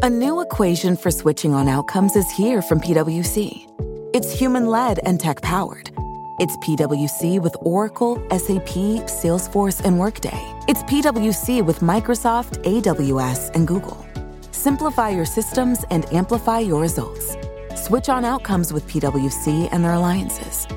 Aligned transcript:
A 0.00 0.08
new 0.08 0.40
equation 0.40 0.96
for 0.96 1.10
switching 1.10 1.54
on 1.54 1.66
outcomes 1.66 2.14
is 2.14 2.30
here 2.30 2.62
from 2.62 2.78
PwC. 2.78 3.66
It's 4.14 4.30
human 4.30 4.66
led 4.66 5.00
and 5.00 5.18
tech 5.18 5.42
powered. 5.42 5.90
It's 6.38 6.56
PwC 6.58 7.42
with 7.42 7.56
Oracle, 7.62 8.14
SAP, 8.30 9.08
Salesforce, 9.08 9.84
and 9.84 9.98
Workday. 9.98 10.38
It's 10.68 10.84
PwC 10.84 11.66
with 11.66 11.80
Microsoft, 11.80 12.62
AWS, 12.62 13.52
and 13.56 13.66
Google. 13.66 14.06
Simplify 14.52 15.08
your 15.08 15.24
systems 15.24 15.84
and 15.90 16.04
amplify 16.14 16.60
your 16.60 16.80
results. 16.80 17.36
Switch 17.74 18.08
on 18.08 18.24
outcomes 18.24 18.72
with 18.72 18.86
PwC 18.86 19.68
and 19.72 19.84
their 19.84 19.94
alliances. 19.94 20.68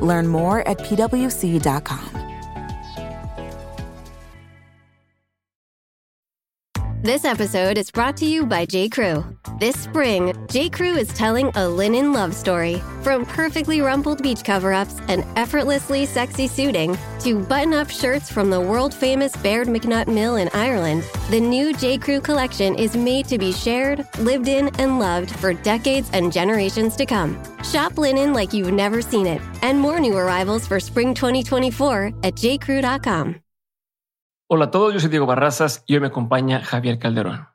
Learn 0.00 0.28
more 0.28 0.60
at 0.68 0.78
pwc.com. 0.78 2.29
This 7.02 7.24
episode 7.24 7.78
is 7.78 7.90
brought 7.90 8.14
to 8.18 8.26
you 8.26 8.44
by 8.44 8.66
J. 8.66 8.86
Crew. 8.90 9.24
This 9.58 9.74
spring, 9.74 10.34
J. 10.50 10.68
Crew 10.68 10.96
is 10.96 11.08
telling 11.08 11.50
a 11.54 11.66
linen 11.66 12.12
love 12.12 12.34
story. 12.34 12.82
From 13.02 13.24
perfectly 13.24 13.80
rumpled 13.80 14.22
beach 14.22 14.44
cover 14.44 14.74
ups 14.74 15.00
and 15.08 15.24
effortlessly 15.34 16.04
sexy 16.04 16.46
suiting 16.46 16.98
to 17.20 17.42
button 17.42 17.72
up 17.72 17.88
shirts 17.88 18.30
from 18.30 18.50
the 18.50 18.60
world 18.60 18.92
famous 18.92 19.34
Baird 19.38 19.66
McNutt 19.66 20.08
Mill 20.08 20.36
in 20.36 20.50
Ireland, 20.52 21.02
the 21.30 21.40
new 21.40 21.72
J. 21.72 21.96
Crew 21.96 22.20
collection 22.20 22.74
is 22.74 22.94
made 22.94 23.26
to 23.28 23.38
be 23.38 23.50
shared, 23.50 24.06
lived 24.18 24.48
in, 24.48 24.68
and 24.78 24.98
loved 24.98 25.30
for 25.30 25.54
decades 25.54 26.10
and 26.12 26.30
generations 26.30 26.96
to 26.96 27.06
come. 27.06 27.42
Shop 27.64 27.96
linen 27.96 28.34
like 28.34 28.52
you've 28.52 28.74
never 28.74 29.00
seen 29.00 29.26
it, 29.26 29.40
and 29.62 29.80
more 29.80 30.00
new 30.00 30.18
arrivals 30.18 30.66
for 30.66 30.78
spring 30.78 31.14
2024 31.14 32.08
at 32.24 32.34
jcrew.com. 32.34 33.40
Hola 34.52 34.64
a 34.64 34.70
todos, 34.72 34.92
yo 34.92 34.98
soy 34.98 35.10
Diego 35.10 35.26
Barrazas 35.26 35.84
y 35.86 35.94
hoy 35.94 36.00
me 36.00 36.08
acompaña 36.08 36.60
Javier 36.60 36.98
Calderón. 36.98 37.49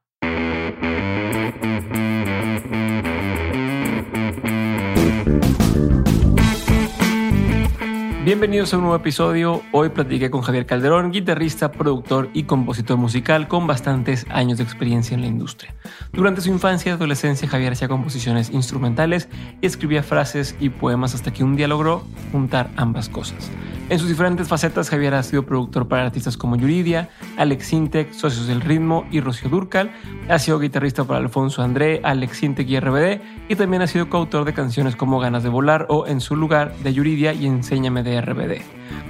Bienvenidos 8.25 8.73
a 8.73 8.77
un 8.77 8.81
nuevo 8.85 8.95
episodio. 8.95 9.61
Hoy 9.71 9.89
platiqué 9.89 10.31
con 10.31 10.41
Javier 10.41 10.65
Calderón, 10.65 11.11
guitarrista, 11.11 11.71
productor 11.71 12.31
y 12.33 12.45
compositor 12.45 12.97
musical 12.97 13.47
con 13.47 13.67
bastantes 13.67 14.25
años 14.31 14.57
de 14.57 14.63
experiencia 14.63 15.13
en 15.13 15.21
la 15.21 15.27
industria. 15.27 15.75
Durante 16.11 16.41
su 16.41 16.49
infancia 16.49 16.89
y 16.89 16.93
adolescencia, 16.93 17.47
Javier 17.47 17.73
hacía 17.73 17.87
composiciones 17.87 18.49
instrumentales 18.49 19.29
y 19.61 19.67
escribía 19.67 20.01
frases 20.01 20.55
y 20.59 20.69
poemas 20.69 21.13
hasta 21.13 21.31
que 21.31 21.43
un 21.43 21.55
día 21.55 21.67
logró 21.67 22.03
juntar 22.31 22.71
ambas 22.77 23.09
cosas. 23.09 23.51
En 23.87 23.99
sus 23.99 24.09
diferentes 24.09 24.47
facetas, 24.47 24.89
Javier 24.89 25.13
ha 25.13 25.21
sido 25.21 25.45
productor 25.45 25.87
para 25.87 26.07
artistas 26.07 26.37
como 26.37 26.55
Yuridia, 26.55 27.09
Alex 27.37 27.67
Sintek, 27.67 28.13
Socios 28.13 28.47
del 28.47 28.61
Ritmo 28.61 29.05
y 29.11 29.19
Rocío 29.21 29.47
Durcal. 29.47 29.91
Ha 30.27 30.39
sido 30.39 30.57
guitarrista 30.57 31.03
para 31.03 31.19
Alfonso 31.19 31.61
André, 31.61 32.01
Alex 32.03 32.37
Sintek 32.37 32.67
y 32.67 32.79
RBD. 32.79 33.21
Y 33.47 33.55
también 33.55 33.83
ha 33.83 33.87
sido 33.87 34.09
coautor 34.09 34.43
de 34.43 34.53
canciones 34.53 34.95
como 34.95 35.19
Ganas 35.19 35.43
de 35.43 35.49
Volar 35.49 35.85
o 35.89 36.07
En 36.07 36.19
su 36.19 36.35
lugar 36.35 36.75
de 36.77 36.93
Yuridia 36.95 37.33
y 37.33 37.45
Enséñame 37.45 38.01
de 38.01 38.14
RBD. 38.21 38.61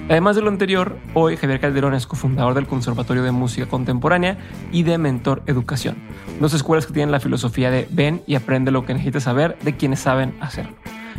Además 0.10 0.36
de 0.36 0.42
lo 0.42 0.50
anterior, 0.50 0.98
hoy 1.14 1.36
Javier 1.36 1.60
Calderón 1.60 1.94
es 1.94 2.06
cofundador 2.06 2.54
del 2.54 2.68
Conservatorio 2.68 3.24
de 3.24 3.32
Música 3.32 3.68
Contemporánea 3.68 4.38
y 4.72 4.84
de 4.84 4.98
Mentor 4.98 5.42
Educación, 5.48 5.98
dos 6.40 6.54
escuelas 6.54 6.86
que 6.86 6.94
tienen 6.94 7.12
la 7.12 7.20
filosofía 7.20 7.72
de 7.72 7.88
ven 7.90 8.22
y 8.28 8.36
aprende 8.36 8.72
lo 8.72 8.86
que 8.86 8.94
necesitas 8.94 9.24
saber 9.24 9.58
de 9.64 9.76
quienes 9.76 10.00
saben 10.00 10.36
hacerlo. 10.42 10.76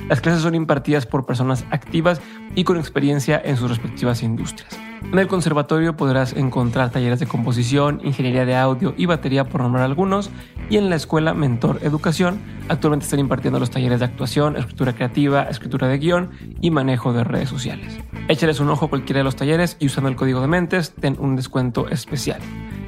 Las 0.09 0.21
clases 0.21 0.43
son 0.43 0.55
impartidas 0.55 1.07
por 1.07 1.27
personas 1.27 1.65
activas 1.71 2.21
y 2.55 2.65
con 2.65 2.77
experiencia 2.77 3.41
en 3.45 3.57
sus 3.57 3.69
respectivas 3.69 4.23
industrias. 4.23 4.79
En 5.13 5.19
el 5.19 5.29
conservatorio 5.29 5.97
podrás 5.97 6.33
encontrar 6.33 6.91
talleres 6.91 7.21
de 7.21 7.27
composición, 7.27 8.01
ingeniería 8.03 8.45
de 8.45 8.57
audio 8.57 8.95
y 8.97 9.07
batería 9.07 9.45
por 9.45 9.61
nombrar 9.61 9.85
algunos, 9.85 10.31
y 10.69 10.79
en 10.79 10.91
la 10.91 10.97
escuela 10.97 11.33
Mentor 11.33 11.79
Educación 11.83 12.41
actualmente 12.69 13.05
están 13.05 13.21
impartiendo 13.21 13.61
los 13.61 13.71
talleres 13.71 14.01
de 14.01 14.07
actuación, 14.07 14.57
escritura 14.57 14.95
creativa, 14.95 15.45
escritura 15.45 15.87
de 15.87 15.99
guion 15.99 16.31
y 16.61 16.71
manejo 16.71 17.13
de 17.13 17.25
redes 17.25 17.49
sociales. 17.49 17.99
Échales 18.29 18.59
un 18.59 18.71
ojo 18.71 18.87
a 18.87 18.91
cualquiera 18.91 19.19
de 19.19 19.25
los 19.25 19.37
talleres 19.37 19.77
y 19.79 19.87
usando 19.87 20.09
el 20.11 20.17
código 20.17 20.41
de 20.41 20.49
mentes 20.49 20.93
ten 20.93 21.17
un 21.21 21.37
descuento 21.37 21.89
especial. 21.89 22.41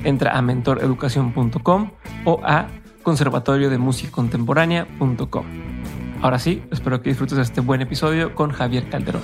Entra 0.02 0.36
a 0.36 0.42
mentoreducación.com 0.42 1.90
o 2.24 2.40
a 2.42 2.66
conservatorio 3.02 3.70
de 3.70 3.78
música 3.78 4.10
contemporánea.com. 4.12 5.44
Ahora 6.20 6.40
sí, 6.40 6.64
espero 6.72 7.00
que 7.00 7.10
disfrutes 7.10 7.36
de 7.36 7.44
este 7.44 7.60
buen 7.60 7.80
episodio 7.80 8.34
con 8.34 8.50
Javier 8.50 8.88
Calderón. 8.90 9.22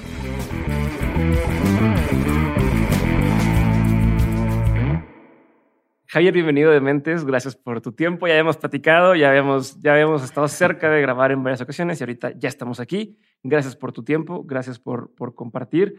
Javier, 6.06 6.32
bienvenido 6.32 6.70
de 6.70 6.80
Mentes, 6.80 7.24
gracias 7.24 7.56
por 7.56 7.80
tu 7.80 7.90
tiempo. 7.90 8.28
Ya 8.28 8.34
habíamos 8.34 8.58
platicado, 8.58 9.16
ya 9.16 9.30
habíamos, 9.30 9.80
ya 9.80 9.94
habíamos 9.94 10.22
estado 10.22 10.46
cerca 10.46 10.88
de 10.88 11.00
grabar 11.00 11.32
en 11.32 11.42
varias 11.42 11.60
ocasiones 11.60 12.00
y 12.00 12.04
ahorita 12.04 12.38
ya 12.38 12.48
estamos 12.48 12.78
aquí. 12.78 13.18
Gracias 13.42 13.74
por 13.74 13.90
tu 13.90 14.04
tiempo, 14.04 14.44
gracias 14.44 14.78
por, 14.78 15.12
por 15.16 15.34
compartir. 15.34 15.96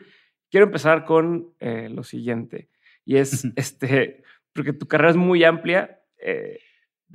Quiero 0.49 0.67
empezar 0.67 1.03
con 1.03 1.53
eh, 1.59 1.89
lo 1.89 2.03
siguiente, 2.03 2.69
y 3.03 3.17
es, 3.17 3.43
este, 3.57 4.23
porque 4.53 4.71
tu 4.71 4.87
carrera 4.87 5.09
es 5.09 5.17
muy 5.17 5.43
amplia. 5.43 5.99
Eh, 6.21 6.59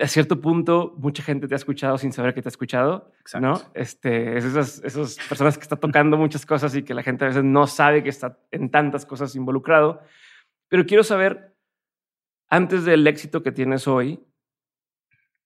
a 0.00 0.06
cierto 0.06 0.40
punto 0.40 0.94
mucha 0.98 1.22
gente 1.22 1.46
te 1.46 1.54
ha 1.54 1.56
escuchado 1.56 1.98
sin 1.98 2.12
saber 2.12 2.34
que 2.34 2.42
te 2.42 2.48
ha 2.48 2.50
escuchado, 2.50 3.12
¿no? 3.40 3.60
Este, 3.74 4.36
esas, 4.36 4.82
esas 4.84 5.16
personas 5.28 5.58
que 5.58 5.62
están 5.62 5.80
tocando 5.80 6.16
muchas 6.16 6.46
cosas 6.46 6.74
y 6.74 6.82
que 6.82 6.94
la 6.94 7.02
gente 7.02 7.24
a 7.24 7.28
veces 7.28 7.44
no 7.44 7.66
sabe 7.66 8.02
que 8.02 8.08
está 8.08 8.38
en 8.50 8.70
tantas 8.70 9.04
cosas 9.04 9.34
involucrado. 9.36 10.00
Pero 10.68 10.86
quiero 10.86 11.02
saber, 11.02 11.54
antes 12.48 12.84
del 12.84 13.06
éxito 13.06 13.42
que 13.42 13.52
tienes 13.52 13.86
hoy, 13.86 14.20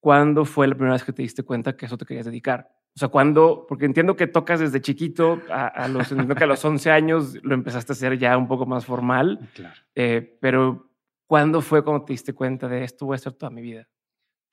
¿cuándo 0.01 0.45
fue 0.45 0.69
la 0.69 0.75
primera 0.75 0.95
vez 0.95 1.05
que 1.05 1.13
te 1.13 1.23
diste 1.23 1.43
cuenta 1.43 1.77
que 1.77 1.87
eso 1.87 1.99
te 1.99 2.05
querías 2.05 2.27
dedicar? 2.27 2.71
O 2.97 2.99
sea, 2.99 3.09
¿cuándo? 3.09 3.67
Porque 3.69 3.87
entiendo 3.87 4.15
que 4.15 4.29
tocas 4.29 4.61
desde 4.61 4.81
chiquito, 4.81 5.41
a, 5.51 5.89
los, 5.89 6.09
que 6.09 6.45
a 6.45 6.47
los 6.47 6.65
11 6.65 6.91
años 6.93 7.43
lo 7.43 7.55
empezaste 7.55 7.93
a 7.93 7.95
hacer 7.95 8.19
ya 8.19 8.37
un 8.39 8.47
poco 8.47 8.67
más 8.67 8.87
formal. 8.87 9.49
Claro. 9.55 9.75
Eh, 9.97 10.39
pero, 10.41 10.93
¿cuándo 11.27 11.61
fue 11.61 11.83
cuando 11.83 12.05
te 12.05 12.13
diste 12.13 12.35
cuenta 12.35 12.69
de 12.69 12.85
esto 12.85 13.07
voy 13.07 13.15
a 13.15 13.17
hacer 13.17 13.33
toda 13.33 13.51
mi 13.51 13.63
vida? 13.63 13.89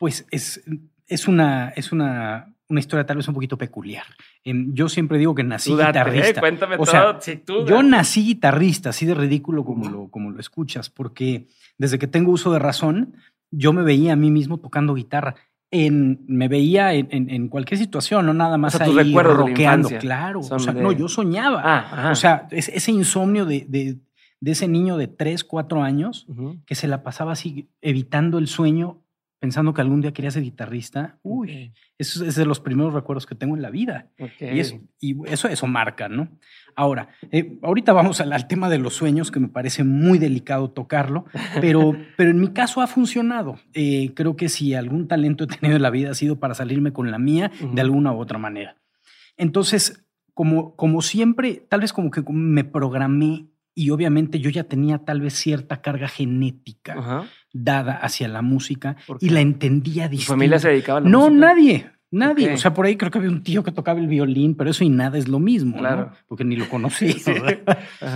Pues 0.01 0.25
es, 0.31 0.63
es, 1.05 1.27
una, 1.27 1.69
es 1.75 1.91
una, 1.91 2.55
una 2.69 2.79
historia 2.79 3.05
tal 3.05 3.17
vez 3.17 3.27
un 3.27 3.35
poquito 3.35 3.55
peculiar. 3.55 4.05
Em, 4.43 4.73
yo 4.73 4.89
siempre 4.89 5.19
digo 5.19 5.35
que 5.35 5.43
nací 5.43 5.73
¿eh? 5.73 5.75
guitarrista. 5.75 6.41
Cuéntame 6.41 6.75
o 6.79 6.83
todo. 6.83 7.19
tú 7.45 7.67
yo 7.67 7.83
nací 7.83 8.25
guitarrista, 8.25 8.89
así 8.89 9.05
de 9.05 9.13
ridículo 9.13 9.63
como 9.63 9.87
lo, 9.91 10.07
como 10.07 10.31
lo 10.31 10.39
escuchas, 10.39 10.89
porque 10.89 11.45
desde 11.77 11.99
que 11.99 12.07
tengo 12.07 12.31
uso 12.31 12.51
de 12.51 12.57
razón, 12.57 13.13
yo 13.51 13.73
me 13.73 13.83
veía 13.83 14.13
a 14.13 14.15
mí 14.15 14.31
mismo 14.31 14.57
tocando 14.57 14.95
guitarra. 14.95 15.35
En, 15.69 16.21
me 16.25 16.47
veía 16.47 16.95
en, 16.95 17.07
en, 17.11 17.47
cualquier 17.47 17.77
situación, 17.77 18.25
no 18.25 18.33
nada 18.33 18.57
más 18.57 18.81
o 18.81 18.99
ahí 18.99 19.13
rockeando. 19.13 19.89
Claro, 19.99 20.39
o 20.39 20.57
sea, 20.57 20.73
no, 20.73 20.91
yo 20.93 21.09
soñaba. 21.09 21.61
Ah, 21.63 22.09
o 22.11 22.15
sea, 22.15 22.47
ese 22.49 22.91
insomnio 22.91 23.45
de, 23.45 23.67
de, 23.69 23.99
de, 24.39 24.51
ese 24.51 24.67
niño 24.67 24.97
de 24.97 25.07
3, 25.07 25.43
4 25.43 25.83
años 25.83 26.25
que 26.65 26.73
se 26.73 26.87
la 26.87 27.03
pasaba 27.03 27.33
así 27.33 27.69
evitando 27.81 28.39
el 28.39 28.47
sueño 28.47 28.97
pensando 29.41 29.73
que 29.73 29.81
algún 29.81 30.01
día 30.01 30.13
quería 30.13 30.29
ser 30.29 30.43
guitarrista, 30.43 31.17
uy, 31.23 31.73
eso 31.97 32.23
es 32.23 32.35
de 32.35 32.45
los 32.45 32.59
primeros 32.59 32.93
recuerdos 32.93 33.25
que 33.25 33.33
tengo 33.33 33.55
en 33.55 33.63
la 33.63 33.71
vida. 33.71 34.11
Y, 34.39 34.59
eso, 34.59 34.79
y 34.99 35.15
eso, 35.25 35.47
eso 35.47 35.65
marca, 35.65 36.07
¿no? 36.07 36.29
Ahora, 36.75 37.09
eh, 37.31 37.57
ahorita 37.63 37.91
vamos 37.91 38.21
al, 38.21 38.47
tema 38.47 38.69
de 38.69 38.77
los 38.77 38.93
sueños, 38.93 39.31
que 39.31 39.39
me 39.39 39.47
parece 39.47 39.83
muy 39.83 40.19
delicado 40.19 40.69
tocarlo, 40.69 41.25
pero, 41.59 41.91
pero 42.17 42.29
en 42.29 42.39
mi 42.39 42.49
caso 42.49 42.81
ha 42.81 42.87
funcionado. 42.87 43.59
Eh, 43.73 44.13
creo 44.13 44.35
que 44.35 44.47
si 44.47 44.75
algún 44.75 45.07
talento 45.07 45.45
he 45.45 45.47
tenido 45.47 45.75
en 45.75 45.81
la 45.81 45.89
vida 45.89 46.11
ha 46.11 46.15
sido 46.15 46.39
para 46.39 46.53
salirme 46.53 46.93
con 46.93 47.09
la 47.09 47.17
mía 47.17 47.51
de 47.73 47.81
alguna 47.81 48.13
u 48.13 48.19
otra 48.19 48.37
manera. 48.37 48.77
Entonces, 49.37 50.05
como, 50.35 50.75
como 50.75 51.01
siempre, 51.01 51.65
tal 51.67 51.81
vez 51.81 51.93
como 51.93 52.11
que 52.11 52.21
me 52.29 52.63
programé 52.63 53.47
y 53.73 53.89
obviamente 53.89 54.39
yo 54.39 54.51
ya 54.51 54.65
tenía 54.65 54.99
tal 54.99 55.21
vez 55.21 55.33
cierta 55.33 55.81
carga 55.81 56.07
genética 56.07 57.25
dada 57.53 57.93
hacia 57.93 58.27
la 58.27 58.41
música 58.41 58.95
y 59.19 59.29
la 59.29 59.41
entendía 59.41 60.07
distinto. 60.07 60.33
¿Tu 60.33 60.33
familia 60.33 60.59
se 60.59 60.69
dedicaba 60.69 60.99
a 60.99 61.01
la 61.01 61.09
no, 61.09 61.29
música? 61.29 61.33
No, 61.33 61.45
nadie. 61.47 61.91
Nadie. 62.11 62.53
O 62.53 62.57
sea, 62.57 62.73
por 62.73 62.85
ahí 62.85 62.97
creo 62.97 63.09
que 63.09 63.19
había 63.19 63.29
un 63.29 63.41
tío 63.41 63.63
que 63.63 63.71
tocaba 63.71 63.99
el 63.99 64.07
violín, 64.07 64.55
pero 64.55 64.69
eso 64.69 64.83
y 64.83 64.89
nada 64.89 65.17
es 65.17 65.29
lo 65.29 65.39
mismo, 65.39 65.77
claro. 65.77 66.11
Porque 66.27 66.43
ni 66.43 66.55
lo 66.57 66.69
conocí. 66.69 67.15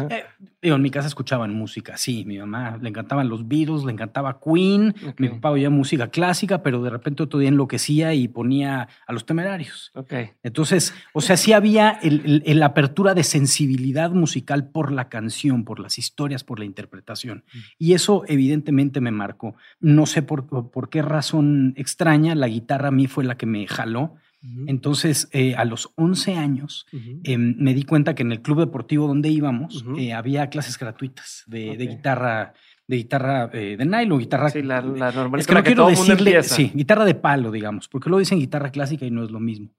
Eh, 0.09 0.23
Digo, 0.65 0.75
en 0.75 0.81
mi 0.81 0.89
casa 0.89 1.07
escuchaban 1.07 1.53
música, 1.53 1.95
sí. 1.95 2.25
Mi 2.25 2.37
mamá 2.37 2.77
le 2.81 2.89
encantaban 2.89 3.29
los 3.29 3.47
Beatles, 3.47 3.83
le 3.85 3.91
encantaba 3.91 4.39
Queen. 4.39 4.95
Ok. 5.07 5.19
Mi 5.19 5.29
papá 5.29 5.51
oía 5.51 5.69
música 5.69 6.07
clásica, 6.09 6.63
pero 6.63 6.81
de 6.81 6.89
repente 6.89 7.23
otro 7.23 7.39
día 7.39 7.49
enloquecía 7.49 8.13
y 8.15 8.27
ponía 8.27 8.87
a 9.05 9.13
los 9.13 9.25
temerarios. 9.25 9.91
Ok. 9.93 10.13
Entonces, 10.43 10.93
o 11.13 11.21
sea, 11.21 11.37
sí 11.37 11.53
había 11.53 11.91
el, 12.01 12.21
el- 12.25 12.43
el 12.45 12.63
apertura 12.63 13.13
de 13.13 13.23
sensibilidad 13.23 14.09
musical 14.11 14.67
por 14.69 14.91
la 14.91 15.07
canción, 15.07 15.63
por 15.65 15.79
las 15.79 15.97
historias, 15.99 16.43
por 16.43 16.59
la 16.59 16.65
interpretación. 16.65 17.43
Y 17.77 17.93
eso 17.93 18.23
evidentemente 18.27 19.01
me 19.01 19.11
marcó. 19.11 19.55
No 19.79 20.05
sé 20.07 20.21
por, 20.23 20.47
por 20.47 20.89
qué 20.89 21.01
razón 21.03 21.73
extraña, 21.77 22.33
la 22.35 22.47
guitarra 22.47 22.87
a 22.87 22.91
mí 22.91 23.07
fue 23.07 23.23
la 23.23 23.37
que 23.37 23.45
me 23.45 23.67
jaló. 23.67 24.15
Entonces, 24.67 25.27
eh, 25.31 25.55
a 25.55 25.65
los 25.65 25.91
11 25.95 26.35
años, 26.35 26.85
eh, 27.23 27.37
me 27.37 27.73
di 27.73 27.83
cuenta 27.83 28.15
que 28.15 28.23
en 28.23 28.31
el 28.31 28.41
club 28.41 28.59
deportivo 28.59 29.07
donde 29.07 29.29
íbamos 29.29 29.85
eh, 29.97 30.13
había 30.13 30.49
clases 30.49 30.77
gratuitas 30.77 31.43
de, 31.47 31.77
de 31.77 31.87
guitarra, 31.87 32.53
de 32.87 32.97
guitarra 32.97 33.49
eh, 33.53 33.75
de 33.77 33.85
nylon, 33.85 34.19
guitarra. 34.19 34.49
Sí, 34.49 34.61
la, 34.61 34.81
la 34.81 35.11
normal 35.11 35.39
es 35.39 35.47
que 35.47 35.53
la 35.53 35.59
no 35.59 35.63
quiero 35.63 35.83
todo 35.83 35.89
el 35.89 35.97
mundo 35.97 36.15
decirle, 36.15 36.43
sí, 36.43 36.71
guitarra 36.73 37.05
de 37.05 37.15
palo, 37.15 37.51
digamos, 37.51 37.87
porque 37.87 38.09
luego 38.09 38.19
dicen 38.19 38.39
guitarra 38.39 38.71
clásica 38.71 39.05
y 39.05 39.11
no 39.11 39.23
es 39.23 39.31
lo 39.31 39.39
mismo. 39.39 39.73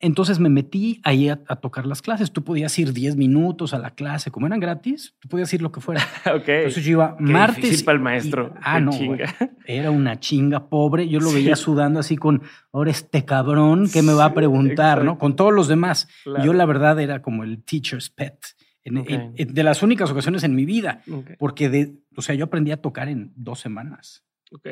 Entonces 0.00 0.38
me 0.38 0.48
metí 0.48 1.00
ahí 1.02 1.28
a, 1.28 1.40
a 1.48 1.56
tocar 1.56 1.84
las 1.84 2.02
clases. 2.02 2.30
Tú 2.32 2.44
podías 2.44 2.78
ir 2.78 2.92
10 2.92 3.16
minutos 3.16 3.74
a 3.74 3.78
la 3.80 3.90
clase, 3.90 4.30
como 4.30 4.46
eran 4.46 4.60
gratis, 4.60 5.14
tú 5.18 5.28
podías 5.28 5.52
ir 5.52 5.60
lo 5.60 5.72
que 5.72 5.80
fuera. 5.80 6.00
ok. 6.34 6.48
Entonces 6.48 6.84
yo 6.84 6.92
iba 6.92 7.16
Qué 7.16 7.24
martes. 7.24 7.82
para 7.82 7.96
el 7.96 8.00
y- 8.00 8.04
maestro. 8.04 8.54
ah, 8.62 8.78
no. 8.78 8.92
chinga. 8.92 9.34
güey. 9.38 9.50
Era 9.66 9.90
una 9.90 10.20
chinga 10.20 10.68
pobre. 10.68 11.08
Yo 11.08 11.18
lo 11.18 11.30
Sí. 11.30 11.34
veía 11.36 11.56
sudando 11.56 11.98
así 12.00 12.16
con, 12.16 12.42
ahora 12.72 12.90
este 12.92 13.24
cabrón, 13.24 13.88
¿qué 13.92 14.02
me 14.02 14.12
va 14.12 14.26
a 14.26 14.28
Sí, 14.28 14.34
preguntar? 14.36 15.04
¿no? 15.04 15.18
Con 15.18 15.34
todos 15.34 15.52
los 15.52 15.66
demás. 15.66 16.08
Claro. 16.22 16.44
Yo 16.44 16.52
la 16.52 16.64
verdad 16.64 17.00
era 17.00 17.20
como 17.20 17.42
el 17.42 17.64
teacher's 17.64 18.08
pet. 18.10 18.38
En- 18.84 18.98
Ok. 18.98 19.10
en- 19.10 19.32
en- 19.36 19.52
de 19.52 19.62
las 19.64 19.82
únicas 19.82 20.10
ocasiones 20.12 20.44
en 20.44 20.54
mi 20.54 20.64
vida. 20.64 21.02
Porque 21.38 21.68
de, 21.68 21.96
o 22.16 22.22
sea, 22.22 22.34
yo 22.36 22.44
aprendí 22.44 22.70
a 22.70 22.80
tocar 22.80 23.08
en 23.08 23.32
dos 23.34 23.58
semanas 23.60 24.24
Ok. 24.52 24.66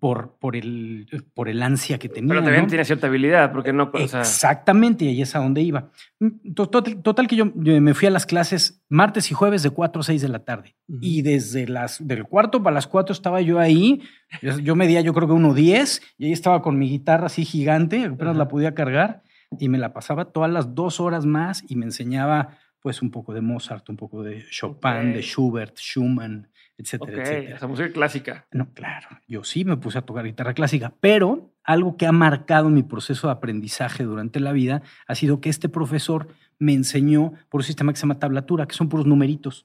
Por, 0.00 0.38
por, 0.38 0.56
el, 0.56 1.06
por 1.34 1.48
el 1.48 1.62
ansia 1.62 1.98
que 1.98 2.08
tenía. 2.08 2.28
Pero 2.30 2.42
también 2.42 2.62
¿no? 2.62 2.68
tiene 2.68 2.84
cierta 2.84 3.06
habilidad, 3.08 3.52
porque 3.52 3.72
no. 3.72 3.90
O 3.92 4.08
sea, 4.08 4.20
Exactamente, 4.20 5.04
y 5.04 5.08
ahí 5.08 5.22
es 5.22 5.36
a 5.36 5.40
donde 5.40 5.60
iba. 5.62 5.90
Mm, 6.18 6.52
to- 6.54 6.68
Total, 6.68 7.02
total 7.02 7.28
que 7.28 7.36
yo, 7.36 7.52
yo 7.54 7.80
me 7.80 7.92
fui 7.94 8.08
a 8.08 8.10
las 8.10 8.24
clases 8.26 8.82
martes 8.88 9.30
y 9.30 9.34
jueves 9.34 9.62
de 9.62 9.70
4 9.70 10.00
a 10.00 10.04
6 10.04 10.22
de 10.22 10.28
la 10.28 10.44
tarde. 10.44 10.76
Y 11.00 11.22
desde 11.22 11.68
las 11.68 12.06
del 12.06 12.24
cuarto 12.24 12.62
para 12.62 12.74
las 12.74 12.86
4 12.86 13.12
estaba 13.12 13.40
yo 13.42 13.58
ahí. 13.58 14.00
Yo, 14.42 14.58
yo 14.58 14.74
medía 14.76 15.00
yo 15.02 15.12
creo 15.12 15.28
que 15.28 15.34
1.10 15.34 16.02
y 16.18 16.26
ahí 16.26 16.32
estaba 16.32 16.62
con 16.62 16.78
mi 16.78 16.88
guitarra 16.88 17.26
así 17.26 17.44
gigante, 17.44 18.04
apenas 18.04 18.30
Ajá. 18.32 18.38
la 18.38 18.48
podía 18.48 18.74
cargar 18.74 19.22
y 19.58 19.68
me 19.68 19.78
la 19.78 19.92
pasaba 19.92 20.26
todas 20.32 20.50
las 20.50 20.74
dos 20.74 21.00
horas 21.00 21.26
más 21.26 21.62
y 21.68 21.76
me 21.76 21.84
enseñaba 21.84 22.58
pues 22.80 23.02
un 23.02 23.10
poco 23.10 23.34
de 23.34 23.40
Mozart, 23.40 23.88
un 23.90 23.96
poco 23.96 24.22
de 24.22 24.44
Chopin, 24.50 25.12
de 25.12 25.20
Schubert, 25.20 25.76
Schumann, 25.76 26.48
etcétera, 26.78 27.12
ok. 27.12 27.18
etcétera. 27.20 27.56
O 27.56 27.58
sea, 27.58 27.68
música 27.68 27.90
clásica. 27.92 28.46
No, 28.52 28.72
claro, 28.74 29.08
yo 29.26 29.44
sí 29.44 29.64
me 29.64 29.76
puse 29.76 29.98
a 29.98 30.02
tocar 30.02 30.24
guitarra 30.24 30.54
clásica, 30.54 30.92
pero 31.00 31.52
algo 31.64 31.96
que 31.96 32.06
ha 32.06 32.12
marcado 32.12 32.68
mi 32.70 32.82
proceso 32.82 33.26
de 33.28 33.32
aprendizaje 33.32 34.04
durante 34.04 34.40
la 34.40 34.52
vida 34.52 34.82
ha 35.06 35.14
sido 35.14 35.40
que 35.40 35.48
este 35.48 35.68
profesor 35.68 36.28
me 36.58 36.72
enseñó 36.74 37.32
por 37.48 37.60
un 37.60 37.64
sistema 37.64 37.92
que 37.92 37.96
se 37.98 38.02
llama 38.02 38.18
tablatura, 38.18 38.66
que 38.66 38.74
son 38.74 38.88
puros 38.88 39.06
numeritos. 39.06 39.64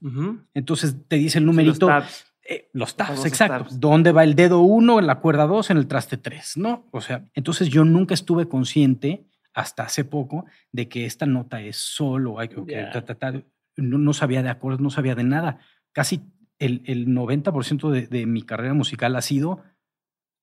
Entonces 0.54 0.96
te 1.08 1.16
dice 1.18 1.38
el 1.40 1.46
los 1.46 1.56
numerito, 1.56 1.88
tabs. 1.88 2.26
eh, 2.48 2.70
los 2.74 2.90
Los 2.90 2.96
tabs, 2.98 3.26
exacto. 3.26 3.64
tabs. 3.66 3.80
¿Dónde 3.80 4.12
va 4.12 4.24
el 4.24 4.36
dedo 4.36 4.62
1 4.62 5.00
en 5.00 5.08
la 5.08 5.20
cuerda 5.20 5.46
2 5.48 5.70
en 5.70 5.78
el 5.78 5.88
traste 5.88 6.18
3? 6.18 6.58
¿No? 6.58 6.88
O 6.92 7.02
sea, 7.02 7.26
entonces 7.34 7.70
yo 7.70 7.86
nunca 7.86 8.14
estuve 8.14 8.48
consciente 8.48 9.26
hasta 9.54 9.84
hace 9.84 10.04
poco 10.06 10.46
de 10.72 10.88
que 10.90 11.06
esta 11.06 11.26
nota 11.26 11.62
es 11.62 11.78
solo, 11.78 12.40
hay 12.40 12.48
que- 12.50 12.64
Ya. 12.68 12.90
ta, 12.90 13.04
ta, 13.06 13.16
ta. 13.16 13.34
No, 13.78 13.98
no 13.98 14.14
sabía 14.14 14.42
de 14.44 14.50
acordes, 14.50 14.80
no 14.80 14.90
sabía 14.90 15.14
de 15.16 15.24
nada. 15.24 15.60
Casi 15.94 16.22
el, 16.62 16.82
el 16.86 17.08
90% 17.08 17.90
de, 17.90 18.08
de 18.08 18.26
mi 18.26 18.44
carrera 18.44 18.74
musical 18.74 19.16
ha 19.16 19.22
sido 19.22 19.62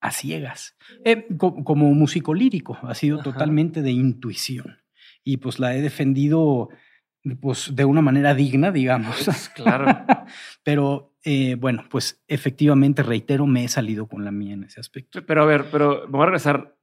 a 0.01 0.11
ciegas. 0.13 0.77
Eh, 1.05 1.27
co- 1.39 1.65
como 1.65 1.93
músico 1.95 2.35
lírico, 2.35 2.79
ha 2.83 2.95
sido 2.95 3.17
Ajá. 3.21 3.25
totalmente 3.25 3.83
de 3.83 3.91
intuición. 3.93 4.79
Y 5.25 5.39
pues 5.39 5.59
la 5.59 5.75
he 5.75 5.81
defendido 5.81 6.69
pues, 7.41 7.75
de 7.75 7.85
una 7.85 8.01
manera 8.03 8.35
digna, 8.35 8.71
digamos. 8.71 9.23
Pues, 9.25 9.49
claro. 9.49 9.87
Pero 10.63 11.17
eh, 11.25 11.57
bueno, 11.57 11.85
pues 11.91 12.23
efectivamente, 12.29 13.03
reitero, 13.03 13.47
me 13.47 13.65
he 13.65 13.69
salido 13.69 14.07
con 14.07 14.25
la 14.25 14.31
mía 14.31 14.55
en 14.55 14.65
ese 14.65 14.81
aspecto. 14.81 15.25
Pero 15.27 15.43
a 15.43 15.47
ver, 15.47 15.67
pero 15.71 16.03
vamos 16.09 16.23
a 16.23 16.27
regresar. 16.27 16.77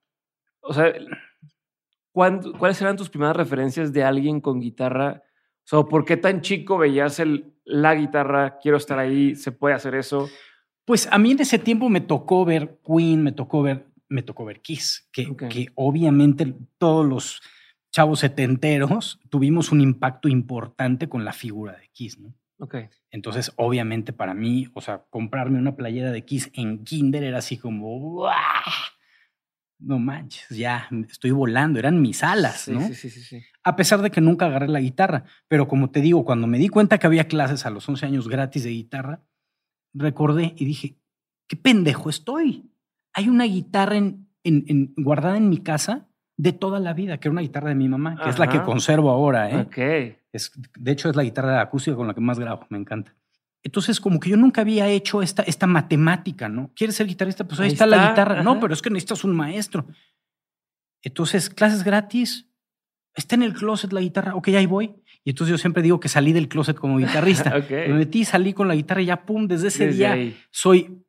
O 0.61 0.73
sea, 0.73 0.93
¿cuándo- 2.11 2.53
¿cuáles 2.53 2.81
eran 2.81 2.97
tus 2.97 3.09
primeras 3.09 3.35
referencias 3.35 3.93
de 3.93 4.03
alguien 4.03 4.41
con 4.41 4.59
guitarra? 4.59 5.23
O 5.63 5.67
sea, 5.67 5.83
¿por 5.83 6.05
qué 6.05 6.17
tan 6.17 6.41
chico 6.41 6.77
veías 6.77 7.19
el, 7.19 7.54
la 7.65 7.95
guitarra? 7.95 8.57
Quiero 8.61 8.77
estar 8.77 8.97
ahí, 8.99 9.35
se 9.35 9.51
puede 9.51 9.75
hacer 9.75 9.95
eso. 9.95 10.29
Pues 10.85 11.07
a 11.11 11.17
mí 11.17 11.31
en 11.31 11.41
ese 11.41 11.59
tiempo 11.59 11.89
me 11.89 12.01
tocó 12.01 12.45
ver 12.45 12.79
Queen, 12.85 13.23
me 13.23 13.31
tocó 13.31 13.61
ver, 13.63 13.87
me 14.07 14.21
tocó 14.21 14.45
ver 14.45 14.61
Kiss, 14.61 15.09
que, 15.11 15.35
que 15.49 15.67
obviamente 15.75 16.53
todos 16.77 17.05
los 17.05 17.41
chavos 17.91 18.19
setenteros 18.19 19.19
tuvimos 19.29 19.71
un 19.71 19.81
impacto 19.81 20.27
importante 20.27 21.09
con 21.09 21.25
la 21.25 21.33
figura 21.33 21.73
de 21.77 21.89
Kiss, 21.91 22.19
¿no? 22.19 22.33
Ok. 22.59 22.75
Entonces, 23.09 23.51
obviamente 23.55 24.13
para 24.13 24.33
mí, 24.33 24.67
o 24.75 24.81
sea, 24.81 25.03
comprarme 25.09 25.57
una 25.59 25.75
playera 25.75 26.11
de 26.11 26.23
Kiss 26.23 26.51
en 26.53 26.83
Kinder 26.83 27.23
era 27.23 27.39
así 27.39 27.57
como, 27.57 27.99
¡guau! 27.99 28.33
No 29.79 29.99
manches, 29.99 30.47
ya 30.49 30.87
estoy 31.09 31.31
volando, 31.31 31.79
eran 31.79 32.01
mis 32.01 32.23
alas, 32.23 32.61
Sí, 32.61 32.71
¿no? 32.71 32.81
sí, 32.87 32.95
sí, 32.95 33.09
sí, 33.09 33.21
sí. 33.21 33.43
A 33.65 33.75
pesar 33.75 34.01
de 34.01 34.11
que 34.11 34.21
nunca 34.21 34.45
agarré 34.45 34.67
la 34.69 34.79
guitarra. 34.79 35.23
Pero 35.47 35.67
como 35.67 35.89
te 35.89 35.99
digo, 36.01 36.23
cuando 36.23 36.47
me 36.47 36.57
di 36.59 36.69
cuenta 36.69 36.97
que 36.99 37.07
había 37.07 37.27
clases 37.27 37.65
a 37.65 37.69
los 37.71 37.87
11 37.89 38.05
años 38.05 38.27
gratis 38.29 38.63
de 38.63 38.69
guitarra, 38.69 39.21
recordé 39.93 40.53
y 40.57 40.65
dije, 40.65 40.95
qué 41.47 41.55
pendejo 41.57 42.09
estoy. 42.09 42.69
Hay 43.13 43.27
una 43.29 43.45
guitarra 43.45 43.95
en, 43.97 44.27
en- 44.43 44.65
en- 44.67 44.93
guardada 44.97 45.37
en 45.37 45.49
mi 45.49 45.57
casa 45.57 46.07
de 46.37 46.51
toda 46.53 46.79
la 46.79 46.93
vida, 46.93 47.17
que 47.17 47.27
era 47.29 47.31
una 47.33 47.41
guitarra 47.41 47.69
de 47.69 47.75
mi 47.75 47.87
mamá, 47.87 48.17
que 48.21 48.29
es 48.29 48.37
la 48.39 48.47
que 48.49 48.61
conservo 48.61 49.09
ahora. 49.09 49.49
¿eh? 49.49 49.61
Ok. 49.61 49.77
Es, 50.33 50.51
de 50.77 50.91
hecho, 50.91 51.09
es 51.09 51.15
la 51.15 51.23
guitarra 51.23 51.61
acústica 51.61 51.95
con 51.95 52.07
la 52.07 52.13
que 52.13 52.19
más 52.21 52.37
grabo, 52.39 52.65
me 52.69 52.77
encanta. 52.77 53.15
Entonces, 53.63 53.99
como 54.01 54.19
que 54.19 54.29
yo 54.29 54.37
nunca 54.37 54.61
había 54.61 54.87
hecho 54.89 55.21
esta, 55.23 55.41
esta 55.43 55.65
matemática, 55.65 56.49
¿no? 56.49 56.71
¿Quieres 56.75 56.97
ser 56.97 57.07
guitarrista? 57.07 57.45
Pues 57.47 57.59
ahí, 57.61 57.67
Ahí 57.67 57.73
está, 57.73 57.85
la 57.87 58.09
guitarra. 58.09 58.43
No, 58.43 58.59
pero 58.59 58.73
es 58.73 58.81
que 58.81 58.89
necesitas 58.91 59.23
un 59.23 59.33
maestro. 59.35 59.87
Entonces, 61.01 61.49
clases 61.49 61.83
gratis, 61.83 62.47
está 63.15 63.35
en 63.35 63.43
el 63.43 63.53
closet 63.53 63.91
la 63.93 64.01
guitarra, 64.01 64.35
ok, 64.35 64.47
ahí 64.49 64.65
voy. 64.65 64.93
Y 65.23 65.31
entonces 65.31 65.51
yo 65.51 65.57
siempre 65.57 65.81
digo 65.81 65.99
que 65.99 66.07
salí 66.09 66.33
del 66.33 66.47
closet 66.47 66.75
como 66.77 66.97
guitarrista. 66.97 67.55
Ok. 67.57 67.71
Me 67.71 67.93
metí, 67.95 68.25
salí 68.25 68.53
con 68.53 68.67
la 68.67 68.75
guitarra 68.75 69.01
y 69.01 69.05
ya, 69.05 69.25
pum, 69.25 69.47
desde 69.47 69.69
ese 69.69 69.85
Desde 69.87 69.97
día 69.97 70.11
ahí. 70.13 70.37
soy 70.51 70.99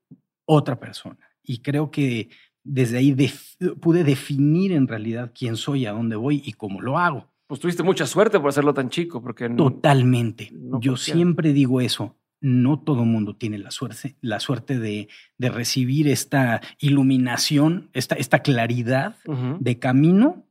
otra 0.46 0.78
persona. 0.80 1.18
Y 1.42 1.58
creo 1.58 1.90
que 1.90 2.30
desde 2.64 2.98
ahí 2.98 3.12
def- 3.12 3.56
pude 3.80 4.04
definir 4.04 4.72
en 4.72 4.88
realidad 4.88 5.32
quién 5.38 5.56
soy, 5.56 5.86
a 5.86 5.92
dónde 5.92 6.16
voy 6.16 6.42
y 6.44 6.52
cómo 6.54 6.80
lo 6.80 6.98
hago. 6.98 7.28
Pues 7.46 7.60
tuviste 7.60 7.82
mucha 7.84 8.06
suerte 8.06 8.40
por 8.40 8.48
hacerlo 8.48 8.74
tan 8.74 8.88
chico, 8.90 9.22
porque 9.22 9.48
no- 9.48 9.56
Totalmente. 9.56 10.48
no 10.52 10.80
Yo 10.80 10.92
cualquiera. 10.92 10.96
siempre 11.16 11.52
digo 11.52 11.80
eso. 11.80 12.16
No 12.40 12.80
todo 12.80 13.04
mundo 13.04 13.34
tiene 13.36 13.58
la 13.58 13.70
suerte, 13.70 14.16
la 14.20 14.40
suerte 14.40 14.78
de, 14.78 15.08
de 15.38 15.48
recibir 15.48 16.06
esta 16.08 16.60
iluminación, 16.80 17.88
esta, 17.92 18.14
esta 18.16 18.40
claridad 18.40 19.16
Ujú. 19.26 19.56
de 19.60 19.78
camino 19.78 20.44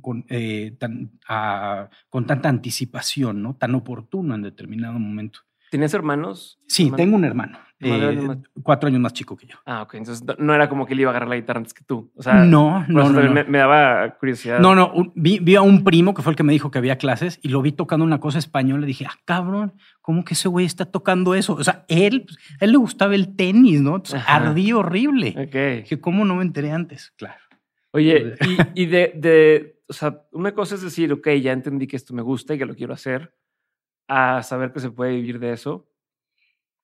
con, 0.00 0.24
eh, 0.28 0.76
tan- 0.78 1.10
a- 1.28 1.88
con 2.08 2.26
tanta 2.26 2.48
anticipación, 2.48 3.42
¿no? 3.42 3.54
Tan 3.56 3.74
oportuno 3.74 4.34
en 4.34 4.42
determinado 4.42 4.98
momento. 4.98 5.40
¿Tenías 5.70 5.92
hermanos? 5.92 6.58
Sí, 6.66 6.84
Hermano- 6.84 6.96
tengo 6.96 7.16
un 7.16 7.24
hermano, 7.26 7.58
eh, 7.80 8.26
cuatro 8.62 8.86
años 8.88 9.00
más 9.02 9.12
chico 9.12 9.36
que 9.36 9.46
yo. 9.46 9.56
Ah, 9.66 9.82
ok. 9.82 9.96
Entonces 9.96 10.24
no- 10.38 10.54
era 10.54 10.66
como 10.70 10.86
que 10.86 10.94
él 10.94 11.00
iba 11.00 11.10
a 11.10 11.12
agarrar 11.12 11.28
la 11.28 11.36
guitarra 11.36 11.58
antes 11.58 11.74
que 11.74 11.84
tú. 11.84 12.10
O 12.16 12.22
sea, 12.22 12.42
no, 12.44 12.86
no, 12.88 13.10
no. 13.10 13.30
Me, 13.30 13.44
me 13.44 13.58
daba 13.58 14.16
curiosidad. 14.18 14.60
No, 14.60 14.74
no, 14.74 14.90
un- 14.94 15.12
vi, 15.14 15.40
vi 15.40 15.56
a 15.56 15.60
un 15.62 15.84
primo 15.84 16.14
que 16.14 16.22
fue 16.22 16.32
el 16.32 16.36
que 16.36 16.42
me 16.42 16.54
dijo 16.54 16.70
que 16.70 16.78
había 16.78 16.96
clases 16.96 17.38
y 17.42 17.48
lo 17.50 17.60
vi 17.60 17.72
tocando 17.72 18.02
una 18.06 18.18
cosa 18.18 18.38
española. 18.38 18.86
Dije, 18.86 19.04
ah, 19.06 19.18
cabrón, 19.26 19.74
¿cómo 20.00 20.24
que 20.24 20.32
ese 20.32 20.48
güey 20.48 20.64
está 20.64 20.86
tocando 20.86 21.34
eso? 21.34 21.52
O 21.52 21.62
sea, 21.64 21.84
él, 21.88 22.24
a 22.60 22.64
él 22.64 22.72
le 22.72 22.78
gustaba 22.78 23.14
el 23.14 23.36
tenis, 23.36 23.82
¿no? 23.82 23.96
Entonces, 23.96 24.22
ardí 24.26 24.72
horrible. 24.72 25.34
Ok. 25.36 25.82
Dije, 25.82 26.00
¿cómo 26.00 26.24
no 26.24 26.36
me 26.36 26.44
enteré 26.44 26.72
antes? 26.72 27.12
Claro. 27.16 27.40
Oye, 27.90 28.36
y, 28.74 28.82
y 28.82 28.86
de, 28.86 29.12
de, 29.16 29.77
o 29.88 29.92
sea, 29.92 30.22
una 30.32 30.52
cosa 30.52 30.74
es 30.74 30.82
decir, 30.82 31.12
ok, 31.12 31.28
ya 31.40 31.52
entendí 31.52 31.86
que 31.86 31.96
esto 31.96 32.14
me 32.14 32.22
gusta 32.22 32.54
y 32.54 32.58
que 32.58 32.66
lo 32.66 32.74
quiero 32.74 32.92
hacer, 32.92 33.34
a 34.06 34.42
saber 34.42 34.72
que 34.72 34.80
se 34.80 34.90
puede 34.90 35.12
vivir 35.12 35.38
de 35.38 35.52
eso. 35.52 35.88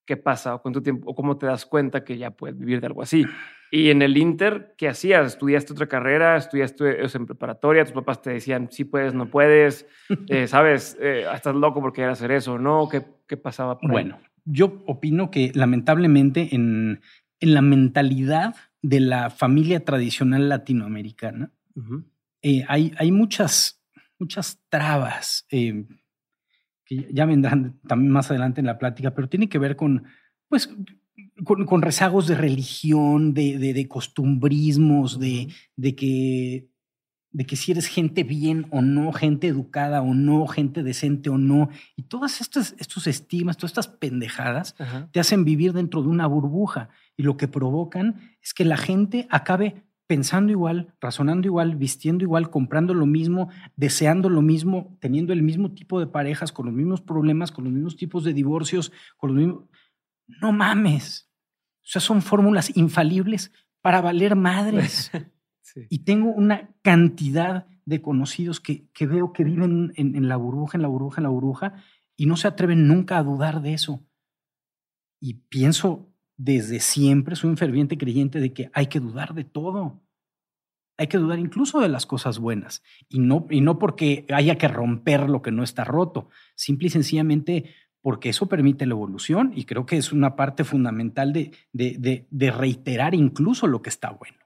¿Qué 0.07 0.17
pasa? 0.17 0.55
¿O 0.55 0.63
cuánto 0.63 0.83
tiempo? 0.83 1.11
¿O 1.11 1.15
cómo 1.15 1.39
te 1.39 1.47
das 1.47 1.65
cuenta 1.65 2.05
que 2.05 2.19
ya 2.19 2.31
puedes 2.31 2.59
vivir 2.59 2.81
de 2.81 2.87
algo 2.87 3.03
así? 3.03 3.25
Y 3.71 3.91
en 3.91 4.03
el 4.03 4.17
Inter, 4.17 4.75
¿qué 4.77 4.89
hacías? 4.89 5.27
¿Estudiaste 5.27 5.73
otra 5.73 5.87
carrera? 5.87 6.37
¿Estudiaste 6.37 7.03
o 7.03 7.09
sea, 7.09 7.19
en 7.19 7.27
preparatoria? 7.27 7.85
¿Tus 7.85 7.95
papás 7.95 8.21
te 8.21 8.31
decían, 8.31 8.69
sí 8.71 8.85
puedes, 8.85 9.15
no 9.15 9.31
puedes? 9.31 9.87
Eh, 10.29 10.47
¿Sabes? 10.47 10.97
Eh, 11.01 11.25
¿Estás 11.35 11.55
loco 11.55 11.81
por 11.81 11.93
querer 11.93 12.11
hacer 12.11 12.31
eso? 12.33 12.59
¿No? 12.59 12.89
¿Qué, 12.89 13.05
qué 13.27 13.37
pasaba 13.37 13.79
por 13.79 13.91
ahí? 13.91 13.95
Bueno, 13.95 14.19
yo 14.45 14.83
opino 14.87 15.31
que 15.31 15.51
lamentablemente 15.55 16.55
en, 16.55 17.01
en 17.41 17.55
la 17.55 17.63
mentalidad 17.63 18.55
de 18.83 19.01
la 19.01 19.31
familia 19.31 19.85
tradicional 19.85 20.51
latinoamericana 20.51 21.51
Ujú. 21.75 22.05
Eh, 22.45 22.63
hay, 22.69 22.93
hay 22.99 23.11
muchas, 23.11 23.81
muchas 24.19 24.61
trabas. 24.69 25.47
eh, 25.51 25.87
que 26.85 27.09
ya 27.11 27.25
vendrán 27.25 27.81
también 27.89 28.13
más 28.13 28.31
adelante 28.31 28.61
en 28.61 28.67
la 28.67 28.79
plática, 28.79 29.15
pero 29.15 29.31
tiene 29.31 29.49
que 29.49 29.59
ver 29.59 29.77
con, 29.77 30.05
pues, 30.49 30.69
con, 31.45 31.81
rezagos 31.81 32.27
de 32.27 32.35
religión, 32.35 33.33
de, 33.33 33.57
de, 33.57 33.89
costumbrismos, 33.89 35.19
de, 35.19 35.49
de, 35.77 35.95
que, 35.95 36.69
de 37.31 37.47
que 37.47 37.57
si 37.57 37.73
eres 37.73 37.87
gente 37.87 38.23
bien 38.23 38.67
o 38.71 38.83
no, 38.83 39.13
gente 39.15 39.47
educada 39.47 40.03
o 40.03 40.13
no, 40.13 40.47
gente 40.47 40.83
decente 40.83 41.31
o 41.31 41.39
no. 41.39 41.71
Y 41.97 42.03
todas 42.03 42.43
estas, 42.43 42.75
estos 42.79 43.07
estigmas, 43.07 43.57
todas 43.57 43.71
estas 43.71 43.89
pendejadas 43.89 44.77
te 45.11 45.21
hacen 45.21 45.47
vivir 45.47 45.73
dentro 45.73 46.03
de 46.03 46.09
una 46.09 46.27
burbuja 46.27 46.91
y 47.17 47.23
lo 47.23 47.39
que 47.39 47.49
provocan 47.49 48.37
es 48.43 48.53
que 48.53 48.67
la 48.67 48.77
gente 48.77 49.27
acabe 49.31 49.83
pensando 50.07 50.53
igual, 50.53 50.95
razonando 51.01 51.47
igual, 51.47 51.77
vistiendo 51.77 52.25
igual, 52.25 52.51
comprando 52.51 52.95
lo 52.95 53.07
mismo, 53.07 53.49
deseando 53.77 54.29
lo 54.29 54.43
mismo, 54.43 54.97
teniendo 55.01 55.33
el 55.33 55.43
mismo 55.43 55.73
tipo 55.73 55.99
de 55.99 56.07
parejas, 56.07 56.53
con 56.53 56.67
los 56.67 56.75
mismos 56.75 57.01
problemas, 57.01 57.53
con 57.53 57.65
los 57.65 57.73
mismos 57.73 57.97
tipos 57.97 58.25
de 58.25 58.35
divorcios, 58.35 58.93
con 59.17 59.35
los 59.35 59.39
mismos 59.39 59.65
no 60.27 60.53
mames. 60.53 61.31
O 61.83 61.87
sea, 61.87 62.01
son 62.01 62.23
fórmulas 62.23 62.77
infalibles 62.77 63.53
para 63.83 64.01
valer 64.01 64.37
madres. 64.37 65.11
Y 65.89 66.05
tengo 66.05 66.31
una 66.31 66.71
cantidad 66.83 67.67
de 67.85 68.01
conocidos 68.01 68.61
que, 68.61 68.87
que 68.93 69.07
veo 69.07 69.33
que 69.33 69.43
viven 69.43 69.93
en, 69.97 70.15
en, 70.15 70.29
la 70.29 70.37
burbuja, 70.37 70.79
en 70.79 70.83
la 70.83 70.89
burbuja, 70.89 71.19
en 71.19 71.25
la 71.25 71.31
burbuja, 71.31 71.83
y 72.17 72.27
no 72.27 72.37
se 72.37 72.47
atreven 72.47 72.87
nunca 72.87 73.19
a 73.19 73.25
dudar 73.25 73.61
de 73.61 73.75
eso. 73.75 74.07
Y 75.19 75.35
pienso 75.49 76.14
desde 76.37 76.81
siempre, 76.81 77.37
soy 77.37 77.51
un 77.51 77.57
ferviente 77.57 77.97
creyente 77.97 78.41
de 78.41 78.53
que 78.53 78.71
hay 78.73 78.87
que 78.87 79.01
dudar 79.01 79.35
de 79.35 79.45
todo. 79.45 80.03
Hay 80.97 81.09
que 81.09 81.19
dudar 81.19 81.39
incluso 81.39 81.81
de 81.81 81.89
las 81.89 82.07
cosas 82.07 82.39
buenas. 82.39 82.83
Y 83.09 83.19
no, 83.19 83.47
y 83.51 83.61
no 83.61 83.79
porque 83.79 84.27
haya 84.33 84.57
que 84.57 84.69
romper 84.69 85.29
lo 85.29 85.43
que 85.43 85.51
no 85.51 85.63
está 85.63 85.85
roto. 85.85 86.29
Simple 86.55 86.87
y 86.87 86.91
sencillamente 86.91 87.75
porque 88.01 88.29
eso 88.29 88.47
permite 88.47 88.85
la 88.85 88.93
evolución 88.93 89.53
y 89.57 89.65
creo 89.65 89.87
que 89.87 89.97
es 89.97 90.13
una 90.13 90.37
parte 90.37 90.63
fundamental 90.63 91.33
de, 91.33 91.53
de, 91.73 92.27
de, 92.31 92.51
reiterar 92.51 93.15
incluso 93.15 93.67
lo 93.67 93.81
que 93.81 93.89
está 93.89 94.11
bueno. 94.11 94.39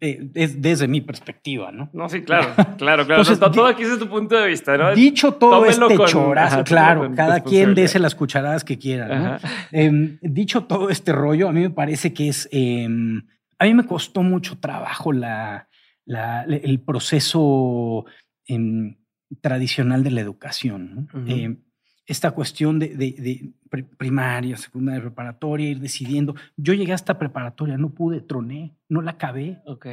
Es 0.00 0.60
desde 0.60 0.88
mi 0.88 1.00
perspectiva, 1.00 1.70
¿no? 1.70 1.88
No, 1.92 2.08
sí, 2.08 2.22
claro, 2.22 2.48
claro, 2.78 3.06
claro. 3.06 3.22
Entonces, 3.22 3.38
todo 3.38 3.66
aquí 3.66 3.82
es 3.82 3.98
tu 3.98 4.08
punto 4.08 4.36
de 4.36 4.48
vista, 4.48 4.76
¿no? 4.76 4.94
Dicho 4.94 5.34
todo 5.34 5.64
este 5.66 5.96
chorazo, 6.06 6.64
claro, 6.64 7.12
cada 7.14 7.40
quien 7.40 7.74
dese 7.74 7.98
las 7.98 8.14
cucharadas 8.14 8.64
que 8.64 8.78
quiera, 8.78 9.06
¿no? 9.08 9.38
Em, 9.70 10.18
dicho 10.20 10.64
todo 10.64 10.90
este 10.90 11.12
rollo, 11.12 11.48
a 11.48 11.52
mí 11.52 11.60
me 11.60 11.70
parece 11.70 12.12
que 12.12 12.28
es, 12.28 12.48
em, 12.50 13.22
a 13.58 13.64
mí 13.64 13.74
me 13.74 13.84
costó 13.84 14.22
mucho 14.22 14.58
trabajo 14.58 15.12
la, 15.12 15.68
la 16.04 16.42
el 16.44 16.80
proceso 16.80 18.04
em, 18.46 18.96
tradicional 19.40 20.02
de 20.02 20.10
la 20.10 20.20
educación, 20.20 21.08
¿no? 21.12 21.24
Esta 22.06 22.32
cuestión 22.32 22.78
de, 22.78 22.88
de, 22.88 23.52
primaria, 23.96 24.56
secundaria, 24.56 25.00
preparatoria, 25.00 25.70
ir 25.70 25.80
decidiendo. 25.80 26.34
Yo 26.56 26.74
llegué 26.74 26.92
hasta 26.92 27.18
preparatoria, 27.18 27.76
no 27.78 27.90
pude, 27.90 28.20
troné, 28.20 28.76
no 28.88 29.02
la 29.02 29.12
acabé. 29.12 29.62
Ok. 29.66 29.86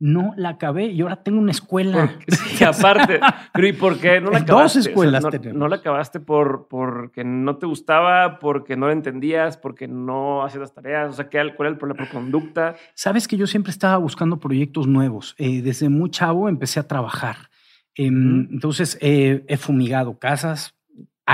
No 0.00 0.34
la 0.36 0.48
acabé 0.48 0.86
y 0.86 1.00
ahora 1.00 1.22
tengo 1.22 1.38
una 1.38 1.52
escuela. 1.52 2.18
Sí, 2.26 2.64
aparte. 2.64 3.20
Pero 3.52 3.66
¿y 3.68 3.72
por 3.72 4.00
qué 4.00 4.20
no 4.20 4.32
la 4.32 4.38
acabaste? 4.40 4.78
Dos 4.80 4.86
escuelas 4.88 5.24
no, 5.54 5.68
la 5.68 5.76
acabaste 5.76 6.18
por 6.18 6.66
porque 6.66 7.22
no 7.22 7.56
te 7.56 7.66
gustaba, 7.66 8.40
porque 8.40 8.76
no 8.76 8.88
la 8.88 8.94
entendías, 8.94 9.56
porque 9.56 9.86
no 9.86 10.42
hacías 10.42 10.60
las 10.60 10.74
tareas. 10.74 11.10
O 11.10 11.12
sea, 11.12 11.30
¿cuál 11.30 11.52
era 11.60 11.68
el 11.68 11.76
problema 11.78 11.98
por 11.98 12.08
conducta? 12.08 12.74
Sabes 12.96 13.28
que 13.28 13.36
yo 13.36 13.46
siempre 13.46 13.70
estaba 13.70 13.96
buscando 13.96 14.40
proyectos 14.40 14.88
nuevos. 14.88 15.36
Eh, 15.38 15.62
desde 15.62 15.88
muy 15.88 16.10
chavo 16.10 16.48
empecé 16.48 16.80
a 16.80 16.88
trabajar. 16.88 17.36
Em, 17.94 18.48
entonces 18.50 18.98
he 19.00 19.56
fumigado 19.56 20.18
casas, 20.18 20.74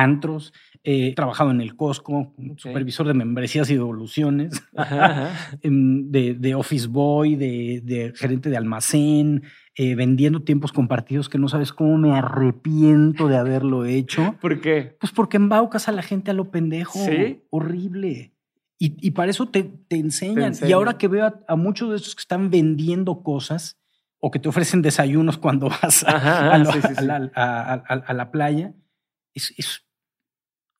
antros, 0.02 0.52
he 0.84 1.14
trabajado 1.14 1.50
en 1.50 1.60
el 1.60 1.76
Costco, 1.76 2.34
supervisor 2.56 3.06
de 3.06 3.14
membresías 3.14 3.70
y 3.70 3.74
devoluciones, 3.74 4.62
de, 5.62 6.34
de, 6.34 6.54
office 6.54 6.86
boy, 6.86 7.36
de, 7.36 8.12
gerente 8.16 8.48
de 8.48 8.56
almacén, 8.56 9.42
eh, 9.74 9.94
vendiendo 9.94 10.42
tiempos 10.42 10.72
compartidos 10.72 11.28
que 11.28 11.38
no 11.38 11.48
sabes 11.48 11.72
cómo 11.72 11.98
me 11.98 12.16
arrepiento 12.16 13.28
de 13.28 13.36
haberlo 13.36 13.84
hecho. 13.84 14.36
¿Por 14.40 14.60
qué? 14.60 14.96
Pues 15.00 15.12
porque 15.12 15.36
embaucas 15.36 15.88
a 15.88 15.92
la 15.92 16.02
gente 16.02 16.30
a 16.30 16.34
lo 16.34 16.50
pendejo. 16.50 16.98
¿Sí? 16.98 17.42
Horrible. 17.50 18.32
Y, 18.80 19.10
para 19.10 19.28
eso 19.28 19.48
te, 19.48 19.72
enseñan. 19.90 20.52
Y 20.62 20.70
ahora 20.70 20.98
que 20.98 21.08
veo 21.08 21.42
a, 21.48 21.56
muchos 21.56 21.90
de 21.90 21.96
esos 21.96 22.14
que 22.14 22.20
están 22.20 22.48
vendiendo 22.48 23.24
cosas 23.24 23.76
o 24.20 24.30
que 24.30 24.38
te 24.38 24.48
ofrecen 24.48 24.82
desayunos 24.82 25.36
cuando 25.36 25.68
vas 25.68 26.04
a, 26.04 26.54
a 26.54 28.14
la 28.14 28.30
playa, 28.30 28.74
es, 29.34 29.52
es, 29.56 29.87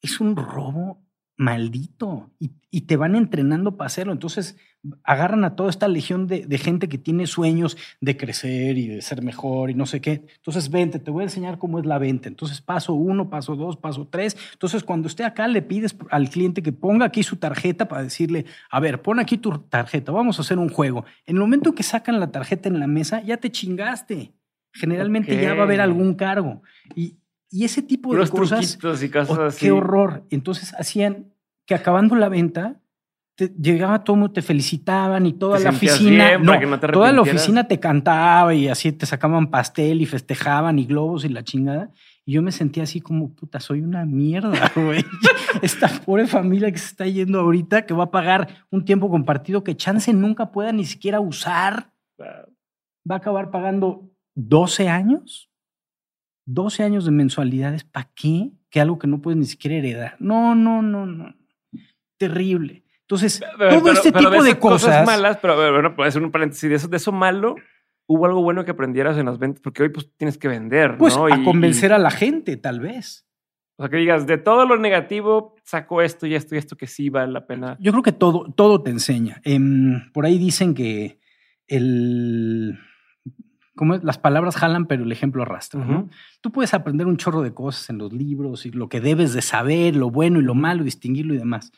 es 0.03 0.21
un 0.21 0.37
robo 0.37 1.03
maldito 1.39 2.33
y, 2.41 2.51
y, 2.71 2.83
te 2.83 2.97
van 2.97 3.15
entrenando 3.15 3.77
para 3.77 3.87
hacerlo. 3.87 4.13
Entonces 4.13 4.57
agarran 5.05 5.45
a 5.45 5.55
toda 5.55 5.71
esta 5.71 5.87
legión 5.87 6.27
de, 6.27 6.45
de, 6.47 6.59
gente 6.59 6.89
que 6.89 6.99
tiene 6.99 7.27
sueños 7.29 7.77
de 8.01 8.17
crecer 8.17 8.77
y 8.77 8.89
de 8.89 9.03
ser 9.03 9.23
mejor 9.23 9.71
y 9.71 9.75
no 9.75 9.87
sé 9.87 10.01
qué. 10.01 10.25
Entonces 10.35 10.69
vente, 10.69 10.99
te 10.99 11.13
voy 11.13 11.23
a 11.23 11.25
enseñar 11.27 11.59
cómo 11.59 11.79
es 11.79 11.87
la 11.87 11.99
venta. 11.99 12.29
Entonces 12.29 12.61
paso 12.61 12.93
uno, 12.93 13.31
paso 13.31 13.55
dos, 13.55 13.77
paso 13.77 14.09
tres. 14.11 14.37
Entonces 14.53 14.83
cuando 14.83 15.07
esté 15.07 15.25
acá 15.25 15.47
le 15.47 15.63
pides 15.63 15.97
al 16.11 16.29
cliente 16.29 16.61
que 16.61 16.73
ponga 16.73 17.07
aquí 17.07 17.23
su 17.23 17.37
tarjeta 17.37 17.87
para 17.87 18.03
decirle, 18.03 18.45
a 18.69 18.81
ver, 18.81 19.01
pon 19.01 19.21
aquí 19.21 19.39
tu 19.39 19.57
tarjeta, 19.61 20.11
vamos 20.11 20.39
a 20.39 20.43
hacer 20.43 20.59
un 20.59 20.69
juego. 20.69 21.05
En 21.25 21.37
el 21.37 21.41
momento 21.41 21.75
que 21.75 21.85
sacan 21.85 22.19
la 22.19 22.33
tarjeta 22.33 22.69
en 22.69 22.81
la 22.81 22.89
mesa, 22.89 23.23
ya 23.23 23.37
te 23.37 23.51
chingaste. 23.51 24.33
Generalmente 24.73 25.41
ya 25.41 25.55
va 25.55 25.61
a 25.61 25.65
haber 25.65 25.81
algún 25.81 26.15
cargo. 26.15 26.63
Y, 26.95 27.17
y 27.51 27.65
ese 27.65 27.83
tipo 27.83 28.15
de 28.15 28.29
cosas. 28.29 28.75
Y 28.75 28.79
cosas 29.11 29.31
oh, 29.31 29.43
así. 29.45 29.67
Qué 29.67 29.73
horror. 29.73 30.25
Entonces 30.31 30.75
hacían 30.79 31.33
que 31.67 31.75
acabando 31.75 32.15
la 32.15 32.29
venta, 32.29 32.81
te, 33.35 33.49
llegaba 33.49 34.05
todo 34.05 34.17
mundo, 34.17 34.33
te 34.33 34.43
felicitaban 34.43 35.27
y 35.27 35.33
toda 35.33 35.59
la 35.59 35.71
oficina. 35.71 36.39
no, 36.39 36.81
toda 36.81 37.13
la 37.13 37.23
oficina 37.23 37.69
te 37.69 37.79
cantaba 37.79 38.55
y 38.55 38.69
así 38.69 38.93
te 38.93 39.07
sacaban 39.07 39.51
pastel 39.51 40.03
y 40.03 40.07
festejaban 40.07 40.79
y 40.79 40.87
globos 40.87 41.25
y 41.25 41.29
la 41.29 41.45
chingada. 41.45 41.91
Y 42.25 42.33
yo 42.33 42.43
me 42.43 42.53
sentía 42.53 42.83
así 42.83 43.01
como, 43.01 43.35
puta, 43.35 43.59
soy 43.61 43.81
una 43.81 44.05
mierda, 44.05 44.71
güey. 44.75 45.05
Esta 45.63 45.89
pobre 45.89 46.27
familia 46.27 46.71
que 46.71 46.79
se 46.79 46.89
está 46.89 47.07
yendo 47.07 47.41
ahorita, 47.41 47.87
que 47.87 47.95
va 47.95 48.05
a 48.05 48.11
pagar 48.11 48.67
un 48.71 48.85
tiempo 48.85 49.09
compartido 49.09 49.65
que 49.65 49.77
chance 49.77 50.13
nunca 50.13 50.53
pueda 50.53 50.73
ni 50.73 50.85
siquiera 50.85 51.21
usar. 51.21 51.93
Va 52.21 53.15
a 53.15 53.19
acabar 53.19 53.51
pagando 53.51 54.11
12 54.35 54.89
años 54.89 55.49
12 56.49 56.83
años 56.83 57.05
de 57.05 57.11
mensualidades, 57.11 57.85
¿para 57.85 58.11
qué? 58.15 58.51
Que 58.71 58.81
algo 58.81 58.99
que 58.99 59.07
no 59.07 59.21
puedes 59.21 59.39
ni 59.39 59.45
siquiera 59.45 59.77
heredar. 59.77 60.17
No, 60.19 60.55
no, 60.55 60.81
no, 60.81 61.05
no. 61.05 61.35
Terrible. 62.17 62.85
Entonces, 63.03 63.43
todo 63.59 63.93
este 63.93 64.13
tipo 64.13 64.43
de, 64.43 64.59
cosas, 64.59 65.07
malas, 65.07 65.39
pero 65.41 65.57
bueno, 65.73 65.95
puede 65.95 66.11
ser 66.11 66.23
un 66.23 66.31
paréntesis 66.31 66.69
de 66.69 66.77
eso, 66.77 66.89
de 66.89 66.97
eso 66.97 67.13
malo, 67.13 67.57
hubo 68.07 68.27
algo 68.27 68.43
bueno 68.43 68.65
que 68.65 68.71
aprendieras 68.71 69.17
en 69.19 69.27
las 69.27 69.39
ventas, 69.39 69.61
porque 69.63 69.83
hoy 69.83 69.89
pues 69.91 70.11
tienes 70.17 70.37
que 70.39 70.49
vender, 70.49 70.97
pues, 70.99 71.17
¿no? 71.17 71.27
a 71.27 71.43
convencer 71.45 71.93
a 71.93 71.99
la 71.99 72.11
gente, 72.11 72.57
tal 72.57 72.81
vez. 72.81 73.27
O 73.77 73.83
sea, 73.83 73.91
que 73.91 73.99
digas, 73.99 74.27
de 74.27 74.39
todo 74.39 74.67
lo 74.67 74.79
negativo, 74.79 75.55
saco 75.65 76.03
esto 76.03 76.27
y 76.27 76.35
esto 76.35 76.55
y 76.55 76.59
esto 76.59 76.77
que 76.77 76.87
sí 76.87 77.11
vale 77.11 77.33
la 77.33 77.47
pena. 77.47 77.77
Yo 77.79 77.93
creo 77.93 78.03
que 78.03 78.13
todo, 78.13 78.53
todo 78.55 78.83
te 78.83 78.91
enseña. 78.91 79.41
Em, 79.45 80.11
por 80.13 80.27
ahí 80.27 80.39
dicen 80.39 80.75
que 80.75 81.21
el 81.67 82.79
como 83.79 83.97
las 83.97 84.19
palabras 84.19 84.57
jalan, 84.57 84.87
pero 84.87 85.05
el 85.05 85.13
ejemplo 85.13 85.43
arrastra. 85.43 85.85
¿no? 85.85 86.11
Tú 86.43 86.51
puedes 86.51 86.75
aprender 86.75 87.07
un 87.07 87.17
chorro 87.17 87.43
de 87.43 87.55
cosas 87.55 87.89
en 87.89 87.99
los 87.99 88.13
libros 88.13 88.67
y 88.67 88.71
lo 88.71 88.89
que 88.89 89.01
debes 89.01 89.33
de 89.33 89.41
saber, 89.41 89.95
lo 89.95 90.11
bueno 90.11 90.41
y 90.41 90.43
lo 90.43 90.55
malo, 90.55 90.83
distinguirlo 90.83 91.33
y 91.33 91.39
demás. 91.39 91.73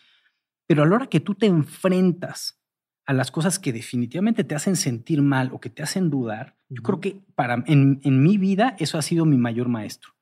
Pero 0.66 0.82
a 0.82 0.86
la 0.86 0.94
hora 0.96 1.06
que 1.06 1.20
tú 1.20 1.34
te 1.34 1.46
enfrentas 1.46 2.58
a 3.06 3.12
las 3.12 3.30
cosas 3.30 3.58
que 3.58 3.72
definitivamente 3.72 4.42
te 4.44 4.54
hacen 4.54 4.76
sentir 4.76 5.20
mal 5.20 5.50
o 5.52 5.60
que 5.60 5.68
te 5.68 5.82
hacen 5.82 6.10
dudar, 6.10 6.56
yo 6.68 6.82
creo 6.82 7.00
que 7.00 7.20
para 7.34 7.62
en, 7.66 8.00
en, 8.02 8.22
mi 8.22 8.38
vida 8.38 8.76
eso 8.78 8.96
ha 8.96 9.02
sido 9.02 9.26
mi 9.26 9.36
mayor 9.36 9.68
maestro. 9.68 10.12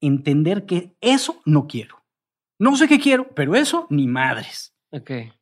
Entender 0.00 0.66
que 0.66 0.94
eso 1.00 1.40
no 1.46 1.66
quiero. 1.66 2.04
No 2.58 2.76
sé 2.76 2.88
qué 2.88 2.98
quiero, 2.98 3.28
pero 3.34 3.54
eso 3.54 3.86
ni 3.88 4.06
madres. 4.06 4.74
Okay. 4.90 5.32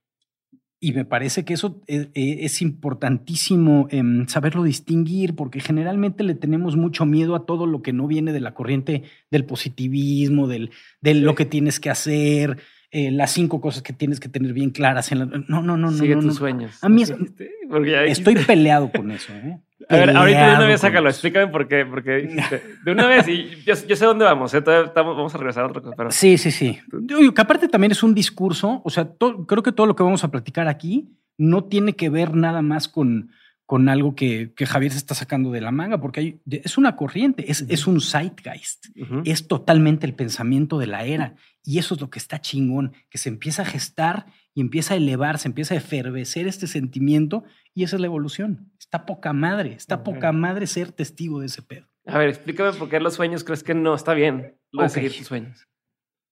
Y 0.78 0.92
me 0.92 1.06
parece 1.06 1.44
que 1.44 1.54
eso 1.54 1.82
e, 1.86 2.10
e, 2.14 2.44
es, 2.44 2.60
importantísimo 2.60 3.88
em, 3.90 4.26
saberlo 4.26 4.62
distinguir, 4.62 5.34
porque 5.34 5.60
generalmente 5.60 6.22
le 6.22 6.34
tenemos 6.34 6.76
mucho 6.76 7.06
miedo 7.06 7.34
a 7.34 7.46
todo 7.46 7.66
lo 7.66 7.80
que 7.80 7.94
no 7.94 8.06
viene 8.06 8.32
de 8.32 8.40
la 8.40 8.52
corriente 8.52 9.04
del 9.30 9.46
positivismo, 9.46 10.48
del, 10.48 10.70
de 11.00 11.14
lo 11.14 11.34
que 11.34 11.46
tienes 11.46 11.80
que 11.80 11.88
hacer, 11.88 12.58
eh, 12.90 13.10
las 13.10 13.32
cinco 13.32 13.60
cosas 13.60 13.82
que 13.82 13.92
tienes 13.92 14.20
que 14.20 14.28
tener 14.28 14.52
bien 14.52 14.70
claras. 14.70 15.10
En 15.12 15.18
la... 15.18 15.26
No, 15.48 15.62
no, 15.62 15.76
no, 15.76 15.90
Sigue 15.92 16.14
no. 16.14 16.22
tus 16.22 16.36
sueños. 16.36 16.78
A 16.82 16.88
mí 16.88 17.02
estoy 18.06 18.36
peleado 18.36 18.90
con 18.92 19.10
eso. 19.10 19.32
¿eh? 19.32 19.58
A 19.88 19.96
ver, 19.96 20.16
ahorita 20.16 20.50
de 20.50 20.56
una 20.56 20.66
vez 20.66 20.80
sácalo, 20.80 21.08
explícame 21.08 21.48
por 21.48 21.68
qué, 21.68 21.84
porque 21.84 22.28
de 22.84 22.92
una 22.92 23.06
vez, 23.06 23.28
y 23.28 23.62
yo, 23.64 23.76
sé 23.76 24.04
dónde 24.04 24.24
vamos, 24.24 24.54
¿eh? 24.54 24.60
vamos 24.60 25.34
a 25.34 25.38
regresar 25.38 25.64
a 25.64 25.66
otra 25.68 25.82
cosa. 25.82 26.10
Sí, 26.10 26.38
sí, 26.38 26.50
sí. 26.50 26.80
Yo, 27.02 27.34
que 27.34 27.40
aparte 27.42 27.68
también 27.68 27.92
es 27.92 28.02
un 28.02 28.14
discurso, 28.14 28.80
o 28.84 28.90
sea, 28.90 29.08
creo 29.46 29.62
que 29.62 29.72
todo 29.72 29.86
lo 29.86 29.94
que 29.94 30.02
vamos 30.02 30.24
a 30.24 30.30
platicar 30.30 30.66
aquí 30.66 31.10
no 31.36 31.64
tiene 31.64 31.94
que 31.94 32.08
ver 32.08 32.34
nada 32.34 32.62
más 32.62 32.88
con, 32.88 33.30
con 33.66 33.88
algo 33.88 34.14
que, 34.14 34.54
que, 34.54 34.64
Javier 34.64 34.92
se 34.92 34.98
está 34.98 35.14
sacando 35.14 35.50
de 35.50 35.60
la 35.60 35.72
manga, 35.72 36.00
porque 36.00 36.20
hay, 36.20 36.40
es 36.48 36.78
una 36.78 36.94
corriente, 36.94 37.50
es, 37.50 37.66
es 37.68 37.88
un 37.88 38.00
zeitgeist, 38.00 38.86
es 39.24 39.48
totalmente 39.48 40.06
el 40.06 40.14
pensamiento 40.14 40.78
de 40.78 40.86
la 40.86 41.04
era. 41.04 41.34
Y 41.64 41.78
eso 41.78 41.96
es 41.96 42.00
lo 42.00 42.08
que 42.08 42.20
está 42.20 42.40
chingón, 42.40 42.92
que 43.10 43.18
se 43.18 43.28
empieza 43.28 43.62
a 43.62 43.64
gestar 43.64 44.26
y 44.54 44.60
empieza 44.60 44.94
a 44.94 44.96
elevarse, 44.96 45.48
empieza 45.48 45.74
a 45.74 45.78
efervecer 45.78 46.46
este 46.46 46.68
sentimiento 46.68 47.42
y 47.74 47.82
esa 47.82 47.96
es 47.96 48.00
la 48.00 48.06
evolución. 48.06 48.70
Está 48.78 49.04
poca 49.04 49.32
madre, 49.32 49.74
está 49.74 50.04
poca 50.04 50.30
madre 50.30 50.68
ser 50.68 50.92
testigo 50.92 51.40
de 51.40 51.46
ese 51.46 51.62
pedo. 51.62 51.88
A 52.06 52.18
ver, 52.18 52.28
explícame 52.28 52.72
por 52.72 52.88
qué 52.88 53.00
los 53.00 53.14
sueños 53.14 53.42
crees 53.42 53.64
que 53.64 53.74
no 53.74 53.96
está 53.96 54.14
bien 54.14 54.56
lo 54.70 54.84
de 54.84 54.90
seguir 54.90 55.16
tus 55.16 55.26
sueños. 55.26 55.66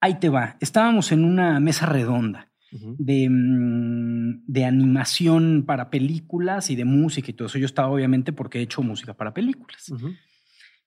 Ahí 0.01 0.21
te 0.21 0.29
va. 0.29 0.57
Estábamos 0.61 1.11
en 1.11 1.25
una 1.25 1.59
mesa 1.59 1.87
redonda 1.87 2.54
de, 2.99 3.29
mm, 3.31 4.45
de, 4.47 4.65
animación 4.65 5.65
para 5.67 5.91
películas 5.91 6.71
y 6.71 6.77
de 6.77 6.85
música 6.85 7.31
y 7.31 7.35
todo 7.35 7.47
eso. 7.47 7.59
Yo 7.59 7.67
estaba 7.67 7.89
obviamente 7.89 8.33
porque 8.33 8.59
he 8.59 8.63
hecho 8.63 8.83
música 8.83 9.15
para 9.15 9.33
películas. 9.33 9.93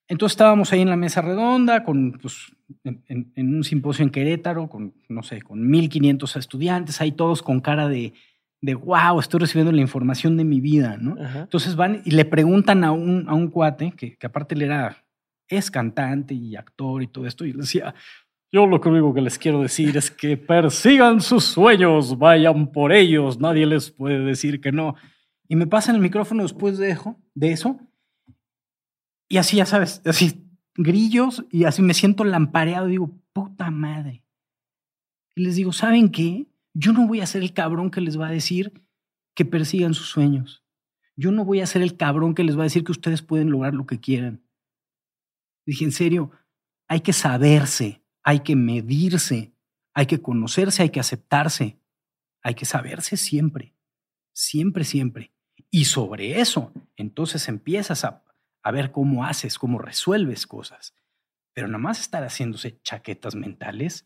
Entonces 0.09 0.33
estábamos 0.33 0.71
ahí 0.71 0.81
en 0.81 0.89
la 0.89 0.95
mesa 0.95 1.21
redonda, 1.21 1.83
con, 1.83 2.13
pues, 2.13 2.51
en, 2.83 3.55
un 3.55 3.63
simposio 3.63 4.03
en 4.03 4.09
Querétaro, 4.09 4.69
con, 4.69 4.93
no 5.09 5.23
sé, 5.23 5.41
con 5.41 5.67
1500 5.67 6.35
estudiantes, 6.37 7.01
ahí 7.01 7.11
todos 7.11 7.41
con 7.41 7.59
cara 7.59 7.87
de, 7.87 8.13
de 8.61 8.75
wow, 8.75 9.19
estoy 9.19 9.41
recibiendo 9.41 9.71
la 9.71 9.81
información 9.81 10.37
de 10.37 10.45
mi 10.45 10.61
vida, 10.61 10.97
¿no? 10.97 11.17
Entonces 11.17 11.75
van 11.75 12.01
y 12.05 12.11
le 12.11 12.25
preguntan 12.25 12.83
a 12.83 12.91
un, 12.91 13.27
a 13.27 13.33
un 13.33 13.49
cuate, 13.49 13.93
que, 13.97 14.15
que 14.15 14.27
aparte 14.27 14.55
él 14.55 14.63
era, 14.63 15.05
es 15.49 15.69
cantante 15.71 16.33
y 16.33 16.55
actor 16.55 17.03
y 17.03 17.07
todo 17.07 17.27
esto, 17.27 17.45
y 17.45 17.51
le 17.51 17.59
decía, 17.59 17.93
yo 18.51 18.65
lo 18.65 18.79
único 18.79 19.13
que 19.13 19.21
les 19.21 19.37
quiero 19.37 19.61
decir 19.61 19.97
es 19.97 20.09
que 20.09 20.37
persigan 20.37 21.21
sus 21.21 21.43
sueños, 21.43 22.17
vayan 22.17 22.71
por 22.71 22.93
ellos, 22.93 23.39
nadie 23.39 23.65
les 23.65 23.91
puede 23.91 24.19
decir 24.19 24.61
que 24.61 24.71
no. 24.71 24.95
Y 25.49 25.55
me 25.55 25.67
pasan 25.67 25.95
el 25.95 26.01
micrófono 26.01 26.43
después 26.43 26.77
de, 26.77 26.97
de 27.33 27.51
eso, 27.51 27.79
y 29.29 29.37
así, 29.37 29.57
ya 29.57 29.65
sabes, 29.65 30.01
así 30.05 30.43
grillos, 30.75 31.45
y 31.51 31.65
así 31.65 31.81
me 31.81 31.93
siento 31.93 32.23
lampareado, 32.23 32.87
digo, 32.87 33.19
puta 33.33 33.69
madre. 33.71 34.23
Y 35.35 35.43
les 35.43 35.55
digo, 35.55 35.73
¿saben 35.73 36.09
qué? 36.09 36.47
Yo 36.73 36.93
no 36.93 37.07
voy 37.07 37.21
a 37.21 37.25
ser 37.25 37.41
el 37.41 37.53
cabrón 37.53 37.91
que 37.91 38.01
les 38.01 38.19
va 38.19 38.27
a 38.27 38.31
decir 38.31 38.71
que 39.35 39.45
persigan 39.45 39.93
sus 39.93 40.07
sueños. 40.07 40.63
Yo 41.15 41.31
no 41.31 41.45
voy 41.45 41.61
a 41.61 41.65
ser 41.65 41.81
el 41.81 41.97
cabrón 41.97 42.35
que 42.35 42.43
les 42.43 42.57
va 42.57 42.61
a 42.61 42.65
decir 42.65 42.83
que 42.83 42.91
ustedes 42.91 43.21
pueden 43.21 43.49
lograr 43.49 43.73
lo 43.73 43.85
que 43.85 43.99
quieran. 43.99 44.43
Dije, 45.65 45.83
en 45.83 45.91
serio, 45.91 46.31
hay 46.87 47.01
que 47.01 47.11
saberse 47.11 48.01
hay 48.27 48.41
que 48.41 48.57
medirse, 48.57 49.53
hay 49.93 50.05
que 50.05 50.21
conocerse, 50.21 50.83
hay 50.83 50.89
que 50.89 50.99
aceptarse, 50.99 51.79
hay 52.43 52.55
que 52.55 52.65
saberse 52.65 53.15
siempre, 53.15 53.73
siempre, 54.33 54.83
siempre. 54.83 55.31
Y 55.71 55.85
sobre 55.85 56.41
eso, 56.41 56.73
entonces 56.97 57.47
empiezas 57.47 58.03
a, 58.03 58.25
a 58.63 58.71
ver 58.71 58.91
cómo 58.91 59.23
haces, 59.23 59.57
cómo 59.57 59.79
resuelves 59.79 60.45
cosas. 60.45 60.93
Pero 61.53 61.67
nada 61.69 61.77
más 61.77 62.01
estar 62.01 62.21
haciéndose 62.21 62.81
chaquetas 62.81 63.33
mentales, 63.33 64.05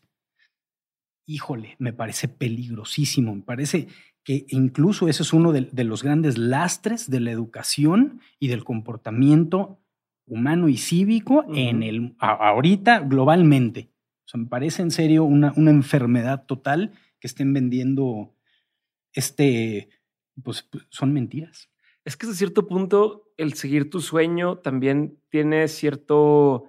híjole, 1.26 1.74
me 1.80 1.92
parece 1.92 2.28
peligrosísimo, 2.28 3.34
me 3.34 3.42
parece 3.42 3.88
que 4.22 4.46
incluso 4.50 5.08
ese 5.08 5.24
es 5.24 5.32
uno 5.32 5.50
de, 5.50 5.84
los 5.84 6.04
grandes 6.04 6.38
lastres 6.38 7.10
de 7.10 7.18
la 7.18 7.32
educación 7.32 8.20
y 8.38 8.46
del 8.46 8.62
comportamiento 8.62 9.80
humano 10.26 10.68
y 10.68 10.76
cívico 10.76 11.44
en 11.52 11.82
el 11.82 12.14
ahorita 12.20 13.00
globalmente 13.00 13.91
me 14.38 14.46
parece 14.46 14.82
en 14.82 14.90
serio 14.90 15.24
una, 15.24 15.52
una 15.56 15.70
enfermedad 15.70 16.46
total 16.46 16.92
que 17.20 17.26
estén 17.26 17.52
vendiendo 17.52 18.34
este, 19.12 19.88
pues 20.42 20.68
son 20.88 21.12
mentiras. 21.12 21.70
Es 22.04 22.16
que 22.16 22.26
a 22.26 22.32
cierto 22.32 22.66
punto 22.66 23.32
el 23.36 23.54
seguir 23.54 23.90
tu 23.90 24.00
sueño 24.00 24.58
también 24.58 25.20
tiene 25.28 25.68
cierto 25.68 26.64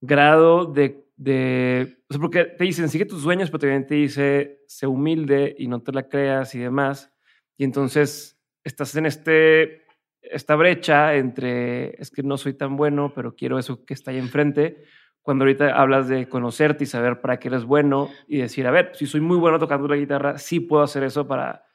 grado 0.00 0.66
de, 0.66 1.08
de 1.16 2.02
sea, 2.10 2.20
porque 2.20 2.44
te 2.44 2.64
dicen 2.64 2.88
sigue 2.88 3.04
tus 3.04 3.22
sueños, 3.22 3.50
pero 3.50 3.60
también 3.60 3.86
te 3.86 3.94
dice 3.94 4.64
sé 4.66 4.86
humilde 4.86 5.54
y 5.58 5.68
no 5.68 5.82
te 5.82 5.92
la 5.92 6.08
creas 6.08 6.54
y 6.54 6.58
demás. 6.58 7.12
Y 7.56 7.64
entonces 7.64 8.40
estás 8.64 8.94
en 8.96 9.06
este, 9.06 9.86
esta 10.22 10.56
brecha 10.56 11.14
entre 11.14 12.00
es 12.00 12.10
que 12.10 12.22
no 12.22 12.36
soy 12.36 12.54
tan 12.54 12.76
bueno, 12.76 13.12
pero 13.14 13.34
quiero 13.34 13.58
eso 13.58 13.84
que 13.84 13.94
está 13.94 14.10
ahí 14.10 14.18
enfrente 14.18 14.84
cuando 15.28 15.44
ahorita 15.44 15.78
hablas 15.78 16.08
de 16.08 16.26
conocerte 16.26 16.84
y 16.84 16.86
saber 16.86 17.20
para 17.20 17.38
qué 17.38 17.48
eres 17.48 17.64
bueno 17.64 18.08
y 18.26 18.38
decir, 18.38 18.66
a 18.66 18.70
ver, 18.70 18.92
si 18.94 19.04
soy 19.04 19.20
muy 19.20 19.36
bueno 19.36 19.58
tocando 19.58 19.86
la 19.86 19.96
guitarra, 19.96 20.38
sí 20.38 20.58
puedo 20.58 20.82
hacer 20.82 21.02
eso 21.02 21.28
para, 21.28 21.66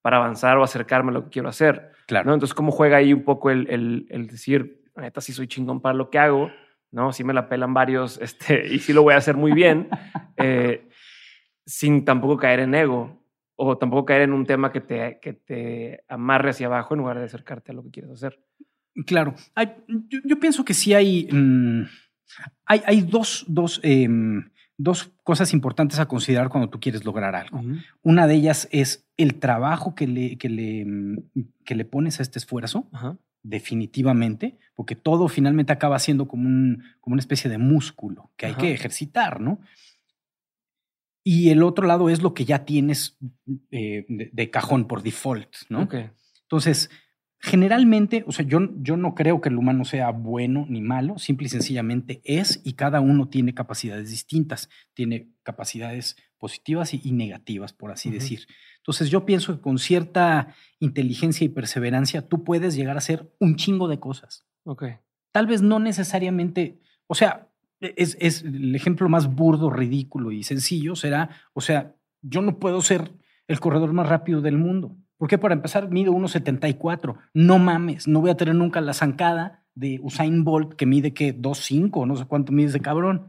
para 0.00 0.18
avanzar 0.18 0.56
o 0.58 0.62
acercarme 0.62 1.10
a 1.10 1.14
lo 1.14 1.24
que 1.24 1.30
quiero 1.30 1.48
hacer. 1.48 1.90
Claro. 2.06 2.28
¿no? 2.28 2.34
Entonces, 2.34 2.54
¿cómo 2.54 2.70
juega 2.70 2.98
ahí 2.98 3.12
un 3.12 3.24
poco 3.24 3.50
el, 3.50 3.68
el, 3.68 4.06
el 4.10 4.28
decir, 4.28 4.84
neta, 4.94 5.20
sí 5.20 5.32
soy 5.32 5.48
chingón 5.48 5.80
para 5.80 5.92
lo 5.92 6.08
que 6.08 6.20
hago, 6.20 6.52
¿no? 6.92 7.12
Sí 7.12 7.24
me 7.24 7.34
la 7.34 7.48
pelan 7.48 7.74
varios 7.74 8.16
este, 8.22 8.72
y 8.72 8.78
sí 8.78 8.92
lo 8.92 9.02
voy 9.02 9.14
a 9.14 9.16
hacer 9.16 9.34
muy 9.34 9.50
bien, 9.50 9.88
eh, 10.36 10.88
sin 11.66 12.04
tampoco 12.04 12.36
caer 12.36 12.60
en 12.60 12.76
ego 12.76 13.24
o 13.56 13.76
tampoco 13.76 14.04
caer 14.04 14.22
en 14.22 14.34
un 14.34 14.46
tema 14.46 14.70
que 14.70 14.82
te, 14.82 15.18
que 15.20 15.32
te 15.32 16.04
amarre 16.06 16.50
hacia 16.50 16.68
abajo 16.68 16.94
en 16.94 17.00
lugar 17.00 17.18
de 17.18 17.24
acercarte 17.24 17.72
a 17.72 17.74
lo 17.74 17.82
que 17.82 17.90
quieres 17.90 18.12
hacer. 18.12 18.40
Claro. 19.04 19.34
yo, 20.24 20.38
pienso 20.38 20.64
que 20.64 20.74
sí 20.74 20.94
hay... 20.94 21.28
Mm, 21.28 21.86
hay, 22.66 23.00
dos, 23.02 23.46
em, 23.82 24.50
dos, 24.76 25.12
cosas 25.24 25.52
importantes 25.52 25.98
a 25.98 26.06
considerar 26.06 26.48
cuando 26.48 26.70
tú 26.70 26.80
quieres 26.80 27.04
lograr 27.04 27.34
algo. 27.34 27.62
Una 28.02 28.26
de 28.26 28.34
ellas 28.34 28.68
es 28.70 29.06
el 29.16 29.36
trabajo 29.36 29.94
que 29.94 30.06
le, 30.06 30.38
que 30.38 30.48
le, 30.48 30.84
mm, 30.84 31.16
que 31.64 31.74
le 31.74 31.84
pones 31.84 32.18
a 32.18 32.22
este 32.22 32.38
esfuerzo. 32.38 32.88
Definitivamente, 33.42 34.58
porque 34.74 34.96
todo 34.96 35.28
finalmente 35.28 35.72
acaba 35.72 35.98
siendo 35.98 36.28
como, 36.28 36.46
un, 36.46 36.82
como 37.00 37.14
una 37.14 37.20
especie 37.20 37.50
de 37.50 37.56
músculo 37.56 38.30
que 38.36 38.46
hay 38.46 38.54
que 38.54 38.72
ejercitar, 38.72 39.40
¿no? 39.40 39.60
Y 41.22 41.50
el 41.50 41.62
otro 41.62 41.86
lado 41.86 42.08
es 42.08 42.22
lo 42.22 42.34
que 42.34 42.44
ya 42.44 42.64
tienes 42.64 43.18
eh, 43.70 44.04
de, 44.08 44.50
cajón 44.50 44.86
por 44.86 45.02
default, 45.02 45.54
¿no? 45.68 45.88
Entonces, 46.42 46.90
Generalmente, 47.42 48.22
o 48.26 48.32
sea, 48.32 48.44
yo, 48.44 48.60
yo 48.82 48.98
no 48.98 49.14
creo 49.14 49.40
que 49.40 49.48
el 49.48 49.56
humano 49.56 49.86
sea 49.86 50.10
bueno 50.10 50.66
ni 50.68 50.82
malo, 50.82 51.18
simple 51.18 51.46
y 51.46 51.48
sencillamente 51.48 52.20
es 52.24 52.60
y 52.64 52.74
cada 52.74 53.00
uno 53.00 53.30
tiene 53.30 53.54
capacidades 53.54 54.10
distintas, 54.10 54.68
tiene 54.92 55.30
capacidades 55.42 56.16
positivas 56.36 56.92
y, 56.92 57.12
negativas, 57.12 57.72
por 57.72 57.92
así 57.92 58.10
decir. 58.10 58.46
Entonces 58.76 59.08
yo 59.08 59.24
pienso 59.24 59.54
que 59.54 59.62
con 59.62 59.78
cierta 59.78 60.54
inteligencia 60.80 61.46
y 61.46 61.48
perseverancia 61.48 62.28
tú 62.28 62.44
puedes 62.44 62.74
llegar 62.74 62.96
a 62.96 62.98
hacer 62.98 63.32
un 63.38 63.56
chingo 63.56 63.88
de 63.88 63.98
cosas. 63.98 64.46
Ok. 64.64 64.84
Tal 65.32 65.46
vez 65.46 65.62
no 65.62 65.78
necesariamente, 65.78 66.78
o 67.06 67.14
sea, 67.14 67.48
es, 67.80 68.18
es 68.20 68.42
el 68.42 68.74
ejemplo 68.74 69.08
más 69.08 69.34
burdo, 69.34 69.70
ridículo 69.70 70.30
y 70.30 70.42
sencillo 70.42 70.94
será, 70.94 71.30
o 71.54 71.62
sea, 71.62 71.96
yo 72.20 72.42
no 72.42 72.58
puedo 72.58 72.82
ser 72.82 73.12
el 73.48 73.60
corredor 73.60 73.94
más 73.94 74.10
rápido 74.10 74.42
del 74.42 74.58
mundo 74.58 74.94
porque 75.20 75.36
para 75.36 75.52
empezar 75.52 75.90
mido 75.90 76.14
1,74. 76.14 77.18
No 77.34 77.58
mames, 77.58 78.08
no 78.08 78.22
voy 78.22 78.30
a 78.30 78.38
tener 78.38 78.54
nunca 78.54 78.80
la 78.80 78.94
zancada 78.94 79.66
de 79.74 80.00
Usain 80.02 80.44
Bolt 80.44 80.72
que 80.76 80.86
mide 80.86 81.12
que 81.12 81.36
2,5, 81.36 82.06
no 82.06 82.16
sé 82.16 82.24
cuánto 82.24 82.52
mide 82.52 82.70
ese 82.70 82.80
cabrón. 82.80 83.28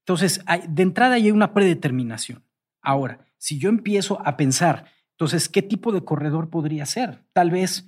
Entonces, 0.00 0.44
de 0.68 0.82
entrada 0.82 1.14
hay 1.14 1.30
una 1.30 1.54
predeterminación. 1.54 2.42
Ahora, 2.82 3.24
si 3.36 3.60
yo 3.60 3.68
empiezo 3.68 4.20
a 4.26 4.36
pensar, 4.36 4.86
entonces, 5.12 5.48
¿qué 5.48 5.62
tipo 5.62 5.92
de 5.92 6.04
corredor 6.04 6.50
podría 6.50 6.84
ser? 6.84 7.22
Tal 7.32 7.52
vez, 7.52 7.86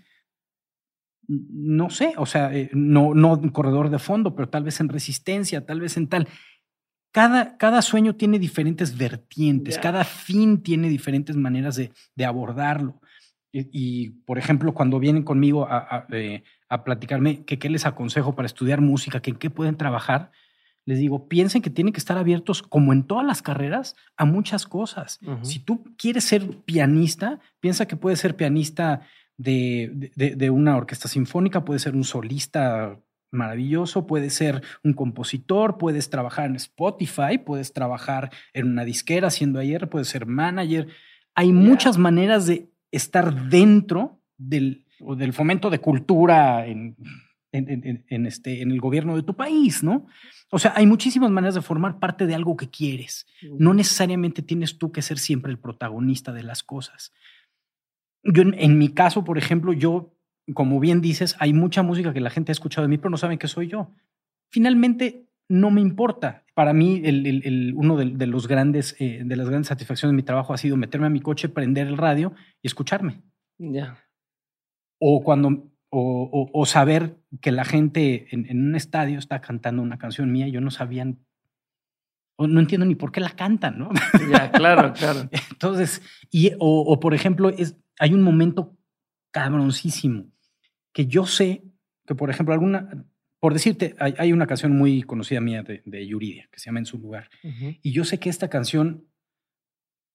no 1.26 1.90
sé, 1.90 2.14
o 2.18 2.26
sea, 2.26 2.54
eh, 2.54 2.70
no, 2.74 3.12
no 3.12 3.32
un 3.32 3.48
corredor 3.48 3.90
de 3.90 3.98
fondo, 3.98 4.36
pero 4.36 4.48
tal 4.48 4.62
vez 4.62 4.78
en 4.78 4.88
resistencia, 4.88 5.66
tal 5.66 5.80
vez 5.80 5.96
en 5.96 6.06
tal. 6.06 6.28
Cada, 7.10 7.56
cada, 7.56 7.82
sueño 7.82 8.14
tiene 8.14 8.38
diferentes 8.38 8.96
vertientes, 8.96 9.78
cada 9.78 10.04
fin 10.04 10.62
tiene 10.62 10.88
diferentes 10.88 11.34
maneras 11.34 11.74
de, 11.74 11.90
de 12.14 12.24
abordarlo. 12.24 13.00
Y, 13.72 14.10
por 14.26 14.38
ejemplo, 14.38 14.74
cuando 14.74 14.98
vienen 14.98 15.22
conmigo 15.22 15.66
a, 15.68 16.06
eh, 16.12 16.42
a, 16.68 16.84
platicarme 16.84 17.44
que 17.44 17.58
qué 17.58 17.70
les 17.70 17.86
aconsejo 17.86 18.34
para 18.34 18.46
estudiar 18.46 18.80
música, 18.80 19.20
que 19.20 19.30
en 19.30 19.36
qué 19.36 19.48
pueden 19.48 19.76
trabajar, 19.76 20.30
les 20.84 20.98
digo, 20.98 21.28
piensen 21.28 21.62
que 21.62 21.70
tienen 21.70 21.92
que 21.92 21.98
estar 21.98 22.18
abiertos, 22.18 22.62
como 22.62 22.92
en 22.92 23.04
todas 23.04 23.26
las 23.26 23.42
carreras, 23.42 23.96
a 24.16 24.24
muchas 24.24 24.66
cosas. 24.66 25.18
Si 25.42 25.58
tú 25.58 25.84
quieres 25.96 26.24
ser 26.24 26.58
pianista, 26.64 27.40
piensa 27.60 27.86
que 27.86 27.96
puedes 27.96 28.20
ser 28.20 28.36
pianista 28.36 29.00
de, 29.36 30.12
de, 30.14 30.36
de, 30.36 30.50
una 30.50 30.76
orquesta 30.76 31.08
sinfónica, 31.08 31.64
puedes 31.64 31.82
ser 31.82 31.94
un 31.96 32.04
solista 32.04 33.00
maravilloso, 33.32 34.06
puedes 34.06 34.34
ser 34.34 34.62
un 34.84 34.92
compositor, 34.92 35.78
puedes 35.78 36.08
trabajar 36.08 36.46
en 36.46 36.56
Spotify, 36.56 37.38
puedes 37.44 37.72
trabajar 37.72 38.30
en 38.52 38.68
una 38.68 38.84
disquera 38.84 39.28
haciendo 39.28 39.58
ayer, 39.58 39.88
puedes 39.88 40.08
ser 40.08 40.26
manager. 40.26 40.88
Hay 41.34 41.52
muchas 41.52 41.98
maneras 41.98 42.46
de 42.46 42.70
estar 42.96 43.48
dentro 43.48 44.20
del, 44.36 44.84
del 45.16 45.32
fomento 45.32 45.70
de 45.70 45.78
cultura 45.78 46.66
en, 46.66 46.96
en, 47.52 48.26
este, 48.26 48.62
en 48.62 48.70
el 48.70 48.80
gobierno 48.80 49.16
de 49.16 49.22
tu 49.22 49.34
país, 49.34 49.82
¿no? 49.82 50.06
O 50.50 50.58
sea, 50.58 50.72
hay 50.76 50.86
muchísimas 50.86 51.30
maneras 51.30 51.54
de 51.54 51.62
formar 51.62 51.98
parte 51.98 52.26
de 52.26 52.34
algo 52.34 52.56
que 52.56 52.68
quieres. 52.68 53.26
No 53.58 53.74
necesariamente 53.74 54.42
tienes 54.42 54.78
tú 54.78 54.92
que 54.92 55.02
ser 55.02 55.18
siempre 55.18 55.50
el 55.50 55.58
protagonista 55.58 56.32
de 56.32 56.42
las 56.42 56.62
cosas. 56.62 57.12
Yo, 58.22 58.42
en, 58.42 58.78
mi 58.78 58.88
caso, 58.90 59.24
por 59.24 59.38
ejemplo, 59.38 59.72
yo 59.72 60.12
como 60.54 60.78
bien 60.78 61.00
dices, 61.00 61.36
hay 61.38 61.52
mucha 61.52 61.82
música 61.82 62.12
que 62.12 62.20
la 62.20 62.30
gente 62.30 62.50
ha 62.50 62.54
escuchado 62.54 62.86
de 62.86 62.88
mí, 62.88 62.98
pero 62.98 63.10
no 63.10 63.16
saben 63.16 63.38
que 63.38 63.48
soy 63.48 63.68
yo. 63.68 63.90
Finalmente, 64.48 65.26
no 65.48 65.70
me 65.70 65.80
importa. 65.80 66.44
Para 66.54 66.72
mí, 66.72 67.02
el, 67.04 67.26
el, 67.26 67.42
el, 67.44 67.74
uno 67.74 67.96
de, 67.96 68.06
de, 68.06 68.26
los 68.26 68.48
grandes, 68.48 68.96
eh, 68.98 69.22
de 69.24 69.36
las 69.36 69.48
grandes 69.48 69.68
satisfacciones 69.68 70.12
de 70.12 70.16
mi 70.16 70.22
trabajo 70.22 70.54
ha 70.54 70.58
sido 70.58 70.76
meterme 70.76 71.06
a 71.06 71.10
mi 71.10 71.20
coche, 71.20 71.48
prender 71.48 71.86
el 71.86 71.98
radio 71.98 72.32
y 72.62 72.66
escucharme. 72.66 73.22
Ya. 73.58 73.70
Yeah. 73.70 73.98
O 74.98 75.22
cuando, 75.22 75.70
o, 75.90 76.30
o, 76.32 76.50
o, 76.52 76.66
saber 76.66 77.18
que 77.40 77.52
la 77.52 77.64
gente 77.64 78.28
en, 78.30 78.46
en, 78.48 78.68
un 78.68 78.74
estadio 78.74 79.18
está 79.18 79.40
cantando 79.40 79.82
una 79.82 79.98
canción 79.98 80.32
mía, 80.32 80.48
yo 80.48 80.60
no 80.60 80.70
sabían, 80.70 81.18
o 82.36 82.46
no 82.46 82.60
entiendo 82.60 82.86
ni 82.86 82.94
por 82.94 83.12
qué 83.12 83.20
la 83.20 83.30
cantan, 83.30 83.78
¿no? 83.78 83.90
Ya, 84.14 84.26
yeah, 84.26 84.50
claro, 84.50 84.92
claro. 84.98 85.28
Entonces, 85.50 86.00
y, 86.30 86.52
o, 86.58 86.80
o 86.80 86.98
por 86.98 87.14
ejemplo, 87.14 87.50
es, 87.50 87.76
hay 87.98 88.14
un 88.14 88.22
momento 88.22 88.76
cabroncísimo 89.30 90.32
que 90.92 91.06
yo 91.06 91.26
sé 91.26 91.62
que, 92.06 92.14
por 92.14 92.30
ejemplo, 92.30 92.54
alguna, 92.54 93.04
por 93.46 93.52
decirte, 93.52 93.94
hay, 94.00 94.12
hay, 94.18 94.32
una 94.32 94.48
canción 94.48 94.76
muy 94.76 95.04
conocida 95.04 95.40
mía 95.40 95.62
de, 95.62 95.80
de, 95.84 96.04
Yuridia 96.04 96.48
que 96.50 96.58
se 96.58 96.66
llama 96.66 96.80
En 96.80 96.84
su 96.84 96.98
lugar. 96.98 97.30
Uh 97.44 97.48
-huh. 97.48 97.78
Y 97.80 97.92
yo 97.92 98.02
sé 98.04 98.18
que 98.18 98.28
esta 98.28 98.48
canción, 98.48 99.06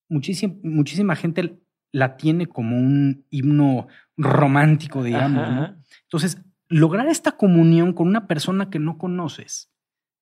muchísima, 0.10 0.56
muchísima 0.63 1.15
gente 1.15 1.58
la 1.94 2.17
tiene 2.17 2.48
como 2.48 2.76
un 2.76 3.26
himno 3.30 3.88
romántico, 4.17 5.02
digamos. 5.02 5.44
Ajá. 5.44 5.56
¿no? 5.56 5.82
Entonces, 6.02 6.41
lograr 6.67 7.08
esta 7.08 7.32
comunión 7.32 7.94
con 7.94 8.10
una 8.10 8.28
persona 8.28 8.70
que 8.70 8.80
no 8.80 8.98
conoces, 8.98 9.72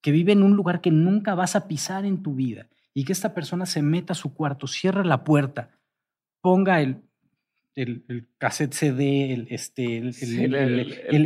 que 0.04 0.12
vive 0.12 0.34
en 0.34 0.44
un 0.44 0.56
lugar 0.56 0.80
que 0.80 0.92
nunca 0.92 1.34
vas 1.34 1.56
a 1.56 1.68
pisar 1.68 2.06
en 2.06 2.22
tu 2.22 2.36
vida, 2.36 2.70
y 2.94 3.06
que 3.06 3.14
esta 3.14 3.34
persona 3.34 3.66
se 3.66 3.82
meta 3.82 4.14
a 4.14 4.16
su 4.16 4.36
cuarto, 4.36 4.68
cierre 4.68 5.04
la 5.04 5.24
puerta, 5.24 5.72
ponga 6.42 6.80
el, 6.80 7.02
el, 7.82 8.04
el, 8.08 8.28
cassette 8.38 8.74
CD, 8.74 9.34
el, 9.34 9.48
este, 9.50 9.98
el, 9.98 10.14
Sí, 10.14 10.38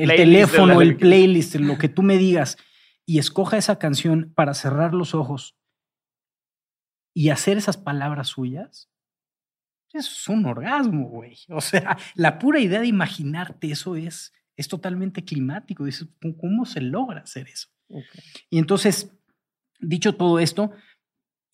teléfono, 0.08 0.82
el 0.82 0.98
playlist, 0.98 1.56
lo 1.56 1.78
que 1.78 1.90
tú 1.90 2.02
me 2.04 2.18
digas, 2.18 2.58
y 3.06 3.20
escoja 3.20 3.58
esa 3.58 3.80
canción 3.80 4.32
para 4.36 4.54
cerrar 4.54 4.94
los 4.94 5.14
ojos 5.14 5.56
y 7.14 7.30
hacer 7.30 7.58
esas 7.58 7.78
palabras 7.78 8.28
suyas, 8.30 8.90
eso 9.94 10.12
es 10.12 10.28
un 10.28 10.46
orgasmo, 10.46 11.08
güey. 11.10 11.38
O 11.50 11.62
sea, 11.62 11.98
la 12.16 12.40
pura 12.40 12.60
idea 12.60 12.80
de 12.82 12.88
imaginarte 12.88 13.70
eso 13.72 13.96
es, 13.96 14.34
es 14.58 14.68
totalmente 14.68 15.24
climático. 15.24 15.86
Dices, 15.86 16.08
¿cómo- 16.22 16.38
¿cómo 16.38 16.66
se 16.66 16.82
logra 16.82 17.22
hacer 17.22 17.48
eso? 17.48 17.70
Y 18.50 18.58
entonces, 18.58 19.12
dicho 19.80 20.16
todo 20.16 20.40
esto, 20.40 20.72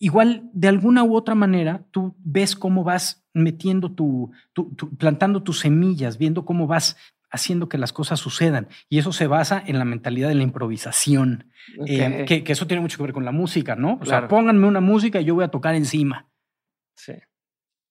igual 0.00 0.50
de 0.52 0.66
alguna 0.68 1.04
u 1.04 1.14
otra 1.14 1.34
manera, 1.36 1.84
tú 1.92 2.16
ves 2.18 2.56
cómo 2.56 2.82
vas 2.82 3.24
metiendo 3.34 3.92
tu, 3.92 4.32
tu- 4.52 4.74
tu- 4.74 4.96
plantando 4.96 5.42
tus 5.44 5.60
semillas, 5.60 6.18
viendo 6.18 6.44
cómo 6.44 6.66
vas 6.66 6.96
haciendo 7.30 7.68
que 7.68 7.78
las 7.78 7.92
cosas 7.92 8.18
sucedan. 8.18 8.66
Y 8.88 8.98
eso 8.98 9.12
se 9.12 9.28
basa 9.28 9.62
en 9.64 9.78
la 9.78 9.84
mentalidad 9.84 10.28
de 10.28 10.34
la 10.34 10.42
improvisación, 10.42 11.50
eh, 11.86 12.24
que, 12.26 12.42
que 12.42 12.52
eso 12.52 12.66
tiene 12.66 12.80
mucho 12.80 12.96
que 12.96 13.04
ver 13.04 13.12
con 13.12 13.24
la 13.24 13.30
música, 13.30 13.76
¿no? 13.76 13.92
O 13.92 13.98
Claro. 14.00 14.22
sea, 14.22 14.28
pónganme 14.28 14.66
una 14.66 14.80
música 14.80 15.20
y 15.20 15.24
yo 15.26 15.36
voy 15.36 15.44
a 15.44 15.48
tocar 15.48 15.76
encima. 15.76 16.28
Sí. 16.96 17.12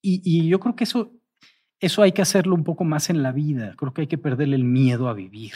Y, 0.02 0.22
y 0.26 0.50
yo 0.50 0.60
creo 0.60 0.76
que 0.76 0.84
eso, 0.84 1.13
eso 1.80 2.02
hay 2.02 2.12
que 2.12 2.22
hacerlo 2.22 2.54
un 2.56 2.63
poco 2.65 2.84
más 2.84 3.10
en 3.10 3.24
la 3.24 3.32
vida. 3.32 3.76
Creo 3.78 3.93
que 3.93 4.02
hay 4.02 4.08
que 4.08 4.17
perderle 4.17 4.56
el 4.58 4.65
miedo 4.65 5.08
a 5.08 5.13
vivir, 5.13 5.54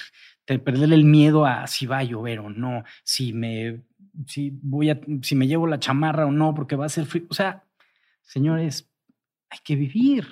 de 0.48 0.60
perderle 0.60 0.96
el 0.96 1.04
miedo 1.06 1.46
a 1.46 1.68
si 1.68 1.86
va 1.86 1.98
a 1.98 2.04
llover 2.04 2.39
o 2.39 2.50
no, 2.50 2.84
si 3.04 3.34
me, 3.34 3.82
si 4.28 4.52
voy 4.62 4.89
a, 4.89 4.99
si 5.21 5.36
me 5.36 5.47
llevo 5.47 5.67
la 5.67 5.80
chamarra 5.80 6.26
o 6.26 6.32
no, 6.32 6.54
porque 6.54 6.76
va 6.76 6.86
a 6.86 6.89
ser 6.89 7.06
frío. 7.06 7.23
O 7.30 7.34
sea, 7.34 7.63
señores, 8.21 8.89
hay 9.49 9.60
que 9.63 9.76
vivir. 9.76 10.26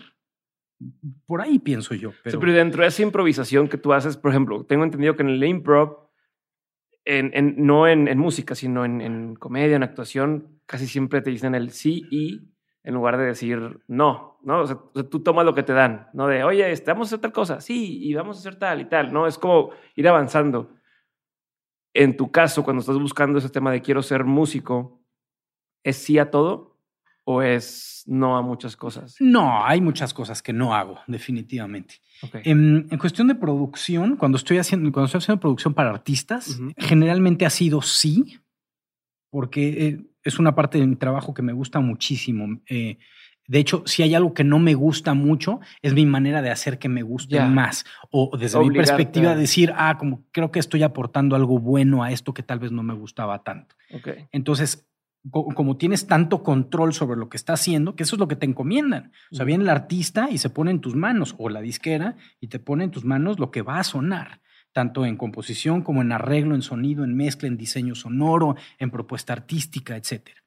Por 1.28 1.42
ahí 1.42 1.60
pienso 1.60 1.94
yo. 1.94 2.12
Sí, 2.12 2.18
Pero, 2.24 2.40
pero 2.40 2.54
dentro 2.54 2.82
de 2.82 2.88
esa 2.88 3.04
improvisación 3.04 3.68
que 3.68 3.78
tú 3.78 3.94
haces, 3.94 4.18
por 4.18 4.32
ejemplo, 4.32 4.64
tengo 4.66 4.84
entendido 4.84 5.16
que 5.16 5.22
en 5.24 5.30
el 5.30 5.44
improv, 5.44 6.10
en, 7.06 7.32
en- 7.34 7.56
no 7.66 7.88
en, 7.88 8.08
en 8.08 8.18
música, 8.18 8.56
sino 8.56 8.86
en, 8.86 9.02
en 9.02 9.36
comedia, 9.36 9.76
en 9.76 9.84
actuación, 9.84 10.60
casi 10.66 10.88
siempre 10.88 11.22
te 11.22 11.30
dicen 11.32 11.56
el 11.56 11.72
sí 11.72 12.04
y 12.12 12.42
en 12.84 12.94
lugar 12.96 13.18
de 13.18 13.26
decir 13.26 13.80
no, 13.88 14.40
¿no? 14.44 14.62
O 14.62 14.68
sea, 14.68 14.78
tú 15.10 15.22
tomas 15.22 15.46
lo 15.46 15.54
que 15.54 15.62
te 15.64 15.74
dan, 15.74 16.08
¿no? 16.14 16.28
De, 16.28 16.44
oye, 16.44 16.72
este, 16.72 16.92
vamos 16.92 17.08
a 17.08 17.10
hacer 17.10 17.20
tal 17.22 17.32
cosa, 17.32 17.62
sí, 17.62 18.00
y 18.04 18.14
vamos 18.16 18.38
a 18.38 18.40
hacer 18.40 18.56
tal 18.56 18.82
y 18.82 18.86
tal, 18.86 19.14
¿no? 19.14 19.28
Es 19.28 19.38
como 19.38 19.70
ir 19.96 20.08
avanzando. 20.08 20.72
En 21.94 22.16
tu 22.16 22.32
caso, 22.32 22.64
cuando 22.64 22.82
estás 22.82 22.98
buscando 22.98 23.40
ese 23.40 23.50
tema 23.50 23.72
de 23.72 23.82
quiero 23.82 24.02
ser 24.02 24.24
músico, 24.24 25.02
¿es 25.84 25.98
sí 25.98 26.18
a 26.20 26.32
todo 26.32 26.80
o 27.24 27.42
es 27.42 28.04
no 28.08 28.38
a 28.38 28.42
muchas 28.42 28.76
cosas? 28.76 29.16
no, 29.20 29.66
hay 29.66 29.82
muchas 29.82 30.14
cosas 30.14 30.42
que 30.42 30.54
no 30.54 30.74
hago, 30.74 31.00
definitivamente. 31.08 31.96
Ok. 32.24 32.36
En, 32.44 32.88
en 32.90 32.98
cuestión 32.98 33.28
de 33.28 33.36
producción, 33.36 34.16
cuando 34.16 34.38
estoy 34.38 34.58
haciendo, 34.58 34.92
cuando 34.92 35.06
estoy 35.06 35.20
haciendo 35.20 35.40
producción 35.40 35.74
para 35.74 35.90
artistas, 35.92 36.60
generalmente 36.78 37.46
ha 37.46 37.50
sido 37.50 37.82
sí, 37.82 38.40
porque 39.30 39.88
eh, 39.88 40.12
es 40.24 40.40
una 40.40 40.56
parte 40.56 40.78
de 40.78 40.88
mi 40.88 40.96
trabajo 40.96 41.34
que 41.34 41.42
me 41.42 41.54
gusta 41.54 41.80
muchísimo. 41.80 42.62
Eh, 42.68 42.98
de 43.52 43.60
hecho, 43.60 43.84
si 43.86 44.02
hay 44.02 44.16
algo 44.16 44.34
que 44.34 44.46
no 44.46 44.60
me 44.60 44.74
gusta 44.76 45.14
mucho, 45.14 45.60
es 45.82 45.94
mi 45.94 46.06
manera 46.06 46.42
de 46.42 46.52
hacer 46.52 46.80
que 46.80 46.88
me 46.88 47.04
guste 47.04 47.36
más. 47.50 47.84
O 48.10 48.38
desde 48.38 48.58
mi 48.60 48.68
perspectiva, 48.78 49.32
decir, 49.42 49.74
ah, 49.76 49.98
como 49.98 50.24
creo 50.32 50.52
que 50.52 50.60
estoy 50.60 50.84
aportando 50.84 51.36
algo 51.36 51.60
bueno 51.60 52.02
a 52.02 52.12
esto 52.12 52.34
que 52.34 52.44
tal 52.44 52.60
vez 52.60 52.72
no 52.72 52.82
me 52.82 52.94
gustaba 52.94 53.44
tanto. 53.44 53.76
Entonces, 54.32 54.88
co- 55.30 55.48
como 55.54 55.76
tienes 55.76 56.08
tanto 56.08 56.44
control 56.44 56.94
sobre 56.94 57.20
lo 57.20 57.28
que 57.28 57.36
está 57.36 57.52
haciendo, 57.54 57.94
que 57.96 58.04
eso 58.04 58.16
es 58.16 58.20
lo 58.22 58.30
que 58.30 58.38
te 58.38 58.46
encomiendan. 58.46 59.12
O 59.32 59.36
sea, 59.36 59.44
viene 59.46 59.64
el 59.66 59.70
artista 59.70 60.30
y 60.32 60.38
se 60.38 60.50
pone 60.50 60.72
en 60.72 60.80
tus 60.80 60.96
manos, 60.96 61.36
o 61.38 61.50
la 61.50 61.60
disquera, 61.60 62.16
y 62.40 62.48
te 62.48 62.60
pone 62.60 62.86
en 62.86 62.92
tus 62.92 63.04
manos 63.04 63.38
lo 63.38 63.52
que 63.52 63.64
va 63.64 63.80
a 63.80 63.84
sonar, 63.84 64.40
tanto 64.72 65.06
en 65.06 65.18
composición 65.18 65.82
como 65.82 66.02
en 66.02 66.14
arreglo, 66.14 66.56
en 66.56 66.62
sonido, 66.62 67.04
en 67.04 67.16
mezcla, 67.18 67.50
en 67.50 67.58
diseño 67.58 67.96
sonoro, 67.96 68.56
en 68.80 68.90
propuesta 68.92 69.34
artística, 69.34 69.98
etcétera. 69.98 70.41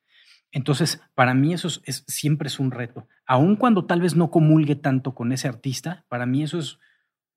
Entonces, 0.55 1.03
para 1.15 1.35
mí 1.35 1.53
eso 1.55 1.69
es, 1.69 1.83
es- 1.85 2.05
siempre 2.09 2.49
es 2.49 2.59
un 2.61 2.71
reto. 2.71 3.09
Aun 3.27 3.57
cuando 3.57 3.87
tal 3.87 4.01
vez 4.01 4.17
no 4.17 4.31
comulgue 4.31 4.77
tanto 4.77 5.15
con 5.15 5.33
ese 5.33 5.49
artista, 5.49 6.07
para 6.09 6.27
mí 6.27 6.43
eso 6.43 6.59
es, 6.59 6.79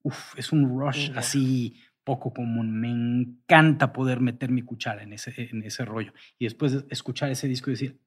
uf, 0.02 0.38
es 0.38 0.52
un 0.52 0.68
rush 0.80 1.10
así 1.16 1.76
poco 2.04 2.32
común. 2.32 2.80
Me 2.80 2.90
encanta 2.90 3.92
poder 3.92 4.20
meter 4.20 4.50
mi 4.50 4.62
cuchara 4.62 5.02
en 5.02 5.12
ese, 5.14 5.32
en 5.50 5.62
ese 5.64 5.84
rollo. 5.84 6.14
Y 6.38 6.46
después 6.46 6.72
de 6.72 6.84
escuchar 6.90 7.30
ese 7.30 7.48
disco 7.48 7.70
y 7.70 7.74
decir, 7.74 8.00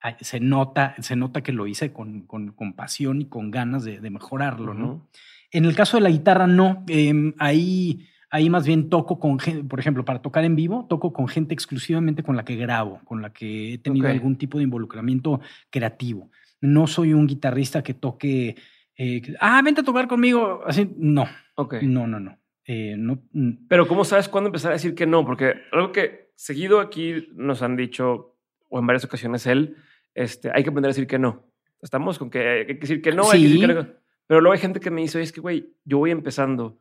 "Ah, 0.00 0.16
se 0.20 0.40
nota, 0.40 0.94
se 1.00 1.16
nota 1.16 1.42
que 1.42 1.52
lo 1.52 1.66
hice 1.66 1.92
con, 1.92 2.22
con, 2.26 2.52
con 2.52 2.74
pasión 2.74 3.20
y 3.22 3.28
con 3.28 3.50
ganas 3.50 3.84
de, 3.84 4.00
de 4.00 4.10
mejorarlo, 4.10 4.74
¿no? 4.74 5.08
En 5.50 5.64
el 5.64 5.74
caso 5.74 5.96
de 5.96 6.02
la 6.02 6.10
guitarra, 6.10 6.46
no. 6.46 6.84
Em, 6.88 7.34
ahí, 7.38 8.06
ahí 8.36 8.50
más 8.50 8.66
bien 8.66 8.88
toco 8.90 9.18
con 9.18 9.38
gente, 9.38 9.64
por 9.64 9.80
ejemplo, 9.80 10.04
para 10.04 10.20
tocar 10.22 10.44
en 10.44 10.56
vivo, 10.56 10.86
toco 10.88 11.12
con 11.12 11.26
gente 11.28 11.54
exclusivamente 11.54 12.22
con 12.22 12.36
la 12.36 12.44
que 12.44 12.56
grabo, 12.56 13.00
con 13.04 13.20
la 13.22 13.32
que 13.32 13.74
he 13.74 13.78
tenido 13.78 14.06
Ok. 14.06 14.12
algún 14.12 14.36
tipo 14.36 14.58
de 14.58 14.64
involucramiento 14.64 15.40
creativo. 15.70 16.30
No 16.60 16.86
soy 16.86 17.12
un 17.12 17.26
guitarrista 17.26 17.82
que 17.82 17.94
toque, 17.94 18.56
eh, 18.96 19.22
ah, 19.40 19.60
vente 19.62 19.80
a 19.80 19.84
tocar 19.84 20.06
conmigo. 20.08 20.62
Así, 20.66 20.90
no, 20.96 21.26
Ok. 21.56 21.74
no, 21.82 22.06
no, 22.06 22.20
no. 22.20 22.38
Eh, 22.68 22.96
no 22.98 23.22
Pero 23.68 23.86
¿cómo 23.86 24.04
sabes 24.04 24.28
cuándo 24.28 24.48
empezar 24.48 24.72
a 24.72 24.74
decir 24.74 24.94
que 24.94 25.06
no? 25.06 25.24
Porque 25.24 25.54
algo 25.72 25.92
que 25.92 26.30
seguido 26.34 26.80
aquí 26.80 27.28
nos 27.34 27.62
han 27.62 27.76
dicho, 27.76 28.36
o 28.68 28.78
en 28.78 28.86
varias 28.86 29.04
ocasiones 29.04 29.46
él, 29.46 29.76
este, 30.14 30.50
hay 30.54 30.62
que 30.64 30.70
aprender 30.70 30.88
a 30.88 30.94
decir 30.94 31.06
que 31.06 31.18
no. 31.18 31.44
Estamos 31.80 32.18
con 32.18 32.30
que 32.30 32.40
hay 32.48 32.66
que 32.66 32.74
decir 32.74 33.00
que 33.02 33.12
no, 33.12 33.30
hay 33.30 33.42
que 33.42 33.48
decir 33.48 33.60
que 33.66 33.72
Sí. 33.72 33.78
no. 33.78 33.86
Pero 34.26 34.40
luego 34.40 34.54
hay 34.54 34.58
gente 34.58 34.80
que 34.80 34.90
me 34.90 35.02
dice, 35.02 35.18
"Oye, 35.18 35.24
es 35.24 35.32
que, 35.32 35.40
güey, 35.40 35.74
yo 35.84 35.98
voy 35.98 36.10
empezando. 36.10 36.80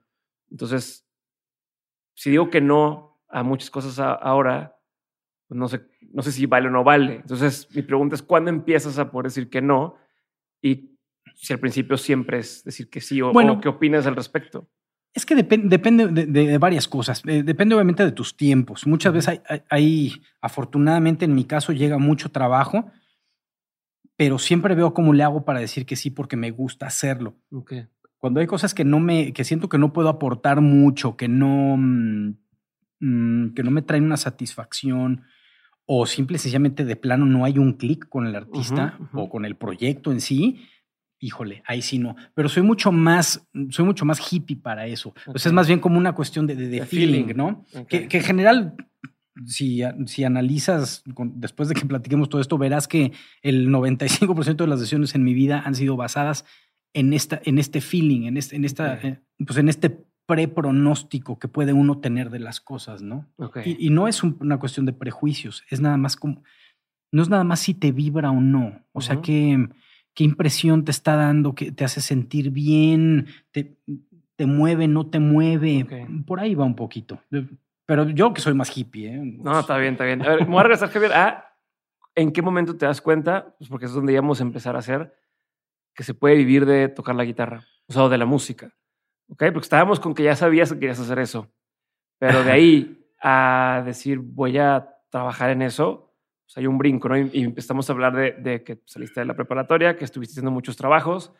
Entonces, 0.50 1.05
si 2.16 2.32
digo 2.32 2.50
que 2.50 2.62
no 2.62 3.22
a 3.30 3.44
muchas 3.44 3.70
cosas 3.70 4.00
a- 4.00 4.14
ahora, 4.14 4.78
pues 5.48 5.60
no 5.60 5.68
sé, 5.68 5.82
no 6.12 6.24
sé 6.24 6.32
si 6.32 6.48
vale 6.48 6.68
o 6.68 6.72
no 6.72 6.84
vale. 6.84 7.18
Entonces, 7.18 7.68
mi 7.76 7.84
pregunta 7.84 8.16
es, 8.16 8.24
¿cuándo 8.24 8.50
empiezas 8.50 8.98
a 8.98 9.12
poder 9.12 9.26
decir 9.26 9.50
que 9.50 9.62
no? 9.62 9.96
Y 10.62 10.98
si 11.36 11.54
al 11.54 11.60
principio 11.60 11.98
siempre 11.98 12.40
es 12.40 12.64
decir 12.64 12.90
que 12.90 13.02
sí 13.02 13.22
o, 13.22 13.32
Bueno. 13.32 13.54
o 13.54 13.62
qué 13.62 13.68
opinas 13.70 14.08
al 14.08 14.16
respecto. 14.16 14.68
Es 15.14 15.26
que 15.26 15.36
depen- 15.36 15.70
depende 15.70 16.08
de, 16.08 16.26
de- 16.26 16.48
de 16.48 16.58
varias 16.58 16.88
cosas. 16.88 17.22
Eh, 17.26 17.44
depende 17.44 17.76
obviamente 17.76 18.04
de 18.04 18.12
tus 18.12 18.36
tiempos. 18.36 18.86
Muchas 18.88 19.14
veces 19.14 19.42
hay, 19.70 20.22
afortunadamente 20.42 21.24
en 21.26 21.36
mi 21.36 21.46
caso 21.46 21.72
llega 21.74 21.98
mucho 21.98 22.32
trabajo, 22.32 22.92
pero 24.18 24.38
siempre 24.40 24.76
veo 24.76 24.94
cómo 24.94 25.14
le 25.14 25.24
hago 25.24 25.44
para 25.46 25.60
decir 25.60 25.86
que 25.86 25.96
sí 25.96 26.10
porque 26.10 26.38
me 26.38 26.52
gusta 26.52 26.86
hacerlo. 26.88 27.36
Ok. 27.52 27.74
Cuando 28.26 28.40
hay 28.40 28.48
cosas 28.48 28.74
que 28.74 28.84
no 28.84 29.00
me, 29.00 29.34
que 29.34 29.44
siento 29.44 29.70
que 29.70 29.78
no 29.78 29.94
puedo 29.94 30.10
aportar 30.10 30.60
mucho, 30.62 31.16
que 31.16 31.28
no, 31.28 31.78
mm, 31.78 32.34
mm, 33.00 33.54
que 33.54 33.62
no 33.62 33.70
me 33.70 33.84
traen 33.84 34.04
una 34.04 34.18
satisfacción, 34.18 35.22
o 35.86 36.08
simple 36.08 36.38
y 36.38 36.40
sencillamente 36.40 36.86
de 36.86 36.96
plano 36.96 37.28
no 37.28 37.46
hay 37.46 37.60
un 37.60 37.74
clic 37.74 38.10
con 38.10 38.26
el 38.26 38.36
artista 38.36 38.98
o 39.14 39.30
con 39.30 39.46
el 39.46 39.56
proyecto 39.56 40.12
en 40.12 40.22
sí, 40.22 40.62
híjole, 41.20 41.62
ahí 41.68 41.84
sí 41.84 42.00
no. 42.00 42.16
Pero 42.34 42.50
soy 42.50 42.64
mucho 42.64 42.92
más, 42.92 43.48
soy 43.70 43.86
mucho 43.86 44.06
más 44.06 44.20
hippie 44.34 44.56
para 44.58 44.88
eso. 44.88 45.14
O 45.28 45.38
sea, 45.38 45.50
es 45.52 45.54
más 45.54 45.68
bien 45.68 45.80
como 45.80 46.00
una 46.00 46.14
cuestión 46.14 46.48
de, 46.48 46.56
de- 46.56 46.68
de 46.70 46.80
De 46.80 46.86
feeling, 46.88 47.26
feeling. 47.26 47.38
¿no? 47.38 47.64
Que, 47.88 48.08
que 48.08 48.18
en 48.18 48.24
general, 48.24 48.76
si, 49.46 49.84
si 50.08 50.24
analizas, 50.24 51.04
con- 51.14 51.40
después 51.40 51.70
de 51.70 51.76
que 51.76 51.86
platiquemos 51.86 52.30
todo 52.30 52.42
esto, 52.42 52.58
verás 52.58 52.88
que 52.88 53.12
el 53.44 53.70
95% 53.70 54.56
de 54.64 54.68
las 54.68 54.80
decisiones 54.80 55.14
en 55.14 55.24
mi 55.24 55.36
vida 55.36 55.62
han 55.64 55.76
sido 55.76 55.96
basadas 55.96 56.46
en, 56.96 57.14
esta, 57.14 57.42
en 57.44 57.60
este 57.60 57.82
feeling, 57.82 58.24
en 58.24 58.38
este, 58.38 58.56
en 58.56 58.64
esta, 58.64 58.96
eh, 59.04 59.20
pues 59.46 59.60
en 59.60 59.68
este 59.68 60.06
prepronóstico 60.26 61.38
que 61.38 61.50
puede 61.50 61.74
uno 61.74 62.00
tener 62.00 62.30
de 62.30 62.40
las 62.40 62.62
cosas, 62.62 63.04
¿no? 63.04 63.28
Y, 63.66 63.90
no 63.90 64.08
es 64.08 64.24
una 64.24 64.58
cuestión 64.58 64.86
de 64.86 64.94
prejuicios, 64.94 65.64
es 65.70 65.82
nada 65.82 65.98
más 65.98 66.16
como, 66.16 66.42
no 67.12 67.22
es 67.22 67.30
nada 67.30 67.44
más 67.44 67.60
si 67.60 67.74
te 67.74 67.92
vibra 67.92 68.32
o 68.32 68.40
no, 68.40 68.82
o 68.94 69.02
sea, 69.02 69.22
qué, 69.22 69.68
qué 70.16 70.24
impresión 70.24 70.86
te 70.86 70.92
está 70.92 71.18
dando, 71.18 71.54
que 71.54 71.72
te 71.72 71.84
hace 71.84 72.00
sentir 72.00 72.50
bien, 72.50 73.28
te, 73.52 73.78
te 74.38 74.46
mueve, 74.46 74.88
no 74.88 75.06
te 75.06 75.20
mueve, 75.20 75.86
por 76.26 76.40
ahí 76.40 76.56
va 76.56 76.64
un 76.64 76.76
poquito. 76.76 77.22
Pero 77.86 78.10
yo 78.10 78.34
que 78.34 78.42
soy 78.42 78.56
más 78.56 78.76
hippie, 78.76 79.10
¿eh? 79.10 79.22
No, 79.22 79.60
está 79.60 79.78
bien, 79.78 79.94
está 79.94 80.06
bien. 80.06 80.24
A 80.24 80.30
ver, 80.30 80.40
me 80.46 80.54
voy 80.54 80.60
a 80.62 80.64
regresar, 80.64 80.90
Javier, 80.90 81.14
a 81.14 81.46
en 82.16 82.32
qué 82.32 82.42
momento 82.42 82.78
te 82.78 82.86
das 82.86 83.02
cuenta, 83.02 83.54
pues 83.60 83.70
porque 83.70 83.86
es 83.86 83.94
donde 83.94 84.14
íbamos 84.14 84.40
a 84.40 84.44
empezar 84.44 84.76
a 84.76 84.80
hacer, 84.80 85.14
que 85.96 86.04
se 86.04 86.14
puede 86.14 86.36
vivir 86.36 86.66
de 86.66 86.90
tocar 86.90 87.16
la 87.16 87.26
guitarra, 87.26 87.66
o 87.88 87.94
sea, 87.94 88.08
de 88.10 88.18
la 88.18 88.26
música. 88.26 88.76
¿ok? 89.30 89.46
Porque 89.54 89.66
estábamos 89.66 90.00
con 90.00 90.14
que 90.14 90.24
ya 90.24 90.36
sabías 90.36 90.72
que 90.72 90.80
querías 90.80 91.00
hacer 91.00 91.20
eso. 91.20 91.52
Pero 92.20 92.44
de 92.44 92.52
ahí 92.52 93.08
a 93.22 93.82
decir, 93.86 94.20
voy 94.20 94.58
a 94.58 94.90
trabajar 95.10 95.50
en 95.50 95.62
eso, 95.62 96.14
pues 96.46 96.58
hay 96.58 96.68
un 96.68 96.78
brinco, 96.78 97.10
¿no? 97.10 97.18
Y, 97.18 97.44
empezamos 97.44 97.90
a 97.90 97.94
hablar 97.94 98.16
de, 98.16 98.34
de, 98.34 98.64
que 98.64 98.82
saliste 98.86 99.22
de 99.22 99.26
la 99.26 99.34
preparatoria, 99.34 99.96
que 99.96 100.06
estuviste 100.06 100.34
haciendo 100.34 100.52
muchos 100.52 100.76
trabajos, 100.78 101.34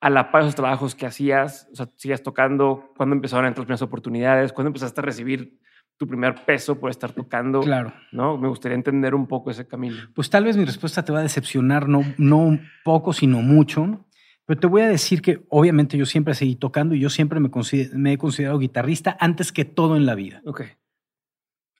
a 0.00 0.10
la 0.10 0.30
par 0.30 0.42
de 0.42 0.48
esos 0.48 0.56
trabajos 0.56 0.94
que 0.94 1.06
hacías, 1.06 1.68
o 1.72 1.76
sea, 1.76 1.88
sigues 1.96 2.22
tocando, 2.22 2.92
cuándo 2.96 3.14
empezaron 3.14 3.44
a 3.44 3.48
entrar 3.48 3.62
las 3.62 3.66
primeras 3.66 3.82
oportunidades, 3.82 4.52
cuándo 4.52 4.68
empezaste 4.68 5.00
a 5.00 5.04
recibir 5.04 5.60
tu 5.96 6.06
primer 6.06 6.44
peso 6.44 6.78
por 6.78 6.90
estar 6.90 7.12
tocando. 7.12 7.60
Claro. 7.60 7.92
¿no? 8.10 8.36
Me 8.36 8.48
gustaría 8.48 8.74
entender 8.74 9.14
un 9.14 9.26
poco 9.26 9.50
ese 9.50 9.66
camino. 9.66 9.96
Pues 10.14 10.30
tal 10.30 10.44
vez 10.44 10.56
mi 10.56 10.64
respuesta 10.64 11.04
te 11.04 11.12
va 11.12 11.20
a 11.20 11.22
decepcionar, 11.22 11.88
no, 11.88 12.04
no 12.18 12.58
poco, 12.84 13.12
sino 13.12 13.40
mucho. 13.40 14.04
Pero 14.44 14.60
te 14.60 14.66
voy 14.66 14.82
a 14.82 14.88
decir 14.88 15.22
que 15.22 15.44
obviamente 15.48 15.96
yo 15.96 16.06
siempre 16.06 16.34
seguí 16.34 16.56
tocando 16.56 16.94
y 16.94 17.00
yo 17.00 17.10
siempre 17.10 17.40
me, 17.40 17.50
me 17.94 18.12
he 18.12 18.18
considerado 18.18 18.58
guitarrista 18.58 19.16
antes 19.20 19.52
que 19.52 19.64
todo 19.64 19.96
en 19.96 20.06
la 20.06 20.14
vida. 20.14 20.42
Ok. 20.44 20.62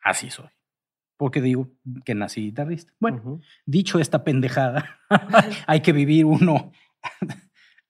Así 0.03 0.31
soy. 0.31 0.49
Porque 1.17 1.41
digo 1.41 1.71
que 2.05 2.15
nací 2.15 2.43
guitarrista. 2.43 2.93
Bueno, 2.99 3.41
dicho 3.67 3.99
esta 3.99 4.25
pendejada, 4.25 5.01
hay 5.67 5.81
que 5.81 5.93
vivir 5.93 6.25
uno. 6.25 6.73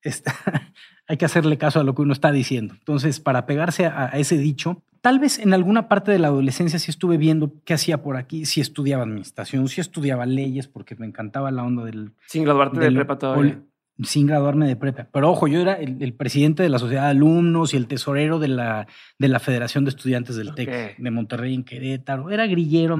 hay 1.06 1.16
que 1.16 1.24
hacerle 1.24 1.58
caso 1.58 1.80
a 1.80 1.85
lo 1.85 1.94
que 1.94 2.02
uno 2.02 2.12
está 2.12 2.32
diciendo. 2.32 2.74
Entonces, 2.74 3.20
para 3.20 3.46
pegarse 3.46 3.87
a, 3.87 4.06
ese 4.08 4.37
dicho, 4.37 4.82
tal 5.02 5.18
vez 5.18 5.38
en 5.38 5.52
alguna 5.52 5.88
parte 5.88 6.10
de 6.10 6.18
la 6.18 6.28
adolescencia 6.28 6.78
sí 6.78 6.90
estuve 6.90 7.18
viendo 7.18 7.52
qué 7.64 7.74
hacía 7.74 8.02
por 8.02 8.16
aquí, 8.16 8.46
si 8.46 8.62
estudiaba 8.62 9.02
administración, 9.02 9.68
si 9.68 9.82
estudiaba 9.82 10.24
leyes, 10.24 10.68
porque 10.68 10.96
me 10.96 11.06
encantaba 11.06 11.50
la 11.50 11.64
onda 11.64 11.84
del... 11.84 12.12
Sin 12.28 12.44
graduarte 12.44 12.80
de 12.80 12.90
prepa 12.90 13.18
todavía 13.18 13.62
sin 14.04 14.26
graduarme 14.26 14.66
de 14.66 14.74
prepa. 14.74 15.06
Pero 15.12 15.30
ojo, 15.30 15.46
yo 15.46 15.60
era 15.60 15.74
el, 15.74 16.14
presidente 16.14 16.62
de 16.62 16.68
la 16.68 16.78
sociedad 16.78 17.04
de 17.04 17.10
alumnos 17.10 17.74
y 17.74 17.76
el 17.76 17.86
tesorero 17.86 18.38
de 18.38 18.48
la, 18.48 18.86
de 19.18 19.28
la 19.28 19.38
Federación 19.38 19.84
de 19.84 19.90
Estudiantes 19.90 20.34
del 20.34 20.54
TEC 20.54 20.96
de 20.96 21.10
Monterrey 21.10 21.54
en 21.54 21.62
Querétaro. 21.62 22.30
Era 22.30 22.46
grillero. 22.46 22.98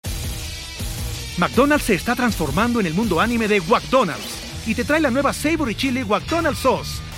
McDonald's 1.38 1.86
se 1.86 1.94
está 1.94 2.14
transformando 2.14 2.78
en 2.78 2.86
el 2.86 2.94
mundo 2.94 3.20
anime 3.20 3.48
de 3.48 3.60
McDonald's 3.62 4.66
y 4.66 4.74
te 4.74 4.84
trae 4.84 5.00
la 5.00 5.10
nueva 5.10 5.32
Savory 5.32 5.74
Chili 5.74 6.04
McDonald's 6.04 6.60
Sauce. 6.60 7.12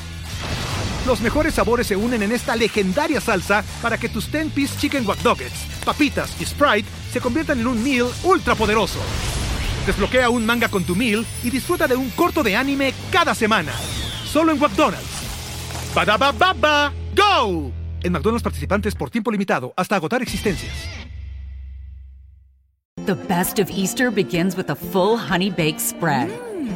Los 1.06 1.20
mejores 1.20 1.54
sabores 1.54 1.86
se 1.86 1.96
unen 1.96 2.22
en 2.22 2.32
esta 2.32 2.56
legendaria 2.56 3.20
salsa 3.20 3.62
para 3.82 3.98
que 3.98 4.08
tus 4.08 4.32
10-piece 4.32 4.78
chicken 4.78 5.06
wack 5.06 5.18
papitas 5.84 6.34
y 6.40 6.46
Sprite 6.46 6.88
se 7.12 7.20
conviertan 7.20 7.60
en 7.60 7.66
un 7.66 7.82
meal 7.82 8.08
ultra 8.22 8.54
poderoso. 8.54 8.98
Desbloquea 9.86 10.30
un 10.30 10.46
manga 10.46 10.68
con 10.68 10.82
tu 10.84 10.96
meal 10.96 11.26
y 11.42 11.50
disfruta 11.50 11.86
de 11.86 11.94
un 11.94 12.08
corto 12.10 12.42
de 12.42 12.56
anime 12.56 12.94
cada 13.10 13.34
semana. 13.34 13.72
Solo 14.24 14.52
en 14.52 14.58
McDonald's. 14.58 15.04
ba 15.94 16.16
baba 16.16 16.92
go! 17.14 17.70
En 18.02 18.12
McDonald's 18.12 18.42
participantes 18.42 18.94
por 18.94 19.10
tiempo 19.10 19.30
limitado 19.30 19.74
hasta 19.76 19.96
agotar 19.96 20.22
existencias. 20.22 20.72
The 23.04 23.14
best 23.14 23.58
of 23.58 23.70
Easter 23.70 24.10
begins 24.10 24.56
with 24.56 24.70
a 24.70 24.74
full 24.74 25.18
honey 25.18 25.50
baked 25.50 25.80
spread. 25.80 26.30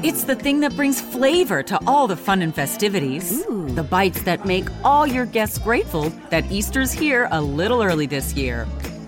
It's 0.05 0.25
the 0.25 0.35
thing 0.35 0.61
that 0.61 0.77
brings 0.77 1.01
flavor 1.01 1.63
to 1.63 1.79
all 1.87 2.07
the 2.07 2.17
fun 2.17 2.43
and 2.43 2.55
festivities. 2.55 3.45
Ooh. 3.47 3.69
The 3.71 3.83
bites 3.83 4.23
that 4.23 4.45
make 4.45 4.67
all 4.85 5.07
your 5.07 5.27
guests 5.27 5.59
grateful 5.59 6.11
that 6.31 6.51
Easter's 6.51 6.93
here 6.93 7.29
a 7.31 7.41
little 7.41 7.83
early 7.83 8.07
this 8.07 8.35
year. 8.35 8.67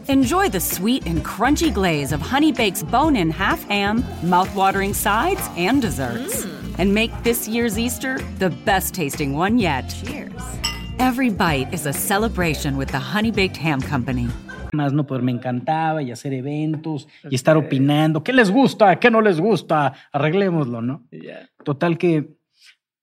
Enjoy 0.09 0.49
the 0.49 0.61
sweet 0.61 1.07
and 1.07 1.25
crunchy 1.25 1.73
glaze 1.73 2.13
of 2.13 2.21
Honey 2.21 2.51
Bake's 2.51 2.83
bone 2.83 3.15
in 3.15 3.31
half 3.31 3.63
ham, 3.65 4.05
mouth-watering 4.23 4.95
sides, 4.95 5.43
and 5.57 5.81
desserts. 5.81 6.45
Mm. 6.45 6.79
And 6.79 6.95
make 6.95 7.13
this 7.23 7.47
year's 7.47 7.79
Easter 7.79 8.19
the 8.39 8.51
best 8.51 8.95
tasting 8.95 9.37
one 9.37 9.59
yet. 9.59 9.95
Cheers. 10.05 10.33
Every 10.99 11.31
bite 11.31 11.73
is 11.73 11.87
a 11.87 11.93
celebration 11.93 12.77
with 12.77 12.89
the 12.89 12.99
Honey 12.99 13.31
Baked 13.31 13.57
Ham 13.59 13.81
Company. 13.81 14.29
Más 14.73 14.93
no 14.93 15.07
poder, 15.07 15.23
me 15.23 15.33
encantaba 15.33 16.03
y 16.03 16.13
hacer 16.13 16.33
eventos 16.33 17.09
y 17.29 17.35
estar 17.35 17.57
opinando. 17.57 18.23
¿Qué 18.23 18.33
les 18.33 18.51
gusta? 18.51 18.99
¿Qué 18.99 19.11
no 19.11 19.21
les 19.21 19.41
gusta? 19.41 19.93
Arreglémoslo, 20.13 20.83
¿no? 20.83 21.07
Yeah. 21.11 21.49
Total 21.65 21.99
que 21.99 22.41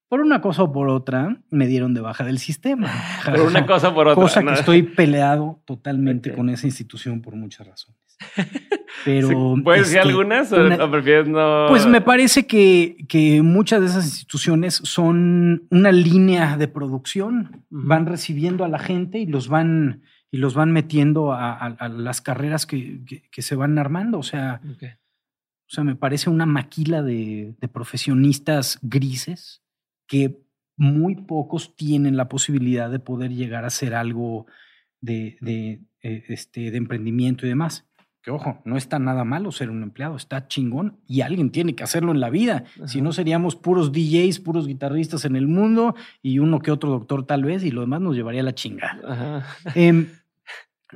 por 0.10 0.22
una 0.22 0.40
cosa 0.40 0.64
o 0.64 0.72
por 0.72 0.88
otra, 0.88 1.42
me 1.50 1.68
dieron 1.68 1.94
de 1.94 2.00
baja 2.00 2.24
del 2.24 2.40
sistema. 2.40 2.90
por 3.26 3.42
una 3.42 3.66
cosa 3.66 3.90
o 3.90 3.94
por 3.94 4.08
otra. 4.08 4.22
Cosa 4.22 4.44
que 4.44 4.54
estoy 4.54 4.84
peleado 4.84 5.62
totalmente 5.66 6.34
con 6.34 6.50
esa 6.50 6.66
institución 6.66 7.22
por 7.22 7.36
muchas 7.36 7.68
razones. 7.68 8.00
Pero. 9.06 9.56
¿Puedes 9.64 9.88
decir 9.88 9.98
este, 9.98 10.10
algunas 10.10 10.52
o, 10.54 10.92
prefieres 10.92 11.28
no? 11.28 11.66
Pues 11.68 11.86
me 11.86 12.00
parece 12.00 12.48
que, 12.48 13.06
que, 13.10 13.42
muchas 13.42 13.82
de 13.82 13.88
esas 13.88 14.06
instituciones 14.06 14.76
son 14.76 15.68
una 15.70 15.92
línea 15.92 16.56
de 16.56 16.70
producción. 16.70 17.66
Van 17.70 18.06
recibiendo 18.06 18.64
a 18.64 18.70
la 18.70 18.80
gente 18.80 19.20
y 19.20 19.26
los 19.26 19.50
van, 19.50 20.04
y 20.32 20.38
los 20.38 20.54
van 20.54 20.72
metiendo 20.72 21.34
a, 21.34 21.76
las 21.90 22.22
carreras 22.22 22.66
que, 22.66 23.02
que, 23.32 23.42
se 23.42 23.56
van 23.56 23.78
armando. 23.78 24.20
O 24.20 24.24
sea. 24.24 24.62
O 25.70 25.70
sea, 25.70 25.84
me 25.84 25.98
parece 25.98 26.30
una 26.30 26.46
maquila 26.46 27.04
de, 27.04 27.54
de 27.60 27.68
profesionistas 27.68 28.80
grises 28.82 29.62
que 30.08 30.40
muy 30.78 31.16
pocos 31.16 31.76
tienen 31.76 32.16
la 32.16 32.30
posibilidad 32.30 32.90
de 32.90 33.00
poder 33.00 33.32
llegar 33.32 33.66
a 33.66 33.68
hacer 33.68 33.94
algo 33.94 34.46
de, 35.02 35.38
de, 35.42 35.82
eh, 36.02 36.24
este, 36.30 36.72
de 36.72 36.78
emprendimiento 36.78 37.46
y 37.46 37.50
demás. 37.50 37.86
Que 38.22 38.32
ojo, 38.32 38.62
no 38.66 38.78
está 38.78 39.00
nada 39.00 39.24
malo 39.24 39.52
ser 39.52 39.70
un 39.70 39.84
empleado, 39.84 40.16
está 40.16 40.48
chingón 40.48 41.00
y 41.08 41.22
alguien 41.22 41.50
tiene 41.50 41.76
que 41.76 41.84
hacerlo 41.84 42.12
en 42.12 42.20
la 42.20 42.30
vida. 42.30 42.66
Si 42.86 43.02
no 43.02 43.12
seríamos 43.14 43.56
puros 43.56 43.92
DJs, 43.92 44.40
puros 44.42 44.68
guitarristas 44.68 45.26
en 45.26 45.36
el 45.36 45.48
mundo 45.48 45.96
y 46.22 46.40
uno 46.40 46.60
que 46.60 46.72
otro 46.72 46.92
doctor 46.92 47.26
tal 47.26 47.44
vez 47.44 47.64
y 47.64 47.72
lo 47.72 47.82
demás 47.82 48.02
nos 48.02 48.16
llevaría 48.16 48.42
a 48.42 48.46
la 48.46 48.56
chinga. 48.56 49.44
Em, 49.76 50.08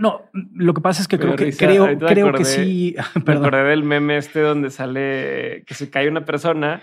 no, 0.02 0.32
lo 0.34 0.74
que 0.74 0.82
pasa 0.82 1.04
es 1.04 1.08
que 1.08 1.20
creo 1.20 1.36
que 1.36 1.56
creo, 1.56 1.96
creo 2.00 2.34
que 2.34 2.44
sí. 2.44 2.96
Perdón. 3.24 3.44
Me 3.44 3.48
acordé 3.48 3.64
del 3.66 3.84
meme 3.84 4.18
este 4.18 4.40
donde 4.40 4.72
sale 4.72 5.64
que 5.68 5.76
se 5.76 5.92
cae 5.92 6.10
una 6.10 6.26
persona 6.26 6.82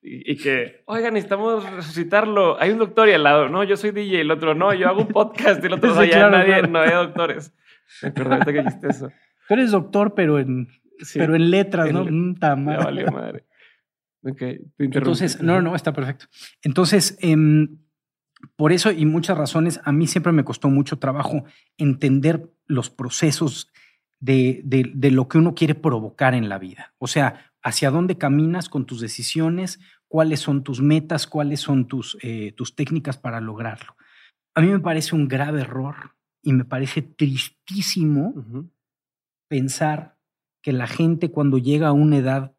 y, 0.00 0.36
que, 0.36 0.84
oigan, 0.86 1.14
necesitamos 1.14 1.68
resucitarlo. 1.68 2.60
Hay 2.60 2.70
un 2.70 2.78
doctor 2.78 3.08
y 3.08 3.12
al 3.12 3.24
lado, 3.24 3.48
no, 3.48 3.64
yo 3.64 3.76
soy 3.76 3.90
DJ, 3.90 4.20
el 4.20 4.30
otro, 4.30 4.54
no, 4.54 4.72
yo 4.72 4.88
hago 4.88 5.00
un 5.00 5.08
podcast 5.08 5.64
y 5.64 5.66
el 5.66 5.72
otro, 5.72 5.92
no, 5.96 6.04
ya 6.04 6.30
nadie, 6.30 6.62
no 6.62 6.78
hay 6.78 6.92
doctores. 6.92 7.52
Me 8.02 8.10
acordé 8.10 8.52
que 8.52 8.62
dijiste 8.62 8.86
eso. 8.88 9.10
Tú 9.48 9.54
eres 9.54 9.72
doctor, 9.72 10.14
pero 10.14 10.38
en, 10.38 10.68
pero 11.12 11.34
en 11.34 11.50
letras, 11.50 11.92
¿no? 11.92 12.04
Mm, 12.04 12.36
ya 12.38 12.54
valió 12.54 13.10
madre. 13.10 13.46
Ok, 14.22 14.42
Entonces, 14.78 15.42
no, 15.42 15.60
no, 15.60 15.74
está 15.74 15.92
perfecto. 15.92 16.26
Entonces, 16.62 17.18
em, 17.20 17.80
por 18.56 18.72
eso 18.72 18.90
y 18.90 19.04
muchas 19.06 19.36
razones, 19.36 19.80
a 19.84 19.92
mí 19.92 20.06
siempre 20.06 20.32
me 20.32 20.44
costó 20.44 20.68
mucho 20.68 20.98
trabajo 20.98 21.44
entender 21.76 22.48
los 22.70 22.90
procesos 22.90 23.68
de, 24.20 24.60
de, 24.64 24.90
de, 24.94 25.10
lo 25.10 25.28
que 25.28 25.38
uno 25.38 25.54
quiere 25.54 25.74
provocar 25.74 26.34
en 26.34 26.48
la 26.48 26.58
vida. 26.58 26.94
O 26.98 27.06
sea, 27.06 27.52
hacia 27.62 27.90
dónde 27.90 28.18
caminas 28.18 28.68
con 28.68 28.86
tus 28.86 29.00
decisiones, 29.00 29.80
cuáles 30.08 30.40
son 30.40 30.62
tus 30.62 30.80
metas, 30.80 31.26
cuáles 31.26 31.60
son 31.60 31.86
tus, 31.86 32.16
eh, 32.22 32.52
tus 32.52 32.74
técnicas 32.74 33.16
para 33.16 33.40
lograrlo. 33.40 33.96
A 34.54 34.60
mí 34.60 34.68
me 34.68 34.80
parece 34.80 35.14
un 35.14 35.28
grave 35.28 35.60
error 35.60 36.16
y 36.42 36.52
me 36.52 36.64
parece 36.64 37.02
tristísimo 37.02 38.34
pensar 39.48 40.18
que 40.62 40.72
la 40.72 40.86
gente 40.86 41.30
cuando 41.30 41.58
llega 41.58 41.88
a 41.88 41.92
una 41.92 42.16
edad 42.16 42.54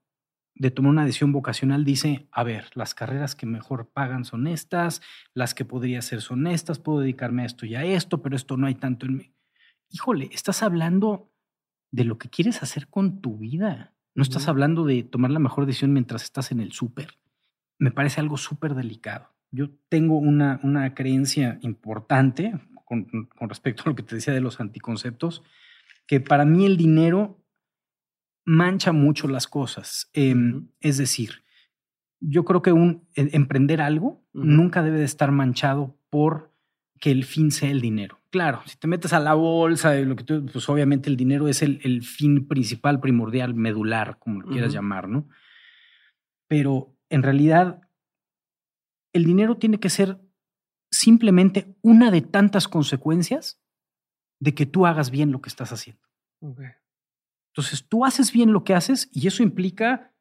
de 0.56 0.72
tomar 0.72 0.92
una 0.92 1.06
decisión 1.06 1.32
vocacional 1.32 1.84
dice, 1.84 2.28
a 2.32 2.44
ver, 2.44 2.70
las 2.76 2.94
carreras 2.94 3.36
que 3.36 3.46
mejor 3.46 3.90
pagan 3.92 4.26
son 4.26 4.48
estas, 4.48 5.02
las 5.34 5.54
que 5.54 5.66
podría 5.66 6.02
ser 6.02 6.22
son 6.22 6.48
estas, 6.48 6.80
puedo 6.80 7.00
dedicarme 7.00 7.44
a 7.44 7.46
esto 7.46 7.66
y 7.66 7.76
a 7.76 7.84
esto, 7.84 8.22
pero 8.22 8.36
esto 8.36 8.58
no 8.58 8.68
hay 8.68 8.76
tanto 8.76 9.06
en 9.06 9.18
mí. 9.18 9.34
Híjole, 9.92 10.30
estás 10.32 10.64
hablando 10.64 11.32
de 11.92 12.06
lo 12.06 12.18
que 12.18 12.30
quieres 12.30 12.64
hacer 12.64 12.88
con 12.88 13.22
tu 13.22 13.38
vida. 13.38 13.94
No 14.16 14.24
estás 14.24 14.48
hablando 14.48 14.86
de 14.86 15.04
tomar 15.04 15.32
la 15.32 15.40
mejor 15.40 15.66
decisión 15.66 15.94
mientras 15.94 16.24
estás 16.24 16.52
en 16.52 16.60
el 16.60 16.72
súper. 16.72 17.20
Me 17.78 17.92
parece 17.92 18.22
algo 18.22 18.38
súper 18.38 18.74
delicado. 18.74 19.34
Yo 19.52 19.70
tengo 19.90 20.18
una, 20.18 20.60
una 20.64 20.94
creencia 20.94 21.60
importante 21.62 22.54
con, 22.86 23.06
con, 23.06 23.50
respecto 23.50 23.84
a 23.86 23.90
lo 23.90 23.96
que 23.96 24.04
te 24.04 24.16
decía 24.16 24.34
de 24.34 24.42
los 24.42 24.60
anticonceptos, 24.60 25.44
que 26.08 26.22
para 26.22 26.46
mí 26.46 26.66
el 26.66 26.78
dinero 26.78 27.42
mancha 28.46 28.92
mucho 28.92 29.28
las 29.28 29.48
cosas. 29.48 30.10
Em, 30.14 30.70
es 30.80 30.98
decir, 30.98 31.44
yo 32.20 32.46
creo 32.46 32.62
que 32.62 32.72
un, 32.72 33.08
emprender 33.16 33.82
algo 33.82 34.24
nunca 34.34 34.84
debe 34.84 35.00
de 35.00 35.06
estar 35.06 35.32
manchado 35.32 35.98
por 36.10 36.54
que 37.00 37.12
el 37.12 37.26
fin 37.26 37.52
sea 37.52 37.72
el 37.72 37.82
dinero. 37.82 38.21
Claro, 38.32 38.62
si 38.66 38.78
te 38.78 38.88
metes 38.88 39.12
a 39.12 39.20
la 39.20 39.34
bolsa, 39.34 39.94
lo 39.96 40.16
que 40.16 40.24
pues 40.24 40.70
obviamente 40.70 41.10
el 41.10 41.18
dinero 41.18 41.50
es 41.50 41.62
el, 41.62 42.02
fin 42.02 42.48
principal, 42.48 43.02
primordial, 43.02 43.54
medular, 43.54 44.20
como 44.20 44.42
lo 44.42 44.48
quieras 44.48 44.72
llamar, 44.72 45.10
¿no? 45.10 45.28
Pero 46.48 46.96
en 47.10 47.24
realidad, 47.24 47.82
el 49.12 49.26
dinero 49.26 49.58
tiene 49.58 49.82
que 49.82 49.90
ser 49.90 50.18
simplemente 50.90 51.76
una 51.82 52.10
de 52.10 52.22
tantas 52.22 52.70
consecuencias 52.70 53.62
de 54.40 54.54
que 54.56 54.66
tú 54.66 54.86
hagas 54.86 55.12
bien 55.12 55.34
lo 55.34 55.42
que 55.42 55.50
estás 55.50 55.74
haciendo. 55.74 56.02
Entonces, 56.42 57.86
tú 57.88 58.06
haces 58.06 58.32
bien 58.32 58.54
lo 58.54 58.64
que 58.64 58.74
haces 58.74 59.10
y 59.12 59.28
eso 59.28 59.44
implica 59.44 60.14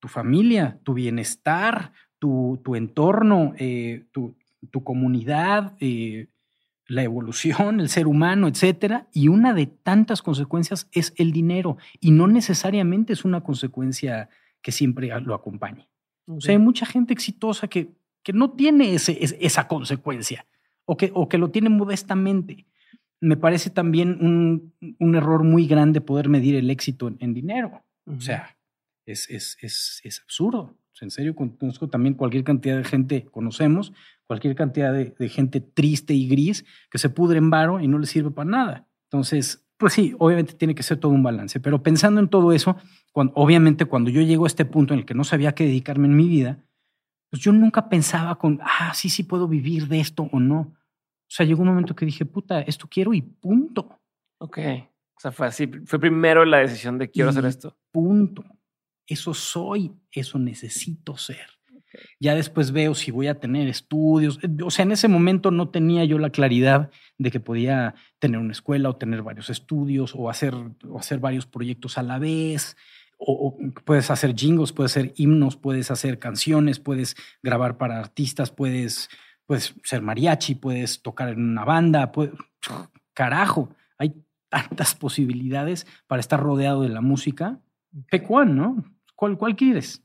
tu 0.00 0.08
familia, 0.08 0.80
tu 0.82 0.92
bienestar, 0.92 1.92
tu, 2.18 2.60
tu 2.64 2.74
entorno, 2.74 3.54
eh, 3.58 4.06
tu, 4.10 4.36
tu, 4.70 4.82
comunidad, 4.82 5.76
eh, 5.80 6.28
la 6.86 7.02
evolución, 7.02 7.80
el 7.80 7.88
ser 7.88 8.06
humano, 8.06 8.48
etcétera. 8.48 9.08
Y 9.12 9.28
una 9.28 9.54
de 9.54 9.66
tantas 9.66 10.22
consecuencias 10.22 10.88
es 10.92 11.14
el 11.16 11.32
dinero 11.32 11.76
y 12.00 12.10
no 12.10 12.26
necesariamente 12.26 13.12
es 13.12 13.24
una 13.24 13.42
consecuencia 13.42 14.28
que 14.62 14.72
siempre 14.72 15.08
lo 15.20 15.34
acompañe. 15.34 15.88
O 16.26 16.40
sea, 16.40 16.52
hay 16.52 16.58
mucha 16.58 16.86
gente 16.86 17.12
exitosa 17.12 17.68
que, 17.68 17.92
que 18.22 18.32
no 18.32 18.52
tiene 18.52 18.94
ese, 18.94 19.18
esa 19.20 19.68
consecuencia 19.68 20.46
o 20.86 20.96
que, 20.96 21.10
o 21.14 21.28
que 21.28 21.38
lo 21.38 21.50
tiene 21.50 21.68
modestamente. 21.68 22.66
Me 23.20 23.36
parece 23.36 23.70
también 23.70 24.18
un, 24.20 24.74
un 24.98 25.14
error 25.14 25.44
muy 25.44 25.66
grande 25.66 26.00
poder 26.00 26.28
medir 26.28 26.56
el 26.56 26.70
éxito 26.70 27.14
en, 27.18 27.34
dinero. 27.34 27.82
O 28.06 28.20
sea, 28.20 28.56
es, 29.06 29.28
es, 29.30 29.56
es, 29.60 30.00
es 30.02 30.20
absurdo. 30.20 30.76
en 31.00 31.10
serio, 31.10 31.34
conozco 31.34 31.88
también 31.88 32.14
cualquier 32.14 32.44
cantidad 32.44 32.76
de 32.76 32.84
gente, 32.84 33.24
conocemos 33.30 33.92
cualquier 34.26 34.54
cantidad 34.54 34.92
de, 34.92 35.28
gente 35.28 35.60
triste 35.60 36.14
y 36.14 36.28
gris 36.28 36.64
que 36.90 36.98
se 36.98 37.10
pudre 37.10 37.38
en 37.38 37.50
varo 37.50 37.80
y 37.80 37.88
no 37.88 37.98
le 37.98 38.06
sirve 38.06 38.30
para 38.30 38.50
nada. 38.50 38.88
Entonces, 39.10 39.66
pues 39.76 39.92
sí, 39.92 40.14
obviamente 40.18 40.54
tiene 40.54 40.74
que 40.74 40.82
ser 40.82 40.98
todo 40.98 41.12
un 41.12 41.22
balance, 41.22 41.60
pero 41.60 41.82
pensando 41.82 42.20
en 42.20 42.28
todo 42.28 42.52
eso, 42.52 42.76
cuando, 43.12 43.32
obviamente 43.36 43.84
cuando 43.84 44.10
yo 44.10 44.22
llego 44.22 44.44
a 44.44 44.46
este 44.46 44.64
punto 44.64 44.94
en 44.94 45.00
el 45.00 45.06
que 45.06 45.14
no 45.14 45.24
sabía 45.24 45.54
qué 45.54 45.64
dedicarme 45.64 46.06
en 46.06 46.16
mi 46.16 46.28
vida, 46.28 46.64
pues 47.30 47.42
yo 47.42 47.52
nunca 47.52 47.88
pensaba 47.88 48.36
con, 48.36 48.60
ah, 48.62 48.92
sí, 48.94 49.08
sí 49.08 49.24
puedo 49.24 49.48
vivir 49.48 49.88
de 49.88 50.00
esto 50.00 50.28
o 50.32 50.40
no. 50.40 50.60
O 50.60 51.30
sea, 51.34 51.44
llegó 51.44 51.62
un 51.62 51.68
momento 51.68 51.96
que 51.96 52.06
dije, 52.06 52.24
puta, 52.24 52.60
esto 52.60 52.88
quiero 52.88 53.12
y 53.12 53.22
punto. 53.22 54.00
Ok. 54.38 54.58
O 55.16 55.20
sea, 55.20 55.32
fue 55.32 55.46
así, 55.46 55.66
fue 55.84 55.98
primero 55.98 56.44
la 56.44 56.58
decisión 56.58 56.98
de 56.98 57.10
quiero 57.10 57.30
hacer 57.30 57.44
esto. 57.44 57.76
Punto 57.90 58.44
eso 59.06 59.34
soy, 59.34 59.92
eso 60.10 60.38
necesito 60.38 61.16
ser. 61.16 61.53
Ya 62.20 62.34
después 62.34 62.72
veo 62.72 62.94
si 62.94 63.10
voy 63.10 63.26
a 63.26 63.40
tener 63.40 63.68
estudios. 63.68 64.38
O 64.64 64.70
sea, 64.70 64.84
en 64.84 64.92
ese 64.92 65.08
momento 65.08 65.50
no 65.50 65.68
tenía 65.68 66.04
yo 66.04 66.18
la 66.18 66.30
claridad 66.30 66.90
de 67.18 67.30
que 67.30 67.40
podía 67.40 67.94
tener 68.18 68.40
una 68.40 68.52
escuela 68.52 68.88
o 68.88 68.96
tener 68.96 69.22
varios 69.22 69.50
estudios 69.50 70.14
o 70.14 70.30
hacer, 70.30 70.54
hacer 70.98 71.18
varios 71.18 71.46
proyectos 71.46 71.98
a 71.98 72.02
la 72.02 72.18
vez. 72.18 72.76
O, 73.18 73.56
puedes 73.84 74.10
hacer 74.10 74.34
jingles, 74.34 74.72
puedes 74.72 74.92
hacer 74.92 75.12
himnos, 75.16 75.56
puedes 75.56 75.90
hacer 75.90 76.18
canciones, 76.18 76.78
puedes 76.78 77.16
grabar 77.42 77.78
para 77.78 77.98
artistas, 77.98 78.50
puedes, 78.50 79.08
puedes 79.46 79.74
ser 79.82 80.02
mariachi, 80.02 80.56
puedes 80.56 81.02
tocar 81.02 81.30
en 81.30 81.42
una 81.42 81.64
banda. 81.64 82.12
carajo, 83.14 83.74
hay 83.98 84.14
tantas 84.48 84.94
posibilidades 84.94 85.86
para 86.06 86.20
estar 86.20 86.40
rodeado 86.40 86.82
de 86.82 86.90
la 86.90 87.00
música. 87.00 87.60
Pecuán, 88.10 88.56
¿no? 88.56 88.84
¿Cuál, 89.14 89.38
¿Cuál 89.38 89.56
quieres? 89.56 90.03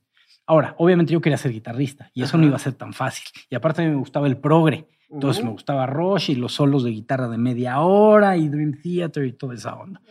Ahora, 0.49 0.73
obviamente 0.79 1.13
yo 1.13 1.21
quería 1.21 1.37
ser 1.37 1.51
guitarrista 1.51 2.09
y 2.11 2.23
eso 2.23 2.35
no 2.35 2.43
iba 2.43 2.55
a 2.55 2.59
ser 2.59 2.73
tan 2.73 2.91
fácil. 2.91 3.27
Y 3.51 3.55
aparte 3.55 3.83
a 3.83 3.85
mí 3.85 3.91
me 3.91 3.97
gustaba 3.97 4.25
el 4.25 4.37
progre. 4.37 4.87
Entonces 5.07 5.43
me 5.43 5.51
gustaba 5.51 5.85
Rush 5.85 6.31
y 6.31 6.35
los 6.35 6.53
solos 6.53 6.83
de 6.83 6.89
guitarra 6.89 7.27
de 7.27 7.37
media 7.37 7.81
hora 7.81 8.35
y 8.35 8.49
Dream 8.49 8.81
Theater 8.81 9.25
y 9.25 9.33
toda 9.33 9.53
esa 9.53 9.75
onda. 9.75 10.01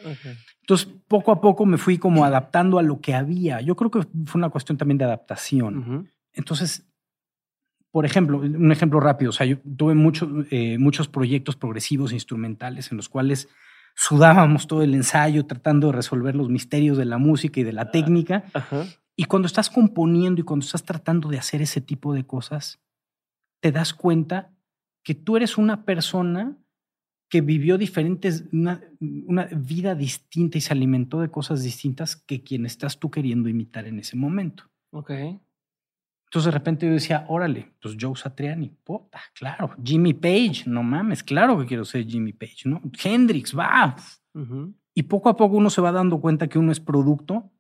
Entonces, 0.61 0.89
poco 1.09 1.33
a 1.33 1.41
poco 1.41 1.67
me 1.67 1.77
fui 1.77 1.99
como 1.99 2.25
adaptando 2.25 2.79
a 2.79 2.85
lo 2.85 3.01
que 3.01 3.17
había. 3.17 3.61
Yo 3.63 3.75
creo 3.75 3.91
que 3.91 4.03
fue 4.27 4.39
una 4.39 4.49
cuestión 4.49 4.79
también 4.79 4.99
de 4.99 5.07
adaptación. 5.07 6.09
Entonces, 6.33 6.87
por 7.91 8.07
ejemplo, 8.07 8.39
un 8.39 8.71
ejemplo 8.71 9.01
rápido, 9.01 9.31
o 9.31 9.33
sea, 9.33 9.45
yo 9.45 9.57
tuve 9.77 9.95
muchos, 9.95 10.29
eh, 10.53 10.79
muchos 10.79 11.09
proyectos 11.09 11.57
progresivos 11.57 12.13
instrumentales 12.13 12.93
en 12.93 12.97
los 12.97 13.09
cuales 13.09 13.49
sudábamos 13.97 14.69
todo 14.69 14.85
el 14.85 14.95
ensayo 14.95 15.47
tratando 15.47 15.89
de 15.89 15.95
resolver 15.95 16.37
los 16.37 16.49
misterios 16.49 16.97
de 16.97 17.07
la 17.07 17.19
música 17.19 17.59
y 17.59 17.65
de 17.65 17.73
la 17.73 17.83
ah, 17.83 17.91
técnica. 17.91 18.45
Y 19.21 19.25
cuando 19.25 19.47
estás 19.47 19.69
componiendo 19.69 20.41
y 20.41 20.45
cuando 20.45 20.65
estás 20.65 20.85
tratando 20.85 21.29
de 21.29 21.39
hacer 21.39 21.61
ese 21.61 21.81
tipo 21.81 22.15
de 22.15 22.25
cosas, 22.25 22.81
te 23.61 23.73
das 23.73 23.93
cuenta 23.93 24.53
que 25.03 25.17
tú 25.17 25.37
eres 25.37 25.59
una 25.59 25.85
persona 25.85 26.57
que 27.29 27.41
vivió 27.41 27.79
diferentes, 27.79 28.45
una, 28.53 28.81
vida 29.51 29.97
distinta 29.97 30.57
y 30.57 30.61
se 30.61 30.73
alimentó 30.73 31.21
de 31.21 31.33
cosas 31.33 31.65
distintas 31.65 32.15
que 32.15 32.45
quien 32.45 32.65
estás 32.65 33.01
tú 33.01 33.11
queriendo 33.11 33.49
imitar 33.49 33.89
en 33.89 33.99
ese 33.99 34.17
momento. 34.17 34.71
Ok. 34.93 35.11
Entonces 35.11 36.45
de 36.45 36.51
repente 36.53 36.87
yo 36.87 36.93
decía, 36.93 37.27
órale, 37.29 37.73
pues 37.83 37.97
Joe 38.01 38.15
Satriani, 38.15 38.69
puta, 38.85 39.21
claro. 39.35 39.75
Jimmy 39.83 40.15
Page, 40.15 40.63
no 40.67 40.85
mames, 40.85 41.25
claro 41.25 41.59
que 41.59 41.67
quiero 41.67 41.85
ser 41.85 42.07
Jimmy 42.07 42.35
Page, 42.35 42.67
¿no? 42.67 42.81
Hendrix, 43.03 43.59
va. 43.59 43.97
Y 44.95 45.03
poco 45.03 45.29
a 45.29 45.37
poco 45.37 45.57
uno 45.57 45.71
se 45.71 45.81
va 45.81 45.91
dando 45.91 46.21
cuenta 46.21 46.47
que 46.47 46.61
uno 46.61 46.71
es 46.71 46.79
producto 46.79 47.51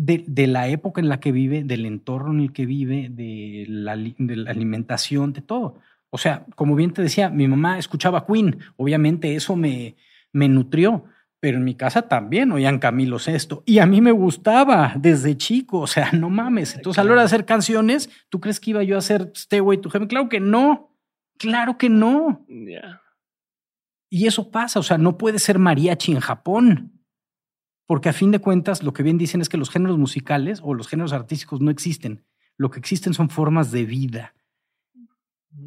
de, 0.00 0.24
de, 0.26 0.46
la 0.46 0.68
época 0.68 1.00
en 1.00 1.08
la 1.08 1.20
que 1.20 1.32
vive, 1.32 1.64
del 1.64 1.86
entorno 1.86 2.32
en 2.32 2.40
el 2.40 2.52
que 2.52 2.66
vive, 2.66 3.08
de 3.10 3.64
la, 3.68 3.96
de 3.96 4.36
la 4.36 4.50
alimentación, 4.50 5.32
de 5.32 5.42
todo. 5.42 5.80
O 6.10 6.18
sea, 6.18 6.46
como 6.54 6.76
bien 6.76 6.92
te 6.92 7.02
decía, 7.02 7.30
mi 7.30 7.48
mamá 7.48 7.78
escuchaba 7.78 8.26
Queen, 8.26 8.58
obviamente 8.76 9.34
eso 9.34 9.56
me, 9.56 9.96
me 10.32 10.48
nutrió 10.48 11.04
pero 11.40 11.58
en 11.58 11.64
mi 11.64 11.74
casa 11.74 12.02
también 12.02 12.50
oían 12.50 12.78
Camilo 12.78 13.18
Sesto 13.18 13.62
y 13.64 13.78
a 13.78 13.86
mí 13.86 14.00
me 14.00 14.10
gustaba 14.10 14.94
desde 14.96 15.36
chico, 15.36 15.80
o 15.80 15.86
sea, 15.86 16.10
no 16.12 16.30
mames. 16.30 16.74
Entonces, 16.74 16.98
a 16.98 17.04
la 17.04 17.12
hora 17.12 17.20
de 17.22 17.26
hacer 17.26 17.44
canciones, 17.44 18.10
¿tú 18.28 18.40
crees 18.40 18.58
que 18.58 18.70
iba 18.70 18.82
yo 18.82 18.96
a 18.96 18.98
hacer 18.98 19.32
Stairway 19.36 19.78
to 19.78 19.90
Heaven? 19.90 20.08
Claro 20.08 20.28
que 20.28 20.40
no, 20.40 20.96
claro 21.38 21.78
que 21.78 21.88
no. 21.88 22.44
Y 24.10 24.26
eso 24.26 24.50
pasa, 24.50 24.80
o 24.80 24.82
sea, 24.82 24.98
no 24.98 25.16
puede 25.16 25.38
ser 25.38 25.58
mariachi 25.58 26.12
en 26.12 26.20
Japón, 26.20 26.97
porque 27.88 28.10
a 28.10 28.12
fin 28.12 28.30
de 28.30 28.38
cuentas 28.38 28.82
lo 28.82 28.92
que 28.92 29.02
bien 29.02 29.16
dicen 29.16 29.40
es 29.40 29.48
que 29.48 29.56
los 29.56 29.70
géneros 29.70 29.96
musicales 29.96 30.60
o 30.62 30.74
los 30.74 30.88
géneros 30.88 31.14
artísticos 31.14 31.62
no 31.62 31.70
existen, 31.70 32.22
lo 32.58 32.70
que 32.70 32.78
existen 32.78 33.14
son 33.14 33.30
formas 33.30 33.70
de 33.70 33.86
vida. 33.86 34.34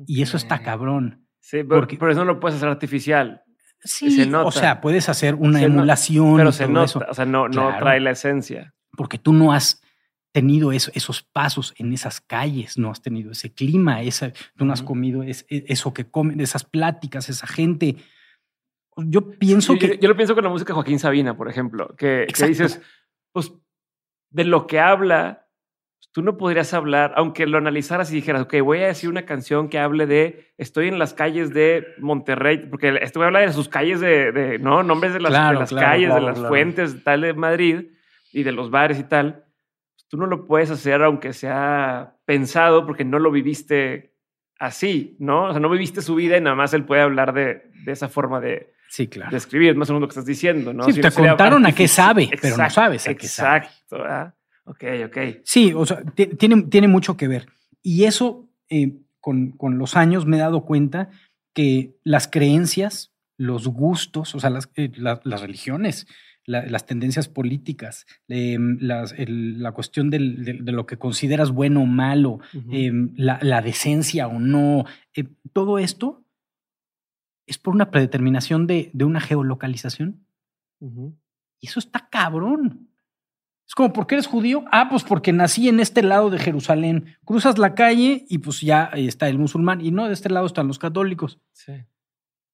Y 0.06 0.22
eso 0.22 0.38
está 0.38 0.62
cabrón. 0.62 1.26
Sí, 1.40 1.64
porque, 1.64 1.98
por 1.98 2.12
eso 2.12 2.20
no 2.20 2.34
lo 2.34 2.40
puedes 2.40 2.58
hacer 2.58 2.70
artificial. 2.70 3.42
Sí, 3.84 4.32
o 4.32 4.52
sea, 4.52 4.82
puedes 4.82 5.10
hacer 5.10 5.34
una 5.34 5.64
emulación. 5.64 6.38
pero 6.38 6.52
se 6.52 6.68
nota, 6.68 7.08
o 7.10 7.14
sea, 7.16 7.26
no, 7.26 7.50
no 7.50 7.76
trae 7.80 8.00
la 8.00 8.12
esencia. 8.12 8.76
Porque 8.96 9.18
tú 9.18 9.34
no 9.34 9.52
has 9.52 9.82
tenido 10.32 10.72
esos 10.72 11.24
pasos 11.24 11.74
en 11.80 11.92
esas 11.92 12.22
calles, 12.22 12.78
no 12.78 12.92
has 12.92 13.02
tenido 13.02 13.32
ese 13.32 13.52
clima, 13.52 14.04
esa, 14.04 14.32
tú 14.56 14.66
no 14.66 14.74
has 14.74 14.84
comido 14.84 15.24
e, 15.24 15.36
eso 15.50 15.92
que 15.92 16.06
comen, 16.06 16.40
esas 16.40 16.66
pláticas, 16.66 17.30
esa 17.30 17.48
gente. 17.48 17.96
Yo 19.08 19.32
pienso 19.32 19.78
que. 19.78 19.98
Yo, 20.02 20.10
lo 20.10 20.16
pienso 20.16 20.36
con 20.36 20.44
la 20.44 20.50
música 20.50 20.70
de 20.70 20.76
Joaquín 20.76 21.00
Sabina, 21.00 21.36
por 21.36 21.50
ejemplo, 21.50 21.96
que, 21.98 22.28
que 22.34 22.48
dices, 22.48 22.82
pues 23.32 23.54
de 24.30 24.46
lo 24.46 24.68
que 24.68 24.80
habla 24.80 25.42
tú 26.12 26.22
no 26.22 26.38
podrías 26.38 26.74
hablar, 26.74 27.14
aunque 27.16 27.48
lo 27.48 27.58
analizaras 27.58 28.12
y 28.12 28.16
dijeras, 28.16 28.42
ok, 28.42 28.56
voy 28.64 28.80
a 28.80 28.88
decir 28.88 29.10
una 29.10 29.26
canción 29.26 29.70
que 29.70 29.80
hable 29.80 30.06
de, 30.06 30.54
estoy 30.58 30.88
en 30.88 31.00
las 31.00 31.14
calles 31.14 31.54
de 31.54 31.88
Monterrey, 32.00 32.68
porque 32.70 33.00
esto 33.02 33.20
voy 33.20 33.26
a 33.26 33.28
hablar 33.28 33.48
de 33.48 33.54
sus 33.54 33.70
calles 33.70 34.02
de, 34.02 34.60
no, 34.60 34.84
nombres 34.84 35.14
de 35.14 35.22
las, 35.22 35.32
las 35.32 35.74
calles, 35.74 36.14
de 36.14 36.22
las 36.22 36.40
fuentes, 36.40 37.04
tal 37.04 37.22
de 37.22 37.34
Madrid 37.34 37.92
y 38.34 38.44
de 38.44 38.52
los 38.52 38.72
bares 38.72 39.00
y 39.00 39.04
tal. 39.04 39.46
Tú 40.10 40.18
no 40.18 40.26
lo 40.26 40.46
puedes 40.48 40.70
hacer 40.70 41.02
aunque 41.02 41.32
sea 41.32 42.18
pensado 42.26 42.86
porque 42.86 43.06
no 43.06 43.18
lo 43.18 43.32
viviste 43.32 44.14
así, 44.60 45.16
¿no? 45.20 45.46
O 45.46 45.52
sea, 45.52 45.62
no 45.62 45.70
viviste 45.70 46.02
su 46.02 46.16
vida 46.16 46.38
y 46.38 46.42
nada 46.42 46.56
más 46.56 46.74
él 46.74 46.84
puede 46.84 47.02
hablar 47.02 47.34
de, 47.34 47.72
de 47.86 47.92
esa 47.92 48.10
forma 48.10 48.42
de, 48.42 48.74
Sí, 48.92 49.08
claro. 49.08 49.32
De 49.32 49.38
escribir, 49.38 49.70
es 49.70 49.78
más 49.78 49.90
o 49.90 49.94
menos 49.94 50.02
lo 50.02 50.08
que 50.10 50.12
estás 50.12 50.26
diciendo, 50.26 50.74
¿no? 50.74 50.84
Sí, 50.84 51.00
te 51.00 51.10
contaron 51.12 51.66
a 51.66 51.72
qué 51.72 51.88
sabe, 51.88 52.30
pero 52.42 52.58
no 52.58 52.70
sabes 52.70 53.08
a 53.08 53.14
qué 53.14 53.26
sabe. 53.26 53.60
Exacto. 53.60 54.04
Ok, 54.66 54.84
ok. 55.06 55.18
Sí, 55.46 55.72
o 55.74 55.86
sea, 55.86 56.04
tiene, 56.38 56.64
tiene 56.64 56.90
mucho 56.90 57.16
que 57.16 57.30
ver. 57.30 57.48
Y 57.82 58.04
eso, 58.04 58.50
eh, 58.70 58.98
con, 59.22 59.52
con, 59.52 59.78
los 59.78 59.96
años 59.96 60.26
me 60.26 60.36
he 60.36 60.40
dado 60.42 60.66
cuenta 60.66 61.10
que 61.54 61.96
las 62.04 62.28
creencias, 62.28 63.14
los 63.38 63.66
gustos, 63.70 64.36
o 64.36 64.42
sea, 64.42 64.50
las, 64.50 64.70
eh, 64.76 64.92
las 64.98 65.40
religiones, 65.40 66.06
las 66.46 66.86
tendencias 66.86 67.30
políticas, 67.30 68.06
em, 68.28 68.78
la 68.82 69.72
cuestión 69.72 70.10
del, 70.10 70.44
de, 70.44 70.72
lo 70.74 70.86
que 70.86 70.98
consideras 70.98 71.52
bueno 71.52 71.84
o 71.84 71.86
malo, 71.86 72.40
em, 72.70 73.14
la, 73.16 73.62
decencia 73.62 74.28
o 74.28 74.38
no, 74.38 74.84
eh, 75.16 75.28
todo 75.54 75.80
esto 75.80 76.26
es 77.46 77.58
por 77.58 77.74
una 77.74 77.92
predeterminación 77.92 78.68
de, 78.68 78.92
de 78.94 79.06
una 79.06 79.20
geolocalización. 79.20 80.26
Y 81.60 81.68
eso 81.68 81.80
está 81.80 82.10
cabrón. 82.10 82.90
Es 83.68 83.76
como, 83.76 83.94
¿por 83.94 84.08
qué 84.08 84.16
eres 84.16 84.28
judío? 84.28 84.66
Ah, 84.72 84.88
pues 84.90 85.04
porque 85.04 85.32
nací 85.32 85.70
en 85.70 85.80
este 85.80 86.04
lado 86.04 86.30
de 86.30 86.40
Jerusalén. 86.40 87.16
Cruzas 87.24 87.58
la 87.58 87.76
calle 87.76 88.26
y 88.30 88.40
pues 88.40 88.62
ya 88.62 88.86
está 88.96 89.30
el 89.30 89.38
musulmán. 89.38 89.80
Y 89.80 89.92
no, 89.92 90.08
de 90.08 90.14
este 90.14 90.30
lado 90.30 90.46
están 90.46 90.68
los 90.68 90.80
católicos. 90.80 91.40
Sí. 91.54 91.74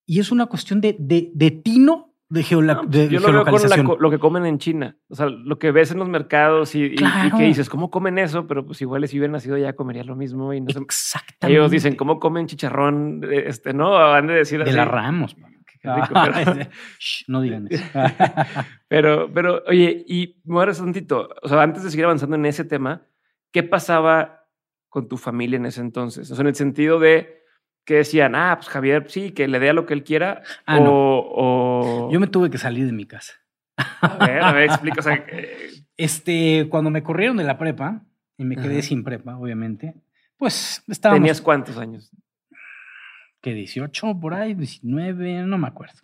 Y 0.05 0.19
es 0.19 0.31
una 0.31 0.45
cuestión 0.45 0.79
de, 0.79 0.95
de, 0.99 1.31
de 1.33 1.51
tino 1.51 2.13
de, 2.29 2.43
geola- 2.43 2.75
No, 2.75 2.81
pues, 2.81 2.91
de 2.91 3.09
yo 3.09 3.19
lo 3.19 3.27
veo 3.31 3.45
con 3.45 3.69
la 3.69 3.97
lo 3.99 4.09
que 4.11 4.19
comen 4.19 4.45
en 4.45 4.57
China. 4.59 4.97
O 5.09 5.15
sea, 5.15 5.27
lo 5.27 5.57
que 5.59 5.71
ves 5.71 5.91
en 5.91 5.99
los 5.99 6.09
mercados 6.09 6.75
y, 6.75 6.81
y- 6.83 6.85
y 6.85 6.95
Claro. 6.95 7.37
que 7.37 7.43
dices, 7.43 7.69
¿cómo 7.69 7.89
comen 7.89 8.17
eso? 8.17 8.47
Pero 8.47 8.65
pues 8.65 8.81
igual 8.81 9.07
si 9.07 9.17
hubiera 9.17 9.31
nacido 9.31 9.57
ya 9.57 9.73
comería 9.73 10.03
lo 10.03 10.15
mismo. 10.15 10.53
Y 10.53 10.61
no 10.61 10.69
se- 10.71 10.79
Exactamente. 10.79 11.57
ellos 11.57 11.71
dicen, 11.71 11.95
¿cómo 11.95 12.19
comen 12.19 12.47
chicharrón? 12.47 13.21
Este, 13.31 13.73
¿no? 13.73 13.97
Han 13.97 14.27
de 14.27 14.33
decir 14.33 14.59
De 14.63 14.69
así. 14.69 14.75
la 14.77 14.85
Ramos. 14.85 15.35
Qué 15.81 15.93
rico, 15.93 16.07
Ah, 16.15 16.31
pero- 16.33 16.69
Shh, 16.99 17.23
no 17.27 17.39
digan 17.41 17.67
eso. 17.69 17.83
Pero, 18.89 19.31
pero, 19.33 19.63
oye, 19.67 20.03
y 20.07 20.41
un 20.45 20.65
tantito. 20.65 21.29
O 21.43 21.47
sea, 21.47 21.61
antes 21.61 21.83
de 21.83 21.91
seguir 21.91 22.05
avanzando 22.05 22.35
en 22.35 22.45
ese 22.45 22.63
tema, 22.63 23.05
¿qué 23.51 23.63
pasaba 23.63 24.45
con 24.89 25.07
tu 25.07 25.17
familia 25.17 25.57
en 25.57 25.65
ese 25.65 25.81
entonces? 25.81 26.31
O 26.31 26.35
sea, 26.35 26.41
en 26.43 26.47
el 26.47 26.55
sentido 26.55 26.99
de 26.99 27.36
que 27.87 27.95
decían, 27.95 28.35
ah, 28.35 28.55
pues 28.57 28.67
Javier, 28.67 29.05
sí, 29.09 29.31
que 29.31 29.47
le 29.47 29.59
dé 29.59 29.69
a 29.69 29.73
lo 29.73 29.85
que 29.85 29.93
él 29.93 30.03
quiera. 30.03 30.43
Ah, 30.65 30.77
o, 30.77 30.83
no. 30.83 30.91
o- 30.93 32.11
Yo 32.11 32.19
me 32.19 32.27
tuve 32.27 32.49
que 32.49 32.57
salir 32.57 32.85
de 32.85 32.91
mi 32.91 33.05
casa. 33.05 33.33
A 34.01 34.17
ver, 34.25 34.41
a 34.43 34.51
ver, 34.51 34.65
explica. 34.65 34.99
O 34.99 35.03
sea, 35.03 35.13
eh, 35.31 35.69
Este, 35.95 36.67
cuando 36.69 36.89
me 36.91 37.01
corrieron 37.01 37.37
de 37.37 37.45
la 37.45 37.57
prepa 37.57 38.03
y 38.37 38.43
me 38.43 38.55
quedé 38.57 38.79
Ajá. 38.79 38.87
sin 38.87 39.03
prepa, 39.05 39.37
obviamente, 39.37 39.95
pues 40.37 40.83
estábamos 40.87 41.21
¿tenías 41.21 41.41
cuántos 41.41 41.77
años? 41.77 42.11
que 43.41 43.53
18 43.53 44.19
por 44.19 44.33
ahí, 44.33 44.53
19, 44.53 45.43
no 45.43 45.57
me 45.57 45.67
acuerdo. 45.67 45.99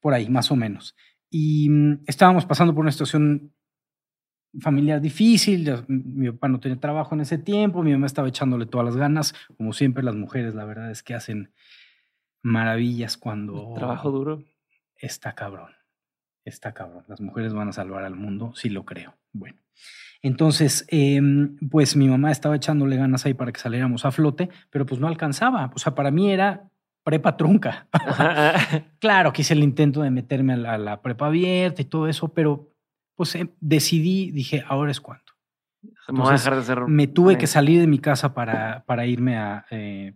Por 0.00 0.14
ahí, 0.14 0.28
más 0.30 0.50
o 0.50 0.56
menos. 0.56 0.96
Y 1.30 1.68
mm, 1.68 2.04
estábamos 2.06 2.46
pasando 2.46 2.74
por 2.74 2.82
una 2.82 2.92
situación 2.92 3.52
familiar 4.60 5.00
difícil. 5.00 5.84
Mi 5.88 6.30
papá 6.30 6.48
no 6.48 6.60
tenía 6.60 6.78
trabajo 6.80 7.14
en 7.14 7.20
ese 7.22 7.38
tiempo, 7.38 7.82
mi 7.82 7.92
mamá 7.92 8.06
estaba 8.06 8.28
echándole 8.28 8.66
todas 8.66 8.84
las 8.84 8.96
ganas. 8.96 9.34
Como 9.56 9.72
siempre, 9.72 10.02
las 10.02 10.14
mujeres, 10.14 10.54
la 10.54 10.64
verdad 10.64 10.90
es 10.90 11.02
que 11.02 11.14
hacen 11.14 11.52
maravillas 12.42 13.16
cuando 13.16 13.74
Trabajo 13.74 14.10
duro. 14.10 14.44
está 14.96 15.34
cabrón. 15.34 15.72
Está 16.44 16.72
cabrón. 16.72 17.04
Las 17.08 17.20
mujeres 17.20 17.52
van 17.52 17.68
a 17.68 17.72
salvar 17.72 18.04
al 18.04 18.14
mundo, 18.14 18.52
sí 18.54 18.70
lo 18.70 18.84
creo. 18.84 19.14
Bueno. 19.32 19.58
Entonces, 20.22 20.84
em, 20.88 21.56
pues 21.70 21.94
mi 21.94 22.08
mamá 22.08 22.32
estaba 22.32 22.56
echándole 22.56 22.96
ganas 22.96 23.24
ahí 23.26 23.34
para 23.34 23.52
que 23.52 23.60
saliéramos 23.60 24.04
a 24.04 24.10
flote, 24.10 24.48
pero 24.70 24.84
pues 24.86 25.00
no 25.00 25.06
alcanzaba. 25.06 25.70
O 25.74 25.78
sea, 25.78 25.94
para 25.94 26.10
mí 26.10 26.32
era 26.32 26.70
prepa 27.04 27.36
trunca. 27.36 27.86
claro, 28.98 29.32
que 29.32 29.42
hice 29.42 29.54
el 29.54 29.62
intento 29.62 30.02
de 30.02 30.10
meterme 30.10 30.54
a 30.54 30.56
la, 30.56 30.72
a 30.74 30.78
la 30.78 31.02
prepa 31.02 31.26
abierta 31.26 31.82
y 31.82 31.84
todo 31.84 32.08
eso, 32.08 32.32
pero 32.32 32.72
pues 33.18 33.34
em, 33.34 33.48
decidí, 33.60 34.30
dije, 34.30 34.64
ahora 34.66 34.90
es 34.92 35.00
cuando. 35.00 35.24
Me 35.82 35.90
voy 35.90 35.98
a 35.98 36.36
Entonces, 36.36 36.44
dejar 36.44 36.58
de 36.60 36.64
ser. 36.64 36.80
Me 36.86 37.06
tuve 37.08 37.36
que 37.36 37.46
salir 37.48 37.80
de 37.80 37.86
mi 37.88 37.98
casa 37.98 38.32
para, 38.32 38.84
para 38.86 39.04
irme 39.06 39.36
a... 39.36 39.66
eh, 39.70 40.14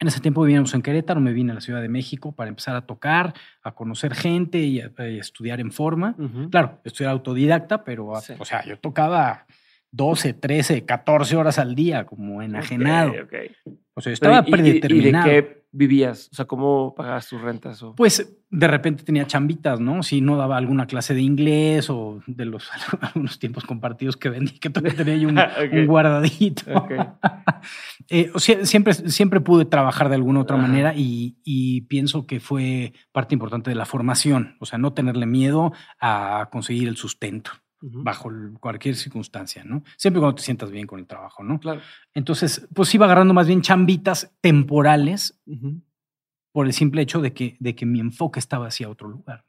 en 0.00 0.08
ese 0.08 0.20
tiempo 0.20 0.42
vivíamos 0.42 0.74
en 0.74 0.82
Querétaro, 0.82 1.20
me 1.20 1.32
vine 1.32 1.52
a 1.52 1.54
la 1.54 1.60
Ciudad 1.60 1.80
de 1.80 1.88
México 1.88 2.34
para 2.34 2.48
empezar 2.48 2.74
a 2.76 2.84
tocar, 2.84 3.32
a 3.62 3.72
conocer 3.74 4.14
gente 4.14 4.58
y 4.58 4.80
a, 4.80 4.90
a 4.98 5.06
estudiar 5.06 5.60
en 5.60 5.70
forma. 5.70 6.16
Ujú. 6.18 6.50
Claro, 6.50 6.80
estudiar 6.84 7.12
autodidacta, 7.12 7.84
pero, 7.84 8.12
Sí. 8.20 8.34
o 8.38 8.44
sea, 8.44 8.64
yo 8.66 8.78
tocaba 8.78 9.46
12, 9.92 10.34
13, 10.34 10.84
14 10.84 11.36
horas 11.36 11.58
al 11.60 11.74
día 11.76 12.04
como 12.04 12.42
enajenado. 12.42 13.12
Ok, 13.12 13.18
ok. 13.22 13.34
O 13.94 14.00
sea, 14.00 14.12
Pero, 14.12 14.14
estaba 14.14 14.38
¿y- 14.44 14.48
y- 14.48 14.50
predeterminado. 14.52 15.28
¿Y 15.28 15.34
de 15.34 15.44
qué 15.46 15.64
vivías? 15.70 16.28
O 16.32 16.34
sea, 16.34 16.44
¿cómo 16.44 16.94
pagabas 16.96 17.28
tus 17.28 17.40
rentas? 17.40 17.80
O... 17.82 17.94
Pues 17.94 18.36
de 18.54 18.68
repente 18.68 19.02
tenía 19.02 19.26
chambitas, 19.26 19.80
¿no? 19.80 20.04
Si 20.04 20.20
no 20.20 20.36
daba 20.36 20.56
alguna 20.56 20.86
clase 20.86 21.12
de 21.12 21.22
inglés 21.22 21.90
o 21.90 22.22
de 22.26 22.44
los 22.44 22.70
algunos 23.00 23.38
tiempos 23.40 23.64
compartidos 23.64 24.16
que 24.16 24.28
vendí, 24.28 24.58
que 24.60 24.70
todavía 24.70 24.96
tenía 24.96 25.16
yo 25.16 25.28
un, 25.28 25.86
guardadito. 25.86 26.64
Eh, 28.10 28.30
o 28.34 28.38
sea, 28.38 28.66
siempre, 28.66 28.92
siempre 28.92 29.40
pude 29.40 29.64
trabajar 29.64 30.10
de 30.10 30.16
alguna 30.16 30.40
otra 30.40 30.58
Ajá. 30.58 30.66
manera 30.66 30.92
y, 30.94 31.38
y 31.42 31.82
pienso 31.82 32.26
que 32.26 32.38
fue 32.38 32.92
parte 33.12 33.34
importante 33.34 33.70
de 33.70 33.76
la 33.76 33.86
formación. 33.86 34.56
O 34.60 34.66
sea, 34.66 34.78
no 34.78 34.92
tenerle 34.92 35.24
miedo 35.24 35.72
a 35.98 36.50
conseguir 36.52 36.88
el 36.88 36.98
sustento 36.98 37.52
bajo 37.80 38.30
cualquier 38.60 38.96
circunstancia, 38.96 39.64
¿no? 39.64 39.82
Siempre 39.96 40.20
cuando 40.20 40.36
te 40.36 40.42
sientas 40.42 40.70
bien 40.70 40.86
con 40.86 40.98
el 40.98 41.06
trabajo, 41.06 41.42
¿no? 41.42 41.58
Claro. 41.58 41.80
Entonces, 42.12 42.68
pues 42.74 42.94
iba 42.94 43.06
agarrando 43.06 43.32
más 43.32 43.46
bien 43.46 43.62
chambitas 43.62 44.34
temporales. 44.42 45.40
Por 46.54 46.66
el 46.66 46.72
simple 46.72 47.02
hecho 47.02 47.20
de 47.20 47.32
que, 47.32 47.56
de 47.58 47.74
que 47.74 47.84
mi 47.84 47.98
enfoque 47.98 48.38
estaba 48.38 48.68
hacia 48.68 48.88
otro 48.88 49.08
lugar. 49.08 49.44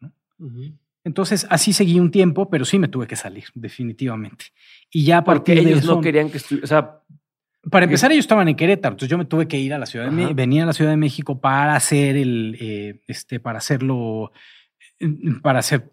Entonces, 1.04 1.46
así 1.52 1.72
seguí 1.72 2.00
un 2.00 2.10
tiempo, 2.10 2.50
pero 2.50 2.66
sí 2.66 2.80
me 2.80 2.88
tuve 2.88 3.06
que 3.06 3.16
salir, 3.16 3.46
definitivamente. 3.54 4.46
Y 4.90 5.06
ya 5.06 5.20
a 5.20 5.24
Porque 5.24 5.54
partir 5.54 5.64
de 5.64 5.70
ellos 5.70 5.84
eso, 5.84 5.96
no 5.98 6.02
querían 6.02 6.32
que 6.32 6.38
estuviera. 6.38 6.64
O 6.64 6.68
sea, 6.68 7.00
para 7.70 7.86
empezar, 7.86 8.12
ellos 8.12 8.26
estaban 8.26 8.48
en 8.48 8.56
Querétaro, 8.56 8.94
entonces 8.94 9.12
yo 9.12 9.20
me 9.20 9.26
tuve 9.26 9.48
que 9.48 9.60
ir 9.60 9.72
a 9.76 9.78
la 9.78 9.86
Ciudad 9.86 10.06
de. 10.06 10.12
México, 10.12 10.34
venir 10.34 10.64
a 10.64 10.66
la 10.66 10.74
Ciudad 10.74 10.90
de 10.90 10.98
México 10.98 11.40
para 11.40 11.76
hacer 11.76 12.18
el, 12.18 12.58
eh, 12.60 13.00
este, 13.06 13.40
para 13.40 13.60
hacerlo, 13.60 14.32
eh, 15.00 15.08
para 15.44 15.60
hacer, 15.60 15.92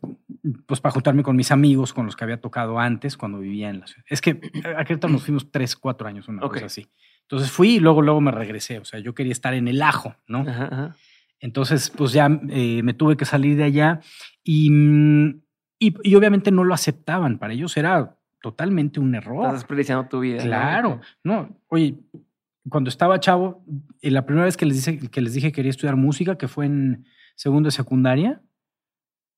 pues 0.64 0.80
para 0.80 0.94
juntarme 0.94 1.22
con 1.22 1.36
mis 1.36 1.50
amigos 1.50 1.92
con 1.92 2.06
los 2.06 2.16
que 2.16 2.24
había 2.24 2.40
tocado 2.40 2.78
antes 2.78 3.18
cuando 3.18 3.38
vivía 3.38 3.68
en 3.68 3.80
la 3.80 3.86
ciudad. 3.86 4.06
Es 4.08 4.22
que 4.22 4.40
a 4.78 4.82
Querétaro 4.82 5.12
nos 5.12 5.24
fuimos 5.26 5.50
tres, 5.50 5.76
cuatro 5.76 6.08
años, 6.08 6.26
una 6.26 6.40
cosa 6.40 6.64
así. 6.64 6.86
Entonces 7.32 7.50
fui 7.50 7.76
y 7.76 7.80
luego, 7.80 8.02
luego 8.02 8.20
me 8.20 8.30
regresé. 8.30 8.78
O 8.78 8.84
sea, 8.84 9.00
yo 9.00 9.14
quería 9.14 9.32
estar 9.32 9.54
en 9.54 9.66
el 9.66 9.80
ajo, 9.80 10.14
¿no? 10.28 10.40
ajá, 10.40 10.68
ajá. 10.70 10.96
Entonces, 11.40 11.88
pues 11.88 12.12
ya 12.12 12.28
eh, 12.50 12.82
me 12.84 12.92
tuve 12.92 13.16
que 13.16 13.24
salir 13.24 13.56
de 13.56 13.64
allá 13.64 14.00
y, 14.44 14.70
y, 15.78 15.94
y 16.02 16.14
obviamente 16.14 16.50
no 16.50 16.62
lo 16.62 16.74
aceptaban. 16.74 17.38
Para 17.38 17.54
ellos 17.54 17.74
era 17.78 18.18
totalmente 18.42 19.00
un 19.00 19.14
error. 19.14 19.46
Estás 19.46 19.60
desperdiciando 19.60 20.08
tu 20.08 20.20
vida. 20.20 20.36
¿no? 20.36 20.42
Claro, 20.42 21.00
no. 21.24 21.58
Oye, 21.68 21.96
cuando 22.68 22.90
estaba 22.90 23.18
chavo, 23.18 23.64
eh, 24.02 24.10
la 24.10 24.26
primera 24.26 24.44
vez 24.44 24.58
que 24.58 24.66
les, 24.66 24.76
dice, 24.76 25.08
que 25.08 25.20
les 25.22 25.32
dije 25.32 25.48
que 25.48 25.56
quería 25.56 25.70
estudiar 25.70 25.96
música, 25.96 26.36
que 26.36 26.48
fue 26.48 26.66
en 26.66 27.06
segundo 27.34 27.68
de 27.68 27.72
secundaria, 27.72 28.42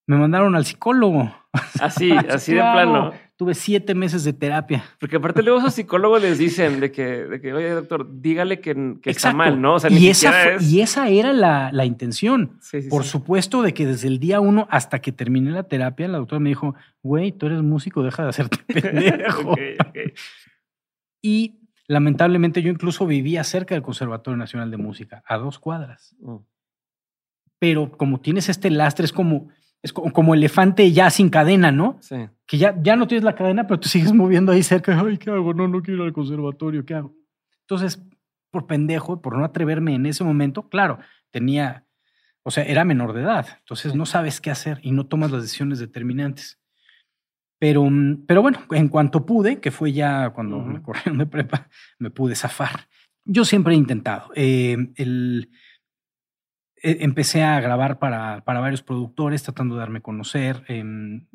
me 0.07 0.17
mandaron 0.17 0.55
al 0.55 0.65
psicólogo. 0.65 1.35
Así, 1.81 2.11
así 2.31 2.53
de 2.55 2.61
plano. 2.61 3.13
Tuve 3.37 3.55
siete 3.55 3.97
meses 3.97 4.23
de 4.23 4.33
terapia. 4.33 4.85
Porque 5.01 5.17
aparte 5.17 5.43
luego 5.43 5.59
esos 5.59 5.75
psicólogos 5.75 6.23
les 6.23 6.39
dicen 6.39 6.79
de 6.79 6.93
que, 6.93 7.03
de 7.25 7.41
que 7.41 7.53
oye, 7.53 7.71
doctor, 7.71 8.21
dígale 8.21 8.61
que, 8.61 8.95
que 9.03 9.11
está 9.11 9.33
mal, 9.33 9.61
¿no? 9.61 9.75
O 9.75 9.81
sea, 9.81 9.91
ni 9.91 9.97
y, 9.99 10.09
esa 10.09 10.29
siquiera 10.31 10.45
fue- 10.45 10.55
es... 10.65 10.73
y 10.73 10.81
esa 10.83 11.09
era 11.09 11.33
la, 11.33 11.71
la 11.73 11.85
intención. 11.85 12.59
Sí, 12.61 12.83
sí, 12.83 12.89
Por 12.89 13.03
sí. 13.03 13.09
supuesto 13.11 13.63
de 13.63 13.75
que 13.75 13.87
desde 13.87 14.07
el 14.07 14.21
día 14.21 14.39
uno 14.41 14.69
hasta 14.71 15.01
que 15.01 15.11
terminé 15.11 15.51
la 15.51 15.65
terapia, 15.65 16.07
la 16.07 16.19
doctora 16.19 16.39
me 16.39 16.51
dijo, 16.51 16.77
güey, 17.03 17.33
tú 17.33 17.47
eres 17.47 17.61
músico, 17.63 18.05
deja 18.05 18.23
de 18.23 18.29
hacerte 18.29 18.59
pendejo. 18.81 19.51
Ok, 19.51 19.61
ok. 19.89 19.99
Y 21.23 21.59
lamentablemente 21.89 22.63
yo 22.63 22.71
incluso 22.71 23.05
vivía 23.05 23.43
cerca 23.43 23.75
del 23.75 23.83
Conservatorio 23.83 24.37
Nacional 24.37 24.71
de 24.71 24.77
Música, 24.77 25.25
a 25.27 25.39
dos 25.39 25.59
cuadras. 25.59 26.15
Mm. 26.21 26.37
Pero 27.59 27.91
como 27.93 28.21
tienes 28.21 28.49
este 28.49 28.71
lastre, 28.71 29.07
es 29.07 29.13
como, 29.13 29.49
es 29.85 29.93
co- 29.93 30.11
como 30.13 30.35
elefante 30.35 30.91
ya 30.91 31.11
sin 31.11 31.29
cadena, 31.31 31.71
¿no? 31.71 31.99
Sí. 32.01 32.17
Que 32.47 32.59
ya, 32.59 32.75
ya 32.83 32.97
no 32.97 33.07
tienes 33.07 33.23
la 33.23 33.37
cadena, 33.37 33.67
pero 33.69 33.79
te 33.79 33.89
sigues 33.89 34.13
moviendo 34.15 34.51
ahí 34.51 34.63
cerca. 34.65 34.99
Ay, 35.01 35.19
¿qué 35.19 35.31
hago? 35.31 35.55
No, 35.55 35.69
no 35.69 35.81
quiero 35.83 36.03
ir 36.03 36.07
al 36.09 36.13
conservatorio, 36.13 36.85
¿qué 36.85 36.95
hago? 36.95 37.15
Entonces, 37.61 38.03
por 38.51 38.67
pendejo, 38.67 39.21
por 39.23 39.37
no 39.39 39.45
atreverme 39.45 39.95
en 39.95 40.07
ese 40.07 40.25
momento, 40.25 40.69
claro, 40.69 40.99
tenía, 41.31 41.87
o 42.43 42.51
sea, 42.51 42.65
era 42.65 42.85
menor 42.85 43.13
de 43.13 43.23
edad. 43.23 43.47
Entonces 43.61 43.95
no 43.95 44.07
sabes 44.07 44.41
qué 44.41 44.51
hacer 44.51 44.79
y 44.83 44.91
no 44.93 45.07
tomas 45.07 45.31
las 45.31 45.43
decisiones 45.43 45.79
determinantes. 45.79 46.59
Pero, 47.59 47.85
mm, 47.89 48.27
pero 48.27 48.43
bueno, 48.43 48.59
en 48.73 48.89
cuanto 48.89 49.25
pude, 49.27 49.61
que 49.61 49.71
fue 49.71 49.93
ya 49.93 50.31
cuando 50.31 50.59
me 50.61 50.83
corrieron 50.83 51.19
de 51.19 51.27
prepa, 51.27 51.69
me 51.99 52.11
pude 52.11 52.35
zafar. 52.35 52.89
Yo 53.25 53.45
siempre 53.45 53.75
he 53.75 53.77
intentado. 53.77 54.31
eh, 54.35 54.77
el, 54.97 55.51
empecé 56.85 57.43
a 57.43 57.61
grabar 57.61 57.99
para, 57.99 58.45
para 58.45 58.61
varios 58.61 58.83
productores, 58.83 59.43
tratando 59.43 59.75
de 59.75 59.81
darme 59.81 59.99
a 59.99 60.03
conocer, 60.03 60.63
em, 60.69 61.27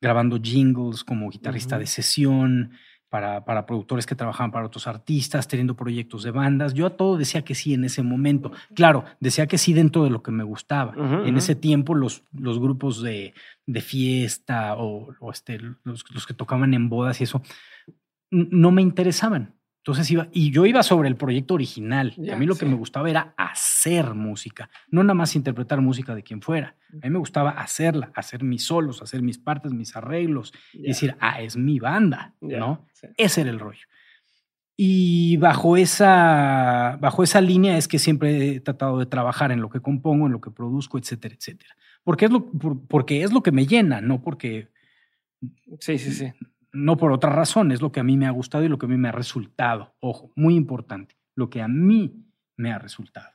grabando 0.00 0.38
jingles 0.40 1.02
como 1.02 1.28
guitarrista 1.28 1.78
de 1.78 1.86
sesión, 1.86 2.72
para, 3.08 3.44
para 3.44 3.66
productores 3.66 4.04
que 4.04 4.14
trabajaban 4.14 4.50
para 4.50 4.66
otros 4.66 4.86
artistas, 4.86 5.46
teniendo 5.48 5.76
proyectos 5.76 6.22
de 6.22 6.32
bandas. 6.32 6.74
Yo 6.74 6.86
a 6.86 6.96
todo 6.96 7.16
decía 7.16 7.42
que 7.42 7.54
sí 7.54 7.74
en 7.74 7.84
ese 7.84 8.02
momento. 8.02 8.52
Claro, 8.74 9.04
decía 9.20 9.46
que 9.46 9.58
sí 9.58 9.72
dentro 9.72 10.04
de 10.04 10.10
lo 10.10 10.22
que 10.22 10.32
me 10.32 10.44
gustaba. 10.44 10.92
En 11.24 11.36
ese 11.36 11.54
tiempo 11.54 11.94
los, 11.94 12.24
los 12.32 12.58
grupos 12.58 13.02
de, 13.02 13.32
de 13.66 13.80
fiesta 13.80 14.74
o, 14.76 15.14
o 15.20 15.30
este, 15.30 15.58
los, 15.84 16.04
los 16.12 16.26
que 16.26 16.34
tocaban 16.34 16.74
en 16.74 16.88
bodas 16.88 17.20
y 17.20 17.24
eso 17.24 17.42
no 18.30 18.70
me 18.70 18.82
interesaban. 18.82 19.54
Entonces 19.86 20.10
iba, 20.10 20.26
y 20.32 20.50
yo 20.50 20.66
iba 20.66 20.82
sobre 20.82 21.08
el 21.08 21.14
proyecto 21.14 21.54
original. 21.54 22.12
Ya, 22.16 22.34
a 22.34 22.36
mí 22.36 22.44
lo 22.44 22.54
que 22.54 22.64
sí. 22.64 22.66
me 22.66 22.74
gustaba 22.74 23.08
era 23.08 23.34
hacer 23.36 24.14
música, 24.14 24.68
no 24.90 25.04
nada 25.04 25.14
más 25.14 25.36
interpretar 25.36 25.80
música 25.80 26.12
de 26.16 26.24
quien 26.24 26.42
fuera. 26.42 26.74
A 26.92 27.06
mí 27.06 27.10
me 27.10 27.20
gustaba 27.20 27.50
hacerla, 27.50 28.10
hacer 28.16 28.42
mis 28.42 28.64
solos, 28.64 29.00
hacer 29.00 29.22
mis 29.22 29.38
partes, 29.38 29.72
mis 29.72 29.94
arreglos 29.94 30.52
y 30.72 30.82
Ya. 30.82 30.88
decir, 30.88 31.16
ah, 31.20 31.40
es 31.40 31.56
mi 31.56 31.78
banda, 31.78 32.34
Ya, 32.40 32.58
¿no? 32.58 32.88
sí. 32.94 33.06
Ese 33.16 33.42
era 33.42 33.50
el 33.50 33.60
rollo. 33.60 33.86
Y 34.76 35.36
bajo 35.36 35.76
esa, 35.76 36.98
bajo 37.00 37.22
esa 37.22 37.40
línea 37.40 37.78
es 37.78 37.86
que 37.86 38.00
siempre 38.00 38.56
he 38.56 38.60
tratado 38.60 38.98
de 38.98 39.06
trabajar 39.06 39.52
en 39.52 39.60
lo 39.60 39.70
que 39.70 39.78
compongo, 39.78 40.26
en 40.26 40.32
lo 40.32 40.40
que 40.40 40.50
produzco, 40.50 40.98
etcétera, 40.98 41.36
etcétera. 41.36 41.76
Porque 42.02 42.24
es 42.24 42.32
lo, 42.32 42.50
por- 42.50 42.84
porque 42.88 43.22
es 43.22 43.32
lo 43.32 43.40
que 43.40 43.52
me 43.52 43.66
llena, 43.66 44.00
no 44.00 44.20
porque 44.20 44.68
Sí, 45.78 45.96
sí, 45.98 46.10
sí. 46.12 46.32
No 46.76 46.96
por 46.96 47.12
otra 47.12 47.30
razón, 47.30 47.72
es 47.72 47.80
lo 47.80 47.90
que 47.90 48.00
a 48.00 48.04
mí 48.04 48.16
me 48.16 48.26
ha 48.26 48.30
gustado 48.30 48.64
y 48.64 48.68
lo 48.68 48.78
que 48.78 48.86
a 48.86 48.88
mí 48.88 48.96
me 48.96 49.08
ha 49.08 49.12
resultado. 49.12 49.94
Ojo, 50.00 50.30
muy 50.36 50.54
importante, 50.54 51.16
lo 51.34 51.48
que 51.48 51.62
a 51.62 51.68
mí 51.68 52.24
me 52.56 52.72
ha 52.72 52.78
resultado. 52.78 53.30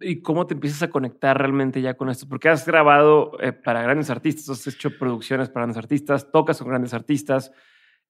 ¿Y 0.00 0.20
cómo 0.20 0.46
te 0.46 0.54
empiezas 0.54 0.82
a 0.82 0.90
conectar 0.90 1.38
realmente 1.38 1.80
ya 1.80 1.94
con 1.94 2.10
esto? 2.10 2.28
Porque 2.28 2.48
has 2.48 2.66
grabado 2.66 3.40
eh, 3.40 3.52
para 3.52 3.82
grandes 3.82 4.10
artistas, 4.10 4.48
has 4.48 4.66
hecho 4.66 4.98
producciones 4.98 5.48
para 5.48 5.64
grandes 5.64 5.78
artistas, 5.78 6.30
tocas 6.32 6.58
con 6.58 6.68
grandes 6.68 6.92
artistas, 6.92 7.52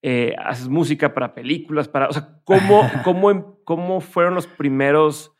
eh, 0.00 0.34
haces 0.42 0.68
música 0.68 1.12
para 1.12 1.34
películas, 1.34 1.88
para, 1.88 2.08
o 2.08 2.12
sea, 2.12 2.40
¿cómo, 2.44 2.82
cómo, 3.04 3.30
em, 3.30 3.44
cómo 3.64 4.00
fueron 4.00 4.34
los 4.34 4.46
primeros 4.46 5.36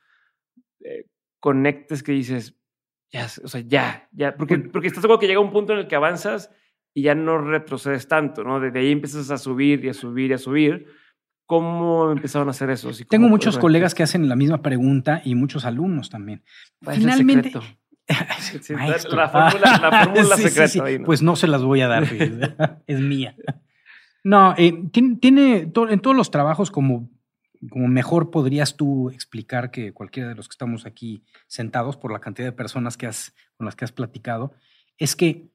eh, 0.80 1.06
conectes 1.40 2.02
que 2.02 2.12
dices, 2.12 2.60
ya, 3.10 3.26
o 3.42 3.48
sea, 3.48 3.62
ya, 3.62 4.08
ya, 4.12 4.36
porque, 4.36 4.58
porque 4.58 4.88
estás 4.88 5.00
seguro 5.00 5.18
que 5.18 5.26
llega 5.26 5.40
un 5.40 5.52
punto 5.52 5.72
en 5.72 5.80
el 5.80 5.88
que 5.88 5.96
avanzas 5.96 6.50
y 6.94 7.02
ya 7.02 7.14
no 7.14 7.38
retrocedes 7.38 8.08
tanto, 8.08 8.44
¿no? 8.44 8.60
Desde 8.60 8.80
ahí 8.80 8.92
empiezas 8.92 9.30
a 9.30 9.38
subir 9.38 9.84
y 9.84 9.88
a 9.88 9.94
subir 9.94 10.30
y 10.30 10.34
a 10.34 10.38
subir. 10.38 10.86
¿Cómo 11.46 12.10
empezaron 12.12 12.48
a 12.48 12.52
hacer 12.52 12.70
eso? 12.70 12.90
Tengo 13.08 13.28
muchos 13.28 13.58
colegas 13.58 13.94
que 13.94 14.02
hacen 14.02 14.28
la 14.28 14.36
misma 14.36 14.62
pregunta 14.62 15.20
y 15.24 15.34
muchos 15.34 15.64
alumnos 15.64 16.08
también. 16.08 16.42
Finalmente, 16.80 17.52
la 19.10 19.28
fórmula, 19.28 19.78
la 19.82 20.04
fórmula 20.04 20.36
secreta. 20.36 20.98
¿no? 20.98 21.04
Pues 21.04 21.22
no 21.22 21.36
se 21.36 21.48
las 21.48 21.62
voy 21.62 21.80
a 21.80 21.88
dar, 21.88 22.04
es 22.86 23.00
mía. 23.00 23.36
No, 24.24 24.54
eh, 24.56 24.72
tiene, 24.92 25.56
en 25.58 26.00
todos 26.00 26.16
los 26.16 26.30
trabajos 26.30 26.70
como, 26.70 27.10
como 27.68 27.88
mejor 27.88 28.30
podrías 28.30 28.76
tú 28.76 29.10
explicar 29.10 29.70
que 29.70 29.92
cualquiera 29.92 30.28
de 30.28 30.36
los 30.36 30.48
que 30.48 30.52
estamos 30.52 30.86
aquí 30.86 31.24
sentados 31.48 31.96
por 31.96 32.12
la 32.12 32.20
cantidad 32.20 32.46
de 32.46 32.52
personas 32.52 32.96
que 32.96 33.06
has, 33.06 33.34
con 33.56 33.64
las 33.64 33.74
que 33.74 33.84
has 33.84 33.92
platicado, 33.92 34.54
es 34.96 35.16
que 35.16 35.50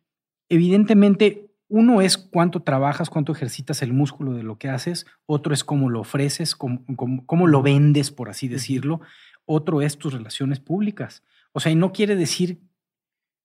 evidentemente 0.49 1.47
uno 1.69 2.01
es 2.01 2.17
cuánto 2.17 2.61
trabajas, 2.61 3.09
cuánto 3.09 3.33
ejercitas 3.33 3.81
el 3.81 3.93
músculo 3.93 4.33
de 4.33 4.43
lo 4.43 4.57
que 4.57 4.69
haces, 4.69 5.05
otro 5.25 5.53
es 5.53 5.63
cómo 5.63 5.89
lo 5.89 6.01
ofreces, 6.01 6.55
cómo, 6.55 6.85
cómo, 7.25 7.47
lo 7.47 7.61
vendes, 7.61 8.11
por 8.11 8.29
así 8.29 8.47
decirlo, 8.47 9.01
otro 9.45 9.81
es 9.81 9.97
tus 9.97 10.13
relaciones 10.13 10.59
públicas. 10.59 11.23
O 11.51 11.59
sea, 11.59 11.71
y 11.71 11.75
no 11.75 11.91
quiere 11.91 12.15
decir 12.15 12.59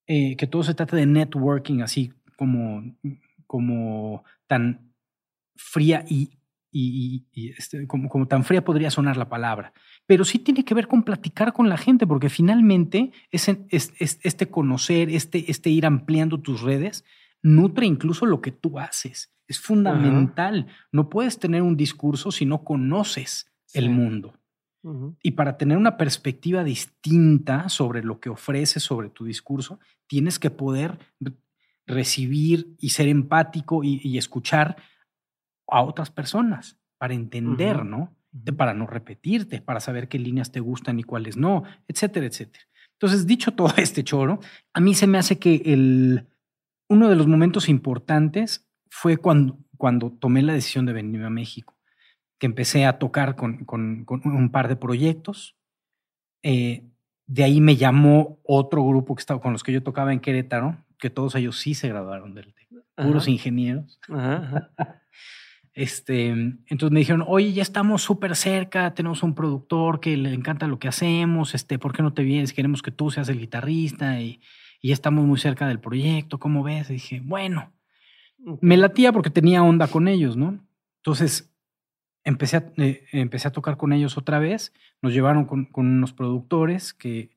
eh, 0.07 0.35
que 0.37 0.47
todo 0.47 0.63
se 0.63 0.73
trata 0.73 0.95
de 0.95 1.05
networking 1.05 1.81
así 1.81 2.13
como, 2.37 2.95
como 3.45 4.23
tan 4.47 4.93
fría 5.55 6.05
y, 6.07 6.37
y, 6.73 7.53
este, 7.57 7.85
como, 7.85 8.09
como, 8.09 8.27
tan 8.27 8.43
fría 8.43 8.65
podría 8.65 8.89
sonar 8.89 9.15
la 9.15 9.29
palabra, 9.29 9.73
pero 10.07 10.25
sí 10.25 10.39
tiene 10.39 10.65
que 10.65 10.73
ver 10.73 10.87
con 10.87 11.03
platicar 11.03 11.53
con 11.53 11.69
la 11.69 11.77
gente, 11.77 12.07
porque 12.07 12.29
finalmente 12.29 13.11
es, 13.31 13.47
este 13.69 14.47
conocer, 14.49 15.09
este, 15.09 15.49
este 15.51 15.69
ir 15.69 15.85
ampliando 15.85 16.39
tus 16.39 16.61
redes, 16.61 17.05
nutre 17.43 17.85
incluso 17.85 18.25
lo 18.25 18.41
que 18.41 18.51
tú 18.51 18.79
haces. 18.79 19.31
Es 19.47 19.59
fundamental. 19.59 20.67
No 20.91 21.09
puedes 21.09 21.37
tener 21.37 21.61
un 21.61 21.77
discurso 21.77 22.31
si 22.31 22.45
no 22.45 22.63
conoces 22.63 23.51
el 23.73 23.89
mundo. 23.89 24.33
Y 25.21 25.31
para 25.31 25.57
tener 25.57 25.77
una 25.77 25.95
perspectiva 25.95 26.63
distinta 26.63 27.69
sobre 27.69 28.03
lo 28.03 28.19
que 28.19 28.29
ofreces, 28.29 28.83
sobre 28.83 29.09
tu 29.09 29.23
discurso, 29.23 29.79
tienes 30.07 30.39
que 30.39 30.49
poder 30.49 30.97
recibir 31.85 32.75
y 32.79 32.89
ser 32.89 33.07
empático 33.07 33.83
y 33.83 34.17
escuchar 34.17 34.75
a 35.73 35.81
otras 35.81 36.11
personas 36.11 36.77
para 36.99 37.15
entender, 37.15 37.83
¿no? 37.83 38.15
Para 38.55 38.75
no 38.75 38.85
repetirte, 38.85 39.59
para 39.59 39.79
saber 39.79 40.07
qué 40.07 40.19
líneas 40.19 40.51
te 40.51 40.59
gustan 40.59 40.99
y 40.99 41.03
cuáles 41.03 41.35
no, 41.35 41.63
etcétera, 41.87 42.27
etcétera. 42.27 42.63
Entonces, 42.93 43.25
dicho 43.25 43.53
todo 43.53 43.67
este 43.77 44.03
choro, 44.03 44.39
a 44.73 44.79
mí 44.79 44.93
se 44.93 45.07
me 45.07 45.17
hace 45.17 45.39
que 45.39 45.61
el, 45.65 46.27
uno 46.87 47.09
de 47.09 47.15
los 47.15 47.25
momentos 47.25 47.69
importantes 47.69 48.69
fue 48.89 49.17
cuando, 49.17 49.57
cuando 49.75 50.11
tomé 50.11 50.43
la 50.43 50.53
decisión 50.53 50.85
de 50.85 50.93
venirme 50.93 51.25
a 51.25 51.31
México, 51.31 51.75
que 52.37 52.45
empecé 52.45 52.85
a 52.85 52.99
tocar 52.99 53.35
con, 53.35 53.65
con, 53.65 54.05
un 54.07 54.51
par 54.51 54.67
de 54.67 54.75
proyectos. 54.75 55.57
Eh, 56.43 56.85
de 57.25 57.43
ahí 57.43 57.61
me 57.61 57.77
llamó 57.77 58.39
otro 58.43 58.85
grupo 58.85 59.15
que 59.15 59.21
estaba, 59.21 59.41
con 59.41 59.53
los 59.53 59.63
que 59.63 59.73
yo 59.73 59.81
tocaba 59.81 60.13
en 60.13 60.19
Querétaro, 60.19 60.77
que 60.99 61.09
todos 61.09 61.33
ellos 61.33 61.59
sí 61.59 61.73
se 61.73 61.89
graduaron 61.89 62.35
del 62.35 62.53
TEC, 62.53 62.69
puros 62.95 63.27
ingenieros. 63.27 63.99
Ajá, 64.07 64.69
Este, 65.73 66.27
entonces 66.27 66.91
me 66.91 66.99
dijeron, 66.99 67.23
oye, 67.27 67.51
ya 67.51 67.63
estamos 67.63 68.03
súper 68.03 68.35
cerca, 68.35 68.93
tenemos 68.93 69.23
un 69.23 69.33
productor 69.33 69.99
que 69.99 70.15
le 70.17 70.31
encanta 70.33 70.67
lo 70.67 70.77
que 70.77 70.87
hacemos, 70.87 71.55
este, 71.55 71.79
¿por 71.79 71.93
qué 71.93 72.03
no 72.03 72.13
te 72.13 72.21
vienes? 72.23 72.53
Queremos 72.53 72.83
que 72.83 72.91
tú 72.91 73.09
seas 73.09 73.27
el 73.29 73.39
guitarrista 73.39 74.21
y, 74.21 74.39
ya 74.85 74.93
estamos 74.93 75.25
muy 75.25 75.39
cerca 75.39 75.65
del 75.65 75.79
proyecto, 75.79 76.39
¿cómo 76.39 76.61
ves? 76.61 76.89
Y 76.89 76.93
dije, 76.93 77.21
bueno, 77.23 77.71
me 78.59 78.75
latía 78.75 79.13
porque 79.13 79.29
tenía 79.29 79.63
onda 79.63 79.87
con 79.87 80.09
ellos, 80.09 80.35
¿no? 80.35 80.59
Entonces 80.97 81.55
empecé 82.25 82.57
a, 82.57 82.73
eh, 82.75 83.05
empecé 83.13 83.47
a 83.47 83.51
tocar 83.51 83.77
con 83.77 83.93
ellos 83.93 84.17
otra 84.17 84.39
vez, 84.39 84.73
nos 85.01 85.13
llevaron 85.13 85.45
con, 85.45 85.65
con 85.65 85.87
unos 85.87 86.11
productores, 86.11 86.93
que 86.93 87.31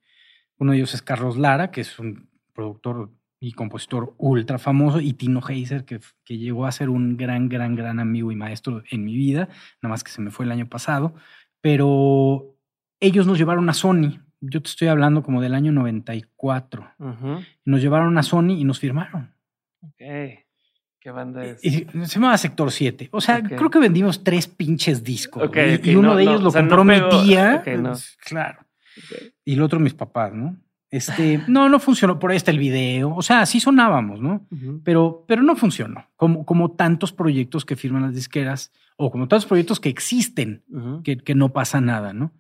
uno 0.59 0.73
de 0.73 0.79
ellos 0.79 0.93
es 0.95 1.03
Carlos 1.03 1.37
Lara, 1.37 1.71
que 1.71 1.83
es 1.83 2.01
un 2.01 2.29
productor 2.53 3.13
y 3.41 3.53
compositor 3.53 4.15
ultra 4.19 4.59
famoso, 4.59 5.01
y 5.01 5.13
Tino 5.13 5.41
Heiser, 5.47 5.85
que, 5.85 6.01
que, 6.25 6.39
llegó 6.39 6.67
a 6.67 6.73
ser 6.73 6.89
un 6.89 7.17
gran, 7.17 7.49
gran, 7.49 7.75
gran 7.75 8.01
amigo 8.01 8.33
y 8.33 8.37
maestro 8.37 8.83
en 8.91 9.05
mi 9.05 9.15
vida, 9.15 9.49
nada 9.83 9.93
más 9.93 10.05
que 10.05 10.11
se 10.11 10.23
me 10.23 10.31
fue 10.31 10.47
el 10.47 10.53
año 10.53 10.67
pasado, 10.67 11.15
pero 11.61 12.57
ellos 13.01 13.27
nos 13.27 13.39
llevaron 13.39 13.69
a 13.69 13.75
Sony, 13.75 14.21
yo 14.41 14.63
te 14.63 14.69
estoy 14.69 14.89
hablando 14.89 15.23
como 15.23 15.41
del 15.41 15.55
año 15.55 15.73
94, 15.73 16.95
nos 17.65 17.81
llevaron 17.81 18.17
a 18.19 18.23
Sony 18.23 18.53
y 18.59 18.65
nos 18.65 18.79
firmaron. 18.79 19.35
Ok. 19.83 20.03
¿Qué 21.01 21.11
banda 21.13 21.45
es? 21.45 21.65
Y, 21.65 21.87
se 22.05 22.07
llamaba 22.07 22.37
Sector 22.37 22.73
7. 22.73 23.11
O 23.13 23.21
sea, 23.21 23.43
creo 23.43 23.71
que 23.71 23.79
vendimos 23.79 24.25
tres 24.25 24.49
pinches 24.49 25.05
discos. 25.05 25.51
y, 25.85 25.95
uno 25.95 26.17
de 26.17 26.25
ellos 26.25 26.43
lo 26.43 26.53
compró 26.53 26.85
mi 26.85 26.97
tía. 27.11 27.63
Claro. 28.25 28.67
Y 29.45 29.55
el 29.55 29.63
otro 29.63 29.79
mis 29.79 29.95
papás, 29.95 30.33
¿no? 30.33 30.57
Este, 30.91 31.43
no, 31.49 31.69
no 31.69 31.81
funcionó. 31.81 32.19
Por 32.19 32.31
ahí 32.31 32.37
está 32.37 32.51
el 32.51 32.59
video. 32.59 33.15
O 33.15 33.23
sea, 33.23 33.45
sí 33.47 33.61
sonábamos, 33.61 34.21
¿no? 34.21 34.47
pero, 34.85 35.25
pero 35.27 35.43
no 35.43 35.57
funcionó. 35.57 36.07
Como, 36.17 36.47
como 36.47 36.73
tantos 36.73 37.13
proyectos 37.13 37.65
que 37.65 37.77
firman 37.77 38.03
las 38.03 38.15
disqueras 38.15 38.73
o 38.97 39.11
como 39.11 39.29
tantos 39.29 39.47
proyectos 39.47 39.81
que 39.81 39.89
existen, 39.89 40.65
que, 41.05 41.19
que, 41.19 41.35
no 41.35 41.53
pasa 41.53 41.81
nada, 41.81 42.13
¿no? 42.13 42.33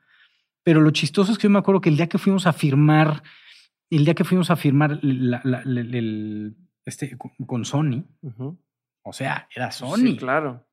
Pero 0.62 0.80
lo 0.80 0.90
chistoso 0.90 1.32
es 1.32 1.38
que 1.38 1.44
yo 1.44 1.51
me 1.51 1.59
acuerdo 1.59 1.80
que 1.80 1.90
el 1.90 1.97
día 1.97 2.09
que 2.09 2.18
fuimos 2.18 2.47
a 2.47 2.53
firmar, 2.53 3.22
el 3.90 4.05
día 4.05 4.14
que 4.14 4.24
fuimos 4.24 4.51
a 4.51 4.57
firmar 4.57 5.01
este, 6.84 7.16
con 7.47 7.64
Sony, 7.64 8.05
o 9.03 9.12
sea, 9.12 9.49
era 9.55 9.70
Sony. 9.70 9.97
Sí, 9.97 10.16
claro. 10.16 10.66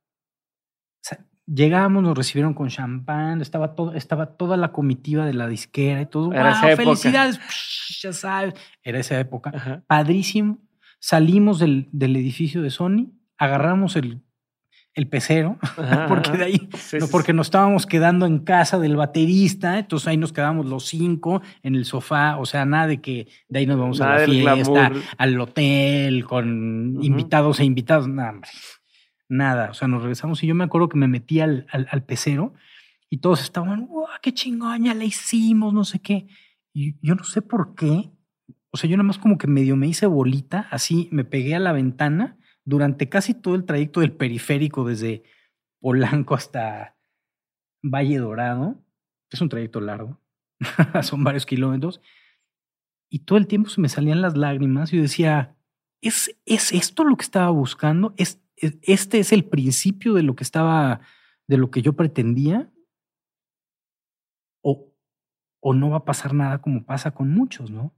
Llegamos, 1.45 2.01
nos 2.01 2.17
recibieron 2.17 2.53
con 2.53 2.69
champán, 2.69 3.41
estaba, 3.41 3.75
todo, 3.75 3.93
estaba 3.93 4.37
toda 4.37 4.55
la 4.55 4.71
comitiva 4.71 5.25
de 5.25 5.33
la 5.33 5.47
disquera 5.47 6.01
y 6.01 6.05
todo. 6.05 6.31
Era 6.31 6.55
felicidades, 6.75 7.39
ya 8.01 8.13
sabes. 8.13 8.53
Era 8.81 8.99
esa 8.99 9.19
época. 9.19 9.83
Padrísimo. 9.87 10.59
Salimos 10.99 11.59
del, 11.59 11.89
del, 11.91 12.15
edificio 12.15 12.61
de 12.61 12.69
Sony, 12.69 13.11
agarramos 13.37 13.97
el, 13.97 14.21
el 14.93 15.09
pecero, 15.09 15.57
porque 16.07 16.31
de 16.31 16.45
ahí, 16.45 16.69
no, 16.97 17.07
porque 17.09 17.33
nos 17.33 17.47
estábamos 17.47 17.85
quedando 17.85 18.25
en 18.25 18.39
casa 18.39 18.79
del 18.79 18.95
baterista, 18.95 19.79
entonces 19.79 20.07
ahí 20.07 20.15
nos 20.15 20.31
quedamos 20.31 20.65
los 20.65 20.85
cinco 20.85 21.41
en 21.61 21.75
el 21.75 21.83
sofá, 21.83 22.37
o 22.37 22.45
sea, 22.45 22.63
nada 22.63 22.87
de 22.87 23.01
que 23.01 23.27
de 23.49 23.59
ahí 23.59 23.65
nos 23.65 23.77
vamos 23.77 23.99
a 23.99 24.19
la 24.19 24.25
fiesta, 24.25 24.91
al 25.17 25.41
hotel, 25.41 26.23
con 26.23 26.99
invitados 27.01 27.59
e 27.59 27.65
invitados, 27.65 28.07
nada, 28.07 28.29
hombre 28.29 28.49
nada. 29.29 29.71
O 29.71 29.73
sea, 29.73 29.87
nos 29.87 30.01
regresamos 30.01 30.43
y 30.43 30.47
yo 30.47 30.55
me 30.55 30.63
acuerdo 30.63 30.89
que 30.89 30.97
me 30.97 31.07
metí 31.07 31.39
al, 31.39 31.67
al, 31.71 32.03
pecero 32.03 32.53
y 33.09 33.17
todos 33.17 33.41
estaban, 33.41 33.87
¡wow, 33.87 34.07
qué 34.21 34.33
chingoña 34.33 34.93
la 34.93 35.05
hicimos! 35.05 35.73
No 35.73 35.83
sé 35.85 35.99
qué. 35.99 36.27
Y 36.73 36.95
yo 37.05 37.15
no 37.15 37.23
sé 37.23 37.41
por 37.41 37.75
qué. 37.75 38.11
O 38.71 38.77
sea, 38.77 38.89
yo 38.89 38.97
nada 38.97 39.07
más 39.07 39.19
como 39.19 39.37
que 39.37 39.47
medio 39.47 39.75
me 39.75 39.87
hice 39.87 40.07
bolita, 40.07 40.67
así 40.71 41.07
me 41.11 41.23
pegué 41.23 41.55
a 41.55 41.59
la 41.59 41.73
ventana 41.73 42.37
durante 42.65 43.09
casi 43.09 43.33
todo 43.33 43.55
el 43.55 43.65
trayecto 43.65 43.99
del 43.99 44.13
periférico 44.13 44.83
desde 44.83 45.23
Polanco 45.79 46.33
hasta 46.33 46.97
Valle 47.83 48.17
Dorado. 48.17 48.83
Es 49.29 49.41
un 49.41 49.49
trayecto 49.49 49.79
largo, 49.79 50.19
son 51.03 51.23
varios 51.23 51.45
kilómetros. 51.45 52.01
Y 53.09 53.19
todo 53.19 53.37
el 53.37 53.45
tiempo 53.47 53.69
se 53.69 53.81
me 53.81 53.89
salían 53.89 54.21
las 54.21 54.35
lágrimas 54.35 54.91
y 54.91 54.97
yo 54.97 55.03
decía, 55.03 55.55
¿es, 56.01 56.35
¿es 56.45 56.71
esto 56.71 57.03
lo 57.03 57.15
que 57.15 57.23
estaba 57.23 57.49
buscando? 57.49 58.15
¿Es, 58.17 58.42
este 58.81 59.19
es 59.19 59.31
el 59.31 59.45
principio 59.45 60.13
de 60.13 60.23
lo 60.23 60.35
que 60.35 60.43
estaba, 60.43 61.01
de 61.47 61.57
lo 61.57 61.71
que 61.71 61.81
yo 61.81 61.93
pretendía, 61.93 62.71
o, 64.61 64.93
o 65.59 65.73
no 65.73 65.89
va 65.89 65.97
a 65.97 66.05
pasar 66.05 66.33
nada 66.33 66.61
como 66.61 66.85
pasa 66.85 67.11
con 67.11 67.29
muchos, 67.31 67.69
¿no? 67.71 67.93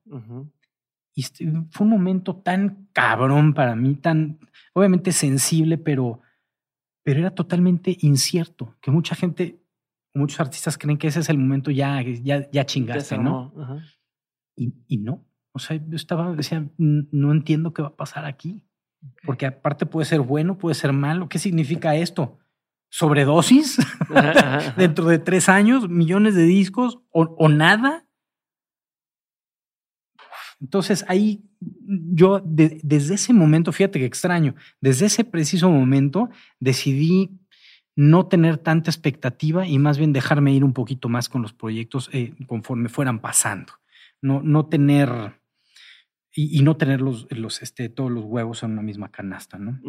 Y 1.13 1.21
este, 1.21 1.51
fue 1.71 1.85
un 1.85 1.91
momento 1.91 2.35
tan 2.35 2.87
cabrón 2.91 3.53
para 3.53 3.75
mí, 3.75 3.95
tan, 3.95 4.39
obviamente 4.73 5.11
sensible, 5.11 5.77
pero, 5.77 6.21
pero 7.03 7.19
era 7.19 7.31
totalmente 7.31 7.97
incierto, 8.01 8.75
que 8.81 8.91
mucha 8.91 9.15
gente, 9.15 9.61
muchos 10.13 10.39
artistas 10.39 10.77
creen 10.77 10.97
que 10.97 11.07
ese 11.07 11.21
es 11.21 11.29
el 11.29 11.37
momento 11.37 11.71
ya, 11.71 12.01
ya, 12.01 12.49
ya 12.51 12.65
chingaste, 12.65 13.17
¿no? 13.17 13.53
Y, 14.55 14.73
y 14.87 14.97
no. 14.97 15.25
O 15.53 15.59
sea, 15.59 15.77
yo 15.77 15.95
estaba, 15.95 16.35
decía, 16.35 16.69
no 16.77 17.31
entiendo 17.31 17.73
qué 17.73 17.81
va 17.81 17.89
a 17.89 17.95
pasar 17.95 18.25
aquí. 18.25 18.61
Porque 19.25 19.45
aparte 19.45 19.85
puede 19.85 20.05
ser 20.05 20.21
bueno, 20.21 20.57
puede 20.57 20.75
ser 20.75 20.93
malo. 20.93 21.27
¿Qué 21.29 21.39
significa 21.39 21.95
esto? 21.95 22.39
¿Sobredosis? 22.89 23.77
Ajá, 24.15 24.31
ajá. 24.59 24.71
Dentro 24.77 25.05
de 25.05 25.19
tres 25.19 25.49
años, 25.49 25.89
millones 25.89 26.35
de 26.35 26.43
discos 26.43 26.99
o, 27.11 27.23
o 27.37 27.49
nada. 27.49 28.05
Entonces 30.61 31.03
ahí 31.07 31.43
yo 31.79 32.39
de- 32.45 32.79
desde 32.83 33.15
ese 33.15 33.33
momento, 33.33 33.71
fíjate 33.71 33.99
que 33.99 34.05
extraño, 34.05 34.55
desde 34.81 35.07
ese 35.07 35.23
preciso 35.25 35.69
momento 35.69 36.29
decidí 36.59 37.31
no 37.97 38.27
tener 38.27 38.57
tanta 38.57 38.89
expectativa 38.89 39.67
y 39.67 39.77
más 39.79 39.97
bien 39.97 40.13
dejarme 40.13 40.53
ir 40.53 40.63
un 40.63 40.73
poquito 40.73 41.09
más 41.09 41.29
con 41.29 41.41
los 41.41 41.53
proyectos 41.53 42.09
eh, 42.13 42.33
conforme 42.47 42.89
fueran 42.89 43.19
pasando. 43.19 43.73
No, 44.21 44.41
no 44.41 44.65
tener 44.67 45.39
y, 46.35 46.59
y 46.59 46.63
no 46.63 46.75
tener 46.77 47.01
los, 47.01 47.27
los, 47.31 47.61
este, 47.63 47.87
todos 47.89 48.11
los 48.11 48.25
huevos 48.25 48.61
en 48.63 48.71
una 48.71 48.81
misma 48.81 49.09
canasta, 49.09 49.57
¿no? 49.57 49.79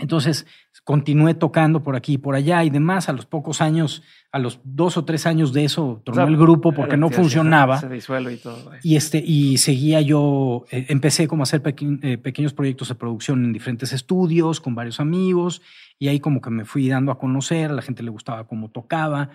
Entonces 0.00 0.44
continué 0.82 1.34
tocando 1.34 1.84
por 1.84 1.94
aquí 1.94 2.14
y 2.14 2.18
por 2.18 2.34
allá 2.34 2.64
y 2.64 2.70
demás. 2.70 3.08
A 3.08 3.12
los 3.12 3.26
pocos 3.26 3.60
años, 3.60 4.02
a 4.32 4.40
los 4.40 4.58
dos 4.64 4.96
o 4.96 5.04
tres 5.04 5.24
años 5.24 5.52
de 5.52 5.62
eso, 5.64 6.02
tronó 6.04 6.22
O 6.22 6.24
sea, 6.26 6.28
el 6.32 6.36
grupo 6.36 6.72
porque 6.72 6.96
no 6.96 7.10
se- 7.10 7.14
funcionaba. 7.14 7.78
Se 7.78 7.88
disuelve 7.88 8.32
y 8.32 8.36
todo. 8.38 8.60
güey. 8.64 8.80
Y, 8.82 8.96
este, 8.96 9.22
y 9.24 9.58
seguía 9.58 10.00
yo, 10.00 10.64
eh, 10.72 10.86
empecé 10.88 11.28
como 11.28 11.42
a 11.42 11.44
hacer 11.44 11.62
peque- 11.62 11.98
eh, 12.02 12.18
pequeños 12.18 12.52
proyectos 12.54 12.88
de 12.88 12.96
producción 12.96 13.44
en 13.44 13.52
diferentes 13.52 13.92
estudios 13.92 14.60
con 14.60 14.74
varios 14.74 14.98
amigos 14.98 15.62
y 16.00 16.08
ahí 16.08 16.18
como 16.18 16.40
que 16.40 16.50
me 16.50 16.64
fui 16.64 16.88
dando 16.88 17.12
a 17.12 17.18
conocer, 17.20 17.70
a 17.70 17.74
la 17.74 17.82
gente 17.82 18.02
le 18.02 18.10
gustaba 18.10 18.48
cómo 18.48 18.70
tocaba, 18.72 19.30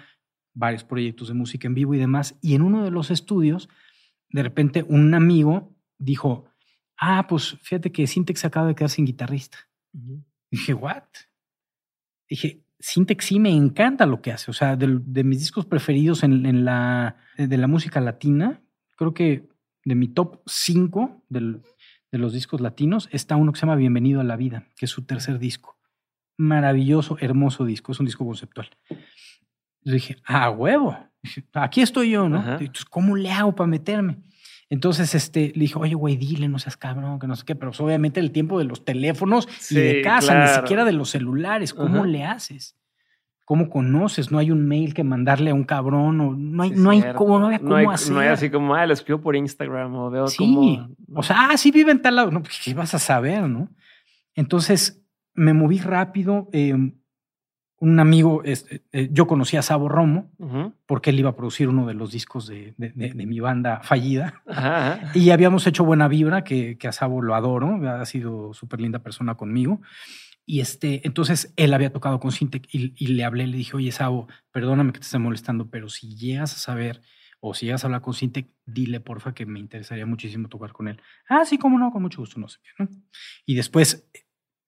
varios 0.54 0.84
proyectos 0.84 1.30
de 1.30 1.36
música 1.36 1.68
en 1.70 1.74
vivo 1.74 1.94
y 1.94 2.00
demás. 2.00 2.38
Y 2.42 2.56
en 2.56 2.64
uno 2.64 2.84
de 2.84 2.92
los 2.92 3.12
estudios, 3.12 3.70
de 4.30 4.44
repente 4.44 4.84
un 4.90 5.14
amigo 5.14 5.74
dijo, 6.00 6.46
ah, 6.98 7.28
pues 7.28 7.58
fíjate 7.62 7.92
que 7.92 8.08
Sintex 8.08 8.46
acaba 8.46 8.68
de 8.68 8.76
quedar 8.76 8.90
sin 8.90 9.06
guitarrista. 9.06 9.58
Dije, 10.50 10.74
¿what? 10.74 11.04
Dije, 12.28 12.64
Sintex 12.80 13.26
sí 13.26 13.40
me 13.40 13.52
encanta 13.52 14.06
lo 14.06 14.22
que 14.22 14.32
hace. 14.32 14.50
O 14.50 14.54
sea, 14.54 14.76
de, 14.76 15.24
mis 15.24 15.40
discos 15.40 15.66
preferidos 15.66 16.24
en, 16.24 16.46
en 16.46 16.66
la, 16.66 17.18
de 17.38 17.58
la 17.58 17.68
música 17.68 18.00
latina, 18.00 18.62
creo 18.96 19.14
que 19.14 19.50
de 19.86 19.96
mi 19.96 20.08
top 20.08 20.42
5 20.46 21.26
de 21.30 21.62
los 22.12 22.34
discos 22.34 22.62
latinos 22.62 23.10
está 23.12 23.36
uno 23.36 23.52
que 23.52 23.60
se 23.60 23.66
llama 23.66 23.76
Bienvenido 23.76 24.22
a 24.22 24.24
la 24.24 24.38
Vida, 24.38 24.68
que 24.76 24.86
es 24.86 24.92
su 24.92 25.04
tercer 25.04 25.40
disco. 25.40 25.78
Maravilloso, 26.38 27.18
hermoso 27.20 27.66
disco. 27.66 27.92
Es 27.92 28.00
un 28.00 28.06
disco 28.06 28.26
conceptual. 28.26 28.70
Yo 29.82 29.94
dije, 29.94 30.18
ah, 30.26 30.50
huevo. 30.50 30.98
Aquí 31.54 31.82
estoy 31.82 32.12
yo, 32.12 32.30
¿no? 32.30 32.38
Entonces, 32.38 32.86
¿cómo 32.86 33.16
le 33.16 33.32
hago 33.32 33.54
para 33.54 33.68
meterme? 33.68 34.20
Entonces, 34.72 35.16
este, 35.16 35.52
le 35.56 35.62
dije, 35.62 35.80
oye, 35.80 35.96
güey, 35.96 36.16
dile, 36.16 36.48
no 36.48 36.60
seas 36.60 36.78
cabrón, 36.78 37.20
que 37.20 37.26
no 37.26 37.36
sé 37.36 37.44
qué, 37.44 37.56
pero 37.56 37.72
pues, 37.72 37.82
obviamente 37.82 38.20
el 38.20 38.32
tiempo 38.32 38.60
de 38.60 38.66
los 38.66 38.86
teléfonos 38.86 39.48
y 39.72 39.76
de 39.76 40.02
casa, 40.02 40.40
ni 40.46 40.48
siquiera 40.48 40.86
de 40.86 40.94
los 40.94 41.10
celulares, 41.10 41.74
¿cómo 41.74 42.06
le 42.06 42.24
haces? 42.24 42.76
¿Cómo 43.46 43.68
conoces? 43.68 44.32
No 44.32 44.38
hay 44.38 44.52
un 44.52 44.68
mail 44.68 44.94
que 44.94 45.04
mandarle 45.04 45.50
a 45.50 45.56
un 45.56 45.64
cabrón, 45.64 46.22
o 46.22 46.36
no 46.36 46.62
hay, 46.62 46.70
Sí, 46.70 46.76
no 46.78 46.92
hay 46.92 47.04
cómo, 47.16 47.40
no 47.40 47.48
había 47.48 47.58
cómo 47.58 47.76
hay, 47.76 47.88
hacer. 47.88 48.14
No 48.14 48.20
hay 48.20 48.28
así 48.28 48.52
como, 48.52 48.76
ah, 48.76 48.86
lo 48.86 48.94
escribo 48.94 49.22
por 49.22 49.36
Instagram 49.36 49.96
o 49.96 50.12
veo 50.12 50.28
Sí, 50.28 50.80
o 51.16 51.24
sea, 51.24 51.50
ah, 51.50 51.58
sí 51.58 51.72
vive 51.72 51.92
en 51.92 52.04
tal 52.04 52.16
lado. 52.16 52.30
No, 52.30 52.44
pues, 52.44 52.62
¿qué 52.64 52.76
vas 52.76 52.94
a 52.94 53.00
saber, 53.00 53.50
no? 53.50 53.70
Entonces, 54.36 55.04
me 55.34 55.54
moví 55.54 55.80
rápido. 55.80 56.48
eh, 56.54 56.76
un 57.82 58.00
amigo, 58.00 58.42
este, 58.44 58.84
eh, 58.92 59.10
yo 59.12 59.26
conocí 59.28 59.56
a 59.58 59.62
Sabo 59.62 59.88
Romo, 59.90 60.32
porque 60.86 61.10
él 61.12 61.20
iba 61.20 61.30
a 61.30 61.36
producir 61.36 61.68
uno 61.70 61.86
de 61.88 61.94
los 61.94 62.12
discos 62.12 62.48
de, 62.48 62.74
de- 62.78 62.90
de- 62.92 63.14
de 63.14 63.26
mi 63.26 63.40
banda 63.40 63.82
fallida. 63.84 64.42
Ajá, 64.48 64.94
ajá. 64.94 65.12
Y 65.16 65.30
habíamos 65.32 65.66
hecho 65.68 65.86
buena 65.86 66.08
vibra, 66.08 66.44
que, 66.44 66.78
que 66.78 66.88
a 66.88 66.92
Sabo 66.92 67.22
lo 67.22 67.36
adoro, 67.36 67.80
ha 67.90 68.06
sido 68.06 68.54
súper 68.54 68.82
linda 68.82 69.00
persona 69.00 69.36
conmigo. 69.36 69.82
Y 70.46 70.62
este, 70.62 71.02
entonces 71.06 71.54
él 71.58 71.74
había 71.74 71.92
tocado 71.94 72.20
con 72.20 72.32
Sintec 72.32 72.68
y, 72.74 72.94
y 72.98 73.08
le 73.14 73.24
hablé, 73.24 73.46
le 73.48 73.56
dije, 73.58 73.78
oye, 73.78 73.92
Sabo, 73.92 74.28
perdóname 74.52 74.92
que 74.94 75.00
te 75.00 75.06
esté 75.06 75.20
molestando, 75.20 75.70
pero 75.70 75.90
si 75.90 76.16
llegas 76.16 76.54
a 76.56 76.58
saber 76.58 77.02
o 77.40 77.54
si 77.54 77.68
llegas 77.68 77.84
a 77.84 77.88
hablar 77.88 78.02
con 78.02 78.14
Sintec, 78.14 78.50
dile 78.66 79.00
porfa 79.00 79.34
que 79.34 79.46
me 79.46 79.60
interesaría 79.60 80.06
muchísimo 80.06 80.50
tocar 80.50 80.74
con 80.74 80.88
él. 80.88 81.00
Ah, 81.30 81.46
sí, 81.46 81.58
cómo 81.58 81.78
no, 81.80 81.92
con 81.92 82.02
mucho 82.02 82.20
gusto, 82.22 82.40
no 82.40 82.50
sé 82.50 82.58
qué, 82.64 82.84
¿no? 82.84 82.90
Y 83.46 83.56
después 83.56 84.10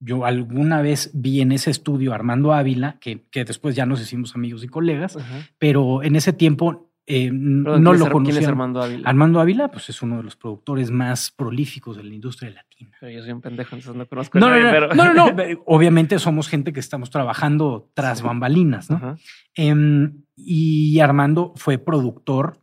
yo 0.03 0.25
alguna 0.25 0.81
vez 0.81 1.11
vi 1.13 1.39
en 1.41 1.51
ese 1.53 1.69
estudio 1.71 2.11
a 2.11 2.15
Armando 2.15 2.53
Ávila, 2.53 2.97
que, 2.99 3.23
que 3.31 3.45
después 3.45 3.75
ya 3.75 3.85
nos 3.85 4.01
hicimos 4.01 4.35
amigos 4.35 4.63
y 4.63 4.67
colegas, 4.67 5.17
pero 5.57 6.03
en 6.03 6.15
ese 6.17 6.33
tiempo 6.33 6.89
eh, 7.07 7.29
Perdón, 7.29 7.83
no 7.83 7.91
¿quién 7.91 7.93
es 7.93 7.99
lo 7.99 8.05
Ar- 8.05 8.11
¿Quién 8.11 8.25
es 8.27 8.33
conocía. 8.33 8.47
Armando 8.49 8.81
Ávila? 8.81 9.09
Armando 9.09 9.39
Ávila, 9.39 9.67
pues 9.69 9.89
es 9.89 10.01
uno 10.01 10.17
de 10.17 10.23
los 10.23 10.35
productores 10.35 10.91
más 10.91 11.31
prolíficos 11.31 11.97
de 11.97 12.03
la 12.03 12.13
industria 12.13 12.51
latina. 12.51 12.95
Pero 12.99 13.11
yo 13.11 13.21
soy 13.21 13.31
un 13.31 13.41
pendejo, 13.41 13.75
entonces 13.75 13.95
no 13.97 14.05
conozco 14.07 14.39
No, 14.39 14.49
no, 14.49 14.51
nadie, 14.55 14.63
no, 14.65 14.71
pero- 14.71 14.93
no, 14.95 15.13
no, 15.13 15.31
no, 15.33 15.41
eh, 15.43 15.57
Obviamente 15.65 16.19
somos 16.19 16.47
gente 16.47 16.73
que 16.73 16.79
estamos 16.79 17.09
trabajando 17.09 17.89
tras 17.95 18.21
bambalinas, 18.21 18.89
¿no? 18.89 19.17
Em, 19.55 20.23
y 20.35 20.99
Armando 20.99 21.53
fue 21.57 21.77
productor 21.79 22.59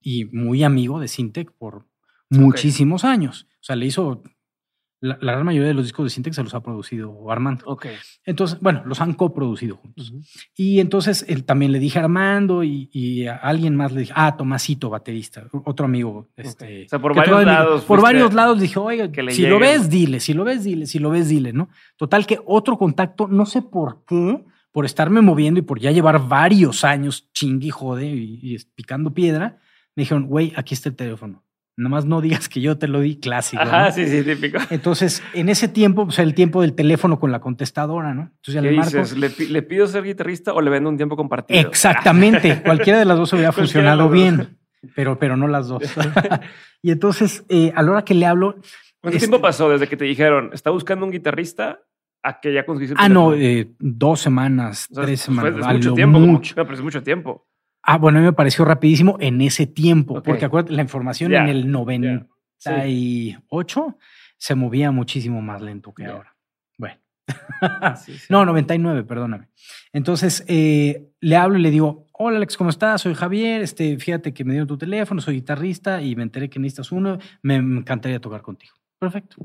y 0.00 0.24
muy 0.26 0.62
amigo 0.62 0.98
de 1.00 1.08
Sintec 1.08 1.52
por 1.52 1.86
muchísimos 2.30 3.04
años. 3.04 3.48
O 3.54 3.62
sea, 3.64 3.76
le 3.76 3.86
hizo 3.86 4.22
la, 5.00 5.16
la 5.20 5.32
gran 5.32 5.46
mayoría 5.46 5.68
de 5.68 5.74
los 5.74 5.84
discos 5.84 6.04
de 6.04 6.10
Sintec 6.10 6.34
se 6.34 6.42
los 6.42 6.54
ha 6.54 6.62
producido 6.62 7.30
Armando. 7.30 7.64
Ok. 7.66 7.86
Entonces, 8.24 8.60
bueno, 8.60 8.82
los 8.84 9.00
han 9.00 9.14
coproducido 9.14 9.76
juntos. 9.76 10.12
Y 10.54 10.80
entonces 10.80 11.24
él 11.28 11.44
también 11.44 11.72
le 11.72 11.78
dije 11.78 11.98
a 11.98 12.02
Armando 12.02 12.62
y, 12.62 12.90
y 12.92 13.26
a 13.26 13.36
alguien 13.36 13.76
más 13.76 13.92
le 13.92 14.00
dije, 14.00 14.12
ah, 14.14 14.36
Tomasito, 14.36 14.90
baterista, 14.90 15.46
otro 15.64 15.86
amigo. 15.86 16.28
Este, 16.36 16.84
O 16.84 16.88
sea, 16.88 16.98
por 17.00 17.14
varios 17.14 17.44
lados 17.44 17.84
Por 17.84 18.02
varios 18.02 18.34
lados 18.34 18.60
dije, 18.60 18.78
oiga, 18.78 19.10
que 19.10 19.22
le 19.22 19.32
si 19.32 19.46
lo 19.46 19.58
ves, 19.58 19.88
dile, 19.88 20.20
si 20.20 20.34
lo 20.34 20.44
ves, 20.44 20.64
dile, 20.64 20.86
si 20.86 20.98
lo 20.98 21.10
ves, 21.10 21.28
dile, 21.28 21.52
¿no? 21.52 21.70
Total 21.96 22.26
que 22.26 22.38
otro 22.44 22.76
contacto, 22.76 23.26
no 23.26 23.46
sé 23.46 23.62
por 23.62 24.04
qué, 24.04 24.44
por 24.70 24.84
estarme 24.84 25.22
moviendo 25.22 25.60
y 25.60 25.62
por 25.62 25.80
ya 25.80 25.90
llevar 25.90 26.28
varios 26.28 26.84
años 26.84 27.30
chingue 27.32 27.68
y 27.68 27.70
jode 27.70 28.06
y, 28.06 28.38
y 28.42 28.58
picando 28.74 29.14
piedra, 29.14 29.58
me 29.96 30.02
dijeron, 30.02 30.26
güey, 30.26 30.52
aquí 30.56 30.74
está 30.74 30.90
el 30.90 30.96
teléfono. 30.96 31.42
Nada 31.80 31.88
más 31.88 32.04
no 32.04 32.20
digas 32.20 32.48
que 32.50 32.60
yo 32.60 32.76
te 32.76 32.88
lo 32.88 33.00
di 33.00 33.16
clásico. 33.18 33.62
Ajá, 33.62 33.86
¿no? 33.86 33.92
sí, 33.92 34.06
sí, 34.06 34.22
típico. 34.22 34.58
Entonces, 34.68 35.22
en 35.32 35.48
ese 35.48 35.66
tiempo, 35.66 36.04
pues 36.04 36.18
el 36.18 36.34
tiempo 36.34 36.60
del 36.60 36.74
teléfono 36.74 37.18
con 37.18 37.32
la 37.32 37.40
contestadora, 37.40 38.12
¿no? 38.12 38.22
Entonces 38.36 38.54
ya 38.54 38.60
¿Qué 38.62 38.70
le 38.70 38.76
marco. 38.76 38.98
dices? 38.98 39.16
¿Le, 39.16 39.30
pi- 39.30 39.46
le 39.46 39.62
pido 39.62 39.86
ser 39.86 40.04
guitarrista 40.04 40.52
o 40.52 40.60
le 40.60 40.68
vendo 40.70 40.90
un 40.90 40.96
tiempo 40.98 41.16
compartido? 41.16 41.58
Exactamente. 41.58 42.60
Cualquiera 42.64 42.98
de 42.98 43.04
las 43.06 43.16
dos 43.16 43.32
hubiera 43.32 43.52
funcionado 43.52 44.10
bien, 44.10 44.58
pero, 44.94 45.18
pero 45.18 45.36
no 45.38 45.48
las 45.48 45.68
dos. 45.68 45.82
y 46.82 46.90
entonces, 46.90 47.44
eh, 47.48 47.72
a 47.74 47.82
la 47.82 47.92
hora 47.92 48.04
que 48.04 48.14
le 48.14 48.26
hablo. 48.26 48.56
¿Cuánto 49.00 49.16
este- 49.16 49.28
tiempo 49.28 49.40
pasó 49.40 49.70
desde 49.70 49.86
que 49.88 49.96
te 49.96 50.04
dijeron, 50.04 50.50
está 50.52 50.68
buscando 50.70 51.06
un 51.06 51.12
guitarrista, 51.12 51.80
a 52.22 52.38
que 52.40 52.52
ya 52.52 52.66
conseguiste 52.66 52.92
el 52.94 53.00
Ah, 53.02 53.08
no, 53.08 53.32
eh, 53.32 53.70
dos 53.78 54.20
semanas, 54.20 54.86
O 54.90 54.96
sea, 54.96 55.04
tres 55.04 55.20
semanas. 55.22 55.54
es 55.58 55.66
mucho 55.66 55.94
tiempo. 55.94 56.18
como- 56.20 56.32
mucho. 56.32 56.54
no, 56.54 56.64
pero 56.64 56.74
es 56.76 56.82
mucho 56.82 57.02
tiempo. 57.02 57.46
Ah, 57.82 57.98
bueno, 57.98 58.18
a 58.18 58.20
mí 58.20 58.26
me 58.26 58.32
pareció 58.32 58.64
rapidísimo 58.64 59.16
en 59.20 59.40
ese 59.40 59.66
tiempo, 59.66 60.14
Ok. 60.18 60.24
porque 60.24 60.44
acuérdate, 60.44 60.74
la 60.74 60.82
información 60.82 61.30
Ya, 61.32 61.42
en 61.42 61.48
el 61.48 61.62
Sí. 61.62 61.68
98 61.68 63.98
se 64.36 64.54
movía 64.54 64.90
muchísimo 64.90 65.40
más 65.42 65.60
lento 65.62 65.92
que 65.94 66.04
Ya. 66.04 66.12
ahora. 66.12 66.36
Bueno. 66.78 66.96
Sí, 68.04 68.18
sí. 68.18 68.26
No, 68.28 68.44
99, 68.44 69.04
perdóname. 69.04 69.48
Entonces 69.92 70.44
eh, 70.48 71.10
le 71.20 71.36
hablo 71.36 71.58
y 71.58 71.62
le 71.62 71.70
digo: 71.70 72.06
Hola 72.12 72.36
Alex, 72.38 72.56
¿cómo 72.56 72.70
estás? 72.70 73.02
Soy 73.02 73.14
Javier. 73.14 73.62
Este, 73.62 73.96
fíjate 73.98 74.32
que 74.34 74.44
me 74.44 74.52
dieron 74.52 74.68
tu 74.68 74.76
teléfono, 74.78 75.20
soy 75.20 75.36
guitarrista 75.36 76.02
y 76.02 76.16
me 76.16 76.22
enteré 76.22 76.48
que 76.50 76.58
necesitas 76.58 76.92
uno. 76.92 77.18
Me 77.42 77.56
encantaría 77.56 78.20
tocar 78.20 78.42
contigo. 78.42 78.74
Perfecto. 78.98 79.36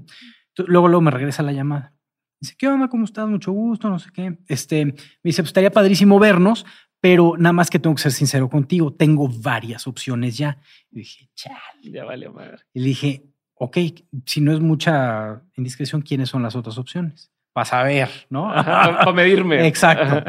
Luego, 0.68 0.88
luego 0.88 1.02
me 1.02 1.12
regresa 1.12 1.44
la 1.44 1.52
llamada. 1.52 1.94
Dice: 2.42 2.56
¿Qué 2.58 2.68
onda? 2.68 2.88
¿Cómo 2.88 3.06
estás? 3.06 3.28
Mucho 3.28 3.52
gusto, 3.52 3.90
no 3.90 4.00
sé 4.00 4.10
qué. 4.14 4.38
Este, 4.48 4.86
me 4.86 4.94
dice: 5.24 5.42
Pues 5.42 5.50
estaría 5.50 5.72
padrísimo 5.72 6.18
vernos, 6.20 6.66
pero 7.06 7.36
nada 7.38 7.54
más 7.54 7.70
que 7.70 7.78
tengo 7.78 7.96
que 7.96 8.02
ser 8.02 8.14
sincero 8.14 8.50
contigo. 8.50 8.92
Tengo 8.92 9.30
varias 9.30 9.86
opciones 9.86 10.40
ya. 10.40 10.58
Y 10.92 11.02
dije: 11.02 11.30
Chale. 11.36 11.60
Ya 11.84 12.04
valió 12.04 12.34
madre. 12.34 12.64
Y 12.74 12.80
le 12.80 12.88
dije, 12.88 13.22
ok, 13.54 13.78
si 14.26 14.42
no 14.42 14.52
es 14.52 14.60
mucha 14.60 15.44
indiscreción, 15.56 16.02
¿quiénes 16.02 16.30
son 16.30 16.42
las 16.42 16.56
otras 16.56 16.80
opciones? 16.80 17.32
Vas 17.54 17.74
a 17.74 17.84
ver, 17.84 18.10
¿no? 18.32 18.48
Para 18.48 19.12
medirme. 19.14 19.68
Exacto. 19.68 20.28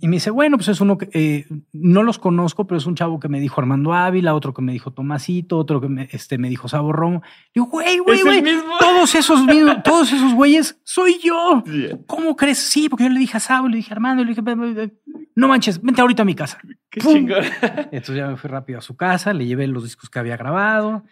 Y 0.00 0.08
me 0.08 0.16
dice, 0.16 0.30
bueno, 0.30 0.56
pues 0.56 0.68
es 0.68 0.80
uno 0.80 0.98
que 0.98 1.08
eh, 1.12 1.46
no 1.72 2.02
los 2.02 2.18
conozco, 2.18 2.66
pero 2.66 2.78
es 2.78 2.86
un 2.86 2.96
chavo 2.96 3.20
que 3.20 3.28
me 3.28 3.38
dijo 3.38 3.60
Armando 3.60 3.92
Ávila, 3.92 4.34
otro 4.34 4.52
que 4.52 4.62
me 4.62 4.72
dijo 4.72 4.90
Tomasito, 4.90 5.58
otro 5.58 5.80
que 5.80 5.88
me, 5.88 6.08
este, 6.10 6.38
me 6.38 6.48
dijo 6.48 6.66
Sabo 6.68 6.92
Romo. 6.92 7.22
Digo, 7.54 7.66
güey, 7.66 7.98
güey, 7.98 8.18
¿Es 8.18 8.26
el 8.26 8.40
güey, 8.40 8.56
todos 8.80 9.14
esos 9.14 9.44
mismos, 9.44 9.80
todos 9.84 10.12
esos 10.12 10.34
güeyes, 10.34 10.80
soy 10.82 11.20
yo. 11.22 11.62
Sí. 11.64 11.90
¿Cómo 12.06 12.34
crees? 12.34 12.58
Sí, 12.58 12.88
porque 12.88 13.04
yo 13.04 13.10
le 13.10 13.20
dije 13.20 13.36
a 13.36 13.40
Sabo, 13.40 13.68
le 13.68 13.76
dije 13.76 13.92
a 13.92 13.94
Armando, 13.94 14.24
le 14.24 14.30
dije, 14.30 14.40
"Ve, 14.40 14.54
ve, 14.56 14.72
ve, 14.72 14.92
no 15.36 15.48
manches, 15.48 15.80
vente 15.80 16.00
ahorita 16.00 16.22
a 16.22 16.26
mi 16.26 16.34
casa. 16.34 16.58
Qué 16.90 17.00
chingón. 17.00 17.44
Entonces 17.90 18.16
ya 18.16 18.26
me 18.26 18.36
fui 18.36 18.50
rápido 18.50 18.80
a 18.80 18.82
su 18.82 18.96
casa, 18.96 19.32
le 19.32 19.46
llevé 19.46 19.66
los 19.66 19.84
discos 19.84 20.10
que 20.10 20.18
había 20.18 20.36
grabado 20.36 21.04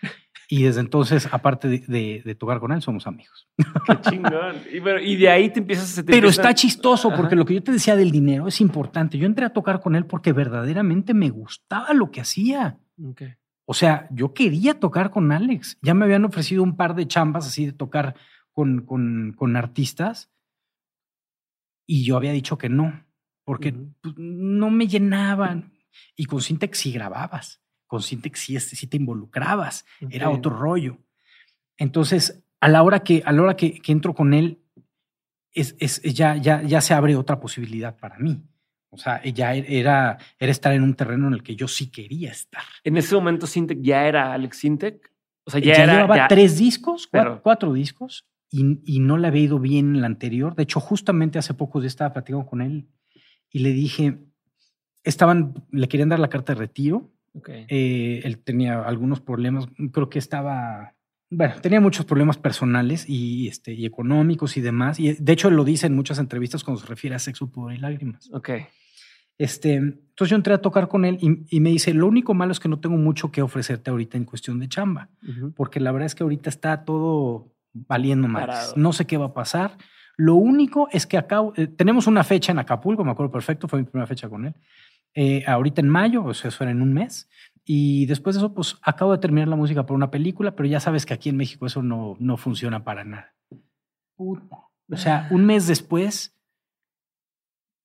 y 0.52 0.64
desde 0.64 0.80
entonces, 0.80 1.28
aparte 1.32 1.68
de, 1.68 1.78
de- 1.86 2.22
de 2.24 2.34
tocar 2.34 2.58
con 2.58 2.72
él, 2.72 2.82
somos 2.82 3.06
amigos. 3.06 3.48
Qué 3.86 4.00
chingón. 4.10 4.56
Y, 4.72 4.80
pero- 4.80 5.00
y 5.00 5.14
de 5.16 5.28
ahí 5.30 5.48
te 5.50 5.60
empiezas 5.60 5.96
a... 5.96 6.02
te 6.02 6.10
Pero 6.10 6.28
está 6.28 6.52
chistoso 6.54 7.08
Ajá. 7.08 7.16
porque 7.16 7.36
lo 7.36 7.44
que 7.44 7.54
yo 7.54 7.62
te 7.62 7.70
decía 7.72 7.94
del 7.94 8.10
dinero 8.10 8.48
es 8.48 8.60
importante. 8.60 9.16
Yo 9.16 9.26
entré 9.26 9.44
a 9.46 9.52
tocar 9.52 9.80
con 9.80 9.94
él 9.94 10.06
porque 10.06 10.32
verdaderamente 10.32 11.14
me 11.14 11.30
gustaba 11.30 11.92
lo 11.94 12.10
que 12.10 12.20
hacía. 12.20 12.80
O 13.64 13.74
sea, 13.74 14.08
yo 14.10 14.34
quería 14.34 14.80
tocar 14.80 15.10
con 15.12 15.30
Alex. 15.30 15.78
Ya 15.82 15.94
me 15.94 16.04
habían 16.04 16.24
ofrecido 16.24 16.64
un 16.64 16.76
par 16.76 16.96
de 16.96 17.06
chambas 17.06 17.46
así 17.46 17.66
de 17.66 17.72
tocar 17.72 18.16
con, 18.52 18.84
con, 18.84 19.32
con 19.36 19.56
artistas 19.56 20.32
y 21.86 22.04
yo 22.04 22.16
había 22.16 22.32
dicho 22.32 22.58
que 22.58 22.68
no, 22.68 23.04
porque 23.44 23.72
pues, 23.72 24.14
no 24.16 24.70
me 24.70 24.88
llenaban. 24.88 25.72
Y 26.16 26.24
con 26.26 26.40
Sintex 26.40 26.78
sí 26.78 26.92
grababas, 26.92 27.60
con 27.90 28.02
Sintex 28.02 28.38
sí, 28.38 28.60
sí 28.60 28.86
te 28.86 28.96
involucrabas, 28.98 29.84
era 30.10 30.30
otro 30.30 30.56
rollo. 30.56 30.98
Entonces, 31.76 32.44
a 32.60 32.68
la 32.68 32.84
hora 32.84 33.00
que, 33.00 33.20
a 33.26 33.32
la 33.32 33.42
hora 33.42 33.56
que, 33.56 33.80
que 33.80 33.90
entro 33.90 34.14
con 34.14 34.32
él, 34.32 34.60
es, 35.52 35.74
es, 35.80 36.00
ya, 36.02 36.36
ya, 36.36 36.62
ya 36.62 36.80
se 36.80 36.94
abre 36.94 37.16
otra 37.16 37.40
posibilidad 37.40 37.96
para 37.98 38.16
mí. 38.18 38.42
O 38.90 38.96
sea, 38.96 39.20
ya 39.24 39.54
era, 39.54 40.18
era 40.38 40.50
estar 40.52 40.72
en 40.72 40.82
un 40.84 40.94
terreno 40.94 41.26
en 41.26 41.34
el 41.34 41.42
que 41.42 41.56
yo 41.56 41.66
sí 41.66 41.90
quería 41.90 42.30
estar. 42.30 42.62
En 42.84 42.96
ese 42.96 43.14
momento, 43.16 43.48
Sintec 43.48 43.80
ya 43.80 44.06
era 44.06 44.32
Alex 44.32 44.58
Sintec. 44.58 45.10
O 45.44 45.50
sea, 45.50 45.58
ya, 45.60 45.74
ya 45.74 45.82
era, 45.84 45.92
llevaba 45.94 46.16
ya- 46.16 46.28
tres 46.28 46.58
discos, 46.58 47.08
cua- 47.08 47.22
Pero- 47.22 47.42
cuatro, 47.42 47.72
discos, 47.72 48.28
y, 48.52 48.78
y 48.84 49.00
no 49.00 49.16
le 49.16 49.26
había 49.26 49.42
ido 49.42 49.58
bien 49.58 49.96
en 49.96 50.00
la 50.02 50.06
anterior. 50.06 50.54
De 50.54 50.62
hecho, 50.62 50.78
justamente 50.78 51.38
hace 51.40 51.54
poco 51.54 51.80
yo 51.80 51.88
estaba 51.88 52.12
platicando 52.12 52.46
con 52.46 52.60
él 52.62 52.88
y 53.50 53.60
le 53.60 53.70
dije, 53.72 54.18
estaban, 55.02 55.54
le 55.72 55.88
querían 55.88 56.08
dar 56.10 56.20
la 56.20 56.28
carta 56.28 56.52
de 56.54 56.60
retiro. 56.60 57.10
Ok. 57.32 57.48
eh, 57.50 58.20
él 58.24 58.38
tenía 58.38 58.82
algunos 58.82 59.20
problemas, 59.20 59.66
creo 59.92 60.08
que 60.08 60.18
estaba, 60.18 60.94
bueno, 61.30 61.54
tenía 61.60 61.80
muchos 61.80 62.04
problemas 62.06 62.38
personales 62.38 63.08
y, 63.08 63.46
este, 63.48 63.72
y 63.72 63.86
económicos 63.86 64.56
y 64.56 64.60
demás. 64.60 64.98
Y 64.98 65.12
de 65.14 65.32
hecho, 65.32 65.48
él 65.48 65.54
lo 65.54 65.64
dice 65.64 65.86
en 65.86 65.94
muchas 65.94 66.18
entrevistas 66.18 66.64
cuando 66.64 66.80
se 66.80 66.86
refiere 66.88 67.14
a 67.16 67.18
sexo, 67.20 67.50
pudor 67.50 67.72
y 67.72 67.78
lágrimas. 67.78 68.28
Ok. 68.32 68.50
Este, 69.38 69.74
entonces 69.76 70.28
yo 70.28 70.36
entré 70.36 70.52
a 70.52 70.58
tocar 70.60 70.88
con 70.88 71.04
él 71.06 71.16
y, 71.20 71.56
y 71.56 71.60
me 71.60 71.70
dice, 71.70 71.94
lo 71.94 72.06
único 72.06 72.34
malo 72.34 72.52
es 72.52 72.60
que 72.60 72.68
no 72.68 72.78
tengo 72.78 72.96
mucho 72.98 73.30
que 73.32 73.40
ofrecerte 73.40 73.90
ahorita 73.90 74.18
en 74.18 74.24
cuestión 74.24 74.58
de 74.58 74.68
chamba, 74.68 75.08
Ujú. 75.26 75.52
porque 75.54 75.80
la 75.80 75.92
verdad 75.92 76.06
es 76.06 76.14
que 76.14 76.24
ahorita 76.24 76.50
está 76.50 76.84
todo 76.84 77.54
valiendo 77.72 78.28
más. 78.28 78.76
No 78.76 78.92
sé 78.92 79.06
qué 79.06 79.16
va 79.16 79.26
a 79.26 79.32
pasar. 79.32 79.78
Lo 80.18 80.34
único 80.34 80.88
es 80.92 81.06
que 81.06 81.16
acá 81.16 81.40
eh, 81.56 81.68
tenemos 81.68 82.06
una 82.06 82.22
fecha 82.24 82.52
en 82.52 82.58
Acapulco, 82.58 83.02
me 83.02 83.12
acuerdo 83.12 83.32
perfecto, 83.32 83.66
fue 83.66 83.78
mi 83.78 83.86
primera 83.86 84.06
fecha 84.06 84.28
con 84.28 84.44
él. 84.44 84.54
Eh, 85.14 85.44
ahorita 85.46 85.80
en 85.80 85.88
mayo, 85.88 86.24
o 86.24 86.34
sea, 86.34 86.48
eso 86.48 86.64
era 86.64 86.70
en 86.70 86.82
un 86.82 86.92
mes. 86.92 87.28
Y 87.64 88.06
después 88.06 88.34
de 88.34 88.40
eso, 88.40 88.54
pues 88.54 88.78
acabo 88.82 89.12
de 89.12 89.18
terminar 89.18 89.48
la 89.48 89.56
música 89.56 89.86
por 89.86 89.94
una 89.94 90.10
película, 90.10 90.56
pero 90.56 90.68
ya 90.68 90.80
sabes 90.80 91.06
que 91.06 91.14
aquí 91.14 91.28
en 91.28 91.36
México 91.36 91.66
eso 91.66 91.82
no, 91.82 92.16
no 92.18 92.36
funciona 92.36 92.84
para 92.84 93.04
nada. 93.04 93.34
Puta. 94.16 94.68
O 94.90 94.96
sea, 94.96 95.28
un 95.30 95.46
mes 95.46 95.66
después, 95.68 96.36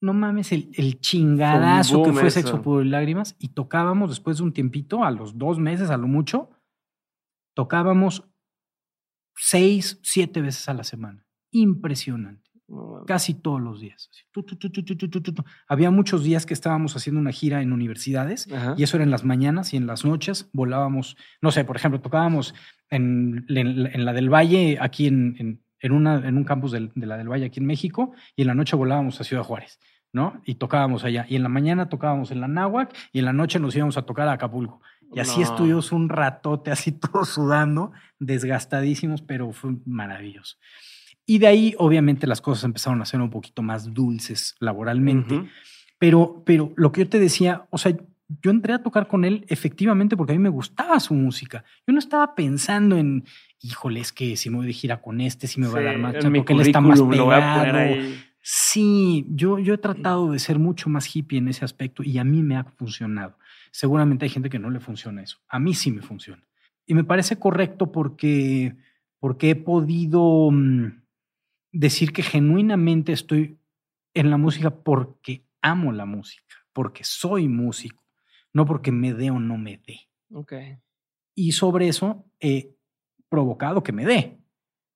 no 0.02 0.14
mames, 0.14 0.52
el, 0.52 0.72
el 0.74 1.00
chingadazo 1.00 2.04
que 2.04 2.14
fue 2.14 2.28
eso. 2.28 2.40
Sexo, 2.42 2.62
Pudor 2.62 2.86
y 2.86 2.90
Lágrimas. 2.90 3.36
Y 3.38 3.50
tocábamos 3.50 4.10
después 4.10 4.38
de 4.38 4.44
un 4.44 4.54
tiempito, 4.54 5.04
a 5.04 5.12
los 5.12 5.38
dos 5.38 5.60
meses, 5.60 5.92
a 5.92 5.98
lo 5.98 6.08
mucho, 6.08 6.50
tocábamos 7.54 8.28
seis, 9.36 10.00
siete 10.02 10.42
veces 10.42 10.68
a 10.68 10.74
la 10.74 10.84
semana. 10.84 11.28
Impresionante. 11.52 12.45
Casi 13.06 13.36
todos 13.36 13.62
los 13.62 13.80
días. 13.80 14.10
Había 15.68 15.92
muchos 15.92 16.24
días 16.24 16.46
que 16.46 16.54
estábamos 16.56 16.96
haciendo 16.96 17.22
una 17.22 17.32
gira 17.32 17.62
en 17.62 17.72
universidades 17.72 18.48
y 18.76 18.84
eso 18.84 18.98
era 18.98 19.04
en 19.04 19.12
las 19.12 19.24
mañanas 19.24 19.74
y 19.74 19.78
en 19.78 19.86
las 19.86 20.04
noches 20.04 20.50
volábamos, 20.52 21.16
no 21.42 21.52
sé, 21.52 21.64
por 21.64 21.76
ejemplo, 21.76 22.02
tocábamos 22.02 22.56
en, 22.90 23.46
la 23.48 24.14
del 24.14 24.34
Valle, 24.34 24.78
aquí 24.82 25.06
en, 25.08 25.62
en, 25.80 25.92
un 25.92 26.44
campus 26.44 26.72
de, 26.72 26.90
la 26.96 27.18
del 27.18 27.30
Valle, 27.30 27.46
aquí 27.46 27.60
en 27.60 27.68
México, 27.68 28.14
y 28.36 28.42
en 28.42 28.48
la 28.48 28.56
noche 28.56 28.76
volábamos 28.76 29.22
a 29.22 29.24
Ciudad 29.24 29.44
Juárez. 29.44 29.80
¿no? 30.12 30.42
Y 30.46 30.56
tocábamos 30.56 31.04
allá. 31.04 31.26
Y 31.28 31.36
en 31.36 31.44
la 31.44 31.50
mañana 31.50 31.90
tocábamos 31.90 32.32
en 32.32 32.40
la 32.40 32.48
Náhuac 32.48 32.96
y 33.12 33.20
en 33.20 33.26
la 33.26 33.34
noche 33.34 33.60
nos 33.60 33.76
íbamos 33.76 33.98
a 33.98 34.04
tocar 34.04 34.30
a 34.30 34.32
Acapulco. 34.32 34.82
Y 35.14 35.20
así 35.20 35.42
estuvimos 35.42 35.92
un 35.92 36.10
ratote, 36.10 36.72
así 36.72 36.92
todos 37.00 37.30
sudando, 37.30 37.92
desgastadísimos, 38.20 39.22
pero 39.22 39.52
fue 39.52 39.76
maravilloso. 39.86 40.56
Y 41.26 41.40
de 41.40 41.48
ahí, 41.48 41.76
obviamente, 41.78 42.28
las 42.28 42.42
cosas 42.42 42.64
empezaron 42.66 43.02
a 43.02 43.06
ser 43.06 43.20
un 43.22 43.30
poquito 43.30 43.62
más 43.62 43.94
dulces 43.94 44.56
laboralmente. 44.60 45.36
Ujú. 45.36 45.48
Pero, 45.98 46.44
pero 46.46 46.72
lo 46.76 46.92
que 46.92 47.02
yo 47.02 47.10
te 47.10 47.20
decía, 47.20 47.66
o 47.72 47.78
sea, 47.78 47.96
yo 48.42 48.52
entré 48.52 48.74
a 48.74 48.84
tocar 48.84 49.08
con 49.08 49.24
él 49.24 49.46
efectivamente 49.50 50.18
porque 50.18 50.34
a 50.34 50.36
mí 50.36 50.42
me 50.42 50.50
gustaba 50.50 51.00
su 51.00 51.14
música. 51.14 51.64
Yo 51.88 51.94
no 51.94 52.00
estaba 52.00 52.36
pensando 52.36 52.98
en, 52.98 53.24
híjole, 53.62 54.00
es 54.00 54.12
que 54.12 54.36
si 54.36 54.50
me 54.50 54.58
voy 54.58 54.68
de 54.68 54.74
gira 54.74 55.02
con 55.02 55.22
este, 55.22 55.48
si 55.48 55.60
me 55.60 55.68
va 55.68 55.74
a 55.74 55.82
Sí, 55.82 55.86
dar 55.86 55.98
más, 55.98 56.16
porque 56.36 56.54
él 56.54 56.62
está 56.62 56.82
más 56.82 57.02
pegado. 57.02 57.96
Sí, 58.48 59.26
yo, 59.30 59.58
yo 59.58 59.74
he 59.74 59.78
tratado 59.80 60.32
de 60.32 60.38
ser 60.38 60.60
mucho 60.60 60.88
más 60.90 61.14
hippie 61.16 61.40
en 61.40 61.48
ese 61.48 61.66
aspecto 61.66 62.04
y 62.04 62.20
a 62.20 62.24
mí 62.24 62.44
me 62.44 62.56
ha 62.58 62.64
funcionado. 62.64 63.38
Seguramente 63.72 64.26
hay 64.26 64.30
gente 64.30 64.50
que 64.50 64.60
no 64.60 64.70
le 64.70 64.80
funciona 64.80 65.24
eso. 65.24 65.40
A 65.50 65.58
mí 65.60 65.74
sí 65.74 65.92
me 65.92 66.04
funciona. 66.04 66.44
Y 66.86 66.94
me 66.94 67.04
parece 67.04 67.38
correcto 67.40 67.92
porque, 67.92 68.76
porque 69.20 69.50
he 69.52 69.56
podido 69.56 70.52
mm, 70.52 71.05
decir 71.80 72.14
que 72.14 72.24
genuinamente 72.24 73.12
estoy 73.12 73.58
en 74.14 74.30
la 74.30 74.38
música 74.38 74.70
porque 74.72 75.46
amo 75.62 75.92
la 75.92 76.06
música, 76.06 76.56
porque 76.74 77.04
soy 77.04 77.48
músico, 77.48 78.04
no 78.54 78.66
porque 78.66 78.92
me 78.92 79.14
dé 79.14 79.30
o 79.32 79.40
no 79.40 79.58
me 79.58 79.78
dé. 79.86 80.00
Ok. 80.32 80.54
Y 81.36 81.52
sobre 81.52 81.88
eso 81.88 82.26
he 82.40 82.76
provocado 83.30 83.84
que 83.84 83.92
me 83.92 84.06
dé, 84.06 84.40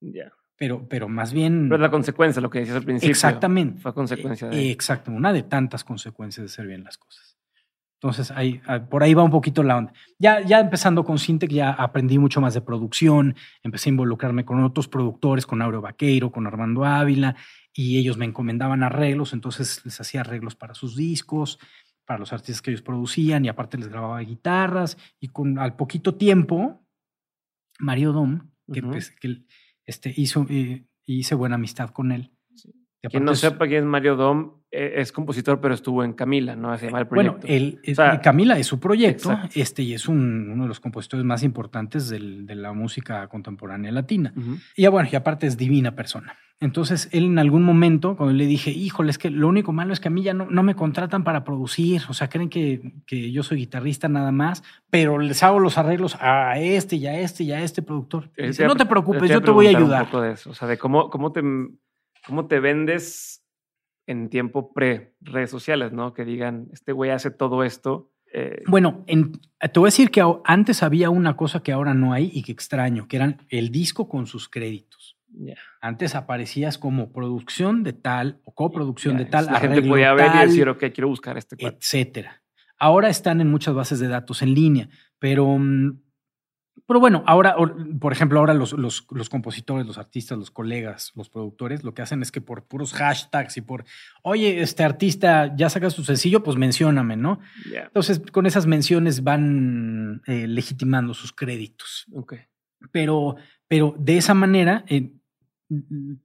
Ya. 0.00 0.32
pero, 0.56 0.88
pero 0.88 1.08
más 1.08 1.32
bien... 1.34 1.64
Pero 1.64 1.74
es 1.76 1.80
la 1.82 1.90
consecuencia, 1.90 2.40
lo 2.40 2.48
que 2.50 2.60
decías 2.60 2.76
al 2.76 2.84
principio. 2.84 3.10
Exactamente. 3.10 3.80
Fue 3.80 3.92
consecuencia 3.92 4.48
Eh, 4.48 4.50
de. 4.56 4.70
Exacto, 4.70 5.10
una 5.12 5.32
de 5.32 5.42
tantas 5.42 5.84
consecuencias 5.84 6.42
de 6.46 6.52
hacer 6.52 6.66
bien 6.66 6.82
las 6.84 6.96
cosas. 6.96 7.36
Entonces, 8.02 8.30
ahí, 8.30 8.62
ah, 8.66 8.80
por 8.80 9.02
ahí 9.02 9.12
va 9.12 9.22
un 9.22 9.30
poquito 9.30 9.62
la 9.62 9.76
onda. 9.76 9.92
Ya, 10.18 10.40
ya 10.40 10.58
empezando 10.58 11.04
con 11.04 11.18
Sintec, 11.18 11.50
ya 11.50 11.70
aprendí 11.70 12.18
mucho 12.18 12.40
más 12.40 12.54
de 12.54 12.62
producción, 12.62 13.36
empecé 13.62 13.90
a 13.90 13.92
involucrarme 13.92 14.46
con 14.46 14.64
otros 14.64 14.88
productores, 14.88 15.44
con 15.44 15.60
Aureo 15.60 15.82
Vaqueiro, 15.82 16.32
con 16.32 16.46
Armando 16.46 16.86
Ávila, 16.86 17.36
y 17.74 17.98
ellos 17.98 18.16
me 18.16 18.24
encomendaban 18.24 18.82
arreglos, 18.82 19.34
entonces 19.34 19.84
les 19.84 20.00
hacía 20.00 20.22
arreglos 20.22 20.56
para 20.56 20.72
sus 20.72 20.96
discos, 20.96 21.58
para 22.06 22.18
los 22.18 22.32
artistas 22.32 22.62
que 22.62 22.70
ellos 22.70 22.80
producían, 22.80 23.44
y 23.44 23.48
aparte 23.48 23.76
les 23.76 23.88
grababa 23.88 24.20
guitarras, 24.20 24.96
y 25.20 25.28
con 25.28 25.58
al 25.58 25.76
poquito 25.76 26.14
tiempo, 26.14 26.82
Mario 27.78 28.12
Dom, 28.12 28.50
que, 28.72 28.82
pues, 28.82 29.10
que 29.10 29.44
este, 29.84 30.14
hizo, 30.16 30.46
eh, 30.48 30.86
hice 31.04 31.34
buena 31.34 31.56
amistad 31.56 31.90
con 31.90 32.12
él. 32.12 32.32
Quien 33.08 33.24
no 33.24 33.32
es- 33.32 33.38
sepa 33.40 33.66
quién 33.66 33.80
es 33.84 33.84
Mario 33.88 34.16
Dom, 34.16 34.52
eh, 34.70 34.94
es 34.96 35.10
compositor, 35.10 35.60
pero 35.60 35.74
estuvo 35.74 36.04
en 36.04 36.12
Camila, 36.12 36.54
¿no? 36.54 36.76
Se 36.76 36.86
llama 36.86 36.98
el 37.00 37.04
Bueno, 37.06 37.38
Camila 38.22 38.58
es 38.58 38.66
su 38.66 38.78
proyecto, 38.78 39.30
exacto. 39.32 39.50
este, 39.58 39.82
y 39.82 39.94
es 39.94 40.06
un- 40.06 40.50
uno 40.52 40.64
de 40.64 40.68
los 40.68 40.80
compositores 40.80 41.24
más 41.24 41.42
importantes 41.42 42.08
del- 42.10 42.46
de 42.46 42.54
la 42.56 42.72
música 42.72 43.26
contemporánea 43.28 43.90
latina. 43.90 44.34
Y 44.76 44.86
bueno, 44.88 45.08
y 45.10 45.16
aparte 45.16 45.46
es 45.46 45.56
divina 45.56 45.94
persona. 45.96 46.36
Entonces, 46.62 47.08
él 47.12 47.24
en 47.24 47.38
algún 47.38 47.62
momento, 47.62 48.16
cuando 48.18 48.34
le 48.34 48.44
dije, 48.44 48.70
híjole, 48.70 49.10
es 49.10 49.16
que 49.16 49.30
lo 49.30 49.48
único 49.48 49.72
malo 49.72 49.94
es 49.94 49.98
que 50.00 50.08
a 50.08 50.10
mí 50.10 50.22
ya 50.22 50.34
no, 50.34 50.46
no 50.50 50.62
me 50.62 50.74
contratan 50.74 51.24
para 51.24 51.42
producir, 51.42 52.02
o 52.10 52.12
sea, 52.12 52.28
creen 52.28 52.50
que, 52.50 52.92
que 53.06 53.32
yo 53.32 53.42
soy 53.42 53.56
guitarrista 53.60 54.10
nada 54.10 54.30
más, 54.30 54.62
pero 54.90 55.18
les 55.18 55.42
hago 55.42 55.58
los 55.58 55.78
arreglos 55.78 56.18
a 56.20 56.58
este 56.58 56.96
y 56.96 57.06
a 57.06 57.18
este 57.18 57.44
y 57.44 57.52
a 57.52 57.62
este 57.62 57.80
productor. 57.80 58.28
Dice, 58.36 58.66
no 58.66 58.74
te 58.74 58.80
pre- 58.84 58.90
preocupes, 58.90 59.30
yo 59.30 59.40
te 59.40 59.50
voy 59.50 59.68
a 59.68 59.70
ayudar. 59.70 60.02
Un 60.02 60.08
poco 60.10 60.20
de 60.20 60.32
eso, 60.32 60.50
o 60.50 60.54
sea, 60.54 60.68
de 60.68 60.76
cómo, 60.76 61.08
cómo, 61.08 61.32
te, 61.32 61.40
cómo 62.30 62.46
te 62.46 62.60
vendes 62.60 63.44
en 64.06 64.28
tiempo 64.30 64.72
pre-redes 64.72 65.50
sociales, 65.50 65.92
¿no? 65.92 66.14
Que 66.14 66.24
digan, 66.24 66.68
este 66.72 66.92
güey 66.92 67.10
hace 67.10 67.30
todo 67.32 67.64
esto. 67.64 68.12
eh, 68.32 68.62
Bueno, 68.68 69.02
en- 69.08 69.32
te 69.58 69.80
voy 69.80 69.88
a 69.88 69.90
decir 69.92 70.12
que 70.12 70.22
antes 70.44 70.84
había 70.84 71.10
una 71.10 71.36
cosa 71.36 71.64
que 71.64 71.72
ahora 71.72 71.92
no 71.94 72.12
hay 72.12 72.30
y 72.32 72.42
que 72.44 72.52
extraño, 72.52 73.08
que 73.08 73.16
eran 73.16 73.38
el 73.48 73.70
disco 73.72 74.08
con 74.08 74.26
sus 74.28 74.48
créditos. 74.48 75.16
ya, 75.32 75.54
Antes 75.80 76.14
aparecías 76.14 76.78
como 76.78 77.10
producción 77.12 77.82
de 77.82 77.92
tal 77.92 78.40
o 78.44 78.54
coproducción 78.54 79.14
ya, 79.18 79.24
de 79.24 79.30
tal, 79.30 79.46
La 79.46 79.58
gente 79.60 79.82
podía 79.82 80.12
ver 80.14 80.30
y 80.36 80.38
decir, 80.46 80.68
ok, 80.68 80.84
quiero 80.94 81.08
buscar 81.08 81.36
este 81.38 81.56
cuate. 81.56 81.76
etcétera. 81.76 82.42
Ahora 82.78 83.08
están 83.08 83.40
en 83.40 83.50
muchas 83.50 83.74
bases 83.74 83.98
de 83.98 84.06
datos 84.08 84.42
en 84.42 84.54
línea, 84.54 84.88
pero, 85.18 85.46
mm, 85.58 86.00
pero 86.90 86.98
bueno, 86.98 87.22
ahora, 87.24 87.54
or- 87.56 87.76
por 88.00 88.12
ejemplo, 88.12 88.40
ahora 88.40 88.52
los, 88.52 88.72
los, 88.72 89.06
los 89.12 89.28
compositores, 89.28 89.86
los 89.86 89.96
artistas, 89.96 90.36
los 90.36 90.50
colegas, 90.50 91.12
los 91.14 91.28
productores, 91.28 91.84
lo 91.84 91.94
que 91.94 92.02
hacen 92.02 92.20
es 92.20 92.32
que 92.32 92.40
por 92.40 92.64
puros 92.64 92.92
hashtags 92.94 93.56
y 93.58 93.60
por, 93.60 93.84
oye, 94.22 94.60
este 94.60 94.82
artista 94.82 95.54
ya 95.54 95.70
saca 95.70 95.88
su 95.90 96.02
sencillo, 96.02 96.42
pues 96.42 96.56
mencióname, 96.56 97.16
¿no? 97.16 97.38
Entonces, 97.72 98.20
con 98.32 98.44
esas 98.46 98.66
menciones 98.66 99.22
van 99.22 100.20
eh, 100.26 100.48
legitimando 100.48 101.14
sus 101.14 101.32
créditos 101.32 102.06
ok. 102.12 102.34
pero, 102.90 103.36
pero 103.68 103.94
de 103.96 104.16
esa 104.16 104.34
manera, 104.34 104.84
eh, 104.88 105.12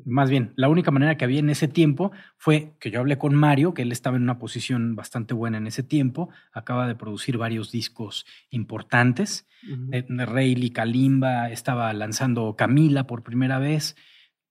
más 0.05 0.29
bien, 0.29 0.53
la 0.55 0.69
única 0.69 0.89
manera 0.91 1.17
que 1.17 1.23
había 1.25 1.39
en 1.39 1.49
ese 1.49 1.67
tiempo 1.67 2.11
fue 2.37 2.73
que 2.79 2.89
yo 2.89 2.99
hablé 2.99 3.17
con 3.17 3.35
Mario, 3.35 3.73
que 3.73 3.83
él 3.83 3.91
estaba 3.91 4.17
en 4.17 4.23
una 4.23 4.39
posición 4.39 4.95
bastante 4.95 5.33
buena 5.33 5.57
en 5.57 5.67
ese 5.67 5.83
tiempo, 5.83 6.29
acaba 6.51 6.87
de 6.87 6.95
producir 6.95 7.37
varios 7.37 7.71
discos 7.71 8.25
importantes, 8.49 9.47
Ujú. 9.71 9.89
eh, 9.91 10.05
Rayleigh 10.09 10.71
Kalimba, 10.71 11.49
estaba 11.51 11.93
lanzando 11.93 12.55
Camila 12.55 13.05
por 13.07 13.23
primera 13.23 13.59
vez, 13.59 13.95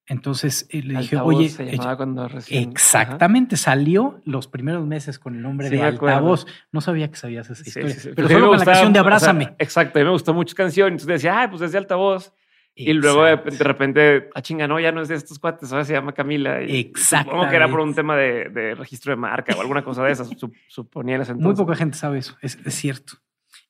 entonces 0.07 0.67
eh, 0.71 0.83
le 0.83 0.99
dije, 1.01 1.17
oye, 1.17 1.49
se 1.49 1.65
eh, 1.65 1.73
llamaba 1.73 1.97
cuando 1.97 2.29
recién. 2.29 2.71
Exactamente, 2.71 3.57
salió 3.57 4.21
los 4.25 4.49
primeros 4.49 4.87
meses 4.87 5.19
con 5.19 5.35
el 5.35 5.41
nombre 5.43 5.69
Sí, 5.71 5.77
de 5.77 5.83
acuerdo. 5.83 6.17
altavoz. 6.19 6.47
No 6.73 6.81
sabía 6.83 7.11
que 7.11 7.17
sabías 7.17 7.49
esa 7.49 7.63
Sí, 7.65 7.71
historia. 7.71 7.95
sí, 7.95 8.01
sí. 8.01 8.09
Pero 8.15 8.29
Pues 8.29 8.33
solo 8.39 8.49
con 8.51 8.59
la 8.59 8.65
canción 8.67 8.93
de 8.93 9.01
o 9.01 9.03
sea, 9.03 9.07
Abrázame. 9.09 9.55
exacto, 9.59 9.99
a 9.99 10.03
mí 10.03 10.05
me 10.05 10.11
gustó 10.13 10.35
mucho 10.35 10.55
canción. 10.55 10.89
Entonces 10.89 11.07
decía, 11.09 11.43
ah, 11.43 11.49
pues 11.49 11.61
desde 11.63 11.79
altavoz. 11.79 12.33
Y 12.77 12.93
luego 12.93 13.25
de, 13.25 13.37
de 13.37 13.65
repente, 13.65 14.31
a 14.35 14.43
chinga, 14.43 14.67
no, 14.67 14.81
ya 14.81 14.91
no 14.91 15.01
es 15.01 15.09
de 15.09 15.15
estos 15.15 15.39
cuates, 15.39 15.71
ahora 15.71 15.85
se 15.85 15.93
llama 15.93 16.13
Camila. 16.13 16.61
Y 16.63 16.93
Supongo 16.97 17.49
que 17.49 17.55
era 17.55 17.69
por 17.69 17.81
un 17.81 17.95
tema 17.95 18.17
de, 18.17 18.49
de, 18.49 18.75
registro 18.75 19.13
de 19.13 19.17
marca 19.17 19.55
o 19.57 19.61
alguna 19.61 19.85
cosa 19.85 20.03
de 20.03 20.11
esas, 20.11 20.29
suponía 20.67 21.15
en 21.15 21.23
ese 21.23 21.33
entonces. 21.33 21.57
Muy 21.59 21.65
poca 21.65 21.77
gente 21.77 21.97
sabe 21.97 22.19
eso, 22.19 22.37
es, 22.43 22.59
es 22.65 22.75
cierto. 22.75 23.15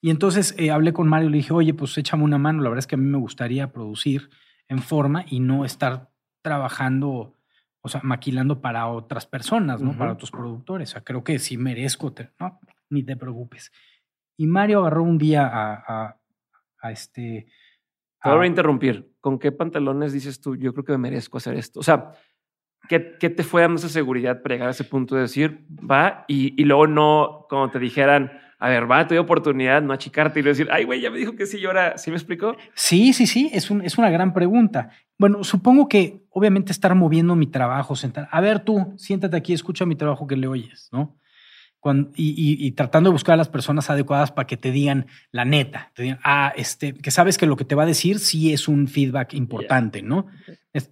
Y 0.01 0.11
entonces 0.11 0.55
eh, 0.59 0.71
hablé 0.71 0.93
con 0.93 1.09
Mario 1.09 1.29
y 1.29 1.33
le 1.33 1.39
dije, 1.39 1.53
oye, 1.53 1.75
pues 1.75 1.97
échame 1.99 2.25
una 2.25 2.39
mano, 2.39 2.63
la 2.63 2.69
verdad 2.69 2.81
es 2.81 2.87
que 2.87 2.95
a 2.95 2.99
mí 2.99 3.07
me 3.07 3.19
gustaría 3.19 3.73
producir 3.73 4.31
en 4.69 4.81
forma 4.81 5.25
y 5.29 5.41
no 5.41 5.65
estar 5.65 6.11
trabajando, 6.43 7.35
o 7.81 7.89
sea, 7.89 8.01
maquilando 8.05 8.61
para 8.61 8.87
otras 8.87 9.27
personas, 9.27 9.81
¿no? 9.81 9.97
Para 9.97 10.13
otros 10.13 10.31
productores. 10.31 10.91
O 10.91 10.93
sea, 10.93 11.05
creo 11.05 11.25
que 11.25 11.39
sí 11.39 11.57
merezco, 11.57 12.15
no, 12.39 12.61
ni 12.91 13.03
te 13.03 13.17
preocupes. 13.17 13.73
Y 14.37 14.47
Mario 14.47 14.81
agarró 14.81 15.03
un 15.05 15.19
día 15.19 15.47
a, 15.47 16.19
a, 16.83 16.93
este... 16.93 17.47
Te 18.25 18.31
voy 18.31 18.45
a 18.45 18.49
interrumpir. 18.49 19.13
¿Con 19.21 19.39
qué 19.39 19.53
pantalones 19.53 20.13
dices 20.13 20.41
tú, 20.41 20.57
yo 20.57 20.73
creo 20.73 20.85
que 20.85 20.93
me 20.93 20.99
merezco 20.99 21.37
hacer 21.37 21.57
esto? 21.57 21.81
O 21.81 21.83
sea, 21.83 22.13
¿qué, 22.89 23.17
qué 23.21 23.29
te 23.29 23.43
fue 23.43 23.63
dando 23.63 23.79
esa 23.79 23.91
seguridad 23.91 24.43
para 24.43 24.55
llegar 24.55 24.69
a 24.69 24.73
ese 24.73 24.85
punto 24.85 25.15
de 25.15 25.23
decir, 25.23 25.67
va, 25.71 26.25
y, 26.27 26.61
y 26.61 26.65
luego 26.65 26.87
no, 26.87 27.47
como 27.51 27.71
te 27.71 27.79
dijeran, 27.79 28.33
a 28.59 28.69
ver, 28.71 28.91
va, 28.91 29.07
te 29.07 29.15
doy 29.15 29.23
oportunidad, 29.23 29.83
no 29.83 29.93
achicarte 29.93 30.41
y 30.41 30.43
decir, 30.43 30.69
ay, 30.71 30.85
güey, 30.85 31.03
ya 31.03 31.11
me 31.11 31.19
dijo 31.19 31.37
que 31.37 31.45
sí, 31.45 31.59
y 31.59 31.67
ahora, 31.67 31.99
¿sí 31.99 32.11
me 32.11 32.17
explicó? 32.17 32.57
Sí, 32.75 33.13
sí, 33.13 33.27
sí, 33.27 33.51
es, 33.53 33.71
un, 33.71 33.83
es 33.83 33.99
una 33.99 34.09
gran 34.09 34.33
pregunta. 34.33 34.91
Bueno, 35.19 35.45
supongo 35.45 35.87
que 35.87 36.25
obviamente 36.31 36.73
estar 36.73 36.95
moviendo 36.95 37.37
mi 37.37 37.47
trabajo, 37.47 37.95
sentar, 37.95 38.27
a 38.31 38.41
ver 38.41 38.61
tú, 38.61 38.95
siéntate 38.97 39.37
aquí, 39.37 39.53
escucha 39.53 39.85
mi 39.85 39.97
trabajo 39.97 40.27
que 40.27 40.37
le 40.37 40.47
oyes, 40.47 40.89
¿no? 40.93 41.19
Y, 42.15 42.71
tratando 42.73 43.11
de 43.11 43.13
buscar 43.13 43.35
a 43.35 43.37
las 43.37 43.49
personas 43.49 43.91
adecuadas 43.91 44.33
para 44.33 44.47
que 44.47 44.57
te 44.57 44.71
digan 44.71 45.07
la 45.33 45.45
neta, 45.45 45.91
te 45.95 46.05
digan, 46.05 46.19
ah, 46.25 46.53
este, 46.57 46.95
que 46.95 47.11
sabes 47.11 47.37
que 47.37 47.47
lo 47.47 47.57
que 47.57 47.65
te 47.65 47.75
va 47.75 47.83
a 47.83 47.87
decir 47.87 48.19
sí 48.19 48.53
es 48.53 48.69
un 48.69 48.89
feedback 48.89 49.35
importante, 49.35 50.03
¿no? 50.03 50.27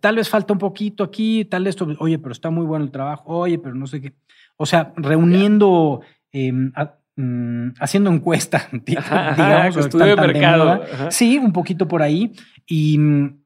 Tal 0.01 0.17
vez 0.17 0.29
falta 0.29 0.53
un 0.53 0.59
poquito 0.59 1.03
aquí, 1.05 1.45
tal 1.45 1.67
esto, 1.67 1.89
oye, 1.99 2.19
pero 2.19 2.33
está 2.33 2.51
muy 2.51 2.67
bueno 2.67 2.85
el 2.85 2.91
trabajo, 2.91 3.39
oye, 3.39 3.59
pero 3.59 3.75
no 3.75 3.87
sé 3.87 4.01
qué. 4.01 4.13
O 4.57 4.67
sea, 4.67 4.93
reuniendo, 4.97 6.03
em, 6.31 6.73
mm, 7.17 7.75
haciendo 7.81 8.11
encuesta, 8.11 8.69
digamos, 8.73 9.77
estudio 9.77 10.17
de 10.17 10.17
mercado. 10.17 10.83
Sí, 11.11 11.39
un 11.39 11.53
poquito 11.53 11.89
por 11.89 12.03
ahí. 12.03 12.33
Y 12.67 12.99
mm, 12.99 13.43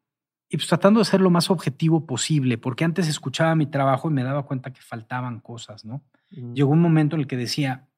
y 0.48 0.56
pues 0.56 0.68
tratando 0.68 1.00
de 1.00 1.04
ser 1.04 1.20
lo 1.20 1.30
más 1.30 1.50
objetivo 1.50 2.06
posible, 2.06 2.56
porque 2.56 2.84
antes 2.84 3.08
escuchaba 3.08 3.54
mi 3.54 3.66
trabajo 3.66 4.08
y 4.08 4.12
me 4.12 4.22
daba 4.22 4.44
cuenta 4.44 4.72
que 4.72 4.80
faltaban 4.80 5.40
cosas, 5.40 5.84
¿no? 5.84 6.02
Llegó 6.30 6.70
un 6.70 6.80
momento 6.80 7.16
en 7.16 7.20
el 7.20 7.26
que 7.26 7.36
decía, 7.36 7.88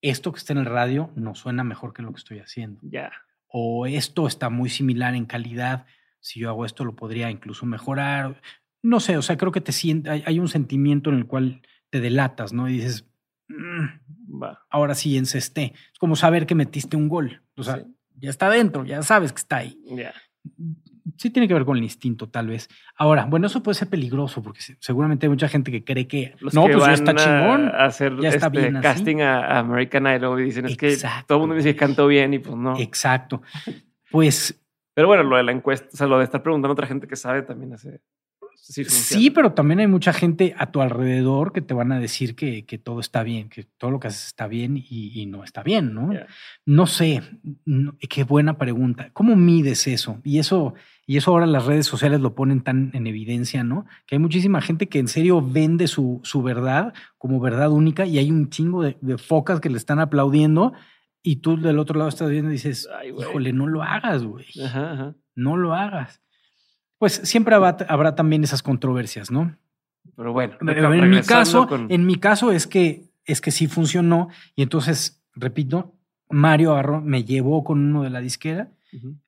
esto 0.00 0.32
que 0.32 0.38
está 0.38 0.52
en 0.52 0.60
el 0.60 0.66
radio 0.66 1.10
no 1.14 1.34
suena 1.34 1.64
mejor 1.64 1.92
que 1.92 2.02
lo 2.02 2.12
que 2.12 2.18
estoy 2.18 2.38
haciendo. 2.38 2.80
Ya. 2.82 3.12
O 3.46 3.86
esto 3.86 4.26
está 4.26 4.50
muy 4.50 4.68
similar 4.68 5.14
en 5.14 5.26
calidad, 5.26 5.86
si 6.20 6.40
yo 6.40 6.48
hago 6.48 6.64
esto 6.64 6.84
lo 6.84 6.96
podría 6.96 7.30
incluso 7.30 7.66
mejorar. 7.66 8.40
No 8.82 9.00
sé, 9.00 9.16
o 9.16 9.22
sea, 9.22 9.36
creo 9.36 9.52
que 9.52 9.60
te 9.60 9.72
sientes, 9.72 10.22
hay, 10.26 10.38
un 10.38 10.48
sentimiento 10.48 11.10
en 11.10 11.16
el 11.16 11.26
cual 11.26 11.62
te 11.90 12.00
delatas, 12.00 12.52
¿no? 12.52 12.68
Y 12.68 12.74
dices, 12.74 13.06
mm, 13.48 14.42
ahora 14.70 14.94
sí 14.94 15.16
encesté. 15.16 15.74
Es 15.92 15.98
como 15.98 16.16
saber 16.16 16.46
que 16.46 16.54
metiste 16.54 16.96
un 16.96 17.08
gol. 17.08 17.42
O 17.56 17.62
sea, 17.62 17.84
ya 18.16 18.30
está 18.30 18.50
dentro, 18.50 18.84
ya 18.84 19.02
sabes 19.02 19.32
que 19.32 19.40
está 19.40 19.58
ahí. 19.58 19.78
Ya 19.86 20.14
sí 21.16 21.30
tiene 21.30 21.46
que 21.48 21.54
ver 21.54 21.64
con 21.64 21.76
el 21.76 21.82
instinto, 21.82 22.28
tal 22.28 22.48
vez. 22.48 22.68
Ahora, 22.96 23.26
bueno, 23.26 23.46
eso 23.46 23.62
puede 23.62 23.74
ser 23.74 23.88
peligroso 23.88 24.42
porque 24.42 24.60
seguramente 24.78 25.26
hay 25.26 25.30
mucha 25.30 25.48
gente 25.48 25.70
que 25.70 25.84
cree 25.84 26.06
que 26.06 26.34
no, 26.52 26.66
pues 26.66 26.84
ya 26.84 26.92
está 26.92 27.14
chingón. 27.14 27.68
A 27.68 27.86
hacer 27.86 28.16
ya 28.20 28.30
está 28.30 28.46
este 28.46 28.60
bien 28.60 28.80
casting 28.80 29.20
a, 29.20 29.58
American 29.58 30.06
Idol 30.06 30.40
y 30.40 30.44
dicen 30.44 30.66
es 30.66 30.76
que 30.76 30.96
todo 31.26 31.38
el 31.38 31.40
mundo 31.40 31.56
dice 31.56 31.72
que 31.72 31.76
canto 31.76 32.06
bien 32.06 32.34
y 32.34 32.38
pues 32.38 32.56
no. 32.56 32.78
Exacto. 32.78 33.42
Pues. 34.10 34.60
Pero 34.94 35.08
bueno, 35.08 35.24
lo 35.24 35.36
de 35.36 35.42
la 35.42 35.52
encuesta, 35.52 35.88
o 35.92 35.96
sea, 35.96 36.06
lo 36.06 36.18
de 36.18 36.24
estar 36.24 36.42
preguntando 36.42 36.70
a 36.70 36.72
otra 36.72 36.86
gente 36.86 37.08
que 37.08 37.16
sabe 37.16 37.42
también 37.42 37.72
hace. 37.74 38.00
Sí, 38.56 39.30
pero 39.30 39.52
también 39.52 39.80
hay 39.80 39.86
mucha 39.86 40.12
gente 40.12 40.54
a 40.56 40.70
tu 40.70 40.80
alrededor 40.80 41.52
que 41.52 41.60
te 41.60 41.74
van 41.74 41.92
a 41.92 42.00
decir 42.00 42.34
que, 42.34 42.64
que 42.64 42.78
todo 42.78 43.00
está 43.00 43.22
bien, 43.22 43.50
que 43.50 43.64
todo 43.64 43.90
lo 43.90 44.00
que 44.00 44.08
haces 44.08 44.26
está 44.26 44.46
bien 44.46 44.82
y, 44.88 45.26
no 45.26 45.44
está 45.44 45.62
bien, 45.62 45.92
¿no? 45.92 46.10
No 46.64 46.86
sé, 46.86 47.22
qué 48.08 48.24
buena 48.24 48.56
pregunta. 48.56 49.10
¿Cómo 49.12 49.36
mides 49.36 49.86
eso? 49.86 50.18
Y 50.24 50.38
eso, 50.38 50.74
y 51.06 51.18
eso 51.18 51.32
ahora 51.32 51.46
las 51.46 51.66
redes 51.66 51.86
sociales 51.86 52.20
lo 52.20 52.34
ponen 52.34 52.62
tan 52.62 52.90
en 52.94 53.06
evidencia, 53.06 53.64
¿no? 53.64 53.84
Que 54.06 54.14
hay 54.14 54.18
muchísima 54.18 54.62
gente 54.62 54.88
que 54.88 54.98
en 54.98 55.08
serio 55.08 55.42
vende 55.42 55.86
su, 55.86 56.20
su 56.24 56.42
verdad 56.42 56.94
como 57.18 57.40
verdad 57.40 57.70
única 57.70 58.06
y 58.06 58.18
hay 58.18 58.30
un 58.30 58.48
chingo 58.48 58.82
de, 58.82 59.18
focas 59.18 59.60
que 59.60 59.70
le 59.70 59.76
están 59.76 59.98
aplaudiendo 59.98 60.72
y 61.22 61.36
tú 61.36 61.60
del 61.60 61.78
otro 61.78 61.98
lado 61.98 62.08
estás 62.08 62.30
viendo 62.30 62.50
y 62.50 62.54
dices, 62.54 62.88
híjole, 63.06 63.52
no 63.52 63.66
lo 63.66 63.82
hagas, 63.82 64.24
güey. 64.24 64.46
No 65.34 65.56
lo 65.56 65.74
hagas 65.74 66.23
pues 67.04 67.20
siempre 67.22 67.54
habrá, 67.54 68.14
también 68.14 68.44
esas 68.44 68.62
controversias, 68.62 69.30
¿no? 69.30 69.54
Pero 70.16 70.32
bueno, 70.32 70.56
en 70.62 71.10
mi 71.10 71.20
caso, 71.20 71.68
en 71.90 72.06
mi 72.06 72.16
caso 72.16 72.50
es 72.50 72.66
que 72.66 73.10
es 73.26 73.42
que 73.42 73.50
sí 73.50 73.66
funcionó 73.66 74.28
y 74.56 74.62
entonces, 74.62 75.22
repito, 75.34 75.92
Mario 76.30 76.72
agarró, 76.72 77.02
me 77.02 77.22
llevó 77.22 77.62
con 77.62 77.78
uno 77.78 78.04
de 78.04 78.08
la 78.08 78.22
disquera 78.22 78.70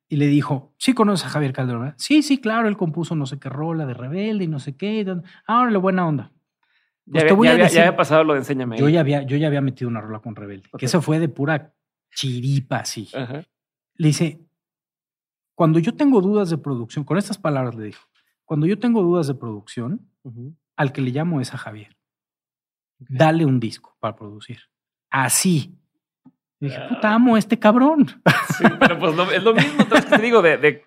y 0.09 0.17
le 0.17 0.27
dijo, 0.27 0.73
¿sí 0.79 0.95
conoces 0.95 1.27
a 1.27 1.29
Javier 1.29 1.53
Calderón? 1.53 1.93
Sí, 1.99 2.23
sí, 2.23 2.39
claro, 2.39 2.67
él 2.67 2.79
compuso 2.79 3.15
no 3.15 3.27
sé 3.27 3.39
qué 3.39 3.51
rola 3.51 3.85
de 3.85 3.93
Rebelde 3.93 4.45
y 4.45 4.49
no 4.49 4.59
sé 4.59 4.75
qué. 4.75 5.07
Ahora 5.47 5.71
la 5.71 5.79
buena 5.79 6.07
onda. 6.07 6.33
Pues 7.05 7.27
ya, 7.27 7.83
había, 7.83 7.95
pasado 7.95 8.25
lo 8.25 8.33
de 8.33 8.39
Enséñame. 8.39 8.79
Yo 8.79 8.89
ya 8.89 9.01
había, 9.01 9.21
yo 9.21 9.37
ya 9.37 9.49
había 9.49 9.61
metido 9.61 9.91
una 9.91 10.01
rola 10.01 10.21
con 10.21 10.35
Rebelde, 10.35 10.71
que 10.79 10.87
eso 10.87 11.03
fue 11.03 11.19
de 11.19 11.29
pura 11.29 11.75
chiripa, 12.15 12.87
sí. 12.87 13.11
Le 13.97 14.07
dice, 14.09 14.46
cuando 15.57 15.79
yo 15.79 15.95
tengo 15.97 16.21
dudas 16.21 16.51
de 16.51 16.59
producción, 16.59 17.05
con 17.05 17.17
estas 17.17 17.39
palabras 17.39 17.75
le 17.75 17.87
dijo, 17.87 18.07
cuando 18.45 18.67
yo 18.67 18.79
tengo 18.79 19.03
dudas 19.03 19.27
de 19.27 19.35
producción, 19.35 20.07
al 20.77 20.93
que 20.93 21.01
le 21.01 21.11
llamo 21.11 21.41
es 21.41 21.55
a 21.55 21.57
Javier. 21.57 21.97
Dale 22.99 23.45
un 23.47 23.59
disco 23.59 23.97
para 23.99 24.15
producir. 24.15 24.61
Así. 25.11 25.75
dije, 26.61 26.79
puta, 26.89 27.15
amo 27.15 27.37
a 27.37 27.39
este 27.39 27.59
cabrón. 27.59 28.07
Sí, 28.57 28.65
pero 28.79 28.99
pues 28.99 29.13
es 29.35 29.43
lo 29.43 29.53
mismo, 29.53 29.85
te 29.85 30.19
digo, 30.19 30.41
de, 30.41 30.83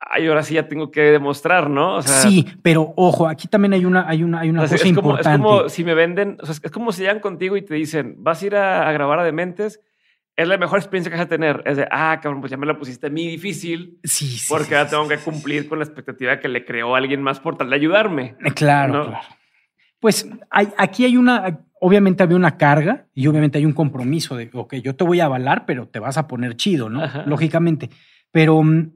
ay, 0.00 0.26
ahora 0.26 0.42
sí 0.42 0.54
ya 0.54 0.66
tengo 0.66 0.90
que 0.90 1.02
demostrar, 1.02 1.70
¿no? 1.70 2.02
sí, 2.02 2.44
pero 2.62 2.92
ojo, 2.96 3.28
aquí 3.28 3.46
también 3.46 3.74
hay 3.74 3.84
una, 3.84 4.08
hay 4.08 4.24
una, 4.24 4.40
hay 4.40 4.50
una 4.50 4.62
cosa 4.62 4.88
importante. 4.88 5.30
Es 5.30 5.36
como 5.36 5.68
si 5.68 5.84
me 5.84 5.94
venden, 5.94 6.36
o 6.40 6.46
sea, 6.46 6.56
es 6.60 6.70
como 6.72 6.90
si 6.90 7.02
llegan 7.02 7.20
contigo 7.20 7.56
y 7.56 7.62
te 7.62 7.74
dicen, 7.74 8.16
vas 8.18 8.42
a 8.42 8.46
ir 8.46 8.56
a, 8.56 8.88
a 8.88 8.92
grabar 8.92 9.20
a 9.20 9.24
Dementes 9.24 9.80
es 10.36 10.48
la 10.48 10.58
mejor 10.58 10.78
experiencia 10.78 11.10
que 11.10 11.16
vas 11.16 11.26
a 11.26 11.28
tener. 11.28 11.62
Es 11.64 11.76
de, 11.76 11.86
ah, 11.90 12.18
cabrón, 12.22 12.40
pues 12.40 12.50
ya 12.50 12.56
me 12.56 12.66
la 12.66 12.78
pusiste 12.78 13.08
muy 13.10 13.26
difícil. 13.26 13.98
Sí, 14.02 14.26
sí. 14.26 14.46
Porque 14.48 14.74
ahora 14.74 14.90
tengo 14.90 15.08
que 15.08 15.18
cumplir 15.18 15.68
con 15.68 15.78
la 15.78 15.84
expectativa 15.84 16.40
que 16.40 16.48
le 16.48 16.64
creó 16.64 16.96
alguien 16.96 17.22
más 17.22 17.40
por 17.40 17.56
tal 17.56 17.70
de 17.70 17.76
ayudarme. 17.76 18.36
Eh, 18.44 18.52
claro, 18.52 19.08
claro. 19.08 19.26
Pues 20.00 20.28
hay, 20.50 20.68
aquí 20.76 21.04
hay 21.04 21.16
una, 21.16 21.60
obviamente 21.80 22.22
había 22.22 22.36
una 22.36 22.56
carga 22.56 23.06
y 23.14 23.26
obviamente 23.26 23.58
hay 23.58 23.64
un 23.64 23.72
compromiso 23.72 24.36
de, 24.36 24.50
ok, 24.52 24.74
yo 24.76 24.96
te 24.96 25.04
voy 25.04 25.20
a 25.20 25.26
avalar, 25.26 25.64
pero 25.66 25.88
te 25.88 25.98
vas 25.98 26.18
a 26.18 26.26
poner 26.26 26.56
chido, 26.56 26.90
¿no? 26.90 27.02
Lógicamente. 27.26 27.88
Pero 28.30 28.62
mm, 28.62 28.90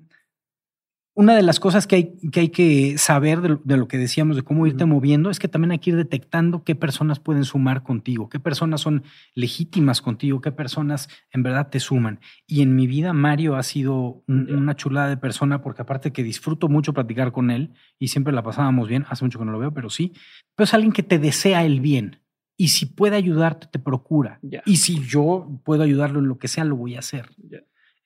una 1.18 1.34
de 1.34 1.42
las 1.42 1.58
cosas 1.58 1.88
que 1.88 1.96
hay 1.96 2.16
que, 2.30 2.38
hay 2.38 2.48
que 2.50 2.96
saber 2.96 3.40
de 3.40 3.76
lo, 3.76 3.88
que 3.88 3.98
decíamos, 3.98 4.36
de 4.36 4.42
cómo 4.42 4.68
irte 4.68 4.84
moviendo, 4.84 5.30
es 5.30 5.40
que 5.40 5.48
también 5.48 5.72
hay 5.72 5.80
que 5.80 5.90
ir 5.90 5.96
detectando 5.96 6.62
qué 6.62 6.76
personas 6.76 7.18
pueden 7.18 7.44
sumar 7.44 7.82
contigo, 7.82 8.28
qué 8.28 8.38
personas 8.38 8.82
son 8.82 9.02
legítimas 9.34 10.00
contigo, 10.00 10.40
qué 10.40 10.52
personas 10.52 11.08
en 11.32 11.42
verdad 11.42 11.70
te 11.70 11.80
suman. 11.80 12.20
Y 12.46 12.62
en 12.62 12.76
mi 12.76 12.86
vida, 12.86 13.12
Mario 13.14 13.56
ha 13.56 13.64
sido 13.64 14.22
una 14.28 14.76
chulada 14.76 15.08
de 15.08 15.16
persona, 15.16 15.60
porque 15.60 15.82
aparte 15.82 16.12
que 16.12 16.22
disfruto 16.22 16.68
mucho 16.68 16.94
platicar 16.94 17.32
con 17.32 17.50
él 17.50 17.72
y 17.98 18.08
siempre 18.08 18.32
la 18.32 18.44
pasábamos 18.44 18.86
bien, 18.86 19.04
hace 19.08 19.24
mucho 19.24 19.40
que 19.40 19.44
no 19.44 19.50
lo 19.50 19.58
veo, 19.58 19.74
pero 19.74 19.90
sí, 19.90 20.12
pero 20.54 20.66
es 20.66 20.74
alguien 20.74 20.92
que 20.92 21.02
te 21.02 21.18
desea 21.18 21.64
el 21.64 21.80
bien. 21.80 22.20
Y 22.56 22.68
si 22.68 22.86
puede 22.86 23.16
ayudarte, 23.16 23.66
te 23.66 23.80
procura. 23.80 24.38
Y 24.64 24.76
si 24.76 25.04
yo 25.04 25.60
puedo 25.64 25.82
ayudarlo 25.82 26.20
en 26.20 26.28
lo 26.28 26.38
que 26.38 26.46
sea, 26.46 26.62
lo 26.62 26.76
voy 26.76 26.94
a 26.94 27.00
hacer. 27.00 27.30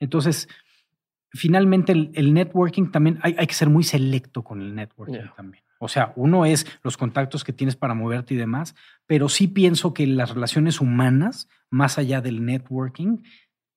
Entonces, 0.00 0.48
finalmente 1.32 1.92
el, 1.92 2.34
networking 2.34 2.90
también 2.90 3.18
hay, 3.22 3.34
hay, 3.38 3.46
que 3.46 3.54
ser 3.54 3.68
muy 3.68 3.84
selecto 3.84 4.42
con 4.42 4.60
el 4.60 4.74
networking 4.74 5.28
también. 5.36 5.64
O 5.78 5.88
sea, 5.88 6.12
uno 6.14 6.46
es 6.46 6.66
los 6.84 6.96
contactos 6.96 7.42
que 7.42 7.52
tienes 7.52 7.74
para 7.74 7.94
moverte 7.94 8.34
y 8.34 8.36
demás, 8.36 8.76
pero 9.06 9.28
sí 9.28 9.48
pienso 9.48 9.92
que 9.92 10.06
las 10.06 10.30
relaciones 10.30 10.80
humanas, 10.80 11.48
más 11.70 11.98
allá 11.98 12.20
del 12.20 12.44
networking, 12.44 13.18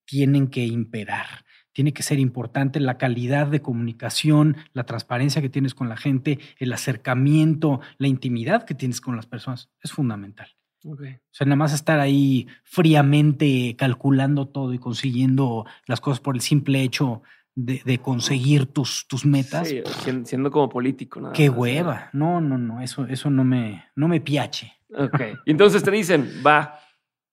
tienen 0.05 0.47
que 0.49 0.65
imperar. 0.65 1.45
Tiene 1.73 1.93
que 1.93 2.03
ser 2.03 2.19
importante 2.19 2.79
la 2.79 2.97
calidad 2.97 3.47
de 3.47 3.61
comunicación, 3.61 4.55
la 4.73 4.85
transparencia 4.85 5.41
que 5.41 5.49
tienes 5.49 5.73
con 5.73 5.89
la 5.89 5.97
gente, 5.97 6.39
el 6.59 6.71
acercamiento, 6.73 7.81
la 7.97 8.07
intimidad 8.07 8.65
que 8.65 8.75
tienes 8.75 9.01
con 9.01 9.15
las 9.15 9.25
personas. 9.25 9.69
Es 9.81 9.91
fundamental. 9.91 10.47
O 10.85 10.95
sea, 11.31 11.45
nada 11.45 11.55
más 11.55 11.73
estar 11.73 11.99
ahí 11.99 12.47
fríamente 12.63 13.75
calculando 13.75 14.47
todo 14.47 14.73
y 14.73 14.77
consiguiendo 14.77 15.65
las 15.87 15.99
cosas 15.99 16.19
por 16.19 16.35
el 16.35 16.41
simple 16.41 16.83
hecho 16.83 17.23
de, 17.55 17.97
conseguir 17.99 18.67
tus, 18.67 19.07
tus 19.07 19.25
metas. 19.25 19.69
Sí, 19.69 19.81
siendo 20.25 20.51
como 20.51 20.69
político. 20.69 21.21
Nada 21.21 21.33
Qué 21.33 21.49
hueva. 21.49 22.09
No, 22.13 22.41
no, 22.41 22.57
no, 22.57 22.81
eso, 22.81 23.05
eso 23.05 23.29
no 23.29 23.43
me, 23.43 23.85
no 23.95 24.07
me 24.07 24.19
piache. 24.21 24.73
Ok. 24.93 25.21
Y 25.45 25.51
entonces 25.51 25.81
te 25.81 25.91
dicen, 25.91 26.29
va, 26.45 26.79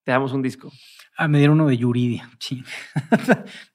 te 0.04 0.12
damos 0.12 0.32
un 0.32 0.42
disco. 0.42 0.70
Ah, 1.16 1.28
me 1.28 1.38
dieron 1.38 1.60
uno 1.60 1.68
de 1.68 1.76
Yuridia, 1.76 2.30
sí. 2.38 2.64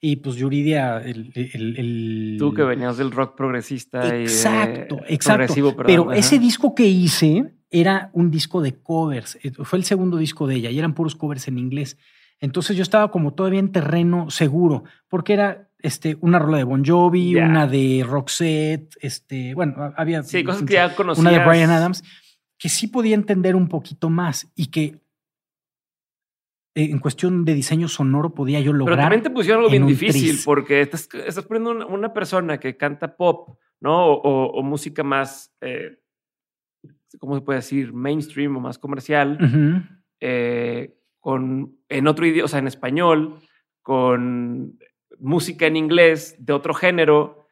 y 0.01 0.15
pues 0.15 0.37
Yuridia, 0.37 0.97
el, 0.97 1.31
el, 1.35 1.77
el, 1.77 2.35
Tú 2.39 2.51
que 2.51 2.63
venías 2.63 2.97
del 2.97 3.11
rock 3.11 3.37
progresista 3.37 4.15
exacto, 4.17 4.95
y 4.95 5.07
de 5.07 5.13
exacto. 5.13 5.37
progresivo, 5.37 5.69
perdón, 5.75 5.85
Pero 5.85 6.09
ajá. 6.09 6.19
ese 6.19 6.39
disco 6.39 6.73
que 6.73 6.85
hice 6.85 7.53
era 7.69 8.09
un 8.13 8.31
disco 8.31 8.61
de 8.61 8.81
covers. 8.81 9.37
Eh, 9.43 9.51
Fue 9.51 9.77
el 9.77 9.85
segundo 9.85 10.17
disco 10.17 10.47
de 10.47 10.55
ella 10.55 10.71
y 10.71 10.79
eran 10.79 10.95
puros 10.95 11.15
covers 11.15 11.47
en 11.47 11.59
inglés. 11.59 11.97
Entonces 12.39 12.75
yo 12.75 12.83
estaba 12.83 13.11
como 13.11 13.33
todavía 13.33 13.59
en 13.59 13.71
terreno 13.71 14.29
seguro, 14.29 14.83
porque 15.07 15.33
era 15.33 15.66
este, 15.79 16.17
una 16.21 16.39
rola 16.39 16.57
de 16.57 16.63
Bon 16.63 16.83
Jovi, 16.83 17.35
una 17.35 17.67
de 17.67 18.03
Roxette, 18.07 18.95
este, 19.01 19.53
bueno, 19.53 19.93
había 19.95 20.23
Sí, 20.23 20.43
cosas 20.43 20.63
que 20.63 20.73
ya 20.73 20.95
conocías. 20.95 21.21
una 21.25 21.31
de 21.39 21.45
Brian 21.45 21.69
Adams, 21.69 22.03
que 22.57 22.69
sí 22.69 22.87
podía 22.87 23.15
entender 23.15 23.55
un 23.55 23.67
poquito 23.67 24.09
más 24.09 24.51
y 24.55 24.67
que 24.67 24.99
eh, 26.75 26.89
en 26.91 26.99
cuestión 26.99 27.45
de 27.45 27.53
diseño 27.53 27.87
sonoro 27.87 28.33
podía 28.33 28.59
yo 28.59 28.71
Pero 28.71 28.77
lograr. 28.79 28.99
también 28.99 29.23
te 29.23 29.29
pusieron 29.29 29.63
algo 29.63 29.73
en 29.75 29.85
bien 29.85 29.87
difícil 29.97 30.31
tris. 30.31 30.45
porque 30.45 30.81
estás, 30.81 31.07
estás 31.25 31.45
poniendo 31.45 31.71
una, 31.71 31.85
una 31.85 32.13
persona 32.13 32.59
que 32.59 32.75
canta 32.77 33.15
pop, 33.15 33.57
¿no? 33.79 34.05
O, 34.07 34.13
o- 34.21 34.59
o 34.59 34.63
música 34.63 35.03
más, 35.03 35.53
eh, 35.61 35.99
¿cómo 37.19 37.35
se 37.35 37.41
puede 37.41 37.59
decir? 37.59 37.93
Mainstream 37.93 38.57
o 38.57 38.59
más 38.59 38.77
comercial, 38.79 39.37
eh, 40.19 40.93
con, 41.19 41.77
en 41.89 42.07
otro 42.07 42.25
idioma, 42.25 42.45
o 42.45 42.47
sea, 42.47 42.59
en 42.59 42.67
español, 42.67 43.39
con 43.81 44.77
música 45.19 45.65
en 45.65 45.75
inglés 45.75 46.35
de 46.39 46.53
otro 46.53 46.73
género, 46.73 47.47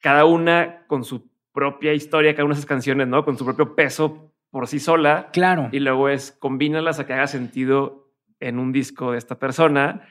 cada 0.00 0.24
una 0.24 0.86
con 0.86 1.04
su 1.04 1.28
propia 1.52 1.92
historia, 1.92 2.34
cada 2.34 2.44
una 2.44 2.54
de 2.54 2.58
esas 2.58 2.68
canciones, 2.68 3.08
¿no? 3.08 3.24
Con 3.24 3.38
su 3.38 3.44
propio 3.44 3.74
peso 3.74 4.32
por 4.50 4.68
sí 4.68 4.78
sola. 4.78 5.30
Claro. 5.32 5.68
Y 5.72 5.80
luego 5.80 6.08
es 6.08 6.32
combínalas 6.32 6.98
a 6.98 7.06
que 7.06 7.12
haga 7.12 7.26
sentido 7.26 8.12
en 8.40 8.58
un 8.58 8.72
disco 8.72 9.12
de 9.12 9.18
esta 9.18 9.38
persona. 9.38 10.08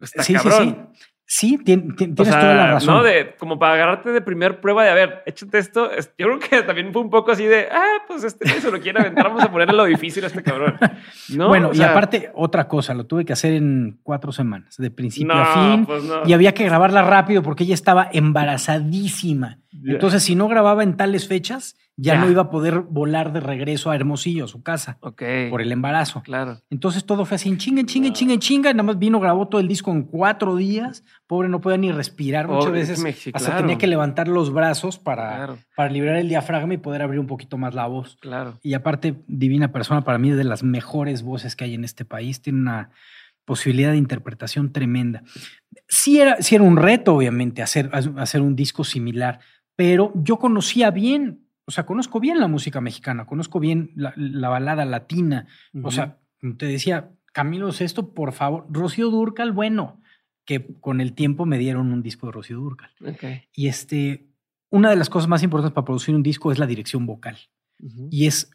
Está 0.00 0.22
sí, 0.22 0.34
cabrón. 0.34 0.90
sí. 0.92 1.00
Sí, 1.00 1.13
tien- 1.26 1.94
tien- 1.96 2.12
O 2.12 2.14
tienes 2.14 2.28
sea, 2.28 2.40
toda 2.40 2.54
la 2.54 2.66
razón. 2.72 2.94
¿no? 2.96 3.02
De, 3.02 3.34
como 3.38 3.58
para 3.58 3.74
agarrarte 3.74 4.10
de 4.12 4.20
primer 4.20 4.60
prueba 4.60 4.84
de, 4.84 4.90
a 4.90 4.94
ver, 4.94 5.22
échate 5.26 5.58
esto. 5.58 5.90
Es- 5.90 6.12
Yo 6.18 6.26
creo 6.26 6.38
que 6.38 6.62
también 6.62 6.92
fue 6.92 7.02
un 7.02 7.10
poco 7.10 7.32
así 7.32 7.44
de, 7.44 7.66
ah, 7.72 8.02
pues 8.06 8.24
este 8.24 8.46
se 8.48 8.70
lo 8.70 8.80
quiere 8.80 9.00
aventar, 9.00 9.24
vamos 9.24 9.42
a 9.42 9.50
ponerle 9.50 9.74
lo 9.74 9.84
difícil 9.84 10.22
a 10.24 10.26
este 10.26 10.42
cabrón. 10.42 10.76
¿No? 11.30 11.48
Bueno, 11.48 11.68
O 11.68 11.72
y 11.72 11.76
sea, 11.76 11.90
aparte, 11.90 12.30
otra 12.34 12.68
cosa, 12.68 12.92
lo 12.94 13.06
tuve 13.06 13.24
que 13.24 13.32
hacer 13.32 13.54
en 13.54 13.98
cuatro 14.02 14.32
semanas, 14.32 14.76
de 14.76 14.90
principio 14.90 15.34
no, 15.34 15.40
a 15.40 15.54
fin. 15.72 15.86
pues 15.86 16.04
no. 16.04 16.22
Y 16.26 16.32
había 16.34 16.52
que 16.52 16.64
grabarla 16.64 17.02
rápido 17.02 17.42
porque 17.42 17.64
ella 17.64 17.74
estaba 17.74 18.08
embarazadísima. 18.12 19.58
Entonces, 19.84 20.22
si 20.22 20.34
no 20.34 20.48
grababa 20.48 20.82
en 20.82 20.96
tales 20.96 21.26
fechas, 21.28 21.76
ya, 21.96 22.14
Ya. 22.14 22.20
no 22.20 22.30
iba 22.30 22.42
a 22.42 22.50
poder 22.50 22.80
volar 22.80 23.32
de 23.32 23.40
regreso 23.40 23.90
a 23.90 23.94
Hermosillo, 23.94 24.46
a 24.46 24.48
su 24.48 24.62
casa, 24.62 24.98
por 25.00 25.60
el 25.62 25.70
embarazo. 25.70 26.22
Claro. 26.22 26.60
Entonces 26.70 27.04
todo 27.04 27.24
fue 27.24 27.36
así 27.36 27.48
en 27.48 27.58
chinga, 27.58 27.80
en 27.80 27.86
chinga, 27.86 28.08
en 28.08 28.14
chinga, 28.14 28.34
en 28.34 28.40
chinga. 28.40 28.72
Nada 28.72 28.82
más 28.82 28.98
vino, 28.98 29.20
grabó 29.20 29.46
todo 29.48 29.60
el 29.60 29.68
disco 29.68 29.92
en 29.92 30.02
cuatro 30.02 30.56
días. 30.56 31.04
Pobre, 31.26 31.48
no 31.48 31.60
podía 31.60 31.78
ni 31.78 31.92
respirar. 31.92 32.48
Muchas 32.48 32.72
veces 32.72 33.04
hasta 33.32 33.48
claro. 33.50 33.60
tenía 33.62 33.78
que 33.78 33.86
levantar 33.86 34.26
los 34.28 34.52
brazos 34.52 34.98
para, 34.98 35.36
Claro. 35.36 35.58
para 35.76 35.90
liberar 35.90 36.16
el 36.16 36.28
diafragma 36.28 36.74
y 36.74 36.78
poder 36.78 37.02
abrir 37.02 37.20
un 37.20 37.26
poquito 37.26 37.58
más 37.58 37.74
la 37.74 37.86
voz. 37.86 38.16
Claro. 38.20 38.58
Y 38.62 38.74
aparte, 38.74 39.14
divina 39.28 39.70
persona, 39.70 40.02
para 40.02 40.18
mí 40.18 40.30
es 40.30 40.36
de 40.36 40.44
las 40.44 40.62
mejores 40.62 41.22
voces 41.22 41.54
que 41.56 41.64
hay 41.64 41.74
en 41.74 41.84
este 41.84 42.04
país. 42.04 42.42
Tiene 42.42 42.58
una 42.60 42.90
posibilidad 43.44 43.90
de 43.92 43.98
interpretación 43.98 44.72
tremenda. 44.72 45.22
Sí 45.86 46.18
era, 46.18 46.40
sí 46.40 46.54
era 46.54 46.64
un 46.64 46.76
reto, 46.76 47.14
obviamente, 47.14 47.62
hacer, 47.62 47.90
hacer 47.92 48.40
un 48.40 48.56
disco 48.56 48.84
similar, 48.84 49.38
pero 49.76 50.12
yo 50.14 50.38
conocía 50.38 50.90
bien, 50.90 51.43
o 51.66 51.70
sea, 51.70 51.86
conozco 51.86 52.20
bien 52.20 52.40
la 52.40 52.48
música 52.48 52.80
mexicana, 52.80 53.26
conozco 53.26 53.60
bien 53.60 53.90
la, 53.94 54.12
la 54.16 54.48
balada 54.48 54.84
latina. 54.84 55.46
O 55.82 55.90
sea, 55.90 56.18
te 56.58 56.66
decía, 56.66 57.10
Camilo 57.32 57.68
esto, 57.68 58.12
por 58.12 58.32
favor, 58.32 58.66
Rocío 58.70 59.10
Durcal, 59.10 59.52
bueno, 59.52 60.00
que 60.44 60.78
con 60.80 61.00
el 61.00 61.14
tiempo 61.14 61.46
me 61.46 61.58
dieron 61.58 61.92
un 61.92 62.02
disco 62.02 62.26
de 62.26 62.32
Rocío 62.32 62.58
Durcal. 62.58 62.90
Y 63.52 63.68
este, 63.68 64.28
una 64.70 64.90
de 64.90 64.96
las 64.96 65.08
cosas 65.08 65.28
más 65.28 65.42
importantes 65.42 65.74
para 65.74 65.84
producir 65.84 66.14
un 66.14 66.22
disco 66.22 66.52
es 66.52 66.58
la 66.58 66.66
dirección 66.66 67.06
vocal 67.06 67.38
y 68.10 68.26
es 68.26 68.50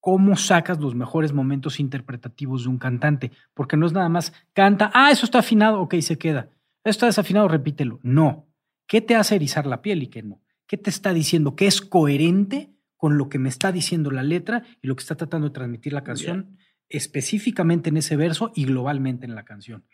cómo 0.00 0.36
sacas 0.36 0.80
los 0.80 0.94
mejores 0.94 1.32
momentos 1.32 1.80
interpretativos 1.80 2.64
de 2.64 2.70
un 2.70 2.78
cantante, 2.78 3.30
porque 3.54 3.76
no 3.76 3.86
es 3.86 3.92
nada 3.92 4.08
más 4.08 4.32
canta, 4.52 4.90
ah, 4.94 5.10
eso 5.10 5.24
está 5.24 5.40
afinado, 5.40 5.80
ok, 5.80 5.96
se 6.00 6.18
queda. 6.18 6.50
Eso 6.84 6.90
está 6.90 7.06
desafinado, 7.06 7.48
repítelo. 7.48 8.00
No. 8.02 8.46
¿Qué 8.86 9.00
te 9.00 9.16
hace 9.16 9.36
erizar 9.36 9.66
la 9.66 9.82
piel 9.82 10.02
y 10.02 10.06
qué 10.06 10.22
no? 10.22 10.40
¿Qué 10.68 10.76
te 10.76 10.90
está 10.90 11.12
diciendo? 11.12 11.56
¿Qué 11.56 11.66
es 11.66 11.80
coherente 11.80 12.70
con 12.96 13.18
lo 13.18 13.28
que 13.28 13.38
me 13.40 13.48
está 13.48 13.72
diciendo 13.72 14.10
la 14.12 14.22
letra 14.22 14.62
y 14.82 14.86
lo 14.86 14.94
que 14.94 15.00
está 15.02 15.16
tratando 15.16 15.48
de 15.48 15.54
transmitir 15.54 15.92
la 15.92 16.04
canción 16.04 16.58
específicamente 16.90 17.88
en 17.90 17.96
ese 17.96 18.16
verso 18.16 18.52
y 18.54 18.64
globalmente 18.66 19.26
en 19.26 19.34
la 19.34 19.44
canción? 19.44 19.84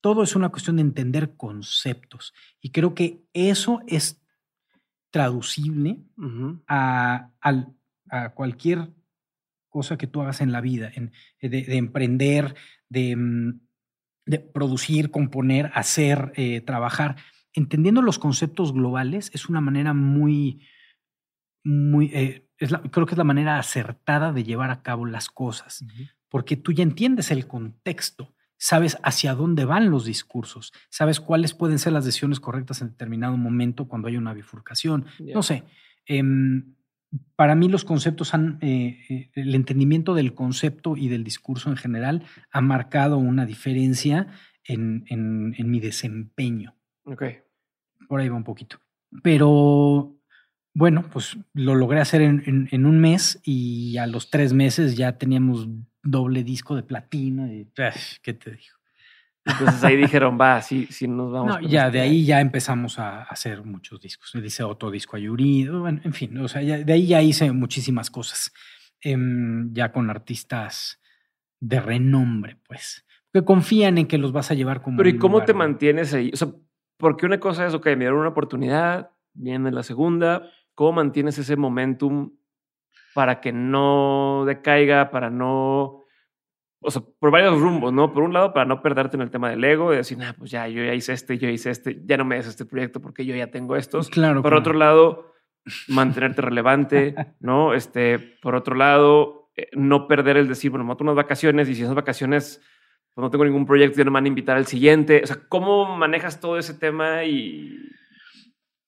Todo 0.00 0.22
es 0.22 0.34
una 0.34 0.48
cuestión 0.48 0.76
de 0.76 0.82
entender 0.82 1.36
conceptos 1.36 2.32
y 2.60 2.70
creo 2.70 2.94
que 2.94 3.22
eso 3.34 3.82
es 3.86 4.22
traducible 5.10 6.02
a, 6.66 7.30
al- 7.40 7.74
a 8.08 8.30
cualquier 8.34 8.90
cosa 9.68 9.96
que 9.96 10.06
tú 10.06 10.20
hagas 10.22 10.40
en 10.40 10.52
la 10.52 10.60
vida, 10.60 10.90
en- 10.94 11.12
de, 11.40 11.48
de 11.48 11.76
emprender, 11.76 12.54
de, 12.88 13.16
mm, 13.16 13.60
de 14.26 14.38
producir, 14.38 15.10
componer, 15.10 15.70
hacer, 15.74 16.32
eh, 16.36 16.60
trabajar. 16.60 17.16
Entendiendo 17.54 18.02
los 18.02 18.18
conceptos 18.18 18.72
globales 18.72 19.30
es 19.34 19.48
una 19.48 19.60
manera 19.60 19.92
muy, 19.94 20.66
muy, 21.64 22.06
eh, 22.12 22.48
es 22.58 22.70
la- 22.70 22.80
creo 22.82 23.06
que 23.06 23.14
es 23.14 23.18
la 23.18 23.24
manera 23.24 23.58
acertada 23.58 24.32
de 24.32 24.44
llevar 24.44 24.70
a 24.70 24.82
cabo 24.82 25.06
las 25.06 25.28
cosas, 25.28 25.84
porque 26.28 26.56
tú 26.56 26.72
ya 26.72 26.82
entiendes 26.82 27.30
el 27.30 27.46
contexto, 27.46 28.34
sabes 28.56 28.96
hacia 29.02 29.34
dónde 29.34 29.64
van 29.64 29.90
los 29.90 30.04
discursos, 30.04 30.72
sabes 30.88 31.20
cuáles 31.20 31.52
pueden 31.54 31.78
ser 31.78 31.92
las 31.92 32.04
decisiones 32.04 32.40
correctas 32.40 32.80
en 32.80 32.88
determinado 32.90 33.36
momento 33.36 33.86
cuando 33.88 34.08
hay 34.08 34.16
una 34.16 34.32
bifurcación. 34.34 35.04
No 35.34 35.42
sé, 35.42 35.64
em, 36.06 36.74
para 37.36 37.54
mí 37.54 37.68
los 37.68 37.84
conceptos 37.84 38.32
han, 38.34 38.58
eh, 38.62 38.98
eh, 39.10 39.30
el 39.34 39.54
entendimiento 39.54 40.14
del 40.14 40.32
concepto 40.34 40.96
y 40.96 41.08
del 41.08 41.24
discurso 41.24 41.68
en 41.70 41.76
general 41.76 42.24
ha 42.50 42.60
marcado 42.62 43.18
una 43.18 43.44
diferencia 43.44 44.28
en, 44.64 45.04
en- 45.08 45.54
en 45.58 45.70
mi 45.70 45.80
desempeño. 45.80 46.74
Ok. 47.04 47.22
Por 48.08 48.20
ahí 48.20 48.28
va 48.28 48.36
un 48.36 48.44
poquito. 48.44 48.78
Pero 49.22 50.14
bueno, 50.74 51.04
pues 51.12 51.36
lo 51.54 51.74
logré 51.74 52.00
hacer 52.00 52.22
en, 52.22 52.42
en- 52.46 52.68
en 52.70 52.86
un 52.86 52.98
mes 53.00 53.40
y 53.44 53.96
a 53.98 54.06
los 54.06 54.30
tres 54.30 54.52
meses 54.52 54.96
ya 54.96 55.18
teníamos 55.18 55.68
doble 56.02 56.44
disco 56.44 56.74
de 56.76 56.82
platino. 56.82 57.46
Y, 57.52 57.68
¿Qué 58.22 58.32
te 58.34 58.50
digo? 58.52 58.76
Entonces 59.44 59.82
ahí 59.82 59.96
dijeron, 59.96 60.38
va, 60.40 60.62
sí, 60.62 60.86
sí 60.90 61.08
nos 61.08 61.32
vamos. 61.32 61.60
No, 61.60 61.68
ya 61.68 61.86
este. 61.86 61.98
de 61.98 62.04
ahí 62.04 62.24
ya 62.24 62.40
empezamos 62.40 62.98
a 63.00 63.22
hacer 63.24 63.64
muchos 63.64 64.00
discos. 64.00 64.32
Le 64.34 64.46
hice 64.46 64.62
otro 64.62 64.90
disco 64.90 65.16
a 65.16 65.18
Yuri, 65.18 65.66
bueno, 65.68 66.00
en 66.04 66.12
fin, 66.12 66.36
o 66.38 66.46
sea, 66.48 66.62
ya- 66.62 66.78
de 66.78 66.92
ahí 66.92 67.06
ya 67.08 67.20
hice 67.22 67.50
muchísimas 67.52 68.08
cosas. 68.10 68.52
Em, 69.00 69.72
ya 69.74 69.90
con 69.90 70.08
artistas 70.10 71.00
de 71.58 71.80
renombre, 71.80 72.56
pues. 72.68 73.04
Que 73.32 73.44
confían 73.44 73.98
en 73.98 74.06
que 74.06 74.16
los 74.16 74.30
vas 74.30 74.52
a 74.52 74.54
llevar 74.54 74.80
como. 74.80 74.96
Pero 74.98 75.08
¿y 75.08 75.18
cómo 75.18 75.34
lugar, 75.38 75.46
te 75.46 75.52
¿no? 75.54 75.58
mantienes 75.58 76.14
ahí? 76.14 76.30
O 76.32 76.36
sea, 76.36 76.48
porque 77.02 77.26
una 77.26 77.40
cosa 77.40 77.66
es, 77.66 77.74
ok, 77.74 77.84
me 77.86 77.96
dieron 77.96 78.20
una 78.20 78.28
oportunidad, 78.28 79.10
viene 79.34 79.72
la 79.72 79.82
segunda. 79.82 80.48
¿Cómo 80.76 80.92
mantienes 80.92 81.36
ese 81.36 81.56
momentum 81.56 82.30
para 83.12 83.40
que 83.40 83.50
no 83.50 84.44
decaiga, 84.46 85.10
para 85.10 85.28
no. 85.28 86.04
O 86.78 86.90
sea, 86.92 87.02
por 87.18 87.32
varios 87.32 87.60
rumbos, 87.60 87.92
¿no? 87.92 88.12
Por 88.12 88.22
un 88.22 88.32
lado, 88.32 88.52
para 88.52 88.66
no 88.66 88.82
perderte 88.82 89.16
en 89.16 89.22
el 89.22 89.32
tema 89.32 89.50
del 89.50 89.64
ego, 89.64 89.90
de 89.90 89.96
decir, 89.96 90.16
nah, 90.16 90.32
pues 90.32 90.52
ya, 90.52 90.68
yo 90.68 90.84
ya 90.84 90.94
hice 90.94 91.12
este, 91.12 91.38
yo 91.38 91.48
hice 91.48 91.70
este, 91.70 92.00
ya 92.04 92.16
no 92.16 92.24
me 92.24 92.36
des 92.36 92.46
este 92.46 92.66
proyecto 92.66 93.00
porque 93.00 93.26
yo 93.26 93.34
ya 93.34 93.50
tengo 93.50 93.74
estos. 93.74 94.08
Claro. 94.08 94.40
Por 94.40 94.52
claro. 94.52 94.60
otro 94.60 94.74
lado, 94.74 95.32
mantenerte 95.88 96.40
relevante, 96.40 97.16
¿no? 97.40 97.74
Este, 97.74 98.20
por 98.40 98.54
otro 98.54 98.76
lado, 98.76 99.50
eh, 99.56 99.66
no 99.72 100.06
perder 100.06 100.36
el 100.36 100.46
decir, 100.46 100.70
bueno, 100.70 100.84
me 100.84 100.94
tomo 100.94 101.10
unas 101.10 101.24
vacaciones 101.24 101.68
y 101.68 101.74
si 101.74 101.82
esas 101.82 101.96
vacaciones 101.96 102.62
pues 103.14 103.22
no 103.22 103.30
tengo 103.30 103.44
ningún 103.44 103.66
proyecto, 103.66 103.98
ya 103.98 104.04
no 104.04 104.10
me 104.10 104.14
van 104.16 104.24
a 104.24 104.28
invitar 104.28 104.56
al 104.56 104.66
siguiente. 104.66 105.20
O 105.22 105.26
sea, 105.26 105.38
¿cómo 105.48 105.96
manejas 105.96 106.40
todo 106.40 106.58
ese 106.58 106.74
tema 106.74 107.24
y 107.24 107.76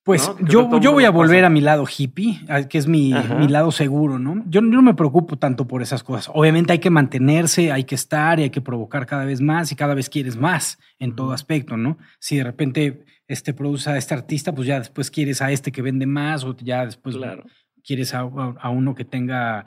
Pues 0.03 0.31
yo, 0.43 0.79
yo 0.81 0.93
voy 0.93 1.05
a 1.05 1.11
volver 1.11 1.39
pasa. 1.41 1.47
a 1.47 1.51
mi 1.51 1.61
lado 1.63 1.85
hippie, 1.87 2.41
que 2.69 2.77
es 2.79 2.87
mi, 2.87 3.15
mi 3.39 3.49
lado 3.49 3.71
seguro, 3.71 4.19
¿no? 4.19 4.37
Yo, 4.47 4.61
yo 4.61 4.63
no 4.63 4.83
me 4.83 4.95
preocupo 4.95 5.37
tanto 5.39 5.67
por 5.67 5.81
esas 5.83 6.03
cosas. 6.03 6.31
Obviamente 6.35 6.73
hay 6.73 6.79
que 6.79 6.91
mantenerse, 6.91 7.73
hay 7.73 7.85
que 7.85 7.95
estar 7.95 8.39
y 8.39 8.45
hay 8.45 8.51
que 8.51 8.61
provocar 8.61 9.07
cada 9.07 9.25
vez 9.25 9.41
más 9.41 9.73
y 9.73 9.77
cada 9.77 9.95
vez 9.95 10.11
quieres 10.11 10.37
más 10.37 10.79
en 10.99 11.15
todo 11.17 11.33
aspecto, 11.33 11.77
¿no? 11.77 11.97
Si 12.19 12.37
de 12.37 12.45
repente 12.45 13.05
este, 13.29 13.55
produce 13.55 13.89
a 13.91 13.97
este 13.97 14.13
artista, 14.15 14.55
pues 14.55 14.67
ya 14.69 14.79
después 14.79 15.11
quieres 15.11 15.41
a 15.41 15.51
este 15.53 15.73
que 15.73 15.81
vende 15.83 16.05
más 16.07 16.45
o 16.45 16.55
ya 16.57 16.85
después 16.85 17.17
claro? 17.17 17.45
quieres 17.83 18.13
a, 18.15 18.21
a- 18.21 18.55
a 18.61 18.69
uno 18.71 18.95
que 18.95 19.05
tenga 19.07 19.67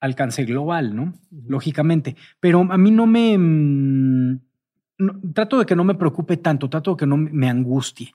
alcance 0.00 0.44
global, 0.44 0.94
¿no? 0.94 1.14
Lógicamente. 1.30 2.16
Pero 2.40 2.66
a 2.70 2.78
mí 2.78 2.90
no 2.90 3.06
me... 3.06 3.36
mm, 3.38 4.40
no- 4.98 5.20
trato 5.34 5.58
de 5.58 5.66
que 5.66 5.76
no 5.76 5.84
me 5.84 5.94
preocupe 5.94 6.36
tanto, 6.36 6.68
trato 6.70 6.92
de 6.92 6.96
que 6.96 7.06
no 7.06 7.16
me- 7.16 7.48
angustie. 7.48 8.12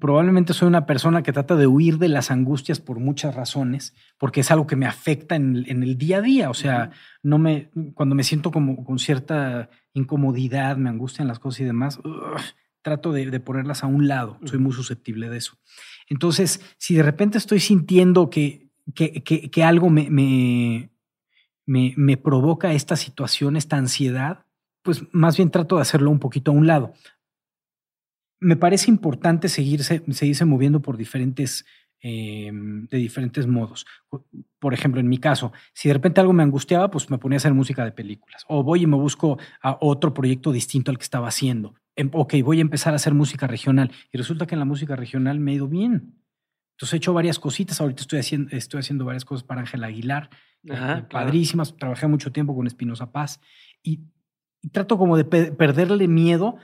probablemente 0.00 0.54
soy 0.54 0.66
una 0.66 0.86
persona 0.86 1.22
que 1.22 1.32
trata 1.32 1.54
de 1.54 1.68
huir 1.68 1.98
de 1.98 2.08
las 2.08 2.30
angustias 2.32 2.80
por 2.80 2.98
muchas 2.98 3.34
razones, 3.36 3.94
porque 4.18 4.40
es 4.40 4.50
algo 4.50 4.66
que 4.66 4.74
me 4.74 4.86
afecta 4.86 5.36
en, 5.36 5.64
el 5.68 5.96
día 5.96 6.18
a 6.18 6.20
día. 6.20 6.50
O 6.50 6.54
sea, 6.54 6.90
no 7.22 7.38
me, 7.38 7.70
cuando 7.94 8.14
me 8.14 8.24
siento 8.24 8.50
como 8.50 8.84
con 8.84 8.98
cierta 8.98 9.70
incomodidad, 9.94 10.76
me 10.76 10.90
angustian 10.90 11.28
las 11.28 11.38
cosas 11.38 11.60
y 11.60 11.64
demás, 11.64 12.00
trato 12.82 13.12
de, 13.12 13.38
ponerlas 13.40 13.84
a 13.84 13.86
un 13.86 14.08
lado. 14.08 14.38
Soy 14.44 14.58
muy 14.58 14.72
susceptible 14.72 15.28
de 15.28 15.38
eso. 15.38 15.58
Entonces, 16.08 16.60
si 16.78 16.94
de 16.94 17.02
repente 17.02 17.38
estoy 17.38 17.60
sintiendo 17.60 18.30
que, 18.30 18.70
que, 18.94 19.64
algo 19.64 19.90
me, 19.90 20.10
me, 20.10 20.90
me 21.68 22.16
provoca 22.16 22.72
esta 22.72 22.96
situación, 22.96 23.56
esta 23.56 23.76
ansiedad, 23.76 24.46
pues 24.82 25.02
más 25.12 25.36
bien 25.36 25.50
trato 25.50 25.76
de 25.76 25.82
hacerlo 25.82 26.10
un 26.10 26.18
poquito 26.18 26.50
a 26.50 26.54
un 26.54 26.66
lado 26.66 26.94
me 28.40 28.56
parece 28.56 28.90
importante 28.90 29.48
seguirse, 29.48 30.02
seguirse 30.10 30.44
moviendo 30.44 30.80
por 30.80 30.96
diferentes, 30.96 31.64
em, 32.00 32.86
de 32.86 32.98
diferentes 32.98 33.46
modos. 33.46 33.86
Por 34.58 34.74
ejemplo, 34.74 35.00
en 35.00 35.08
mi 35.08 35.18
caso, 35.18 35.52
si 35.72 35.88
de 35.88 35.94
repente 35.94 36.20
algo 36.20 36.32
me 36.32 36.42
angustiaba, 36.42 36.90
pues 36.90 37.10
me 37.10 37.18
ponía 37.18 37.36
a 37.36 37.38
hacer 37.38 37.54
música 37.54 37.84
de 37.84 37.92
películas. 37.92 38.44
O 38.48 38.62
voy 38.62 38.82
y 38.82 38.86
me 38.86 38.96
busco 38.96 39.38
a 39.62 39.76
otro 39.80 40.14
proyecto 40.14 40.52
distinto 40.52 40.90
al 40.90 40.98
que 40.98 41.04
estaba 41.04 41.28
haciendo. 41.28 41.74
Em, 41.96 42.10
ok, 42.12 42.34
voy 42.44 42.58
a 42.58 42.62
empezar 42.62 42.92
a 42.92 42.96
hacer 42.96 43.14
música 43.14 43.46
regional. 43.46 43.90
Y 44.12 44.18
resulta 44.18 44.46
que 44.46 44.54
en 44.54 44.60
la 44.60 44.64
música 44.64 44.94
regional 44.96 45.40
me 45.40 45.52
ha 45.52 45.54
ido 45.54 45.68
bien. 45.68 46.17
Entonces 46.78 46.94
he 46.94 46.96
hecho 46.98 47.12
varias 47.12 47.38
cositas. 47.38 47.80
Ahorita 47.80 48.02
estoy 48.02 48.20
haciendo, 48.20 48.56
estoy 48.56 48.80
haciendo 48.80 49.04
varias 49.04 49.24
cosas 49.24 49.44
para 49.44 49.60
Ángel 49.60 49.84
Aguilar. 49.84 50.30
Eh, 50.64 51.02
padrísimas. 51.10 51.76
Trabajé 51.76 52.06
mucho 52.06 52.32
tiempo 52.32 52.54
con 52.54 52.66
Espinosa 52.66 53.10
Paz. 53.10 53.40
Y, 53.82 54.00
y 54.62 54.68
trato 54.70 54.96
como 54.96 55.16
de 55.16 55.24
perderle 55.24 56.08
miedo 56.08 56.56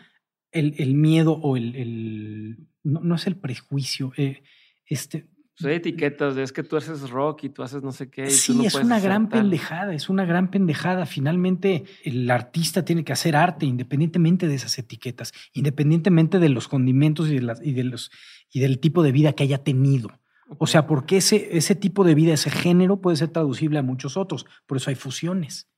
el, 0.54 0.94
miedo 0.94 1.32
o 1.32 1.56
el, 1.56 2.68
no, 2.82 3.14
es 3.14 3.26
el 3.26 3.36
prejuicio, 3.36 4.12
eh, 4.16 4.42
este... 4.86 5.26
Pues 5.58 5.70
hay 5.70 5.76
etiquetas 5.76 6.34
de 6.34 6.42
es 6.42 6.52
que 6.52 6.64
tú 6.64 6.76
haces 6.76 7.08
rock 7.10 7.44
y 7.44 7.48
tú 7.48 7.62
haces 7.62 7.82
no 7.82 7.92
sé 7.92 8.10
qué. 8.10 8.28
sí, 8.28 8.64
es 8.66 8.74
una 8.74 8.98
gran 8.98 9.28
pendejada, 9.28 9.94
es 9.94 10.08
una 10.08 10.24
gran 10.24 10.50
pendejada. 10.50 11.06
Finalmente, 11.06 11.84
el 12.02 12.28
artista 12.28 12.84
tiene 12.84 13.04
que 13.04 13.12
hacer 13.12 13.36
arte 13.36 13.64
independientemente 13.64 14.48
de 14.48 14.54
esas 14.56 14.76
etiquetas, 14.78 15.32
independientemente 15.52 16.40
de 16.40 16.48
los 16.48 16.66
condimentos 16.66 17.28
y, 17.28 17.36
de 17.36 17.42
las, 17.42 17.64
y, 17.64 17.72
de 17.72 17.84
los, 17.84 18.10
y 18.50 18.60
del 18.60 18.80
tipo 18.80 19.04
de 19.04 19.12
vida 19.12 19.32
que 19.32 19.44
haya 19.44 19.62
tenido. 19.62 20.10
O 20.58 20.66
sea, 20.66 20.86
porque 20.86 21.18
ese, 21.18 21.56
ese 21.56 21.76
tipo 21.76 22.04
de 22.04 22.14
vida, 22.14 22.34
ese 22.34 22.50
género 22.50 23.00
puede 23.00 23.16
ser 23.16 23.28
traducible 23.28 23.78
a 23.78 23.82
muchos 23.82 24.16
otros. 24.16 24.46
Por 24.66 24.78
eso 24.78 24.90
hay 24.90 24.96
fusiones. 24.96 25.68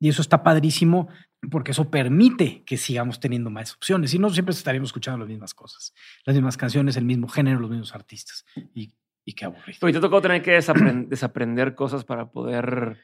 Y 0.00 0.08
eso 0.08 0.22
está 0.22 0.42
padrísimo 0.42 1.08
porque 1.50 1.70
eso 1.70 1.90
permite 1.90 2.62
que 2.64 2.76
sigamos 2.76 3.20
teniendo 3.20 3.50
más 3.50 3.74
opciones. 3.74 4.10
Si 4.10 4.18
no, 4.18 4.30
siempre 4.30 4.54
estaríamos 4.54 4.88
escuchando 4.88 5.18
las 5.18 5.28
mismas 5.28 5.54
cosas, 5.54 5.94
las 6.24 6.34
mismas 6.34 6.56
canciones, 6.56 6.96
el 6.96 7.04
mismo 7.04 7.28
género, 7.28 7.60
los 7.60 7.70
mismos 7.70 7.94
artistas. 7.94 8.44
Y, 8.74 8.92
y 9.24 9.32
qué 9.34 9.44
aburrido. 9.44 9.88
Y 9.88 9.92
te 9.92 10.00
tocó 10.00 10.20
tener 10.20 10.42
que 10.42 10.52
desaprender, 10.52 11.74
cosas 11.74 12.04
para 12.04 12.30
poder 12.30 12.98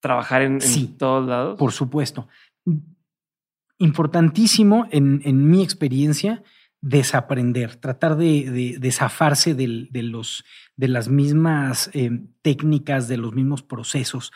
trabajar 0.00 0.42
en, 0.42 0.58
todos 0.96 1.28
lados. 1.28 1.58
Por 1.58 1.72
supuesto. 1.72 2.28
Importantísimo 3.78 4.86
en, 4.90 5.20
en 5.24 5.48
mi 5.48 5.62
experiencia 5.62 6.42
desaprender, 6.82 7.76
tratar 7.76 8.16
de, 8.16 8.78
de, 8.80 8.92
zafarse 8.92 9.54
de, 9.54 10.02
los, 10.02 10.44
de 10.76 10.88
las 10.88 11.08
mismas 11.08 11.90
eh, 11.92 12.10
técnicas, 12.40 13.06
de 13.06 13.18
los 13.18 13.34
mismos 13.34 13.62
procesos 13.62 14.32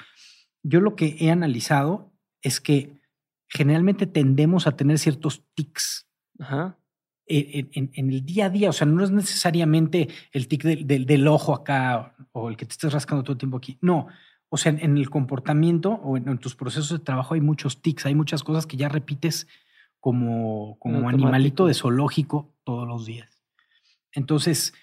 yo 0.65 0.81
lo 0.81 0.97
que 0.97 1.17
he 1.21 1.31
analizado 1.31 2.11
es 2.45 2.61
que 2.61 3.01
generalmente 3.49 4.07
tendemos 4.07 4.69
a 4.69 4.77
tener 4.77 4.99
ciertos 4.99 5.43
tics 5.55 6.07
En, 7.27 7.91
el 7.95 8.25
día 8.25 8.47
a 8.47 8.51
día. 8.51 8.69
O 8.69 8.73
sea, 8.73 8.87
no 8.87 9.03
es 9.03 9.11
necesariamente 9.11 10.09
el 10.31 10.47
tic 10.47 10.63
del, 10.63 11.27
ojo 11.27 11.55
acá 11.55 12.15
o 12.33 12.51
el 12.51 12.57
que 12.57 12.67
te 12.67 12.73
estés 12.73 12.93
rascando 12.93 13.25
todo 13.25 13.33
el 13.33 13.39
tiempo 13.39 13.57
aquí. 13.57 13.79
No. 13.81 14.09
O 14.51 14.59
sea, 14.59 14.73
en, 14.73 14.99
el 14.99 15.09
comportamiento 15.09 15.93
o 15.93 16.17
en, 16.19 16.39
tus 16.39 16.55
procesos 16.55 16.91
de 16.91 17.05
trabajo 17.05 17.35
hay 17.35 17.41
muchos 17.41 17.81
tics, 17.81 18.07
hay 18.07 18.15
muchas 18.15 18.45
cosas 18.45 18.67
que 18.67 18.77
ya 18.77 18.89
repites 18.89 19.49
como, 19.99 20.79
como 20.79 21.09
animalito 21.09 21.67
de 21.67 21.73
zoológico 21.73 22.55
todos 22.63 22.87
los 22.87 23.07
días. 23.07 23.43
Entonces, 24.13 24.75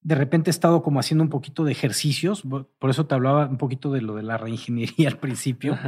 de 0.00 0.16
repente 0.16 0.50
he 0.50 0.52
estado 0.52 0.82
como 0.82 0.98
haciendo 0.98 1.22
un 1.22 1.30
poquito 1.30 1.62
de 1.64 1.72
ejercicios, 1.72 2.42
por 2.42 2.90
eso 2.90 3.06
te 3.06 3.14
hablaba 3.14 3.46
un 3.46 3.58
poquito 3.58 3.92
de 3.92 4.02
lo 4.02 4.16
de 4.16 4.24
la 4.24 4.38
reingeniería 4.38 5.08
al 5.08 5.18
principio, 5.18 5.78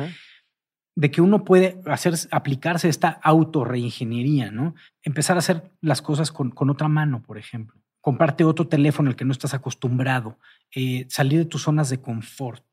de 0.95 1.11
que 1.11 1.23
uno 1.23 1.45
puede 1.45 1.81
hacer, 1.87 2.15
aplicarse 2.31 2.89
esta 2.89 3.09
autorreingeniería, 3.09 4.51
¿no? 4.51 4.75
Empezar 5.03 5.37
a 5.37 5.41
hacer 5.41 5.71
las 5.81 6.03
cosas 6.03 6.31
con, 6.31 6.51
con 6.51 6.71
otra 6.71 6.89
mano, 6.89 7.23
por 7.23 7.39
ejemplo. 7.39 7.81
Comprarte 8.01 8.45
otro 8.45 8.69
teléfono 8.69 9.09
al 9.09 9.17
que 9.17 9.25
no 9.25 9.33
estás 9.33 9.55
acostumbrado, 9.55 10.39
eh, 10.75 11.07
salir 11.09 11.39
de 11.39 11.45
tus 11.45 11.63
zonas 11.63 11.89
de 11.89 12.01
confort, 12.01 12.65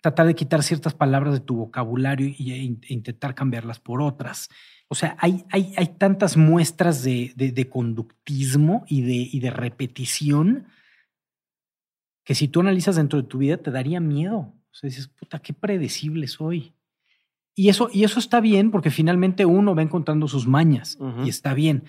tratar 0.00 0.26
de 0.26 0.34
quitar 0.34 0.62
ciertas 0.62 0.94
palabras 0.94 1.34
de 1.34 1.40
tu 1.40 1.56
vocabulario 1.56 2.32
y, 2.38 2.52
e, 2.52 2.92
intentar 2.92 3.34
cambiarlas 3.34 3.80
por 3.80 4.00
otras. 4.00 4.48
O 4.88 4.94
sea, 4.94 5.16
hay, 5.18 5.44
hay, 5.50 5.74
hay 5.76 5.88
tantas 5.98 6.36
muestras 6.36 7.02
de, 7.02 7.32
de, 7.34 7.68
conductismo 7.68 8.84
y 8.86 9.02
de, 9.02 9.28
y 9.32 9.40
de 9.40 9.50
repetición 9.50 10.68
que 12.24 12.36
si 12.36 12.46
tú 12.46 12.60
analizas 12.60 12.96
dentro 12.96 13.20
de 13.20 13.28
tu 13.28 13.38
vida 13.38 13.56
te 13.56 13.72
daría 13.72 13.98
miedo. 13.98 14.38
O 14.38 14.74
sea, 14.74 14.88
dices, 14.88 15.08
puta, 15.08 15.40
qué 15.40 15.52
predecible 15.52 16.28
soy. 16.28 16.75
Y 17.58 17.70
eso, 17.70 17.88
y 17.90 18.04
eso 18.04 18.18
está 18.18 18.40
bien 18.40 18.70
porque 18.70 18.90
finalmente 18.90 19.46
uno 19.46 19.74
va 19.74 19.80
encontrando 19.80 20.28
sus 20.28 20.46
mañas 20.46 20.98
y 21.24 21.30
está 21.30 21.54
bien. 21.54 21.84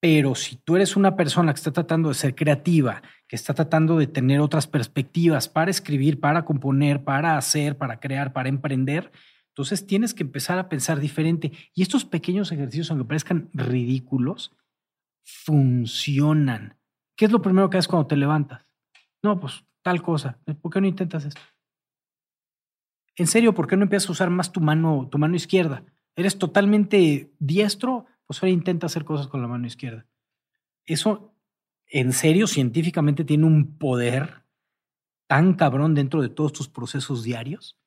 Pero 0.00 0.34
si 0.34 0.56
tú 0.56 0.74
eres 0.76 0.96
una 0.96 1.14
persona 1.14 1.52
que 1.52 1.58
está 1.58 1.70
tratando 1.70 2.08
de 2.08 2.14
ser 2.14 2.34
creativa, 2.34 3.02
que 3.28 3.36
está 3.36 3.54
tratando 3.54 3.98
de 3.98 4.06
tener 4.06 4.40
otras 4.40 4.66
perspectivas 4.66 5.48
para 5.48 5.70
escribir, 5.70 6.18
para 6.18 6.44
componer, 6.44 7.04
para 7.04 7.36
hacer, 7.36 7.76
para 7.76 8.00
crear, 8.00 8.32
para 8.32 8.48
emprender, 8.48 9.12
entonces 9.48 9.86
tienes 9.86 10.14
que 10.14 10.22
empezar 10.22 10.58
a 10.58 10.70
pensar 10.70 10.98
diferente. 10.98 11.52
Y 11.74 11.82
estos 11.82 12.06
pequeños 12.06 12.50
ejercicios, 12.50 12.90
aunque 12.90 13.06
parezcan 13.06 13.50
ridículos, 13.52 14.56
funcionan. 15.22 16.78
¿Qué 17.14 17.26
es 17.26 17.30
lo 17.30 17.42
primero 17.42 17.68
que 17.68 17.76
haces 17.76 17.88
cuando 17.88 18.08
te 18.08 18.16
levantas? 18.16 18.66
No, 19.22 19.38
pues 19.38 19.64
tal 19.82 20.02
cosa. 20.02 20.38
¿Por 20.60 20.72
qué 20.72 20.80
no 20.80 20.86
intentas 20.86 21.26
esto? 21.26 21.40
En 23.16 23.26
serio, 23.26 23.54
¿por 23.54 23.66
qué 23.66 23.76
no 23.76 23.84
empiezas 23.84 24.08
a 24.08 24.12
usar 24.12 24.30
más 24.30 24.52
tu 24.52 24.60
mano, 24.60 25.08
tu 25.10 25.18
mano 25.18 25.36
izquierda? 25.36 25.84
¿Eres 26.16 26.38
totalmente 26.38 27.32
diestro? 27.38 28.06
Pues 28.26 28.42
ahora 28.42 28.52
intenta 28.52 28.86
hacer 28.86 29.04
cosas 29.04 29.28
con 29.28 29.42
la 29.42 29.48
mano 29.48 29.66
izquierda. 29.66 30.06
Eso, 30.84 31.34
en 31.86 32.12
serio, 32.12 32.46
científicamente 32.46 33.24
tiene 33.24 33.46
un 33.46 33.78
poder 33.78 34.44
tan 35.26 35.54
cabrón 35.54 35.94
dentro 35.94 36.20
de 36.22 36.28
todos 36.28 36.52
tus 36.52 36.68
procesos 36.68 37.22
diarios 37.22 37.78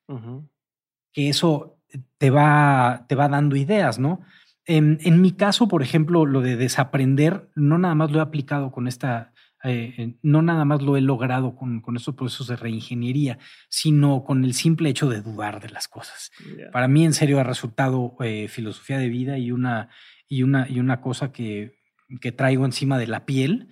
que 1.16 1.30
eso 1.30 1.80
te 2.18 2.30
va, 2.30 3.06
te 3.08 3.16
va 3.16 3.30
dando 3.30 3.56
ideas, 3.56 4.00
¿no? 4.00 4.22
En, 4.66 4.98
en, 5.02 5.22
mi 5.22 5.32
caso, 5.32 5.68
por 5.68 5.82
ejemplo, 5.82 6.26
lo 6.26 6.42
de 6.42 6.58
desaprender, 6.58 7.50
no 7.56 7.78
nada 7.78 7.96
más 7.96 8.12
lo 8.12 8.20
he 8.20 8.22
aplicado 8.22 8.72
con 8.72 8.88
esta 8.88 9.32
eh, 9.66 10.14
no 10.22 10.42
nada 10.42 10.64
más 10.64 10.82
lo 10.82 10.96
he 10.96 11.02
logrado 11.02 11.56
con, 11.56 11.82
con, 11.82 11.96
estos 11.96 12.16
procesos 12.16 12.48
de 12.48 12.56
reingeniería, 12.56 13.40
sino 13.68 14.24
con 14.24 14.46
el 14.46 14.54
simple 14.54 14.90
hecho 14.90 15.10
de 15.10 15.22
dudar 15.22 15.60
de 15.60 15.70
las 15.70 15.88
cosas. 15.88 16.32
Para 16.72 16.88
mí, 16.88 17.04
en 17.04 17.14
serio, 17.14 17.40
ha 17.40 17.44
resultado 17.44 18.16
eh, 18.20 18.48
filosofía 18.48 19.00
de 19.00 19.10
vida 19.10 19.38
y 19.38 19.52
una, 19.52 19.90
y 20.28 20.44
una, 20.44 20.70
y 20.70 20.80
una 20.80 21.02
cosa 21.02 21.32
que, 21.32 21.80
que 22.22 22.32
traigo 22.32 22.66
encima 22.66 23.00
de 23.00 23.08
la 23.08 23.26
piel. 23.26 23.70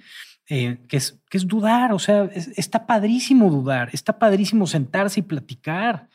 Eh, 0.50 0.80
que, 0.90 0.98
es, 0.98 1.24
que 1.30 1.38
es 1.38 1.48
dudar, 1.48 1.94
o 1.94 2.00
sea, 2.00 2.26
está 2.34 2.86
padrísimo 2.86 3.50
dudar, 3.50 3.90
está 3.94 4.20
padrísimo 4.20 4.68
sentarse 4.68 5.22
y 5.22 5.24
platicar. 5.24 6.10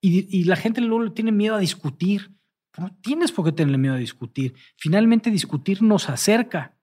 Y, 0.00 0.28
y 0.36 0.44
la 0.44 0.56
gente 0.56 0.80
luego 0.80 1.12
tiene 1.12 1.32
miedo 1.32 1.56
a 1.56 1.60
discutir. 1.60 2.30
No 2.78 2.94
tienes 3.02 3.32
por 3.32 3.44
qué 3.44 3.52
tenerle 3.52 3.78
miedo 3.78 3.94
a 3.94 3.98
discutir. 3.98 4.54
Finalmente, 4.76 5.30
discutir 5.30 5.82
nos 5.82 6.08
acerca 6.08 6.76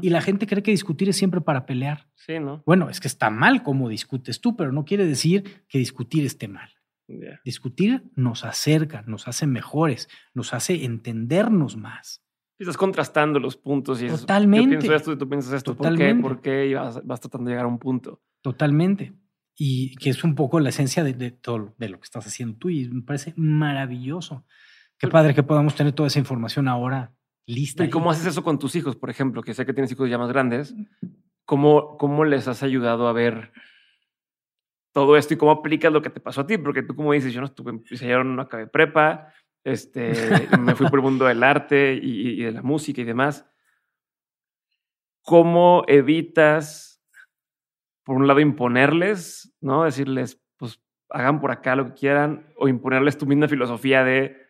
y 0.00 0.10
la 0.10 0.22
gente 0.22 0.46
cree 0.46 0.62
que 0.62 0.70
discutir 0.70 1.08
es 1.08 1.16
siempre 1.16 1.40
para 1.40 1.66
pelear. 1.66 2.08
Sí, 2.14 2.38
¿no? 2.40 2.62
Bueno, 2.64 2.88
es 2.88 3.00
que 3.00 3.08
está 3.08 3.28
mal 3.28 3.62
como 3.62 3.88
discutes 3.88 4.40
tú, 4.40 4.56
pero 4.56 4.72
no 4.72 4.84
quiere 4.84 5.06
decir 5.06 5.64
que 5.68 5.78
discutir 5.78 6.24
esté 6.24 6.48
mal. 6.48 6.70
Discutir 7.44 8.04
nos 8.16 8.44
acerca, 8.44 9.02
nos 9.06 9.28
hace 9.28 9.46
mejores, 9.46 10.08
nos 10.34 10.52
hace 10.52 10.84
entendernos 10.84 11.76
más. 11.76 12.22
Estás 12.58 12.76
contrastando 12.76 13.38
los 13.38 13.56
puntos 13.56 14.02
y 14.02 14.08
Totalmente. 14.08 14.74
yo 14.74 14.78
pienso 14.80 14.94
esto 14.94 15.12
y 15.12 15.18
tú 15.18 15.28
piensas 15.28 15.52
esto. 15.52 15.74
Totalmente. 15.74 16.22
¿Por 16.22 16.40
qué? 16.40 16.50
¿Por 16.50 16.68
qué? 16.68 16.74
Vas, 16.74 17.06
vas, 17.06 17.20
tratando 17.20 17.48
de 17.48 17.52
llegar 17.52 17.66
a 17.66 17.68
un 17.68 17.78
punto. 17.78 18.20
Totalmente. 18.42 19.14
Y 19.56 19.94
que 19.96 20.10
es 20.10 20.22
un 20.24 20.34
poco 20.34 20.60
la 20.60 20.68
esencia 20.68 21.04
de, 21.04 21.30
todo 21.30 21.74
de 21.78 21.88
lo 21.88 21.98
que 21.98 22.04
estás 22.04 22.26
haciendo 22.26 22.58
tú 22.58 22.68
y 22.68 22.88
me 22.88 23.02
parece 23.02 23.32
maravilloso. 23.36 24.44
Qué 24.98 25.08
padre 25.08 25.34
que 25.34 25.44
podamos 25.44 25.76
tener 25.76 25.92
toda 25.92 26.08
esa 26.08 26.18
información 26.18 26.66
ahora 26.66 27.14
¿Y 27.50 27.88
cómo 27.88 28.10
haces 28.10 28.26
eso 28.26 28.44
con 28.44 28.58
tus 28.58 28.76
hijos, 28.76 28.94
por 28.94 29.08
ejemplo? 29.08 29.42
Que 29.42 29.54
sé 29.54 29.64
que 29.64 29.72
tienes 29.72 29.90
hijos 29.90 30.10
ya 30.10 30.18
más 30.18 30.28
grandes. 30.28 30.74
¿Cómo, 31.46 31.96
cómo 31.96 32.26
les 32.26 32.46
has 32.46 32.62
ayudado 32.62 33.08
a 33.08 33.14
ver 33.14 33.52
todo 34.92 35.16
esto 35.16 35.32
y 35.32 35.38
cómo 35.38 35.52
aplicas 35.52 35.90
lo 35.90 36.02
que 36.02 36.10
te 36.10 36.20
pasó 36.20 36.42
a 36.42 36.46
ti? 36.46 36.58
Porque 36.58 36.82
tú, 36.82 36.94
como 36.94 37.14
dices, 37.14 37.32
yo 37.32 37.40
no 37.40 37.46
estuve, 37.46 37.80
yo 37.88 38.22
no 38.22 38.42
acabé 38.42 38.66
prepa, 38.66 39.32
este, 39.64 40.12
me 40.60 40.74
fui 40.74 40.90
por 40.90 40.98
el 40.98 41.04
mundo 41.04 41.24
del 41.24 41.42
arte 41.42 41.98
y, 42.02 42.42
de 42.42 42.52
la 42.52 42.60
música 42.60 43.00
y 43.00 43.04
demás. 43.04 43.46
cómo 45.22 45.84
evitas, 45.88 47.02
por 48.04 48.16
un 48.16 48.26
lado, 48.26 48.40
imponerles, 48.40 49.56
¿no? 49.62 49.84
Decirles, 49.84 50.38
pues 50.58 50.82
hagan 51.08 51.40
por 51.40 51.50
acá 51.50 51.76
lo 51.76 51.86
que 51.86 51.94
quieran, 51.94 52.52
o 52.58 52.68
imponerles 52.68 53.16
tu 53.16 53.24
misma 53.24 53.48
filosofía 53.48 54.04
de 54.04 54.47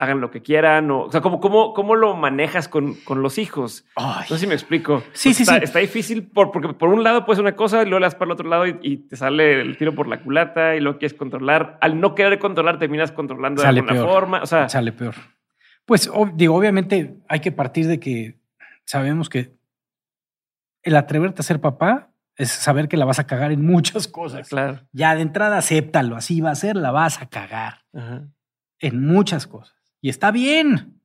hagan 0.00 0.20
lo 0.20 0.30
que 0.30 0.40
quieran, 0.42 0.90
o, 0.90 1.02
o 1.04 1.12
sea, 1.12 1.20
¿cómo, 1.20 1.38
cómo, 1.40 1.74
cómo 1.74 1.94
lo 1.94 2.16
manejas 2.16 2.68
con, 2.68 2.94
con 3.04 3.22
los 3.22 3.38
hijos? 3.38 3.84
Ay. 3.96 4.22
No 4.30 4.36
sé 4.36 4.38
si 4.38 4.46
me 4.46 4.54
explico. 4.54 5.04
Sí, 5.12 5.34
sí, 5.34 5.42
está, 5.42 5.58
sí. 5.58 5.64
Está 5.64 5.78
difícil 5.78 6.26
por, 6.26 6.50
porque 6.52 6.72
por 6.74 6.88
un 6.88 7.04
lado 7.04 7.24
puedes 7.26 7.38
una 7.38 7.54
cosa 7.54 7.82
y 7.82 7.84
luego 7.84 8.00
le 8.00 8.06
das 8.06 8.14
para 8.14 8.26
el 8.26 8.32
otro 8.32 8.48
lado 8.48 8.66
y, 8.66 8.78
y 8.82 8.96
te 9.08 9.16
sale 9.16 9.60
el 9.60 9.76
tiro 9.76 9.94
por 9.94 10.08
la 10.08 10.22
culata 10.22 10.74
y 10.74 10.80
lo 10.80 10.98
quieres 10.98 11.12
controlar. 11.16 11.78
Al 11.82 12.00
no 12.00 12.14
querer 12.14 12.38
controlar, 12.38 12.78
terminas 12.78 13.12
controlando 13.12 13.60
Sale 13.62 13.74
de 13.74 13.80
alguna 13.88 13.92
peor. 14.02 14.12
forma. 14.12 14.42
O 14.42 14.46
sea, 14.46 14.68
Sale 14.70 14.90
peor. 14.92 15.14
Pues 15.84 16.10
ob- 16.10 16.32
digo, 16.34 16.54
obviamente 16.56 17.18
hay 17.28 17.40
que 17.40 17.52
partir 17.52 17.86
de 17.86 18.00
que 18.00 18.40
sabemos 18.86 19.28
que 19.28 19.54
el 20.82 20.96
atreverte 20.96 21.42
a 21.42 21.44
ser 21.44 21.60
papá 21.60 22.10
es 22.36 22.50
saber 22.50 22.88
que 22.88 22.96
la 22.96 23.04
vas 23.04 23.18
a 23.18 23.26
cagar 23.26 23.52
en 23.52 23.62
muchas 23.64 24.08
cosas. 24.08 24.48
claro. 24.48 24.80
Ya 24.92 25.14
de 25.14 25.20
entrada 25.22 25.58
acéptalo, 25.58 26.16
así 26.16 26.40
va 26.40 26.52
a 26.52 26.54
ser, 26.54 26.76
la 26.76 26.90
vas 26.90 27.20
a 27.20 27.28
cagar 27.28 27.82
Ajá. 27.94 28.28
en 28.78 29.04
muchas 29.06 29.46
cosas. 29.46 29.76
Y 30.00 30.08
está 30.08 30.30
bien. 30.30 31.00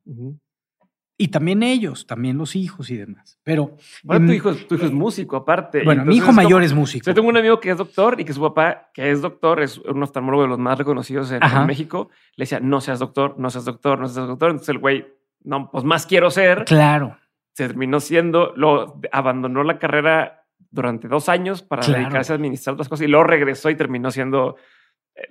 Y 1.18 1.28
también 1.28 1.62
ellos, 1.62 2.06
también 2.06 2.36
los 2.36 2.54
hijos 2.56 2.90
y 2.90 2.96
demás. 2.96 3.38
Pero 3.42 3.76
Bueno, 4.02 4.22
em, 4.24 4.26
tu 4.28 4.32
hijo, 4.34 4.50
es- 4.50 4.68
tu 4.68 4.74
hijo 4.74 4.84
es 4.84 4.92
músico, 4.92 5.36
aparte. 5.36 5.82
bueno, 5.82 6.04
mi 6.04 6.16
hijo 6.16 6.30
mayor 6.30 6.52
como- 6.60 6.64
es 6.64 6.74
músico. 6.74 7.06
Yo 7.06 7.14
tengo 7.14 7.28
un 7.28 7.36
amigo 7.38 7.58
que 7.58 7.70
es 7.70 7.78
doctor 7.78 8.20
y 8.20 8.24
que 8.26 8.34
su 8.34 8.40
papá, 8.42 8.90
que 8.92 9.10
es 9.10 9.22
doctor, 9.22 9.62
es 9.62 9.78
un 9.78 10.02
oftalmólogo 10.02 10.42
de 10.42 10.48
los 10.50 10.58
más 10.58 10.76
reconocidos 10.76 11.32
en, 11.32 11.40
México, 11.66 12.10
le 12.36 12.42
decía, 12.42 12.60
no 12.60 12.82
seas 12.82 12.98
doctor, 12.98 13.38
no 13.38 13.48
seas 13.48 13.64
doctor, 13.64 13.98
no 13.98 14.08
seas 14.08 14.26
doctor. 14.26 14.50
Entonces 14.50 14.68
el 14.68 14.78
güey, 14.78 15.06
no, 15.42 15.70
pues 15.70 15.84
más 15.84 16.04
quiero 16.06 16.30
ser. 16.30 16.64
Claro, 16.66 17.16
Se 17.54 17.66
terminó 17.66 18.00
siendo, 18.00 18.52
lo 18.54 19.00
abandonó 19.10 19.62
la 19.64 19.78
carrera 19.78 20.44
durante 20.70 21.08
dos 21.08 21.30
años 21.30 21.62
para 21.62 21.80
Claro. 21.80 22.00
dedicarse 22.02 22.32
a 22.34 22.36
administrar 22.36 22.74
otras 22.74 22.90
cosas 22.90 23.06
y 23.06 23.08
luego 23.08 23.24
regresó 23.24 23.70
y 23.70 23.74
terminó 23.76 24.10
siendo 24.10 24.56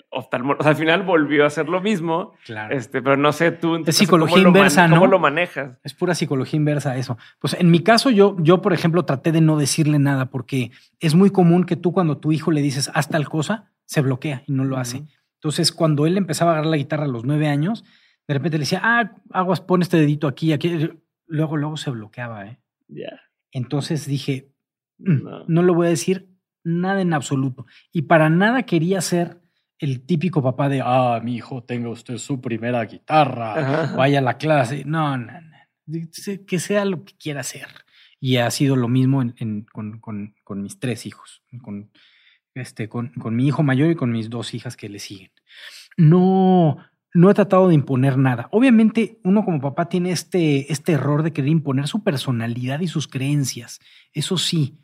oftalmólogo. 0.10 0.60
O 0.62 0.64
sea, 0.64 0.72
al 0.72 0.78
final 0.78 1.04
volvió 1.04 1.44
a 1.44 1.48
hacer 1.48 1.68
lo 1.70 1.82
mismo, 1.82 2.34
claro. 2.46 2.76
este, 2.76 3.02
pero 3.02 3.18
no 3.18 3.32
sé 3.32 3.52
tú. 3.52 3.84
caso, 3.84 3.92
psicología 3.98 4.38
¿cómo 4.38 4.48
inversa, 4.48 4.90
¿Cómo 4.90 5.02
¿no? 5.06 5.08
lo 5.08 5.20
manejas? 5.20 5.78
Es 5.84 5.94
pura 5.94 6.16
psicología 6.16 6.58
inversa 6.58 6.98
eso. 6.98 7.18
Pues 7.40 7.54
en 7.60 7.70
mi 7.72 7.82
caso, 7.82 8.10
yo, 8.10 8.36
yo, 8.40 8.62
por 8.62 8.74
ejemplo, 8.74 9.04
traté 9.06 9.32
de 9.32 9.42
no 9.42 9.58
decirle 9.58 10.00
nada 10.00 10.28
porque 10.28 10.72
es 11.00 11.16
muy 11.16 11.30
común 11.30 11.66
que 11.66 11.76
tú 11.76 11.92
cuando 11.92 12.14
a 12.14 12.20
tu 12.22 12.32
hijo 12.32 12.52
le 12.52 12.62
dices 12.62 12.90
haz 12.94 13.10
tal 13.10 13.28
cosa, 13.30 13.72
se 13.86 14.02
bloquea 14.02 14.44
y 14.48 14.54
no 14.54 14.64
lo 14.64 14.78
hace. 14.78 15.06
Entonces, 15.36 15.72
cuando 15.72 16.08
él 16.08 16.18
empezaba 16.18 16.52
a 16.52 16.54
agarrar 16.56 16.72
la 16.72 16.78
guitarra 16.78 17.04
a 17.04 17.08
los 17.08 17.24
nueve 17.26 17.48
años, 17.48 17.84
de 18.28 18.34
repente 18.34 18.58
le 18.58 18.64
decía, 18.64 18.82
ah, 18.84 19.12
aguas, 19.32 19.62
pon 19.62 19.82
este 19.84 19.98
dedito 19.98 20.28
aquí, 20.28 20.54
aquí. 20.54 20.90
Luego, 21.28 21.58
luego 21.58 21.78
se 21.78 21.92
bloqueaba. 21.92 22.48
¿eh? 22.48 22.60
Ya. 22.88 23.22
Entonces 23.52 24.08
dije, 24.08 24.50
"Mm, 24.98 25.24
No. 25.24 25.44
no 25.48 25.62
le 25.64 25.72
voy 25.72 25.88
a 25.88 25.90
decir 25.92 26.30
nada 26.64 27.02
en 27.02 27.14
absoluto. 27.14 27.68
Y 27.92 28.04
para 28.04 28.30
nada 28.32 28.64
quería 28.64 29.00
ser 29.02 29.40
el 29.80 30.06
típico 30.06 30.42
papá 30.42 30.70
de, 30.70 30.82
ah, 30.84 31.20
mi 31.24 31.36
hijo, 31.36 31.64
tenga 31.64 31.90
usted 31.90 32.18
su 32.18 32.40
primera 32.42 32.84
guitarra, 32.86 33.54
Ajá. 33.84 33.96
vaya 33.96 34.20
a 34.20 34.22
la 34.22 34.38
clase. 34.38 34.84
No, 34.86 35.18
no, 35.18 35.32
no. 35.42 36.00
Que 36.48 36.60
sea 36.60 36.86
lo 36.86 37.04
que 37.06 37.14
quiera 37.18 37.42
hacer. 37.42 37.68
Y 38.20 38.38
ha 38.38 38.50
sido 38.52 38.76
lo 38.76 38.88
mismo 38.88 39.22
en- 39.22 39.36
en- 39.38 39.66
con, 39.66 40.00
con- 40.00 40.34
con 40.44 40.62
mis 40.64 40.80
tres 40.80 41.06
hijos, 41.06 41.44
con, 41.62 41.92
este, 42.56 42.88
con, 42.90 43.10
con 43.10 43.36
mi 43.36 43.46
hijo 43.48 43.62
mayor 43.64 43.92
y 43.92 43.96
con 43.96 44.12
mis 44.12 44.30
dos 44.30 44.54
hijas 44.54 44.78
que 44.78 44.90
le 44.90 45.00
siguen. 45.00 45.32
No, 45.98 46.78
no 47.14 47.30
he 47.30 47.34
tratado 47.34 47.68
de 47.68 47.76
imponer 47.76 48.18
nada. 48.18 48.48
Obviamente, 48.52 49.20
uno 49.24 49.46
como 49.46 49.60
papá 49.62 49.88
tiene 49.90 50.12
este, 50.12 50.72
este 50.72 50.94
error 50.94 51.24
de 51.24 51.34
querer 51.34 51.50
imponer 51.52 51.88
su 51.88 52.04
personalidad 52.04 52.80
y 52.80 52.88
sus 52.88 53.08
creencias. 53.08 53.80
Eso 54.14 54.38
sí, 54.38 54.80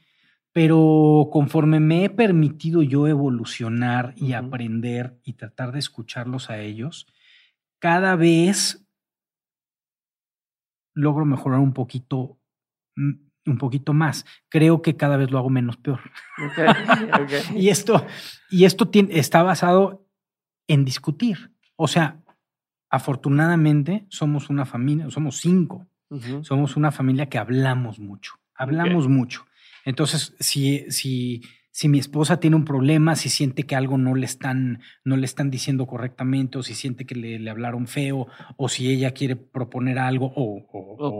pero 0.53 1.29
conforme 1.31 1.79
me 1.79 2.03
he 2.05 2.09
permitido 2.09 2.81
yo 2.83 3.07
evolucionar 3.07 4.13
y 4.17 4.33
aprender 4.33 5.19
y 5.23 5.33
tratar 5.33 5.71
de 5.71 5.79
escucharlos 5.79 6.49
a 6.49 6.59
ellos, 6.59 7.07
cada 7.79 8.15
vez 8.15 8.85
logro 10.93 11.25
mejorar 11.25 11.59
un 11.59 11.73
poquito, 11.73 12.37
mm, 12.95 13.11
un 13.47 13.57
poquito 13.57 13.93
más. 13.93 14.25
Creo 14.49 14.81
que 14.81 14.97
cada 14.97 15.17
vez 15.17 15.31
lo 15.31 15.37
hago 15.39 15.49
menos 15.49 15.77
peor. 15.77 15.99
Y 17.55 17.69
esto, 17.69 18.05
y 18.49 18.65
esto 18.65 18.89
tiene- 18.89 19.17
está 19.17 19.41
basado 19.43 20.05
en 20.67 20.85
discutir. 20.85 21.51
O 21.75 21.87
sea, 21.87 22.21
afortunadamente 22.89 24.05
somos 24.09 24.49
una 24.49 24.65
familia, 24.65 25.09
somos 25.09 25.37
cinco, 25.37 25.87
somos 26.43 26.75
una 26.75 26.91
familia 26.91 27.27
que 27.29 27.37
hablamos 27.37 27.99
mucho, 27.99 28.33
hablamos 28.53 29.07
mucho. 29.07 29.45
Entonces, 29.85 30.35
si, 30.39 30.85
si, 30.89 31.41
si 31.71 31.87
mi 31.87 31.99
esposa 31.99 32.39
tiene 32.39 32.55
un 32.57 32.65
problema, 32.65 33.15
si 33.15 33.29
siente 33.29 33.63
que 33.63 33.75
algo 33.75 33.97
no 33.97 34.13
le 34.15 34.25
están, 34.25 34.81
no 35.05 35.15
le 35.17 35.25
están 35.25 35.49
diciendo 35.49 35.87
correctamente, 35.87 36.57
o 36.57 36.63
si 36.63 36.73
siente 36.75 37.05
que 37.05 37.15
le, 37.15 37.39
le 37.39 37.49
hablaron 37.49 37.87
feo, 37.87 38.27
o 38.57 38.69
si 38.69 38.89
ella 38.91 39.11
quiere 39.11 39.35
proponer 39.37 39.97
algo, 39.97 40.31
o, 40.35 40.67
o- 40.71 41.19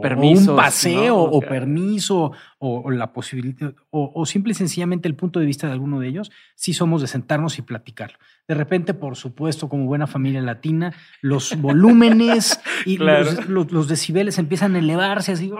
un 0.50 0.56
paseo, 0.56 1.14
¿no? 1.16 1.22
o 1.24 1.40
permiso, 1.40 2.32
o, 2.58 2.90
la 2.90 3.12
posibilidad, 3.12 3.74
o, 3.90 4.12
o 4.14 4.26
simple 4.26 4.52
y 4.52 4.54
sencillamente 4.54 5.08
el 5.08 5.16
punto 5.16 5.40
de 5.40 5.46
vista 5.46 5.66
de 5.66 5.72
alguno 5.72 5.98
de 6.00 6.08
ellos, 6.08 6.30
sí 6.54 6.72
somos 6.74 7.00
de 7.00 7.06
sentarnos 7.08 7.58
y 7.58 7.62
platicarlo. 7.62 8.18
De 8.46 8.54
repente, 8.54 8.92
por 8.94 9.16
supuesto, 9.16 9.68
como 9.68 9.86
buena 9.86 10.06
familia 10.06 10.42
latina, 10.42 10.92
los 11.22 11.56
volúmenes 11.60 12.60
y 12.84 12.98
Claro. 12.98 13.24
los, 13.24 13.48
los- 13.48 13.72
los 13.72 13.88
decibeles 13.88 14.38
empiezan 14.38 14.74
a 14.76 14.80
elevarse 14.80 15.32
así, 15.32 15.50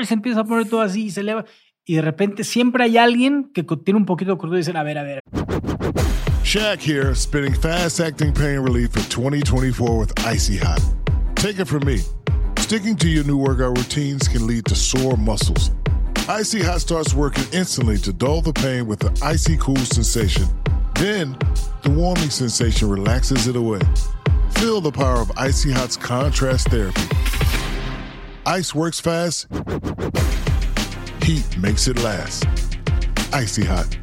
y 0.00 0.04
se 0.04 0.14
empieza 0.14 0.40
a 0.40 0.44
poner 0.44 0.68
todo 0.68 0.82
así 0.82 1.06
y 1.06 1.10
se 1.10 1.22
eleva. 1.22 1.44
Y 1.88 1.94
de 1.94 2.02
repente 2.02 2.44
siempre 2.44 2.84
hay 2.84 2.98
alguien 2.98 3.50
que 3.54 3.62
tiene 3.62 3.98
un 3.98 4.04
poquito 4.04 4.32
de 4.32 4.36
cordura 4.36 4.58
y 4.58 4.60
dice, 4.60 4.76
a 4.76 4.82
ver, 4.82 4.98
a 4.98 5.02
ver, 5.02 5.22
Shaq 6.44 6.80
here, 6.82 7.14
spinning 7.14 7.54
fast 7.54 7.98
acting 7.98 8.34
pain 8.34 8.58
relief 8.60 8.90
for 8.90 9.00
2024 9.08 9.96
with 9.96 10.12
Icy 10.26 10.58
Hot. 10.58 10.82
Take 11.34 11.58
it 11.58 11.66
from 11.66 11.86
me. 11.86 12.02
Sticking 12.58 12.94
to 12.96 13.08
your 13.08 13.24
new 13.24 13.38
workout 13.38 13.78
routines 13.78 14.28
can 14.28 14.46
lead 14.46 14.66
to 14.66 14.74
sore 14.74 15.16
muscles. 15.16 15.70
Icy 16.28 16.62
Hot 16.62 16.82
starts 16.82 17.14
working 17.14 17.44
instantly 17.54 17.96
to 17.98 18.12
dull 18.12 18.42
the 18.42 18.52
pain 18.52 18.86
with 18.86 18.98
the 18.98 19.10
icy 19.22 19.56
cool 19.56 19.78
sensation. 19.78 20.44
Then, 20.94 21.38
the 21.84 21.90
warming 21.90 22.28
sensation 22.28 22.90
relaxes 22.90 23.46
it 23.46 23.56
away. 23.56 23.80
Feel 24.50 24.82
the 24.82 24.92
power 24.92 25.22
of 25.22 25.32
Icy 25.38 25.72
Hot's 25.72 25.96
contrast 25.96 26.68
therapy. 26.68 27.00
Ice 28.44 28.74
works 28.74 29.00
fast, 29.00 29.46
heat 31.28 31.58
makes 31.58 31.88
it 31.88 32.02
last. 32.02 32.46
Icy 33.34 33.62
Hot. 33.66 33.98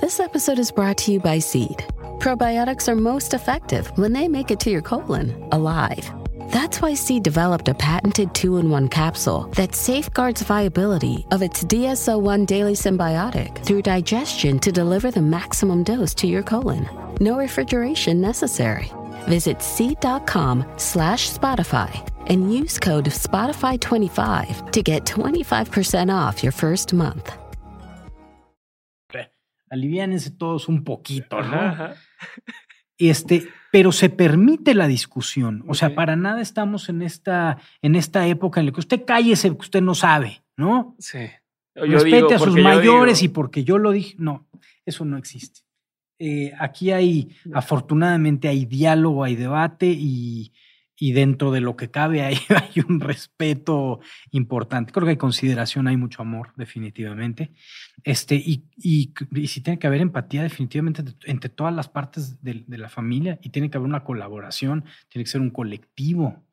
This 0.00 0.20
episode 0.20 0.58
is 0.58 0.70
brought 0.70 0.98
to 0.98 1.12
you 1.12 1.18
by 1.18 1.38
Seed. 1.38 1.78
Probiotics 2.20 2.88
are 2.88 2.94
most 2.94 3.32
effective 3.32 3.86
when 3.96 4.12
they 4.12 4.28
make 4.28 4.50
it 4.50 4.60
to 4.60 4.70
your 4.70 4.82
colon 4.82 5.48
alive. 5.50 6.04
That's 6.52 6.82
why 6.82 6.92
Seed 6.92 7.22
developed 7.22 7.68
a 7.68 7.74
patented 7.74 8.34
two 8.34 8.58
in 8.58 8.68
one 8.68 8.88
capsule 8.88 9.48
that 9.56 9.74
safeguards 9.74 10.42
viability 10.42 11.26
of 11.30 11.40
its 11.40 11.64
DSO1 11.64 12.44
daily 12.44 12.74
symbiotic 12.74 13.64
through 13.64 13.82
digestion 13.82 14.58
to 14.58 14.70
deliver 14.70 15.10
the 15.10 15.22
maximum 15.22 15.84
dose 15.84 16.14
to 16.16 16.26
your 16.26 16.42
colon. 16.42 16.86
No 17.18 17.38
refrigeration 17.38 18.20
necessary. 18.20 18.92
Visit 19.26 19.62
seed.com 19.62 20.66
slash 20.76 21.30
Spotify 21.30 21.92
and 22.28 22.52
use 22.52 22.78
code 22.78 23.08
Spotify25 23.10 24.70
to 24.72 24.82
get 24.82 25.04
25% 25.04 26.12
off 26.12 26.42
your 26.42 26.52
first 26.52 26.92
month. 26.92 27.30
aliviánense 29.70 30.30
todos 30.30 30.66
un 30.68 30.82
poquito, 30.82 31.42
¿no? 31.42 31.60
Ajá. 31.60 31.94
Este, 33.00 33.46
pero 33.70 33.92
se 33.92 34.08
permite 34.10 34.74
la 34.74 34.88
discusión. 34.88 35.62
O 35.68 35.74
sea, 35.74 35.94
para 35.94 36.16
nada 36.16 36.40
estamos 36.40 36.88
en 36.88 37.02
esta, 37.02 37.58
en 37.80 37.94
esta 37.94 38.26
época 38.26 38.58
en 38.58 38.66
la 38.66 38.72
que 38.72 38.80
usted 38.80 39.04
cállese, 39.06 39.50
que 39.50 39.56
usted 39.60 39.80
no 39.80 39.94
sabe, 39.94 40.42
¿no? 40.56 40.96
Sí. 40.98 41.28
Yo 41.76 41.84
Respete 41.84 42.16
digo, 42.16 42.34
a 42.34 42.38
sus 42.40 42.56
mayores 42.56 43.20
digo- 43.20 43.30
y 43.30 43.34
porque 43.34 43.62
yo 43.62 43.78
lo 43.78 43.92
dije. 43.92 44.16
No, 44.18 44.48
eso 44.84 45.04
no 45.04 45.16
existe. 45.16 45.60
Eh, 46.18 46.52
aquí 46.58 46.90
hay, 46.90 47.28
afortunadamente, 47.54 48.48
hay 48.48 48.64
diálogo, 48.64 49.22
hay 49.22 49.36
debate 49.36 49.86
y, 49.86 50.50
y 51.00 51.12
dentro 51.12 51.52
de 51.52 51.60
lo 51.60 51.76
que 51.76 51.90
cabe 51.90 52.22
hay, 52.22 52.36
hay 52.48 52.82
un 52.88 52.98
respeto 53.00 54.00
importante. 54.32 54.92
Creo 54.92 55.04
que 55.04 55.10
hay 55.12 55.16
consideración, 55.16 55.86
hay 55.86 55.96
mucho 55.96 56.22
amor, 56.22 56.52
definitivamente. 56.56 57.52
Este, 58.04 58.34
y, 58.34 58.64
y, 58.76 59.12
y 59.34 59.46
sí 59.46 59.60
tiene 59.60 59.78
que 59.78 59.86
haber 59.86 60.00
empatía, 60.00 60.42
definitivamente, 60.42 61.02
entre- 61.24 61.48
todas 61.50 61.74
las 61.74 61.88
partes 61.88 62.42
de, 62.42 62.64
de 62.66 62.78
la 62.78 62.88
familia 62.88 63.38
y 63.42 63.50
tiene 63.50 63.70
que 63.70 63.76
haber 63.78 63.88
una 63.88 64.04
colaboración, 64.04 64.84
tiene 65.08 65.24
que 65.24 65.30
ser 65.30 65.40
un 65.40 65.50
colectivo. 65.50 66.44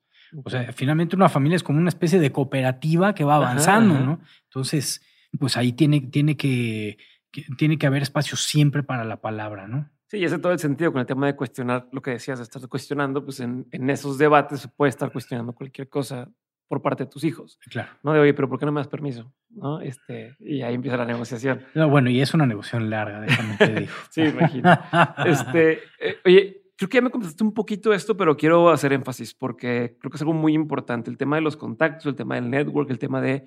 O 0.44 0.50
sea, 0.50 0.74
finalmente 0.74 1.16
una 1.16 1.30
familia 1.30 1.56
es 1.56 1.64
como 1.64 1.80
una 1.80 1.90
especie 1.90 2.20
de 2.20 2.32
cooperativa 2.32 3.16
que 3.16 3.24
va 3.24 3.38
Ajá, 3.38 3.46
avanzando, 3.52 3.94
ajá. 3.96 4.04
¿no? 4.06 4.20
Entonces, 4.46 5.02
pues 5.40 5.56
ahí 5.58 5.72
tiene, 5.74 6.02
tiene 6.02 6.36
que, 6.36 6.98
que- 7.32 7.46
tiene 7.58 7.78
que 7.78 7.88
haber 7.88 8.02
espacio 8.04 8.36
siempre 8.38 8.84
para 8.84 9.06
la 9.06 9.22
palabra, 9.22 9.68
¿no? 9.68 9.90
Sí, 10.08 10.18
y 10.18 10.26
hace 10.26 10.38
todo 10.38 10.52
el 10.52 10.60
sentido 10.60 10.92
con 10.92 11.02
el 11.02 11.08
tema 11.08 11.26
de 11.26 11.36
cuestionar 11.36 11.88
lo 11.92 12.02
que 12.02 12.12
decías, 12.12 12.38
de 12.38 12.44
estar 12.44 12.68
cuestionando, 12.68 13.24
pues 13.24 13.40
en, 13.40 13.68
en 13.72 13.90
esos 13.90 14.18
debates 14.18 14.60
se 14.60 14.68
puede 14.68 14.90
estar 14.90 15.12
cuestionando 15.12 15.54
cualquier 15.54 15.90
cosa 15.90 16.30
por 16.68 16.82
parte 16.82 17.04
de 17.04 17.10
tus 17.10 17.24
hijos. 17.24 17.60
Claro. 17.70 17.92
No 18.04 18.14
de, 18.14 18.20
oye, 18.20 18.34
pero 18.34 18.50
¿por 18.50 18.60
qué 18.60 18.66
no 18.66 18.72
me 18.72 18.80
das 18.80 18.88
permiso? 18.88 19.32
¿No? 19.50 19.82
Este, 19.82 20.36
y 20.40 20.62
ahí 20.62 20.76
empieza 20.76 20.98
la 20.98 21.06
negociación. 21.06 21.62
No, 21.74 21.90
bueno, 21.90 22.10
y 22.10 22.22
es 22.22 22.34
una 22.34 22.46
negociación 22.46 22.90
larga, 22.90 23.22
déjame 23.22 23.58
te 23.58 23.80
digo. 23.82 23.92
Sí, 24.10 24.22
imagino. 24.22 24.78
este, 25.26 25.80
eh, 26.00 26.18
oye, 26.26 26.64
creo 26.76 26.90
que 26.90 26.98
ya 26.98 27.02
me 27.02 27.10
contestaste 27.10 27.44
un 27.44 27.54
poquito 27.54 27.94
esto, 27.94 28.18
pero 28.18 28.36
quiero 28.36 28.70
hacer 28.70 28.94
énfasis 28.94 29.34
porque 29.34 29.98
creo 30.00 30.10
que 30.10 30.18
es 30.18 30.22
algo 30.22 30.34
muy 30.34 30.54
importante. 30.54 31.10
El 31.10 31.18
tema 31.18 31.36
de 31.36 31.42
los 31.42 31.56
contactos, 31.56 32.06
el 32.08 32.16
tema 32.16 32.36
del 32.36 32.50
network, 32.50 32.90
el 32.90 33.00
tema 33.00 33.22
de 33.22 33.46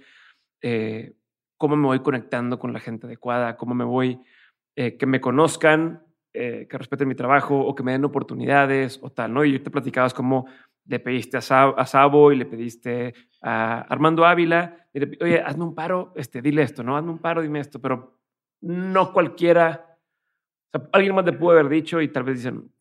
eh, 0.62 1.14
cómo 1.56 1.76
me 1.76 1.86
voy 1.86 2.00
conectando 2.00 2.58
con 2.58 2.72
la 2.72 2.80
gente 2.80 3.06
adecuada, 3.06 3.56
cómo 3.56 3.74
me 3.74 3.84
voy, 3.84 4.20
eh, 4.76 4.96
que 4.96 5.06
me 5.06 5.20
conozcan, 5.20 6.04
eh, 6.32 6.66
que 6.68 6.78
respeten 6.78 7.08
mi 7.08 7.14
trabajo 7.14 7.58
o 7.58 7.74
que 7.74 7.82
me 7.82 7.92
den 7.92 8.04
oportunidades 8.04 8.98
o 9.02 9.10
tal, 9.10 9.32
¿no? 9.32 9.44
Y 9.44 9.58
te 9.58 9.70
platicabas 9.70 10.14
cómo 10.14 10.46
le 10.86 11.00
pediste 11.00 11.36
a, 11.36 11.86
Sabo 11.86 12.32
y 12.32 12.36
le 12.36 12.46
pediste 12.46 13.14
a 13.42 13.80
Armando 13.82 14.24
Ávila, 14.24 14.88
y 14.92 15.00
le, 15.00 15.18
oye, 15.20 15.40
hazme 15.40 15.64
un 15.64 15.74
paro, 15.74 16.12
este, 16.16 16.40
dile 16.40 16.62
esto, 16.62 16.82
¿no? 16.82 16.96
Hazme 16.96 17.10
un 17.10 17.18
paro, 17.18 17.42
dime 17.42 17.60
esto, 17.60 17.80
pero 17.80 18.18
no 18.62 19.12
cualquiera, 19.12 19.98
o 20.66 20.78
sea, 20.78 20.88
alguien 20.92 21.14
más 21.14 21.24
le 21.26 21.32
pudo 21.32 21.52
haber 21.52 21.68
dicho 21.68 22.00
y 22.00 22.08
tal 22.08 22.24
vez 22.24 22.36
dicen, 22.36 22.72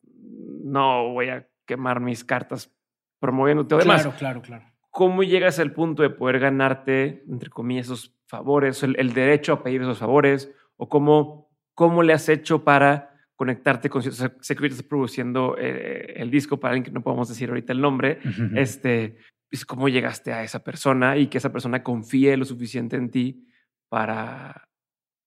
no 0.64 1.12
voy 1.12 1.28
a 1.28 1.46
quemar 1.66 2.00
mis 2.00 2.24
cartas 2.24 2.74
promoviéndote 3.20 3.74
o 3.74 3.78
demás. 3.78 4.02
Claro, 4.02 4.16
claro, 4.16 4.42
claro. 4.42 4.64
¿Cómo 4.90 5.22
llegas 5.22 5.58
al 5.58 5.72
punto 5.72 6.02
de 6.02 6.10
poder 6.10 6.40
ganarte, 6.40 7.24
entre 7.28 7.50
comillas, 7.50 7.86
esos 7.86 8.16
favores, 8.26 8.82
el, 8.82 9.12
derecho 9.12 9.52
a 9.52 9.62
pedir 9.62 9.82
esos 9.82 9.98
favores? 9.98 10.52
¿O 10.76 10.88
cómo, 10.88 11.50
cómo 11.74 12.02
le 12.02 12.12
has 12.12 12.28
hecho 12.28 12.64
para 12.64 13.17
conectarte 13.38 13.88
con... 13.88 14.02
sé 14.02 14.56
que 14.56 14.66
estás 14.66 14.82
produciendo 14.82 15.56
eh, 15.56 16.14
el 16.16 16.30
disco 16.30 16.58
para 16.58 16.72
alguien 16.72 16.84
que 16.84 16.90
no 16.90 17.02
podemos 17.02 17.28
decir 17.28 17.48
ahorita 17.48 17.72
el 17.72 17.80
nombre. 17.80 18.18
Este, 18.56 19.16
pues, 19.48 19.64
¿Cómo 19.64 19.88
llegaste 19.88 20.32
a 20.32 20.42
esa 20.42 20.64
persona 20.64 21.16
y 21.16 21.28
que 21.28 21.38
esa 21.38 21.52
persona 21.52 21.82
confíe 21.82 22.36
lo 22.36 22.44
suficiente 22.44 22.96
en 22.96 23.10
ti 23.10 23.46
para... 23.88 24.68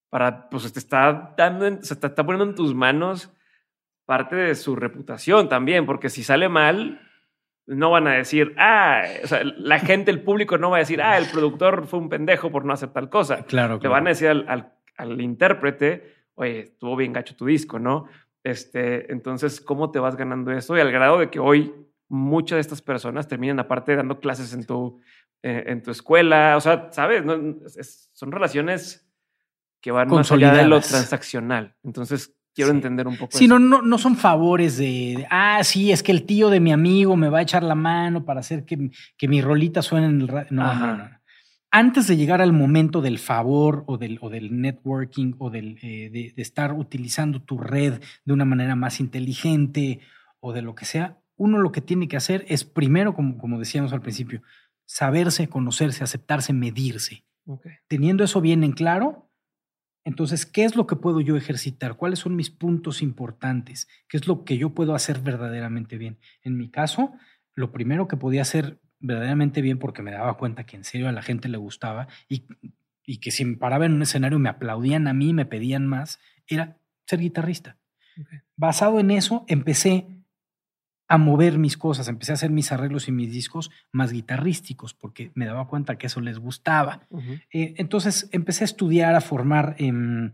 para 0.10 0.50
pues 0.50 0.72
te 0.72 0.80
está 0.80 1.34
dando, 1.38 1.82
se 1.82 1.94
está 1.94 2.14
poniendo 2.14 2.44
en 2.44 2.56
tus 2.56 2.76
manos 2.76 3.34
parte 4.06 4.36
de 4.36 4.56
su 4.56 4.76
reputación 4.76 5.48
también, 5.48 5.86
porque 5.86 6.10
si 6.10 6.22
sale 6.22 6.50
mal, 6.50 7.00
no 7.66 7.92
van 7.92 8.08
a 8.08 8.14
decir, 8.16 8.54
ah, 8.58 9.04
o 9.24 9.28
sea, 9.28 9.42
la 9.44 9.80
gente, 9.80 10.12
el 10.12 10.22
público 10.22 10.58
no 10.58 10.70
va 10.70 10.78
a 10.78 10.80
decir, 10.80 11.02
ah, 11.02 11.18
el 11.18 11.28
productor 11.28 11.88
fue 11.88 12.00
un 12.00 12.10
pendejo 12.10 12.52
por 12.52 12.66
no 12.66 12.74
hacer 12.74 12.90
tal 12.90 13.10
cosa. 13.10 13.46
Claro. 13.46 13.80
Le 13.82 13.88
van 13.88 14.08
a 14.08 14.10
decir 14.10 14.28
al, 14.28 14.74
al, 14.98 15.22
intérprete, 15.22 16.21
oye, 16.36 16.60
estuvo 16.62 16.96
bien 16.96 17.14
gacho 17.14 17.36
tu 17.36 17.46
disco, 17.46 17.80
¿no? 17.80 18.08
Este, 18.44 19.12
entonces, 19.12 19.62
¿cómo 19.62 19.92
te 19.92 20.00
vas 20.00 20.16
ganando 20.16 20.52
eso? 20.52 20.76
Y 20.76 20.80
al 20.80 20.92
grado 20.92 21.20
de 21.20 21.30
que 21.30 21.40
hoy 21.40 21.74
muchas 22.10 22.58
de 22.58 22.62
estas 22.62 22.82
personas 22.82 23.28
terminan 23.28 23.60
aparte 23.60 23.96
dando 23.96 24.20
clases 24.20 24.54
en 24.54 24.66
tu, 24.66 25.00
eh, 25.44 25.64
en 25.68 25.84
tu 25.84 25.92
escuela, 25.92 26.58
o 26.58 26.62
sea, 26.62 26.90
¿sabes? 26.92 27.24
son 28.14 28.32
relaciones 28.32 29.08
que 29.80 29.92
van 29.92 30.10
más 30.10 30.32
allá 30.32 30.54
de 30.54 30.68
lo 30.68 30.80
transaccional. 30.82 31.76
Entonces, 31.84 32.36
Quiero 32.54 32.72
entender 32.72 33.08
un 33.08 33.18
poco. 33.18 33.38
Sí, 33.38 33.48
No, 33.48 33.60
no, 33.60 33.82
no 33.82 33.98
son 33.98 34.18
favores 34.18 34.78
de, 34.78 35.26
ah, 35.30 35.64
sí, 35.64 35.92
es 35.92 36.04
que 36.04 36.12
el 36.12 36.26
tío 36.26 36.50
de 36.50 36.60
mi 36.60 36.74
amigo 36.74 37.16
me 37.16 37.30
va 37.30 37.40
a 37.40 37.42
echar 37.44 37.64
la 37.64 37.76
mano 37.76 38.26
para 38.26 38.42
hacer 38.42 38.66
que, 38.66 38.92
que 39.18 39.28
mi 39.28 39.42
rolita 39.42 39.82
suene 39.82 40.08
en 40.08 40.22
el 40.22 40.28
radio. 40.28 40.48
No, 40.52 40.74
no, 40.76 40.98
no, 40.98 41.10
Antes 41.74 42.06
de 42.08 42.18
llegar 42.18 42.42
al 42.42 42.52
momento 42.52 43.02
del 43.02 43.18
favor 43.18 43.86
o 43.88 43.98
del, 43.98 44.20
o 44.22 44.30
del 44.30 44.60
networking 44.60 45.36
o 45.40 45.50
del, 45.50 45.80
eh, 45.82 46.10
de, 46.12 46.42
estar 46.42 46.74
utilizando 46.74 47.42
tu 47.42 47.58
red 47.58 48.02
de 48.26 48.34
una 48.34 48.44
manera 48.44 48.76
más 48.76 49.00
inteligente 49.00 50.02
o 50.42 50.52
de 50.52 50.62
lo 50.62 50.76
que 50.76 50.84
sea, 50.84 51.18
uno 51.38 51.60
lo 51.60 51.72
que 51.72 51.80
tiene 51.80 52.10
que 52.10 52.18
hacer 52.18 52.46
es 52.50 52.66
primero, 52.66 53.14
como, 53.14 53.38
como 53.38 53.58
decíamos 53.58 53.94
al 53.94 54.02
principio, 54.02 54.42
saberse, 54.86 55.48
conocerse, 55.48 56.04
aceptarse, 56.04 56.52
medirse. 56.52 57.24
Teniendo 57.88 58.24
eso 58.24 58.42
bien 58.42 58.64
en 58.64 58.74
claro, 58.74 59.32
entonces, 60.04 60.46
¿qué 60.46 60.66
es 60.66 60.76
lo 60.76 60.88
que 60.88 60.96
puedo 60.96 61.22
yo 61.22 61.38
ejercitar? 61.38 61.96
¿Cuáles 61.96 62.20
son 62.20 62.36
mis 62.36 62.50
puntos 62.50 63.02
importantes? 63.02 63.88
¿Qué 64.10 64.18
es 64.18 64.28
lo 64.28 64.44
que 64.44 64.58
yo 64.58 64.74
puedo 64.74 64.96
hacer 64.96 65.20
verdaderamente 65.20 65.98
bien? 65.98 66.20
En 66.44 66.58
mi 66.58 66.70
caso, 66.70 67.14
lo 67.56 67.72
primero 67.72 68.08
que 68.08 68.18
podía 68.18 68.42
hacer 68.42 68.80
verdaderamente 69.02 69.62
bien 69.62 69.78
porque 69.78 70.02
me 70.02 70.12
daba 70.12 70.38
cuenta 70.38 70.66
que 70.66 70.78
en 70.78 70.84
serio 70.84 71.10
a 71.10 71.12
la 71.12 71.22
gente 71.22 71.50
le 71.50 71.58
gustaba 71.58 72.08
y, 72.28 72.46
que 73.18 73.32
si 73.32 73.44
me 73.44 73.58
paraba 73.58 73.86
en 73.86 73.94
un 73.94 74.02
escenario 74.04 74.40
me 74.40 74.50
aplaudían 74.50 75.08
a 75.08 75.14
mí, 75.14 75.34
me 75.34 75.46
pedían 75.46 75.86
más, 75.86 76.20
era 76.48 76.78
ser 77.06 77.20
guitarrista. 77.20 77.78
Basado 78.56 79.00
en 79.00 79.12
eso, 79.12 79.44
empecé 79.48 80.08
a 81.12 81.18
mover 81.18 81.58
mis 81.58 81.76
cosas, 81.76 82.08
empecé 82.08 82.32
a 82.32 82.36
hacer 82.36 82.52
mis 82.52 82.72
arreglos 82.72 83.10
y 83.10 83.12
mis 83.12 83.34
discos 83.34 83.70
más 83.92 84.14
guitarrísticos, 84.14 84.94
porque 84.94 85.32
me 85.36 85.46
daba 85.46 85.68
cuenta 85.68 85.98
que 85.98 86.08
eso 86.08 86.22
les 86.22 86.40
gustaba. 86.40 87.06
Eh, 87.52 87.74
entonces 87.76 88.30
empecé 88.32 88.64
a 88.64 88.66
estudiar, 88.66 89.14
a 89.14 89.20
formar, 89.20 89.76
em, 89.78 90.32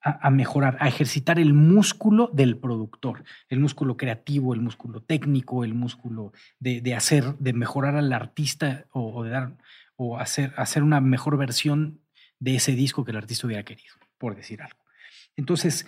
a, 0.00 0.30
mejorar, 0.30 0.76
a 0.80 0.88
ejercitar 0.88 1.38
el 1.38 1.52
músculo 1.52 2.30
del 2.32 2.56
productor, 2.56 3.24
el 3.48 3.60
músculo 3.60 3.96
creativo, 3.96 4.54
el 4.54 4.60
músculo 4.60 5.02
técnico, 5.02 5.64
el 5.64 5.74
músculo 5.74 6.32
de, 6.60 6.94
hacer, 6.94 7.36
de 7.38 7.52
mejorar 7.52 7.96
al 7.96 8.12
artista 8.12 8.86
o, 8.92 9.24
de 9.24 9.30
dar, 9.30 9.56
o 9.96 10.18
hacer, 10.18 10.54
hacer 10.56 10.82
una 10.82 11.00
mejor 11.00 11.36
versión 11.36 12.00
de 12.38 12.56
ese 12.56 12.72
disco 12.72 13.04
que 13.04 13.10
el 13.10 13.16
artista 13.16 13.46
hubiera 13.46 13.64
querido, 13.64 13.94
por 14.18 14.36
decir 14.36 14.62
algo. 14.62 14.78
Entonces, 15.36 15.86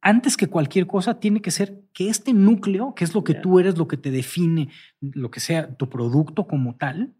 antes 0.00 0.36
que 0.36 0.46
cualquier 0.46 0.86
cosa, 0.86 1.18
tiene 1.18 1.40
que 1.40 1.50
ser 1.50 1.82
que 1.92 2.08
este 2.08 2.32
núcleo, 2.32 2.94
que 2.94 3.04
es 3.04 3.14
lo 3.14 3.24
que 3.24 3.34
tú 3.34 3.58
eres, 3.58 3.78
lo 3.78 3.88
que 3.88 3.96
te 3.96 4.10
define, 4.10 4.68
lo 5.00 5.30
que 5.30 5.40
sea 5.40 5.76
tu 5.76 5.88
producto 5.88 6.46
como 6.46 6.76
tal, 6.76 7.14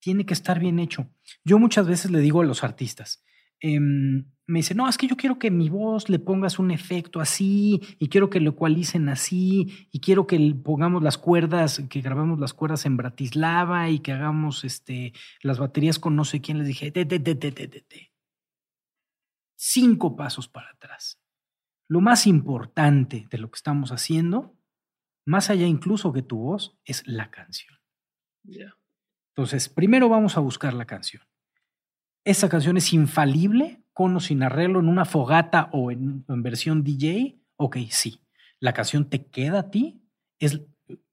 tiene 0.00 0.26
que 0.26 0.34
estar 0.34 0.58
bien 0.58 0.78
hecho. 0.78 1.08
Yo 1.44 1.58
muchas 1.58 1.86
veces 1.86 2.10
le 2.10 2.20
digo 2.20 2.40
a 2.40 2.44
los 2.44 2.64
artistas, 2.64 3.22
em, 3.62 4.26
me 4.46 4.58
dicen, 4.58 4.76
no, 4.76 4.88
es 4.88 4.98
que 4.98 5.06
yo 5.06 5.16
quiero 5.16 5.38
que 5.38 5.50
mi 5.50 5.70
voz 5.70 6.10
le 6.10 6.18
pongas 6.18 6.58
un 6.58 6.70
efecto 6.70 7.20
así, 7.20 7.80
y 7.98 8.08
quiero 8.08 8.28
que 8.28 8.40
lo 8.40 8.50
ecualicen 8.50 9.08
así, 9.08 9.88
y 9.90 10.00
quiero 10.00 10.26
que 10.26 10.54
pongamos 10.62 11.02
las 11.02 11.16
cuerdas, 11.16 11.82
que 11.88 12.00
grabemos 12.02 12.38
las 12.38 12.52
cuerdas 12.52 12.84
en 12.84 12.98
Bratislava 12.98 13.88
y 13.88 14.00
que 14.00 14.12
hagamos 14.12 14.64
este, 14.64 15.14
las 15.42 15.58
baterías 15.58 15.98
con 15.98 16.16
no 16.16 16.24
sé 16.24 16.40
quién. 16.40 16.58
Les 16.58 16.66
dije, 16.66 16.90
te, 16.90 17.06
te, 17.06 17.18
te, 17.18 17.34
te, 17.34 17.52
te, 17.52 17.68
te 17.68 18.12
cinco 19.62 20.16
pasos 20.16 20.48
para 20.48 20.70
atrás. 20.70 21.20
Lo 21.88 22.00
más 22.00 22.26
importante 22.26 23.28
de 23.30 23.38
lo 23.38 23.50
que 23.50 23.56
estamos 23.56 23.92
haciendo, 23.92 24.58
más 25.24 25.50
allá 25.50 25.66
incluso 25.66 26.12
que 26.12 26.22
tu 26.22 26.38
voz, 26.38 26.76
es 26.84 27.06
la 27.06 27.30
canción. 27.30 27.78
Entonces, 29.34 29.68
primero 29.68 30.08
vamos 30.08 30.36
a 30.36 30.40
buscar 30.40 30.74
la 30.74 30.86
canción. 30.86 31.22
¿Esa 32.24 32.48
canción 32.48 32.76
es 32.76 32.92
infalible, 32.92 33.82
con 33.92 34.14
o 34.16 34.20
sin 34.20 34.42
arreglo, 34.42 34.80
en 34.80 34.88
una 34.88 35.04
fogata 35.04 35.68
o 35.72 35.90
en, 35.90 36.24
versión 36.28 36.84
DJ? 36.84 37.40
Ok, 37.56 37.78
sí. 37.90 38.20
La 38.60 38.72
canción 38.72 39.08
te 39.08 39.26
queda 39.26 39.60
a 39.60 39.70
ti, 39.70 40.02
es, 40.38 40.60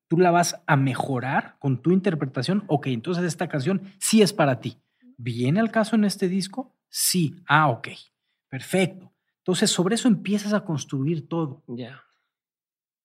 tú 0.07 0.17
la 0.17 0.31
vas 0.31 0.61
a 0.67 0.75
mejorar 0.75 1.57
con 1.59 1.81
tu 1.81 1.91
interpretación. 1.91 2.63
Ok, 2.67 2.87
entonces 2.87 3.23
esta 3.23 3.47
canción 3.47 3.81
sí 3.99 4.21
es 4.21 4.33
para 4.33 4.59
ti. 4.59 4.77
¿Viene 5.17 5.59
al 5.59 5.71
caso 5.71 5.95
en 5.95 6.05
este 6.05 6.29
disco? 6.29 6.75
Sí. 6.89 7.35
Ah, 7.47 7.69
ok. 7.69 7.89
Perfecto. 8.47 9.11
Entonces, 9.39 9.71
sobre 9.71 9.95
eso 9.95 10.07
empiezas 10.07 10.53
a 10.53 10.63
construir 10.63 11.27
todo. 11.27 11.63
Ya. 11.67 12.03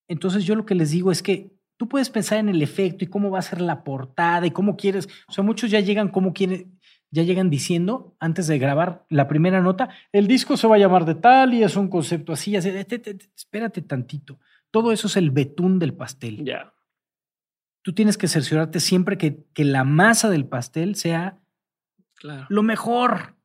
Entonces, 0.09 0.45
yo 0.45 0.55
lo 0.55 0.67
que 0.67 0.75
les 0.75 0.91
digo 0.91 1.11
es 1.11 1.23
que 1.23 1.55
tú 1.77 1.89
puedes 1.89 2.11
pensar 2.11 2.39
en 2.39 2.49
el 2.49 2.63
efecto 2.63 3.05
y 3.05 3.09
cómo 3.09 3.31
va 3.31 3.39
a 3.39 3.43
ser 3.43 3.61
la 3.61 3.83
portada 3.83 4.47
y 4.47 4.51
cómo 4.51 4.77
quieres. 4.77 5.09
O 5.27 5.33
sea, 5.33 5.43
muchos 5.43 5.71
ya 5.71 5.81
llegan 5.81 6.09
como 6.09 6.33
quieren, 6.33 6.79
ya 7.15 7.23
llegan 7.23 7.49
diciendo 7.49 8.17
antes 8.19 8.49
de 8.49 8.59
grabar 8.59 9.07
la 9.09 9.29
primera 9.29 9.61
nota, 9.61 9.89
el 10.11 10.27
disco 10.27 10.57
se 10.57 10.67
va 10.67 10.75
a 10.75 10.81
llamar 10.81 11.05
de 11.05 11.15
tal 11.15 11.55
y 11.55 11.63
es 11.63 11.77
un 11.77 11.89
concepto 11.89 12.33
así, 12.33 12.57
así 12.57 12.71
espérate 12.71 13.83
tantito. 13.83 14.41
Todo 14.73 14.91
eso 14.91 15.07
es 15.07 15.17
el 15.17 15.31
betún 15.31 15.79
del 15.79 15.95
pastel. 15.95 16.45
Ya. 16.45 16.75
Tú 17.83 17.93
tienes 17.95 18.19
que 18.19 18.27
cerciorarte 18.27 18.81
siempre 18.81 19.17
que, 19.17 19.47
que 19.55 19.65
la 19.65 19.85
masa 19.85 20.29
del 20.29 20.49
pastel 20.49 20.97
sea 20.97 21.41
claro. 22.17 22.47
lo 22.49 22.65
mejor. 22.65 23.37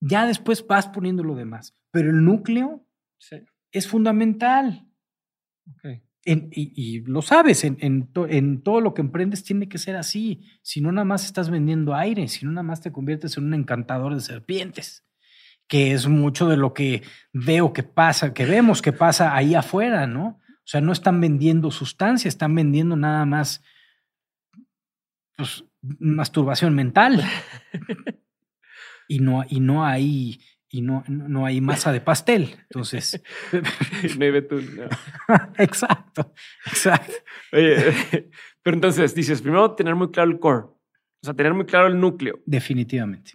Ya 0.00 0.26
después 0.26 0.66
vas 0.66 0.88
poniendo 0.88 1.22
lo 1.22 1.36
demás. 1.36 1.76
Pero 1.92 2.10
el 2.10 2.24
núcleo 2.24 2.84
es 3.70 3.86
fundamental. 3.86 4.88
Y, 6.24 7.00
lo 7.06 7.22
sabes, 7.22 7.64
en, 7.64 7.78
en, 7.80 8.62
todo 8.62 8.80
lo 8.80 8.92
que 8.94 9.00
emprendes 9.00 9.42
tiene 9.42 9.68
que 9.68 9.78
ser 9.78 9.96
así. 9.96 10.44
Si 10.62 10.80
no, 10.80 10.92
nada 10.92 11.04
más 11.04 11.24
estás 11.24 11.50
vendiendo 11.50 11.94
aire, 11.94 12.28
si 12.28 12.44
no, 12.44 12.52
nada 12.52 12.62
más 12.62 12.80
te 12.80 12.92
conviertes 12.92 13.36
en 13.36 13.44
un 13.44 13.54
encantador 13.54 14.14
de 14.14 14.20
serpientes, 14.20 15.06
que 15.66 15.92
es 15.92 16.08
mucho 16.08 16.48
de 16.48 16.56
lo 16.56 16.74
que 16.74 17.02
veo 17.32 17.72
que 17.72 17.82
pasa, 17.82 18.34
que 18.34 18.44
vemos 18.44 18.82
que 18.82 18.92
pasa 18.92 19.34
ahí 19.34 19.54
afuera, 19.54 20.06
¿no? 20.06 20.40
O 20.48 20.66
sea, 20.70 20.80
no 20.80 20.92
están 20.92 21.20
vendiendo 21.20 21.70
sustancia, 21.70 22.28
están 22.28 22.54
vendiendo 22.54 22.96
nada 22.96 23.24
más 23.24 23.62
pues, 25.36 25.64
masturbación 25.80 26.74
mental. 26.74 27.24
y 29.08 29.20
no, 29.20 29.44
y 29.48 29.60
no 29.60 29.84
hay 29.84 30.40
y 30.70 30.82
no, 30.82 31.04
no 31.08 31.44
hay 31.44 31.60
masa 31.60 31.92
de 31.92 32.00
pastel. 32.00 32.56
Entonces. 32.62 33.20
no 34.18 34.24
hay 34.24 34.30
betún. 34.30 34.66
exacto, 35.58 36.32
exacto. 36.66 37.12
Oye, 37.52 38.30
Pero 38.62 38.74
entonces 38.74 39.14
dices, 39.14 39.40
primero 39.42 39.74
tener 39.74 39.94
muy 39.94 40.10
claro 40.10 40.30
el 40.30 40.38
core, 40.38 40.66
o 40.66 40.78
sea, 41.22 41.34
tener 41.34 41.54
muy 41.54 41.64
claro 41.64 41.86
el 41.86 41.98
núcleo, 41.98 42.40
Definitivamente. 42.44 43.32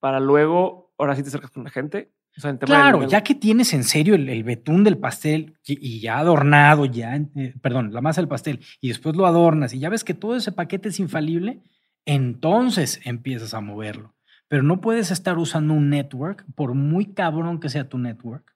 para 0.00 0.18
luego, 0.18 0.92
ahora 0.98 1.14
sí 1.14 1.22
te 1.22 1.28
acercas 1.28 1.50
con 1.50 1.64
la 1.64 1.70
gente. 1.70 2.10
O 2.36 2.40
sea, 2.40 2.56
Claro, 2.56 3.06
ya 3.06 3.22
que 3.22 3.34
tienes 3.34 3.74
en 3.74 3.84
serio 3.84 4.14
el, 4.14 4.26
el 4.30 4.42
betún 4.42 4.84
del 4.84 4.96
pastel 4.96 5.58
y, 5.66 5.78
y 5.86 6.00
ya 6.00 6.18
adornado, 6.18 6.86
ya, 6.86 7.14
eh, 7.16 7.54
perdón, 7.60 7.92
la 7.92 8.00
masa 8.00 8.22
del 8.22 8.28
pastel, 8.28 8.60
y 8.80 8.88
después 8.88 9.14
lo 9.14 9.26
adornas 9.26 9.74
y 9.74 9.78
ya 9.80 9.90
ves 9.90 10.02
que 10.02 10.14
todo 10.14 10.34
ese 10.34 10.50
paquete 10.50 10.88
es 10.88 10.98
infalible, 10.98 11.60
entonces 12.06 13.00
empiezas 13.04 13.52
a 13.52 13.60
moverlo. 13.60 14.14
Pero 14.52 14.64
no 14.64 14.82
puedes 14.82 15.10
estar 15.10 15.38
usando 15.38 15.72
un 15.72 15.88
network, 15.88 16.44
por 16.54 16.74
muy 16.74 17.14
cabrón 17.14 17.58
que 17.58 17.70
sea 17.70 17.88
tu 17.88 17.96
network, 17.96 18.54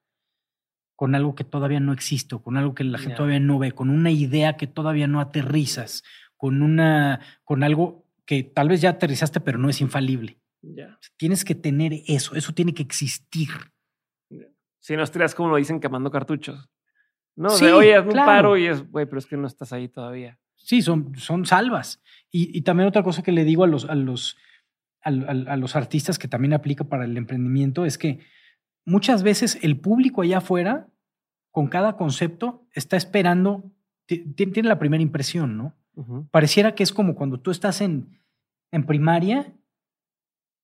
con 0.94 1.14
algo 1.14 1.34
que 1.34 1.42
todavía 1.42 1.80
no 1.80 1.94
existe, 1.94 2.34
o 2.34 2.42
con 2.42 2.58
algo 2.58 2.74
que 2.74 2.84
la 2.84 2.98
gente 2.98 3.16
todavía 3.16 3.40
no 3.40 3.58
ve, 3.58 3.72
con 3.72 3.88
una 3.88 4.10
idea 4.10 4.58
que 4.58 4.66
todavía 4.66 5.06
no 5.06 5.20
aterrizas, 5.20 6.04
con 6.36 6.60
una, 6.60 7.20
con 7.44 7.62
algo 7.62 8.04
que 8.26 8.42
tal 8.42 8.68
vez 8.68 8.82
ya 8.82 8.90
aterrizaste, 8.90 9.40
pero 9.40 9.56
no 9.56 9.70
es 9.70 9.80
infalible. 9.80 10.38
Tienes 11.16 11.46
que 11.46 11.54
tener 11.54 11.94
eso, 12.06 12.34
eso 12.34 12.52
tiene 12.52 12.74
que 12.74 12.82
existir. 12.82 13.48
Si 14.80 14.96
no 14.98 15.02
estarías 15.02 15.34
como 15.34 15.48
lo 15.48 15.56
dicen 15.56 15.80
quemando 15.80 16.10
cartuchos. 16.10 16.68
No, 17.36 17.48
Sí, 17.48 17.64
de, 17.64 17.72
oye, 17.72 17.92
claro. 17.92 18.08
un 18.10 18.14
paro 18.16 18.56
y 18.58 18.66
es, 18.66 18.86
güey, 18.90 19.06
pero 19.06 19.18
es 19.18 19.24
que 19.24 19.38
no 19.38 19.46
estás 19.46 19.72
ahí 19.72 19.88
todavía. 19.88 20.38
Sí, 20.56 20.82
son, 20.82 21.14
son 21.16 21.46
salvas. 21.46 22.02
Y, 22.30 22.54
y 22.54 22.60
también 22.60 22.86
otra 22.86 23.02
cosa 23.02 23.22
que 23.22 23.32
le 23.32 23.44
digo 23.44 23.64
a 23.64 23.66
los, 23.66 23.86
a, 23.86 23.94
los, 23.94 24.36
a 25.10 25.56
los 25.56 25.76
artistas 25.76 26.18
que 26.18 26.28
también 26.28 26.52
aplica 26.52 26.84
para 26.84 27.04
el 27.04 27.16
emprendimiento 27.16 27.84
es 27.84 27.96
que 27.98 28.18
muchas 28.84 29.22
veces 29.22 29.58
el 29.62 29.78
público 29.78 30.22
allá 30.22 30.38
afuera, 30.38 30.88
con 31.50 31.68
cada 31.68 31.96
concepto, 31.96 32.66
está 32.72 32.96
esperando, 32.96 33.72
ti- 34.06 34.24
ti- 34.34 34.46
tiene 34.46 34.68
la 34.68 34.78
primera 34.78 35.02
impresión, 35.02 35.56
¿no? 35.56 35.74
Pareciera 36.30 36.74
que 36.74 36.82
es 36.82 36.92
como 36.92 37.14
cuando 37.14 37.40
tú 37.40 37.50
estás 37.50 37.80
en, 37.80 38.20
en 38.70 38.84
primaria 38.84 39.54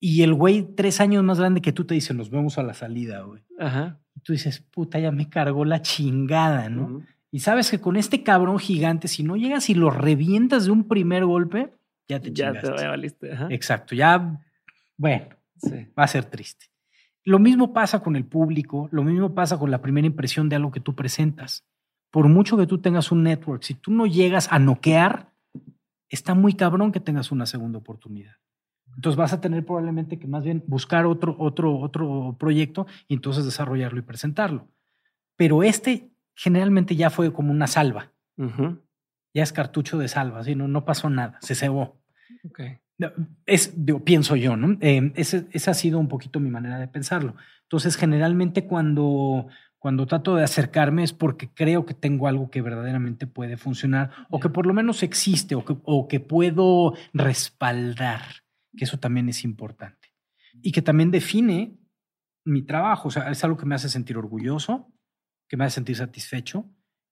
y 0.01 0.23
el 0.23 0.35
güey 0.35 0.75
tres 0.75 1.01
años 1.01 1.23
más 1.25 1.39
grande 1.39 1.61
que 1.63 1.73
tú 1.73 1.85
te 1.85 1.95
dice, 1.95 2.13
nos 2.13 2.29
vemos 2.31 2.59
a 2.59 2.63
la 2.63 2.75
salida, 2.75 3.23
güey. 3.23 3.43
Ajá. 3.59 4.01
Y 4.15 4.21
tú 4.21 4.33
dices, 4.33 4.61
puta, 4.61 4.99
ya 4.99 5.11
me 5.13 5.31
cargó 5.31 5.65
la 5.65 5.81
chingada, 5.81 6.69
¿no? 6.69 7.03
Y 7.31 7.39
sabes 7.39 7.71
que 7.71 7.81
con 7.81 7.97
este 7.97 8.23
cabrón 8.23 8.59
gigante, 8.59 9.09
si 9.09 9.23
no 9.23 9.37
llegas 9.37 9.71
y 9.71 9.75
lo 9.75 9.91
revientas 9.91 10.67
de 10.67 10.71
un 10.73 10.87
primer 10.87 11.25
golpe, 11.25 11.73
ya 12.09 12.21
te 12.21 12.33
Ya 12.33 12.53
te 12.53 12.61
chingaste. 12.63 12.87
valiste. 12.89 13.33
Ajá. 13.33 13.47
Exacto, 13.51 13.95
ya, 13.95 14.41
bueno, 14.97 15.27
Sí. 15.57 15.87
va 15.99 16.05
a 16.05 16.09
ser 16.09 16.25
triste. 16.25 16.67
Lo 17.25 17.39
mismo 17.39 17.73
pasa 17.73 18.01
con 18.01 18.17
el 18.17 18.25
público, 18.25 18.89
lo 18.91 19.05
mismo 19.05 19.35
pasa 19.35 19.59
con 19.59 19.71
la 19.71 19.81
primera 19.81 20.07
impresión 20.07 20.49
de 20.49 20.57
algo 20.57 20.71
que 20.73 20.81
tú 20.81 20.95
presentas. 20.95 21.65
Por 22.11 22.29
mucho 22.29 22.57
que 22.57 22.67
tú 22.67 22.79
tengas 22.79 23.13
un 23.13 23.23
network, 23.23 23.63
si 23.63 23.75
tú 23.75 23.93
no 23.93 24.07
llegas 24.07 24.49
a 24.53 24.59
noquear, 24.59 25.31
está 26.09 26.35
muy 26.35 26.55
cabrón 26.55 26.91
que 26.93 27.01
tengas 27.01 27.31
una 27.33 27.47
segunda 27.47 27.79
oportunidad. 27.79 28.35
Entonces 28.97 29.17
vas 29.17 29.33
a 29.33 29.41
tener 29.41 29.65
probablemente 29.65 30.19
que 30.19 30.27
más 30.27 30.43
bien 30.45 30.63
buscar 30.67 31.07
otro, 31.07 31.35
otro, 31.39 31.79
otro 31.79 32.37
proyecto 32.39 32.87
y 33.09 33.15
entonces 33.15 33.45
desarrollarlo 33.47 33.99
y 34.01 34.03
presentarlo. 34.03 34.69
Pero 35.37 35.63
este 35.63 36.11
generalmente 36.35 36.97
ya 36.97 37.09
fue 37.09 37.33
como 37.33 37.53
una 37.53 37.67
salva, 37.67 38.11
Ujú. 38.37 38.79
Ya 39.35 39.43
es 39.43 39.53
cartucho 39.53 39.99
de 39.99 40.09
salva, 40.09 40.45
¿sí? 40.45 40.55
no, 40.55 40.69
no 40.69 40.85
pasó 40.85 41.09
nada, 41.11 41.39
se 41.41 41.55
cebó. 41.55 42.01
Es, 43.47 43.73
digo, 43.85 44.05
pienso 44.05 44.37
yo, 44.37 44.57
¿no? 44.57 44.77
Eh, 44.81 45.13
ese- 45.17 45.47
esa 45.53 45.73
ha 45.73 45.75
sido 45.75 45.99
un 45.99 46.09
poquito 46.09 46.39
mi 46.41 46.51
manera 46.51 46.79
de 46.79 46.89
pensarlo. 46.89 47.35
Entonces, 47.63 47.97
generalmente 47.97 48.67
cuando, 48.67 49.49
cuando 49.79 50.07
trato 50.07 50.37
de 50.37 50.45
acercarme 50.45 51.03
es 51.03 51.13
porque 51.13 51.49
creo 51.53 51.85
que 51.85 51.95
tengo 51.95 52.29
algo 52.29 52.51
que 52.51 52.63
verdaderamente 52.63 53.27
puede 53.27 53.57
funcionar 53.57 54.11
o 54.31 54.39
que 54.39 54.51
por 54.51 54.67
lo 54.67 54.75
menos 54.75 55.03
existe 55.03 55.55
o 55.57 55.65
que, 55.65 55.77
o 55.85 56.07
que 56.07 56.21
puedo 56.21 56.95
respaldar, 57.13 58.23
que 58.77 58.85
eso 58.85 58.99
también 58.99 59.29
es 59.29 59.43
importante. 59.45 60.09
Y 60.63 60.71
que 60.71 60.83
también 60.83 61.11
define 61.11 61.79
mi 62.45 62.63
trabajo, 62.63 63.09
o 63.09 63.11
sea, 63.11 63.31
es 63.31 63.43
algo 63.43 63.57
que 63.57 63.67
me 63.67 63.75
hace 63.75 63.89
sentir 63.89 64.17
orgulloso, 64.17 64.93
que 65.49 65.57
me 65.57 65.65
hace 65.65 65.77
sentir 65.77 65.97
satisfecho, 65.97 66.67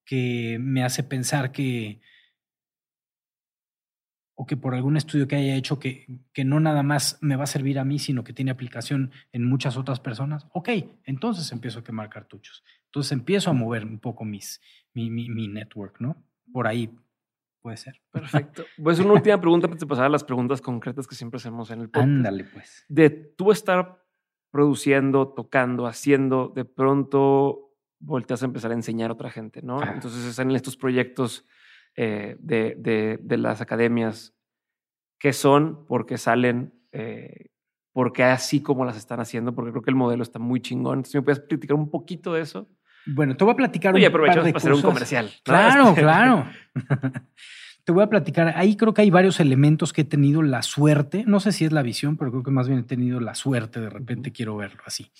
que 0.04 0.58
me 0.60 0.84
hace 0.84 1.02
pensar 1.02 1.52
que, 1.52 2.00
o 4.34 4.46
que 4.46 4.56
por 4.56 4.74
algún 4.74 4.96
estudio 4.96 5.28
que 5.28 5.36
haya 5.36 5.54
hecho 5.54 5.78
que, 5.78 6.06
que 6.32 6.44
no 6.44 6.60
nada 6.60 6.82
más 6.82 7.18
me 7.20 7.36
va 7.36 7.44
a 7.44 7.46
servir 7.46 7.78
a 7.78 7.84
mí, 7.84 7.98
sino 7.98 8.24
que 8.24 8.32
tiene 8.32 8.50
aplicación 8.50 9.12
en 9.32 9.44
muchas 9.44 9.76
otras 9.76 10.00
personas, 10.00 10.46
ok, 10.52 10.70
entonces 11.04 11.52
empiezo 11.52 11.80
a 11.80 11.84
quemar 11.84 12.08
cartuchos. 12.08 12.64
Entonces 12.86 13.12
empiezo 13.12 13.50
a 13.50 13.52
mover 13.52 13.84
un 13.84 13.98
poco 13.98 14.24
mis, 14.24 14.60
mi, 14.94 15.10
mi, 15.10 15.28
mi 15.28 15.46
network, 15.46 16.00
¿no? 16.00 16.24
Por 16.52 16.66
ahí 16.66 16.90
puede 17.60 17.76
ser. 17.76 18.00
Perfecto. 18.10 18.64
Pues 18.82 18.98
una 18.98 19.12
última 19.12 19.40
pregunta 19.40 19.66
antes 19.66 19.80
de 19.80 19.86
pasar 19.86 20.06
a 20.06 20.08
las 20.08 20.24
preguntas 20.24 20.60
concretas 20.60 21.06
que 21.06 21.14
siempre 21.14 21.38
hacemos 21.38 21.70
en 21.70 21.82
el 21.82 21.86
podcast. 21.90 22.08
Ándale, 22.08 22.44
pues. 22.44 22.84
De 22.88 23.10
tú 23.10 23.52
estar 23.52 24.02
produciendo, 24.50 25.28
tocando, 25.28 25.86
haciendo, 25.86 26.52
de 26.54 26.64
pronto 26.64 27.69
volteas 28.00 28.42
a 28.42 28.46
empezar 28.46 28.70
a 28.72 28.74
enseñar 28.74 29.10
a 29.10 29.12
otra 29.14 29.30
gente, 29.30 29.62
¿no? 29.62 29.80
Ajá. 29.80 29.92
Entonces 29.94 30.24
están 30.24 30.50
en 30.50 30.56
estos 30.56 30.76
proyectos 30.76 31.46
eh, 31.96 32.36
de, 32.40 32.74
de- 32.78 33.18
de 33.22 33.36
las 33.36 33.60
academias 33.60 34.34
que 35.18 35.32
son, 35.32 35.84
porque 35.86 36.18
salen, 36.18 36.72
eh, 36.92 37.46
porque 37.92 38.24
así 38.24 38.62
como 38.62 38.84
las 38.84 38.96
están 38.96 39.20
haciendo, 39.20 39.54
porque 39.54 39.70
creo 39.70 39.82
que 39.82 39.90
el 39.90 39.96
modelo 39.96 40.22
está 40.22 40.38
muy 40.38 40.60
chingón. 40.60 41.00
Entonces, 41.00 41.14
¿me 41.16 41.22
puedes 41.22 41.40
platicar 41.40 41.76
un 41.76 41.90
poquito 41.90 42.32
de 42.32 42.40
eso? 42.42 42.68
Bueno, 43.06 43.36
te 43.36 43.44
voy 43.44 43.52
a 43.52 43.56
platicar 43.56 43.94
Oye, 43.94 44.06
un 44.06 44.12
par 44.12 44.20
de 44.44 44.52
para 44.52 44.56
hacer 44.58 44.72
un 44.72 44.82
comercial. 44.82 45.30
Claro, 45.44 45.88
Este, 45.90 46.00
claro. 46.02 46.46
Te 47.84 47.92
voy 47.92 48.02
a 48.04 48.08
platicar. 48.08 48.52
Ahí 48.56 48.76
creo 48.76 48.92
que 48.94 49.02
hay 49.02 49.10
varios 49.10 49.40
elementos 49.40 49.92
que 49.92 50.02
he 50.02 50.04
tenido 50.04 50.42
la 50.42 50.62
suerte. 50.62 51.24
No 51.26 51.40
sé 51.40 51.50
si 51.50 51.64
es 51.64 51.72
la 51.72 51.82
visión, 51.82 52.16
pero 52.18 52.30
creo 52.30 52.42
que 52.42 52.50
más 52.50 52.68
bien 52.68 52.80
he 52.80 52.82
tenido 52.84 53.20
la 53.20 53.34
suerte. 53.34 53.80
De 53.80 53.88
repente 53.90 54.32
quiero 54.32 54.54
verlo 54.56 54.82
así. 54.86 55.10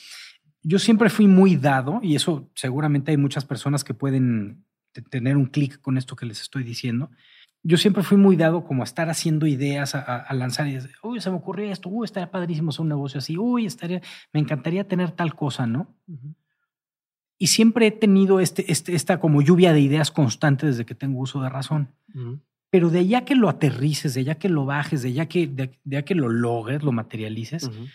Yo 0.62 0.78
siempre 0.78 1.08
fui 1.10 1.26
muy 1.26 1.56
dado, 1.56 2.00
y 2.02 2.14
eso 2.16 2.50
seguramente 2.54 3.10
hay 3.10 3.16
muchas 3.16 3.44
personas 3.44 3.82
que 3.84 3.94
pueden 3.94 4.64
te- 4.92 5.02
tener 5.02 5.36
un 5.36 5.46
clic 5.46 5.80
con 5.80 5.96
esto 5.96 6.16
que 6.16 6.26
les 6.26 6.40
estoy 6.40 6.62
diciendo. 6.64 7.10
Yo 7.62 7.76
siempre 7.76 8.02
fui 8.02 8.16
muy 8.16 8.36
dado 8.36 8.64
como 8.64 8.82
a 8.82 8.84
estar 8.84 9.08
haciendo 9.10 9.46
ideas, 9.46 9.94
a, 9.94 10.00
a- 10.00 10.34
lanzar 10.34 10.66
ideas. 10.66 10.88
Uy, 11.02 11.20
se 11.20 11.30
me 11.30 11.36
ocurrió 11.36 11.70
esto. 11.70 11.88
Uy, 11.88 12.04
estaría 12.04 12.30
padrísimo 12.30 12.70
hacer 12.70 12.82
un 12.82 12.88
negocio 12.88 13.18
así. 13.18 13.36
Uy, 13.38 13.66
estaría, 13.66 14.00
me 14.32 14.40
encantaría 14.40 14.86
tener 14.88 15.10
tal 15.12 15.34
cosa, 15.34 15.66
¿no? 15.66 15.94
Ujú. 16.08 16.34
Y 17.38 17.46
siempre 17.46 17.86
he 17.86 17.90
tenido 17.90 18.40
este, 18.40 18.70
este, 18.70 18.94
esta 18.94 19.18
como 19.18 19.40
lluvia 19.42 19.72
de 19.72 19.80
ideas 19.80 20.10
constante 20.10 20.66
desde 20.66 20.84
que 20.84 20.94
tengo 20.94 21.20
uso 21.20 21.40
de 21.42 21.48
razón. 21.48 21.94
Ujú. 22.14 22.40
Pero 22.70 22.88
de 22.90 23.00
allá 23.00 23.24
que 23.24 23.34
lo 23.34 23.48
aterrices, 23.48 24.14
de 24.14 24.20
allá 24.20 24.34
que 24.36 24.48
lo 24.48 24.64
bajes, 24.66 25.02
de 25.02 25.08
allá 25.08 25.26
que, 25.26 25.46
de, 25.46 25.78
de 25.84 25.96
allá 25.96 26.04
que 26.04 26.14
lo 26.14 26.28
logres, 26.28 26.82
lo 26.82 26.92
materialices, 26.92 27.64
Ujú. 27.64 27.86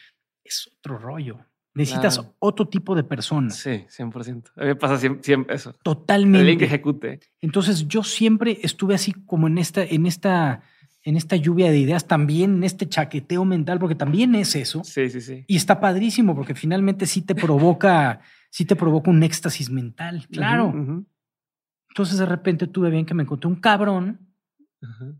es 0.44 0.72
otro 0.80 0.98
rollo. 0.98 1.40
Necesitas 1.76 2.18
Claro. 2.18 2.36
otro 2.40 2.68
tipo 2.70 2.96
de 2.96 3.04
persona. 3.04 3.50
Sí, 3.50 3.86
100%. 3.90 4.52
A 4.56 4.62
mí 4.62 4.68
me 4.68 4.76
pasa 4.76 4.98
siempre, 4.98 5.24
siempre 5.24 5.56
eso. 5.58 5.70
Alguien 5.70 5.78
que 5.78 5.84
Totalmente. 5.84 6.66
ejecute. 6.66 7.20
Entonces 7.42 7.86
yo 7.88 8.02
siempre 8.02 8.60
estuve 8.64 8.96
así 8.96 9.12
como 9.12 9.48
en 9.48 9.58
esta, 9.58 9.84
en 9.84 10.06
esta, 10.06 10.62
en 11.04 11.18
esta 11.18 11.36
lluvia 11.36 11.70
de 11.70 11.78
ideas, 11.78 12.08
también 12.08 12.56
en 12.56 12.64
este 12.64 12.88
chaqueteo 12.88 13.44
mental, 13.44 13.78
porque 13.78 13.94
también 13.96 14.36
es 14.36 14.56
eso. 14.56 14.84
Sí, 14.86 15.10
sí, 15.10 15.20
sí. 15.20 15.44
Y 15.48 15.58
está 15.58 15.82
padrísimo 15.82 16.34
porque 16.34 16.56
finalmente 16.56 17.06
sí 17.06 17.22
te 17.22 17.36
provoca, 17.36 18.22
sí 18.50 18.64
te 18.64 18.78
provoca 18.78 19.12
un 19.12 19.22
éxtasis 19.22 19.70
mental. 19.70 20.26
Claro. 20.32 20.74
Entonces 21.90 22.18
de 22.18 22.26
repente 22.26 22.68
tuve 22.68 22.90
bien 22.90 23.06
que 23.06 23.14
me 23.14 23.24
encontré 23.24 23.50
un 23.50 23.56
cabrón 23.58 24.22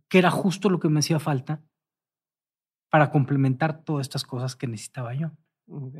que 0.10 0.20
era 0.20 0.32
justo 0.32 0.70
lo 0.70 0.80
que 0.80 0.88
me 0.90 1.00
hacía 1.00 1.20
falta 1.20 1.62
para 2.90 3.12
complementar 3.12 3.84
todas 3.84 4.06
estas 4.06 4.24
cosas 4.24 4.56
que 4.56 4.68
necesitaba 4.68 5.14
yo. 5.16 5.32
Ok. 5.68 5.96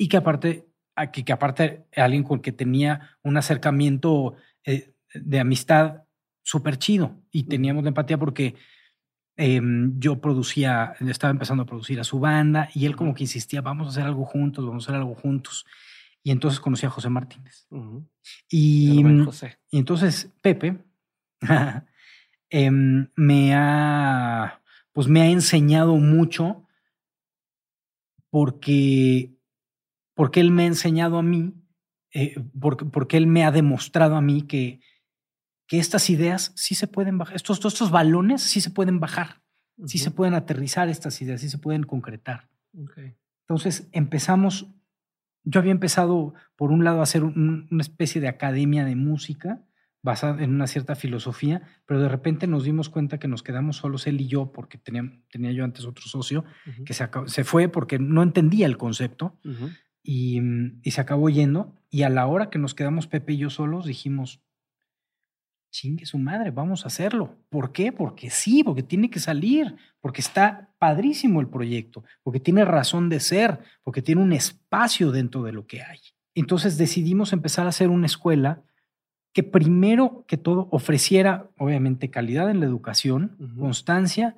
Y 0.00 0.08
que 0.08 0.16
aparte, 0.16 0.66
que, 1.12 1.26
que 1.26 1.32
aparte 1.34 1.84
alguien 1.94 2.22
con 2.22 2.38
el 2.38 2.42
que 2.42 2.52
tenía 2.52 3.18
un 3.22 3.36
acercamiento 3.36 4.34
eh, 4.64 4.94
de 5.12 5.40
amistad 5.40 6.04
súper 6.42 6.78
chido 6.78 7.20
y 7.30 7.42
teníamos 7.42 7.84
la 7.84 7.88
empatía 7.88 8.16
porque 8.16 8.54
em, 9.36 10.00
yo 10.00 10.18
producía, 10.18 10.94
estaba 11.00 11.32
empezando 11.32 11.64
a 11.64 11.66
producir 11.66 12.00
a 12.00 12.04
su 12.04 12.18
banda 12.18 12.70
y 12.74 12.86
él 12.86 12.96
como 12.96 13.12
que 13.14 13.24
insistía, 13.24 13.60
vamos 13.60 13.88
a 13.88 13.90
hacer 13.90 14.04
algo 14.04 14.24
juntos, 14.24 14.64
vamos 14.64 14.84
a 14.84 14.86
hacer 14.86 15.02
algo 15.02 15.14
juntos. 15.14 15.66
Y 16.22 16.30
entonces 16.30 16.60
conocí 16.60 16.86
a 16.86 16.90
José 16.90 17.10
Martínez. 17.10 17.66
Ujú. 17.68 18.08
Y, 18.48 19.02
buen 19.02 19.26
José. 19.26 19.58
y 19.70 19.76
entonces 19.76 20.32
Pepe 20.40 20.78
em, 22.48 23.06
me 23.16 23.54
ha, 23.54 24.62
pues 24.94 25.08
me 25.08 25.20
ha 25.20 25.26
enseñado 25.26 25.96
mucho 25.96 26.66
porque, 28.30 29.34
porque 30.20 30.40
él 30.40 30.50
me 30.50 30.64
ha 30.64 30.66
enseñado 30.66 31.16
a 31.18 31.22
mí, 31.22 31.54
eh, 32.12 32.34
porque, 32.60 32.84
porque 32.84 33.16
él 33.16 33.26
me 33.26 33.42
ha 33.42 33.50
demostrado 33.50 34.16
a 34.16 34.20
mí 34.20 34.42
que, 34.42 34.80
que 35.66 35.78
estas 35.78 36.10
ideas 36.10 36.52
sí 36.56 36.74
se 36.74 36.86
pueden 36.86 37.16
bajar, 37.16 37.36
estos, 37.36 37.64
estos 37.64 37.90
balones 37.90 38.42
sí 38.42 38.60
se 38.60 38.70
pueden 38.70 39.00
bajar, 39.00 39.40
sí 39.86 39.96
se 39.96 40.10
pueden 40.10 40.34
aterrizar 40.34 40.90
estas 40.90 41.22
ideas, 41.22 41.40
sí 41.40 41.48
se 41.48 41.56
pueden 41.56 41.84
concretar. 41.84 42.50
Entonces 43.48 43.88
empezamos, 43.92 44.66
yo 45.44 45.58
había 45.60 45.72
empezado 45.72 46.34
por 46.54 46.70
un 46.70 46.84
lado 46.84 47.00
a 47.00 47.04
hacer 47.04 47.24
un- 47.24 47.66
una 47.70 47.80
especie 47.82 48.20
de 48.20 48.28
academia 48.28 48.84
de 48.84 48.96
música 48.96 49.64
basada 50.02 50.42
en 50.44 50.50
una 50.54 50.66
cierta 50.66 50.96
filosofía, 50.96 51.62
pero 51.86 52.00
de 52.00 52.08
repente 52.10 52.46
nos 52.46 52.64
dimos 52.64 52.90
cuenta 52.90 53.18
que 53.18 53.28
nos 53.28 53.42
quedamos 53.42 53.76
solos 53.76 54.06
él 54.06 54.20
y 54.20 54.28
yo, 54.28 54.52
porque 54.52 54.76
tenía, 54.76 55.02
tenía 55.30 55.52
yo 55.52 55.64
antes 55.64 55.86
otro 55.86 56.04
socio, 56.06 56.44
que 56.84 56.92
se, 56.92 57.08
se 57.26 57.44
fue 57.44 57.68
porque 57.68 57.98
no 57.98 58.22
entendía 58.22 58.66
el 58.66 58.76
concepto 58.76 59.38
y, 60.02 60.40
y 60.82 60.90
se 60.90 61.00
acabó 61.00 61.28
yendo. 61.28 61.74
Y 61.90 62.02
a 62.02 62.08
la 62.08 62.26
hora 62.26 62.50
que 62.50 62.58
nos 62.58 62.74
quedamos 62.74 63.06
Pepe 63.06 63.34
y 63.34 63.38
yo 63.38 63.50
solos, 63.50 63.86
dijimos, 63.86 64.40
chingue 65.70 66.04
su 66.04 66.18
madre, 66.18 66.50
vamos 66.50 66.84
a 66.84 66.88
hacerlo. 66.88 67.36
¿Por 67.48 67.72
qué? 67.72 67.92
Porque 67.92 68.30
sí, 68.30 68.62
porque 68.64 68.82
tiene 68.82 69.10
que 69.10 69.20
salir, 69.20 69.76
porque 70.00 70.20
está 70.20 70.70
padrísimo 70.78 71.40
el 71.40 71.48
proyecto, 71.48 72.04
porque 72.22 72.40
tiene 72.40 72.64
razón 72.64 73.08
de 73.08 73.20
ser, 73.20 73.60
porque 73.82 74.02
tiene 74.02 74.22
un 74.22 74.32
espacio 74.32 75.12
dentro 75.12 75.42
de 75.42 75.52
lo 75.52 75.66
que 75.66 75.82
hay. 75.82 76.00
Entonces 76.34 76.78
decidimos 76.78 77.32
empezar 77.32 77.66
a 77.66 77.70
hacer 77.70 77.88
una 77.88 78.06
escuela 78.06 78.62
que 79.32 79.42
primero 79.42 80.24
que 80.26 80.36
todo 80.36 80.68
ofreciera, 80.72 81.48
obviamente, 81.56 82.10
calidad 82.10 82.50
en 82.50 82.60
la 82.60 82.66
educación, 82.66 83.36
constancia 83.58 84.36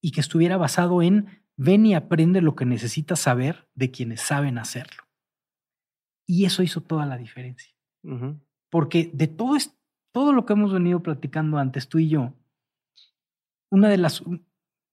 y 0.00 0.12
que 0.12 0.20
estuviera 0.20 0.56
basado 0.56 1.02
en 1.02 1.39
ven 1.60 1.84
y 1.84 1.94
aprende 1.94 2.40
lo 2.40 2.56
que 2.56 2.64
necesitas 2.64 3.20
saber 3.20 3.68
de 3.74 3.90
quienes 3.90 4.22
saben 4.22 4.56
hacerlo. 4.56 5.02
Y 6.26 6.46
eso 6.46 6.62
hizo 6.62 6.80
toda 6.80 7.04
la 7.04 7.18
diferencia. 7.18 7.70
Porque 8.70 9.10
de 9.12 9.26
todo, 9.26 9.58
todo 10.10 10.32
lo 10.32 10.46
que 10.46 10.54
hemos 10.54 10.72
venido 10.72 11.02
platicando 11.02 11.58
antes, 11.58 11.86
tú 11.86 11.98
y 11.98 12.08
yo, 12.08 12.32
una 13.70 13.90
de 13.90 13.98
las, 13.98 14.22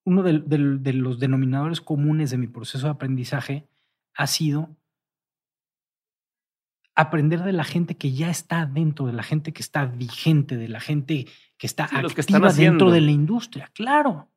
uno 0.04 0.24
de 0.24 0.94
los 0.94 1.20
denominadores 1.20 1.80
comunes 1.80 2.32
de 2.32 2.38
mi 2.38 2.48
proceso 2.48 2.88
de 2.88 2.92
aprendizaje 2.92 3.70
ha 4.14 4.28
sido 4.28 4.76
aprender 6.96 7.44
de 7.44 7.54
la 7.54 7.64
gente 7.64 7.96
que 7.96 8.12
ya 8.12 8.30
está 8.30 8.66
dentro, 8.66 9.06
de 9.06 9.14
la 9.14 9.24
gente 9.24 9.54
que 9.54 9.62
está 9.62 9.86
vigente, 9.86 10.58
de 10.58 10.68
la 10.68 10.82
gente 10.82 11.28
que 11.58 11.68
está 11.68 11.86
activa 11.86 12.52
dentro 12.52 12.92
de 12.92 13.00
la 13.00 13.12
industria. 13.12 13.72
Claro. 13.74 14.30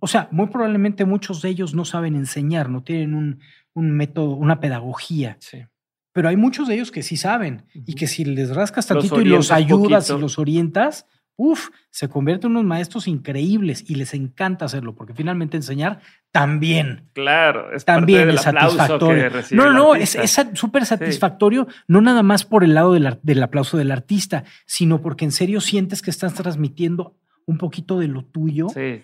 O 0.00 0.06
sea, 0.06 0.28
muy 0.30 0.46
probablemente 0.48 1.04
muchos 1.04 1.42
de 1.42 1.50
ellos 1.50 1.74
no 1.74 1.84
saben 1.84 2.14
enseñar, 2.14 2.68
no 2.68 2.82
tienen 2.82 3.14
un, 3.14 3.40
un 3.74 3.90
método, 3.90 4.30
una 4.34 4.60
pedagogía. 4.60 5.36
Sí. 5.40 5.64
Pero 6.12 6.28
hay 6.28 6.36
muchos 6.36 6.68
de 6.68 6.74
ellos 6.74 6.90
que 6.90 7.02
sí 7.02 7.16
saben 7.16 7.64
y 7.74 7.94
que 7.94 8.06
si 8.06 8.24
les 8.24 8.54
rascas 8.54 8.86
tantito 8.86 9.20
y 9.20 9.24
los 9.24 9.50
ayudas 9.50 10.10
y 10.10 10.18
los 10.18 10.38
orientas, 10.38 11.06
Uf, 11.36 11.70
se 11.90 12.08
convierten 12.08 12.50
en 12.50 12.56
unos 12.58 12.68
maestros 12.68 13.08
increíbles 13.08 13.88
y 13.88 13.94
les 13.94 14.12
encanta 14.12 14.66
hacerlo, 14.66 14.94
porque 14.94 15.14
finalmente 15.14 15.56
enseñar 15.56 16.00
también. 16.30 17.08
Claro, 17.14 17.72
es 17.74 17.86
también 17.86 18.28
es 18.30 18.42
satisfactorio. 18.42 19.30
No, 19.52 19.72
no, 19.72 19.94
es 19.94 20.16
súper 20.52 20.84
satisfactorio, 20.84 21.66
no 21.88 22.02
nada 22.02 22.22
más 22.22 22.44
por 22.44 22.64
el 22.64 22.74
lado 22.74 22.92
del, 22.92 23.42
aplauso 23.42 23.78
del 23.78 23.90
artista, 23.90 24.44
sino 24.66 25.00
porque 25.00 25.24
en 25.24 25.32
serio 25.32 25.60
sientes 25.62 26.02
que 26.02 26.10
estás 26.10 26.34
transmitiendo 26.34 27.16
un 27.46 27.56
poquito 27.56 27.98
de 27.98 28.08
lo 28.08 28.24
tuyo. 28.24 28.68
Sí. 28.68 29.02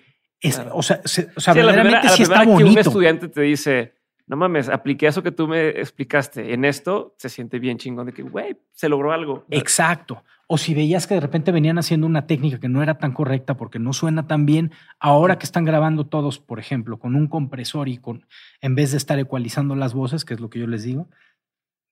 O 0.73 0.83
sea, 0.83 1.01
o 1.03 1.41
sea 1.41 1.55
verdaderamente 1.55 2.09
sí 2.11 2.23
está 2.23 2.45
bonito. 2.45 2.59
Que 2.59 2.73
un 2.73 2.79
estudiante 2.79 3.29
te 3.29 3.43
dice, 3.43 3.95
no 4.29 4.37
mames, 4.37 4.69
apliqué 4.69 5.07
eso 5.07 5.23
que 5.23 5.33
tú 5.33 5.49
me 5.49 5.69
explicaste 5.69 6.53
en 6.53 6.65
esto, 6.65 7.15
se 7.19 7.29
siente 7.29 7.59
bien 7.59 7.79
chingón 7.79 8.07
de 8.07 8.13
que, 8.13 8.23
güey, 8.23 8.57
se 8.73 8.89
logró 8.89 9.13
algo. 9.13 9.47
Exacto. 9.51 10.23
O 10.47 10.59
si 10.59 10.75
veías 10.75 11.07
que 11.07 11.15
de 11.15 11.21
repente 11.21 11.51
venían 11.51 11.79
haciendo 11.79 12.07
una 12.07 12.27
técnica 12.27 12.61
que 12.61 12.69
no 12.69 12.83
era 12.83 12.99
tan 12.99 13.13
correcta 13.13 13.57
porque 13.57 13.79
no 13.79 13.93
suena 13.93 14.27
tan 14.27 14.47
bien, 14.47 14.73
ahora 15.01 15.39
que 15.39 15.45
están 15.45 15.65
grabando 15.65 16.07
todos, 16.07 16.39
por 16.39 16.59
ejemplo, 16.59 16.99
con 16.99 17.17
un 17.17 17.27
compresor 17.27 17.89
y 17.89 17.99
con, 17.99 18.27
en 18.61 18.75
vez 18.75 18.91
de 18.91 18.99
estar 18.99 19.19
ecualizando 19.19 19.75
las 19.77 19.95
voces, 19.95 20.25
que 20.25 20.35
es 20.35 20.41
lo 20.41 20.51
que 20.51 20.59
yo 20.59 20.67
les 20.67 20.85
digo, 20.85 21.09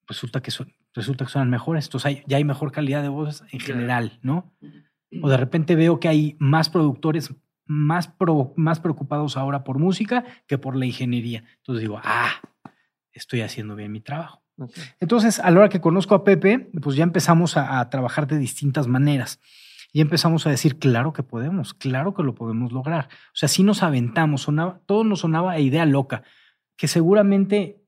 resulta 0.06 0.40
que, 0.40 0.52
resulta 0.94 1.24
que 1.24 1.30
suenan 1.30 1.50
mejores. 1.50 1.86
Entonces 1.86 2.22
ya 2.26 2.36
hay 2.36 2.44
mejor 2.44 2.70
calidad 2.70 3.02
de 3.02 3.08
voces 3.08 3.44
en 3.50 3.60
general, 3.60 4.18
¿no? 4.22 4.52
O 5.22 5.28
de 5.28 5.36
repente 5.36 5.74
veo 5.74 6.00
que 6.00 6.08
hay 6.08 6.36
más 6.38 6.68
productores 6.68 7.34
más, 7.66 8.12
más 8.56 8.80
preocupados 8.80 9.36
ahora 9.36 9.64
por 9.64 9.78
música 9.78 10.24
que 10.46 10.58
por 10.58 10.76
la 10.76 10.86
ingeniería. 10.86 11.44
Entonces 11.58 11.82
digo, 11.82 12.00
ah, 12.02 12.40
estoy 13.12 13.40
haciendo 13.40 13.74
bien 13.74 13.92
mi 13.92 14.00
trabajo. 14.00 14.42
Entonces, 15.00 15.38
a 15.38 15.50
la 15.50 15.60
hora 15.60 15.68
que 15.68 15.80
conozco 15.80 16.14
a 16.14 16.24
Pepe, 16.24 16.70
pues 16.80 16.96
ya 16.96 17.02
empezamos 17.02 17.56
a, 17.56 17.88
trabajar 17.90 18.26
de 18.26 18.38
distintas 18.38 18.86
maneras. 18.86 19.40
Y 19.92 20.00
empezamos 20.00 20.46
a 20.46 20.50
decir, 20.50 20.78
claro 20.78 21.12
que 21.12 21.22
podemos, 21.22 21.74
claro 21.74 22.14
que 22.14 22.22
lo 22.22 22.34
podemos 22.34 22.72
lograr. 22.72 23.08
O 23.28 23.36
sea, 23.36 23.48
si 23.48 23.62
nos 23.62 23.82
aventamos, 23.82 24.42
sonaba, 24.42 24.80
todo 24.86 25.04
nos 25.04 25.20
sonaba 25.20 25.52
a 25.52 25.60
idea 25.60 25.86
loca, 25.86 26.22
que 26.76 26.88
seguramente 26.88 27.82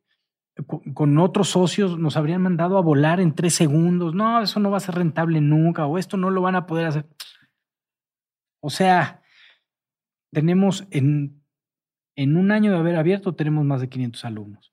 con, 0.95 1.19
otros 1.19 1.51
socios 1.51 1.99
nos 1.99 2.17
habrían 2.17 2.43
mandado 2.43 2.79
a 2.79 2.83
volar 2.83 3.21
en 3.21 3.35
tres 3.35 3.55
segundos. 3.55 4.15
No, 4.15 4.43
eso 4.43 4.61
no 4.61 4.71
va 4.71 4.79
a 4.79 4.81
ser 4.81 4.95
rentable 4.95 5.41
nunca, 5.41 5.87
o 5.87 5.99
esto 5.99 6.17
no 6.17 6.31
lo 6.31 6.43
van 6.43 6.57
a 6.57 6.67
poder 6.67 6.87
hacer. 6.87 7.07
O 8.61 8.71
sea, 8.71 9.23
tenemos 10.31 10.87
en, 10.91 11.43
en 12.17 12.37
un 12.37 12.51
año 12.51 12.73
de 12.73 12.79
haber 12.79 12.97
abierto, 12.97 13.35
tenemos 13.35 13.65
más 13.65 13.81
de 13.81 13.89
500 13.89 14.25
alumnos. 14.25 14.73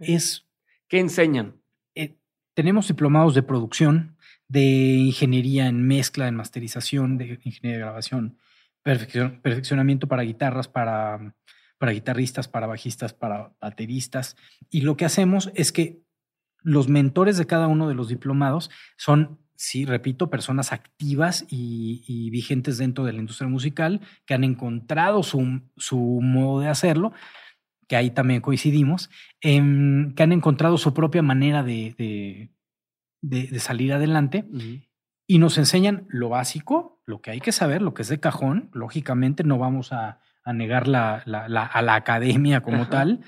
Es, 0.00 0.46
¿Qué 0.88 0.98
enseñan? 0.98 1.60
Eh, 1.94 2.16
tenemos 2.54 2.88
diplomados 2.88 3.34
de 3.34 3.42
producción, 3.42 4.16
de 4.48 4.62
ingeniería 4.62 5.66
en 5.66 5.86
mezcla, 5.86 6.28
en 6.28 6.36
masterización, 6.36 7.18
de 7.18 7.38
ingeniería 7.42 7.78
de 7.78 7.84
grabación, 7.84 8.38
perfeccionamiento 8.82 10.06
para 10.06 10.22
guitarras, 10.22 10.68
para, 10.68 11.34
para 11.78 11.92
guitarristas, 11.92 12.48
para 12.48 12.66
bajistas, 12.66 13.14
para 13.14 13.52
bateristas. 13.60 14.36
Y 14.70 14.82
lo 14.82 14.96
que 14.96 15.04
hacemos 15.04 15.50
es 15.54 15.72
que 15.72 16.02
los 16.62 16.88
mentores 16.88 17.36
de 17.36 17.46
cada 17.46 17.68
uno 17.68 17.88
de 17.88 17.94
los 17.94 18.08
diplomados 18.08 18.70
son 18.96 19.38
sí, 19.56 19.84
repito, 19.84 20.30
personas 20.30 20.72
activas 20.72 21.46
y, 21.48 22.30
vigentes 22.30 22.78
dentro 22.78 23.04
de 23.04 23.12
la 23.12 23.20
industria 23.20 23.48
musical 23.48 24.00
que 24.26 24.34
han 24.34 24.44
encontrado 24.44 25.22
su, 25.22 25.62
su 25.76 25.98
modo 26.22 26.60
de 26.60 26.68
hacerlo, 26.68 27.12
que 27.88 27.96
ahí 27.96 28.10
también 28.10 28.40
coincidimos, 28.40 29.10
em, 29.40 30.14
que 30.14 30.22
han 30.22 30.32
encontrado 30.32 30.78
su 30.78 30.94
propia 30.94 31.22
manera 31.22 31.62
de, 31.62 32.50
de, 33.22 33.58
salir 33.60 33.92
adelante 33.92 34.44
y 35.26 35.38
nos 35.38 35.58
enseñan 35.58 36.06
lo 36.08 36.28
básico, 36.30 37.00
lo 37.06 37.20
que 37.20 37.30
hay 37.30 37.40
que 37.40 37.52
saber, 37.52 37.82
lo 37.82 37.94
que 37.94 38.02
es 38.02 38.08
de 38.08 38.20
cajón. 38.20 38.70
Lógicamente 38.72 39.44
no 39.44 39.58
vamos 39.58 39.92
a, 39.92 40.20
a 40.44 40.52
negar 40.52 40.88
la, 40.88 41.22
la, 41.26 41.44
a 41.44 41.82
la 41.82 41.94
academia 41.94 42.62
como 42.62 42.88
tal. 42.88 43.20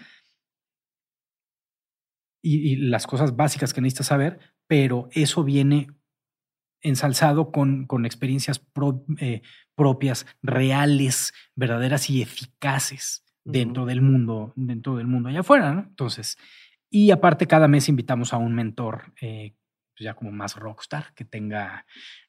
Y, 2.43 2.73
y, 2.73 2.77
las 2.77 3.07
cosas 3.07 3.35
básicas 3.36 3.73
que 3.74 3.81
necesitas 3.81 4.07
saber, 4.07 4.39
pero 4.66 5.09
eso 5.12 5.43
viene 5.43 5.95
ensalzado 6.81 7.51
con, 7.51 7.86
con 7.86 8.07
experiencias 8.07 8.62
eh, 9.19 9.43
propias, 9.74 10.27
reales, 10.43 11.32
verdaderas 11.55 12.11
y 12.11 12.23
eficaces 12.23 13.24
dentro 13.44 13.86
del 13.86 14.03
mundo, 14.03 14.53
dentro 14.57 14.97
del 14.97 15.07
mundo 15.07 15.28
allá 15.28 15.40
afuera, 15.40 15.73
¿no? 15.73 15.82
Entonces, 15.82 16.36
y 16.90 17.11
aparte 17.11 17.47
cada 17.47 17.69
mes 17.69 17.89
invitamos 17.89 18.32
a 18.32 18.39
un 18.39 18.55
mentor 18.55 19.12
eh, 19.20 19.55
pues 19.97 20.05
ya 20.05 20.15
como 20.15 20.31
más 20.31 20.57
rockstar, 20.57 21.15
que 21.15 21.24
tenga, 21.24 21.86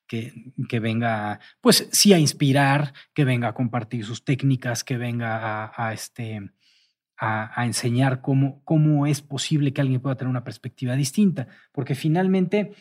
que, 0.08 0.54
que, 0.70 0.80
venga, 0.80 1.40
pues 1.60 1.90
sí 1.92 2.14
a 2.14 2.20
inspirar, 2.20 2.94
que 3.14 3.26
venga 3.26 3.50
a 3.50 3.54
compartir 3.54 4.06
sus 4.06 4.24
técnicas, 4.24 4.86
que 4.86 4.98
venga 4.98 5.66
a, 5.66 5.74
a 5.76 5.94
este, 5.94 6.50
a, 7.18 7.62
a, 7.62 7.66
enseñar 7.66 8.22
cómo, 8.22 8.64
cómo 8.64 9.06
es 9.06 9.22
posible 9.22 9.74
que 9.74 9.82
alguien 9.82 10.00
pueda 10.00 10.16
tener 10.16 10.30
una 10.30 10.46
perspectiva 10.46 10.96
distinta, 10.96 11.50
porque 11.74 11.94
finalmente 11.94 12.72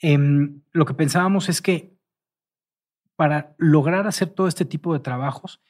Em, 0.00 0.62
lo 0.72 0.84
que 0.84 0.94
pensábamos 0.94 1.48
es 1.48 1.60
que 1.60 1.98
para 3.16 3.54
lograr 3.58 4.06
hacer 4.06 4.28
todo 4.28 4.46
este 4.46 4.64
tipo 4.64 4.92
de 4.92 5.00
trabajos 5.00 5.60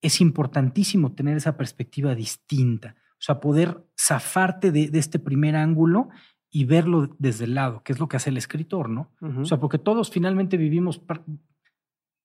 es 0.00 0.20
importantísimo 0.20 1.12
tener 1.12 1.36
esa 1.36 1.56
perspectiva 1.56 2.14
distinta, 2.14 2.96
o 3.12 3.24
sea, 3.24 3.40
poder 3.40 3.84
zafarte 3.98 4.70
de, 4.72 4.90
este 4.94 5.18
primer 5.18 5.56
ángulo 5.56 6.08
y 6.50 6.64
verlo 6.64 7.16
desde 7.18 7.44
el 7.44 7.54
lado, 7.54 7.82
que 7.82 7.92
es 7.92 8.00
lo 8.00 8.08
que 8.08 8.16
hace 8.16 8.30
el 8.30 8.36
escritor, 8.36 8.90
¿no? 8.90 9.10
O 9.38 9.44
sea, 9.44 9.58
porque 9.58 9.78
todos 9.78 10.10
finalmente 10.10 10.56
vivimos 10.56 11.02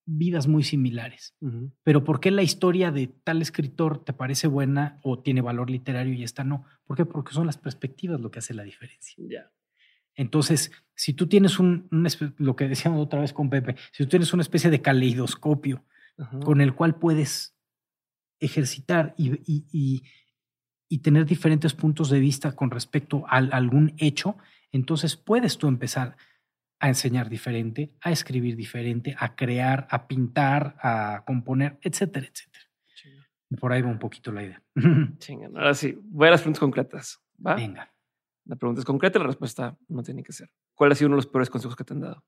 vidas 0.05 0.47
muy 0.47 0.63
similares, 0.63 1.35
pero 1.83 2.03
¿por 2.03 2.19
qué 2.19 2.31
la 2.31 2.43
historia 2.43 2.91
de 2.91 3.07
tal 3.07 3.41
escritor 3.41 4.03
te 4.03 4.13
parece 4.13 4.47
buena 4.47 4.99
o 5.03 5.19
tiene 5.19 5.41
valor 5.41 5.69
literario 5.69 6.13
y 6.13 6.23
esta 6.23 6.43
no? 6.43 6.65
¿Por 6.85 6.97
qué? 6.97 7.05
Porque 7.05 7.33
son 7.33 7.45
las 7.45 7.57
perspectivas 7.57 8.19
lo 8.19 8.31
que 8.31 8.39
hace 8.39 8.53
la 8.53 8.63
diferencia. 8.63 9.15
Ya. 9.17 9.51
Entonces, 10.17 10.71
si 10.95 11.13
tú 11.13 11.27
tienes 11.27 11.59
un, 11.59 11.87
lo 12.37 12.55
que 12.55 12.67
decíamos 12.67 13.05
otra 13.05 13.21
vez 13.21 13.31
con 13.31 13.49
Pepe, 13.49 13.75
si 13.91 14.03
tú 14.03 14.09
tienes 14.09 14.33
una 14.33 14.41
especie 14.41 14.69
de 14.69 14.81
caleidoscopio 14.81 15.85
con 16.43 16.59
el 16.59 16.73
cual 16.73 16.95
puedes 16.95 17.55
ejercitar 18.39 19.13
y, 19.17 20.01
tener 21.03 21.25
diferentes 21.25 21.73
puntos 21.73 22.09
de 22.09 22.19
vista 22.19 22.53
con 22.53 22.71
respecto 22.71 23.25
a, 23.27 23.37
algún 23.37 23.93
hecho, 23.97 24.37
entonces 24.71 25.15
puedes 25.15 25.59
tú 25.59 25.67
empezar 25.67 26.17
a 26.79 26.87
enseñar 26.87 27.29
diferente, 27.29 27.93
a 28.01 28.11
escribir 28.11 28.55
diferente, 28.55 29.15
a 29.19 29.35
crear, 29.35 29.87
a 29.91 30.07
pintar, 30.07 30.77
a 30.81 31.23
componer, 31.27 31.77
etcétera, 31.81 32.27
etcétera. 32.27 32.65
Por 33.59 33.71
ahí 33.71 33.81
va 33.81 33.89
un 33.89 33.99
poquito 33.99 34.31
la 34.31 34.43
idea. 34.43 34.63
Ahora 35.55 35.75
sí, 35.75 35.97
voy 36.01 36.27
a 36.27 36.31
las 36.31 36.41
preguntas 36.41 36.59
concretas. 36.59 37.21
¿va? 37.45 37.55
Venga. 37.55 37.93
La 38.47 38.55
pregunta 38.55 38.79
es 38.81 38.85
concreta, 38.85 39.19
la 39.19 39.25
respuesta 39.27 39.77
no 39.87 40.03
tiene 40.03 40.23
que 40.23 40.31
ser. 40.33 40.49
¿Cuál 40.73 40.91
ha 40.91 40.95
sido 40.95 41.07
uno 41.07 41.15
de 41.17 41.23
los 41.23 41.27
peores 41.27 41.49
consejos 41.49 41.75
que 41.75 41.83
te 41.83 41.93
han 41.93 42.01
dado? 42.01 42.23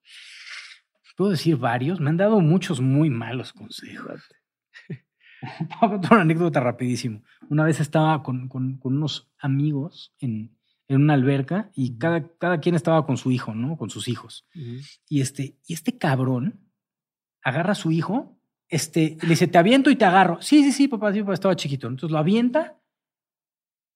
Puedo 1.16 1.32
decir 1.32 1.58
varios. 1.58 2.00
Me 2.00 2.10
han 2.10 2.18
dado 2.18 2.40
muchos 2.40 2.80
muy 2.82 3.10
malos 3.10 3.52
consejos. 3.54 4.22
Voy 4.90 5.78
a 5.82 5.90
contar 5.90 6.14
una 6.14 6.22
anécdota 6.22 6.60
rapidísimo. 6.60 7.24
Una 7.50 7.64
vez 7.64 7.80
estaba 7.80 8.22
con, 8.24 8.48
con- 8.50 8.78
con 8.78 8.98
unos 8.98 9.30
amigos 9.40 10.14
en, 10.20 10.58
en 10.88 11.02
una 11.02 11.14
alberca 11.14 11.72
y 11.76 11.98
cada, 11.98 12.28
cada 12.38 12.60
quien 12.60 12.76
estaba 12.76 13.06
con 13.06 13.18
su 13.18 13.32
hijo, 13.32 13.54
¿no? 13.56 13.78
Con 13.78 13.90
sus 13.90 14.08
hijos. 14.08 14.46
Y 15.08 15.22
este, 15.22 15.58
y 15.66 15.74
este 15.74 15.98
cabrón 15.98 16.60
agarra 17.42 17.72
a 17.72 17.76
su 17.76 17.92
hijo, 17.92 18.38
este, 18.68 19.18
le 19.22 19.30
dice, 19.30 19.48
te 19.48 19.58
aviento 19.58 19.90
y 19.90 19.96
te 19.96 20.06
agarro. 20.06 20.42
Sí, 20.42 20.64
sí, 20.64 20.72
sí, 20.74 20.88
papá, 20.90 21.14
sí, 21.14 21.22
papá, 21.22 21.34
estaba 21.34 21.56
chiquito. 21.56 21.88
Entonces 21.88 22.12
lo 22.12 22.18
avienta 22.18 22.78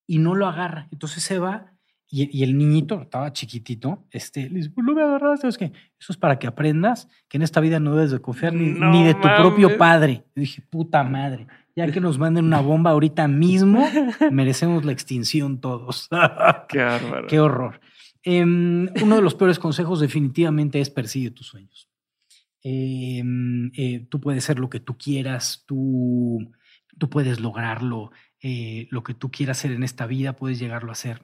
y 0.08 0.20
no 0.20 0.36
lo 0.36 0.48
agarra. 0.48 0.88
Entonces 0.92 1.24
se 1.24 1.40
va 1.40 1.74
y, 2.16 2.30
y 2.32 2.44
el 2.44 2.56
niñito, 2.56 3.02
estaba 3.02 3.34
chiquitito, 3.34 4.06
este, 4.12 4.48
le 4.48 4.58
dice, 4.58 4.70
pues 4.70 4.86
no 4.86 4.94
me 4.94 5.02
agarraste, 5.02 5.48
es 5.48 5.58
que 5.58 5.72
eso 6.00 6.14
es 6.14 6.18
para 6.18 6.38
que 6.38 6.46
aprendas 6.46 7.08
que 7.28 7.38
en 7.38 7.42
esta 7.42 7.60
vida 7.60 7.80
no 7.80 7.96
debes 7.96 8.12
de 8.12 8.20
confiar 8.20 8.54
ni, 8.54 8.68
No 8.68 8.92
ni 8.92 9.04
de 9.04 9.16
tu 9.16 9.28
propio 9.36 9.80
padre. 9.80 10.24
Yo 10.36 10.42
dije, 10.42 10.62
puta 10.62 11.04
madre, 11.04 11.48
ya 11.76 11.92
que 11.92 12.00
nos 12.00 12.20
manden 12.20 12.46
una 12.46 12.62
bomba 12.62 12.92
ahorita 12.92 13.28
mismo, 13.28 13.84
merecemos 14.32 14.86
la 14.86 14.92
extinción 14.92 15.60
todos. 15.60 16.08
Qué 16.70 16.84
bárbaro. 16.84 17.26
Qué 17.28 17.40
horror. 17.40 17.82
Em, 18.22 18.90
uno 19.02 19.16
de 19.16 19.22
los 19.24 19.34
peores 19.34 19.58
consejos 19.58 20.00
definitivamente 20.00 20.80
es 20.80 20.92
persigue 20.92 21.32
tus 21.32 21.48
sueños. 21.48 21.90
Em, 22.62 23.72
eh, 23.76 24.06
tú 24.08 24.22
puedes 24.22 24.44
ser 24.44 24.60
lo 24.60 24.70
que 24.70 24.80
tú 24.80 25.00
quieras, 25.00 25.64
tú, 25.66 26.52
tú 27.00 27.10
puedes 27.10 27.40
lograrlo, 27.40 28.12
eh, 28.40 28.88
lo 28.92 29.02
que 29.02 29.16
tú 29.16 29.32
quieras 29.32 29.58
hacer 29.58 29.72
en 29.72 29.82
esta 29.82 30.06
vida, 30.06 30.34
puedes 30.34 30.60
llegarlo 30.60 30.90
a 30.90 30.94
hacer. 30.94 31.24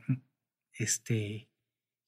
Este, 0.80 1.50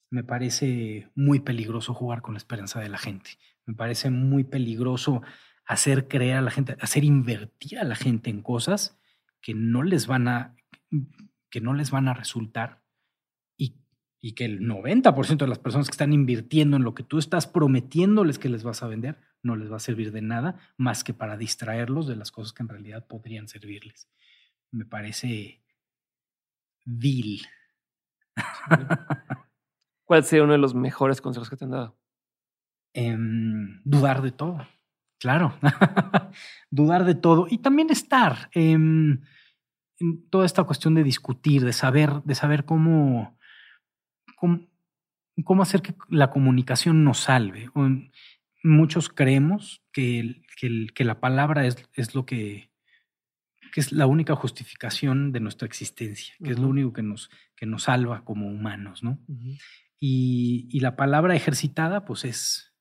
me 0.09 0.23
parece 0.23 1.09
muy 1.13 1.41
peligroso 1.41 1.93
jugar 1.93 2.21
con 2.21 2.33
la 2.33 2.37
esperanza 2.37 2.79
de 2.79 2.87
la 2.87 2.97
gente. 2.97 3.31
Me 3.65 3.75
parece 3.75 4.09
muy 4.09 4.45
peligroso 4.45 5.21
hacer 5.65 6.07
creer 6.07 6.37
a 6.37 6.41
la 6.41 6.51
gente, 6.51 6.77
hacer 6.79 7.03
invertir 7.03 7.79
a 7.79 7.83
la 7.83 7.95
gente 7.95 8.29
en 8.29 8.41
cosas 8.41 8.97
que 9.41 9.53
no 9.53 9.83
les 9.83 10.07
van 10.07 10.29
a, 10.29 10.55
que 11.49 11.59
no 11.59 11.73
les 11.73 11.91
van 11.91 12.07
a 12.07 12.13
resultar 12.13 12.81
y, 13.57 13.75
y 14.21 14.35
que 14.35 14.45
el 14.45 14.61
90% 14.61 15.37
de 15.37 15.47
las 15.47 15.59
personas 15.59 15.87
que 15.87 15.93
están 15.93 16.13
invirtiendo 16.13 16.77
en 16.77 16.83
lo 16.83 16.95
que 16.95 17.03
tú 17.03 17.19
estás 17.19 17.47
prometiéndoles 17.47 18.39
que 18.39 18.49
les 18.49 18.63
vas 18.63 18.83
a 18.83 18.87
vender 18.87 19.19
no 19.43 19.57
les 19.57 19.69
va 19.69 19.77
a 19.77 19.79
servir 19.79 20.13
de 20.13 20.21
nada 20.21 20.59
más 20.77 21.03
que 21.03 21.13
para 21.13 21.35
distraerlos 21.35 22.07
de 22.07 22.15
las 22.15 22.31
cosas 22.31 22.53
que 22.53 22.63
en 22.63 22.69
realidad 22.69 23.05
podrían 23.05 23.49
servirles. 23.49 24.07
Me 24.71 24.85
parece 24.85 25.61
vil. 26.85 27.41
¿Cuál 30.05 30.23
sería 30.23 30.43
uno 30.43 30.53
de 30.53 30.59
los 30.59 30.73
mejores 30.73 31.21
consejos 31.21 31.49
que 31.49 31.57
te 31.57 31.65
han 31.65 31.71
dado? 31.71 31.97
Em, 32.93 33.81
dudar 33.83 34.21
de 34.21 34.31
todo, 34.31 34.67
claro. 35.19 35.57
dudar 36.71 37.05
de 37.05 37.15
todo 37.15 37.47
y 37.49 37.59
también 37.59 37.89
estar 37.89 38.49
em, 38.53 39.21
en 39.99 40.29
toda 40.29 40.45
esta 40.45 40.63
cuestión 40.63 40.95
de 40.95 41.03
discutir, 41.03 41.63
de 41.63 41.73
saber, 41.73 42.23
de 42.23 42.35
saber 42.35 42.65
cómo, 42.65 43.37
cómo, 44.35 45.63
hacer 45.63 45.81
que 45.81 45.95
la 46.09 46.31
comunicación 46.31 47.03
nos 47.03 47.19
salve. 47.19 47.69
Um, 47.75 48.09
Muchos 48.63 49.09
creemos 49.09 49.83
que, 49.91 50.43
que, 50.55 50.87
que 50.93 51.03
la 51.03 51.19
palabra 51.19 51.65
es, 51.65 51.89
es 51.93 52.13
lo 52.13 52.27
que, 52.27 52.70
que 53.71 53.79
es 53.81 53.91
la 53.91 54.05
única 54.05 54.35
justificación 54.35 55.31
de 55.31 55.39
nuestra 55.39 55.65
existencia, 55.65 56.33
que 56.43 56.51
es 56.51 56.59
lo 56.59 56.67
único 56.67 56.91
que 56.93 57.03
nos, 57.03 57.29
que 57.55 57.65
nos 57.65 57.83
salva 57.83 58.23
como 58.25 58.47
humanos, 58.47 59.01
¿no? 59.03 59.19
y, 59.99 60.67
y 60.71 60.79
la 60.79 60.95
palabra 60.95 61.35
ejercitada, 61.35 62.05
pues 62.05 62.25
es, 62.25 62.73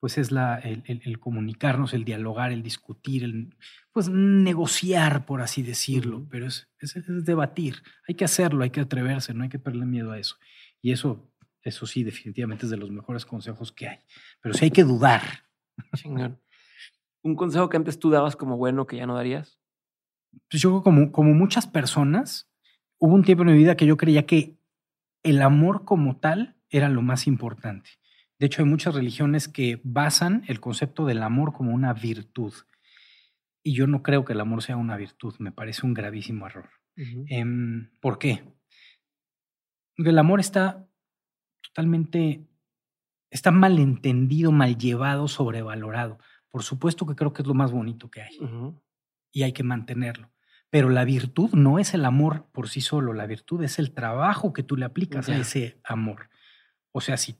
pues 0.00 0.18
es 0.18 0.30
la, 0.32 0.58
el, 0.58 0.82
el- 0.86 1.02
el 1.04 1.18
comunicarnos, 1.20 1.94
el 1.94 2.04
dialogar, 2.04 2.52
el 2.52 2.62
discutir, 2.62 3.24
el 3.24 3.54
pues 3.92 4.08
negociar, 4.08 5.24
por 5.26 5.40
así 5.40 5.62
decirlo, 5.62 6.26
pero 6.30 6.46
es, 6.46 6.68
es- 6.80 6.96
es 6.96 7.24
debatir. 7.24 7.82
Hay 8.08 8.14
que 8.14 8.24
hacerlo, 8.24 8.64
hay 8.64 8.70
que 8.70 8.80
atreverse, 8.80 9.34
no 9.34 9.42
hay 9.44 9.48
que 9.48 9.58
perderle 9.58 9.86
miedo 9.86 10.12
a 10.12 10.18
eso. 10.18 10.36
Y 10.82 10.92
eso, 10.92 11.32
eso 11.62 11.86
sí, 11.86 12.04
definitivamente 12.04 12.66
es 12.66 12.70
de 12.70 12.76
los 12.76 12.90
mejores 12.90 13.24
consejos 13.24 13.72
que 13.72 13.88
hay. 13.88 13.98
Pero 14.40 14.54
sí 14.54 14.64
hay 14.66 14.70
que 14.70 14.84
dudar. 14.84 15.22
Chingón. 15.96 16.40
¿Un 17.22 17.34
consejo 17.36 17.68
que 17.68 17.76
antes 17.76 17.98
tú 17.98 18.10
dabas 18.10 18.36
como 18.36 18.56
bueno 18.56 18.86
que 18.86 18.96
ya 18.96 19.06
no 19.06 19.14
darías? 19.14 19.57
Pues 20.50 20.62
yo 20.62 20.70
creo 20.70 20.82
como, 20.82 21.12
como 21.12 21.34
muchas 21.34 21.66
personas, 21.66 22.48
hubo 22.98 23.14
un 23.14 23.24
tiempo 23.24 23.42
en 23.42 23.50
mi 23.50 23.58
vida 23.58 23.76
que 23.76 23.86
yo 23.86 23.96
creía 23.96 24.26
que 24.26 24.58
el 25.22 25.42
amor 25.42 25.84
como 25.84 26.18
tal 26.18 26.56
era 26.70 26.88
lo 26.88 27.02
más 27.02 27.26
importante. 27.26 27.90
De 28.38 28.46
hecho, 28.46 28.62
hay 28.62 28.68
muchas 28.68 28.94
religiones 28.94 29.48
que 29.48 29.80
basan 29.82 30.44
el 30.46 30.60
concepto 30.60 31.06
del 31.06 31.22
amor 31.22 31.52
como 31.52 31.72
una 31.72 31.92
virtud. 31.92 32.52
Y 33.64 33.74
yo 33.74 33.86
no 33.86 34.02
creo 34.02 34.24
que 34.24 34.32
el 34.32 34.40
amor 34.40 34.62
sea 34.62 34.76
una 34.76 34.96
virtud, 34.96 35.34
me 35.40 35.50
parece 35.50 35.84
un 35.84 35.94
gravísimo 35.94 36.46
error. 36.46 36.70
Em, 36.96 37.90
¿Por 38.00 38.18
qué? 38.18 38.42
Porque 39.96 40.10
el 40.10 40.18
amor 40.18 40.40
está 40.40 40.88
totalmente, 41.62 42.46
está 43.30 43.50
malentendido, 43.50 44.52
mal 44.52 44.78
llevado, 44.78 45.28
sobrevalorado. 45.28 46.18
Por 46.50 46.62
supuesto 46.62 47.06
que 47.06 47.14
creo 47.14 47.32
que 47.32 47.42
es 47.42 47.48
lo 47.48 47.54
más 47.54 47.72
bonito 47.72 48.10
que 48.10 48.22
hay. 48.22 48.38
Y 49.32 49.42
hay 49.42 49.52
que 49.52 49.62
mantenerlo. 49.62 50.30
Pero 50.70 50.90
la 50.90 51.04
virtud 51.04 51.50
no 51.54 51.78
es 51.78 51.94
el 51.94 52.04
amor 52.04 52.46
por 52.52 52.68
sí 52.68 52.80
solo, 52.80 53.12
la 53.14 53.26
virtud 53.26 53.62
es 53.64 53.78
el 53.78 53.92
trabajo 53.92 54.52
que 54.52 54.62
tú 54.62 54.76
le 54.76 54.84
aplicas 54.84 55.28
a 55.28 55.36
ese 55.38 55.80
amor. 55.84 56.28
O 56.92 57.00
sea, 57.00 57.16
si 57.16 57.36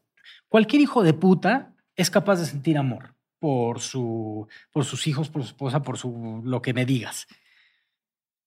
cualquier 0.49 0.81
hijo 0.83 1.03
de 1.03 1.13
puta 1.15 1.75
es 1.95 2.11
capaz 2.11 2.37
de 2.41 2.47
sentir 2.47 2.79
amor 2.79 3.15
por, 3.39 3.81
su, 3.81 4.49
por 4.71 4.85
sus 4.85 5.07
hijos, 5.07 5.29
por 5.31 5.43
su 5.43 5.49
esposa, 5.49 5.83
por 5.83 5.99
su, 5.99 6.41
lo 6.45 6.63
que 6.63 6.73
me 6.75 6.87
digas. 6.87 7.27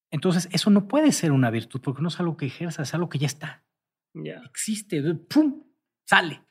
Entonces, 0.09 0.49
eso 0.51 0.69
no 0.69 0.87
puede 0.87 1.11
ser 1.11 1.31
una 1.31 1.49
virtud 1.49 1.79
porque 1.81 2.01
no 2.01 2.09
es 2.09 2.19
algo 2.19 2.35
que 2.37 2.47
ejerzas, 2.47 2.89
es 2.89 2.93
algo 2.93 3.07
que 3.09 3.19
ya 3.19 3.27
está 3.27 3.63
Ya. 4.13 4.41
existe, 4.49 5.01
¡pum! 5.15 5.63
sale. 6.05 6.41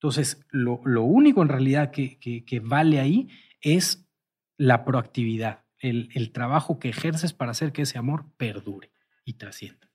Entonces, 0.00 0.44
lo, 0.50 0.80
lo 0.84 1.02
único 1.04 1.42
en 1.42 1.48
realidad 1.48 1.90
que, 1.90 2.18
que- 2.18 2.44
que 2.44 2.60
vale 2.60 2.98
ahí 3.00 3.28
es 3.60 4.08
la 4.56 4.84
proactividad, 4.84 5.64
el, 5.80 6.08
el 6.14 6.32
trabajo 6.32 6.78
que 6.78 6.88
ejerces 6.88 7.32
para 7.32 7.52
hacer 7.52 7.72
que 7.72 7.82
ese 7.82 7.98
amor 7.98 8.26
perdure 8.36 8.90
y 9.24 9.34
trascienda. 9.34 9.90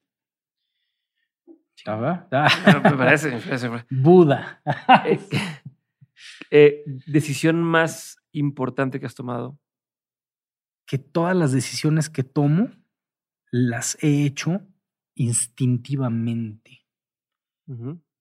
¿Estaba? 1.76 2.28
Bueno, 2.64 2.82
me 2.82 2.98
parece, 2.98 3.32
me 3.32 3.42
parece. 3.42 3.70
Buda. 3.90 4.62
Eh, 5.06 5.20
eh, 6.52 6.84
decisión 7.08 7.62
más 7.64 8.18
importante 8.32 9.00
que 9.00 9.06
has 9.06 9.16
tomado. 9.16 9.60
que 10.86 10.98
todas 10.98 11.36
las 11.36 11.52
decisiones 11.52 12.10
que 12.10 12.24
tomo 12.24 12.70
las 13.52 13.98
he 14.04 14.26
hecho 14.26 14.62
instintivamente. 15.16 16.86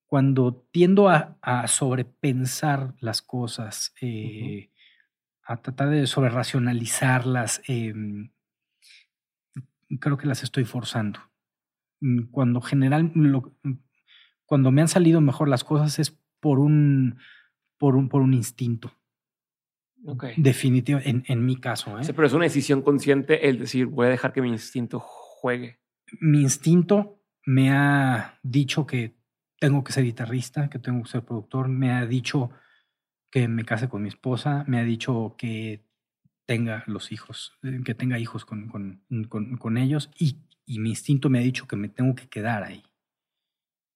Cuando 0.07 0.67
tiendo 0.71 1.09
a, 1.09 1.39
a 1.43 1.67
sobrepensar 1.69 2.95
las 3.01 3.23
cosas, 3.23 3.95
eh, 4.01 4.71
a 5.53 5.63
tratar 5.63 5.91
de 5.91 6.07
sobreracionalizarlas, 6.07 7.63
em, 7.67 8.31
creo 10.01 10.17
que 10.17 10.27
las 10.27 10.43
estoy 10.43 10.65
forzando. 10.65 11.21
Mm, 12.01 12.25
Cuando 12.31 12.61
general, 12.61 13.11
lo- 13.15 13.55
cuando 14.47 14.71
me 14.71 14.81
han 14.83 14.89
salido 14.89 15.21
mejor 15.21 15.49
las 15.49 15.65
cosas 15.65 15.99
es 15.99 16.19
por 16.41 16.59
un, 16.59 17.19
por 17.79 17.97
un, 17.97 18.09
por 18.09 18.23
un 18.23 18.35
instinto. 18.35 18.93
Ok. 20.05 20.25
Definitivo, 20.37 20.99
en, 21.05 21.23
en 21.29 21.45
mi 21.47 21.57
caso. 21.57 21.99
¿eh? 21.99 22.05
Sí, 22.05 22.13
pero 22.13 22.27
es 22.27 22.33
una 22.33 22.45
decisión 22.45 22.83
consciente 22.83 23.49
el 23.49 23.61
decir, 23.61 23.87
voy 23.87 24.07
a 24.07 24.11
dejar 24.11 24.33
que 24.33 24.43
mi 24.43 24.49
instinto 24.49 24.99
juegue. 25.01 25.79
mi 26.21 26.41
instinto 26.43 27.21
me 27.47 27.71
ha 27.71 28.39
dicho 28.43 28.87
que 28.87 29.15
tengo 29.61 29.85
que 29.85 29.93
ser 29.93 30.05
guitarrista, 30.05 30.69
que 30.69 30.79
tengo 30.81 31.03
que 31.05 31.09
ser 31.11 31.25
productor, 31.25 31.69
me 31.69 31.93
ha 31.93 32.05
dicho 32.05 32.51
que 33.33 33.49
me 33.49 33.65
case 33.67 33.89
con 33.91 34.03
mi 34.03 34.09
esposa, 34.11 34.65
me 34.69 34.79
ha 34.81 34.85
dicho 34.85 35.37
que 35.39 35.87
tenga 36.47 36.85
los 36.89 37.13
hijos, 37.13 37.59
eh, 37.65 37.81
que 37.85 37.95
tenga 37.97 38.19
hijos 38.21 38.45
con, 38.47 38.69
con, 38.69 39.05
con- 39.29 39.59
con 39.59 39.79
ellos 39.79 40.11
y, 40.19 40.39
y 40.67 40.81
mi 40.81 40.91
instinto 40.91 41.31
me 41.31 41.41
ha 41.41 41.43
dicho 41.43 41.69
que 41.69 41.77
me 41.77 41.89
tengo 41.91 42.15
que 42.17 42.29
quedar 42.29 42.65
ahí. 42.65 42.85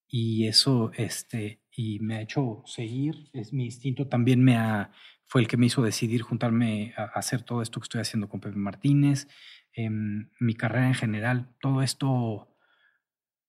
Y 0.08 0.46
eso, 0.46 0.92
este, 0.94 1.60
y 1.72 1.98
me 2.00 2.16
ha 2.16 2.20
hecho 2.22 2.62
seguir, 2.66 3.28
es 3.32 3.52
mi 3.52 3.64
instinto 3.64 4.06
también 4.08 4.42
me 4.44 4.56
ha, 4.56 4.92
fue 5.26 5.40
el 5.40 5.48
que 5.48 5.56
me 5.56 5.66
hizo 5.66 5.82
decidir 5.82 6.22
juntarme 6.22 6.94
a, 6.96 7.02
a 7.04 7.06
hacer 7.06 7.42
todo 7.42 7.60
esto 7.62 7.80
que 7.80 7.84
estoy 7.86 8.00
haciendo 8.02 8.28
con 8.28 8.40
Pepe 8.40 8.56
Martínez, 8.56 9.26
em, 9.72 10.30
mi 10.38 10.54
carrera 10.54 10.86
en 10.88 10.94
general, 10.94 11.48
todo 11.60 11.82
esto, 11.82 12.48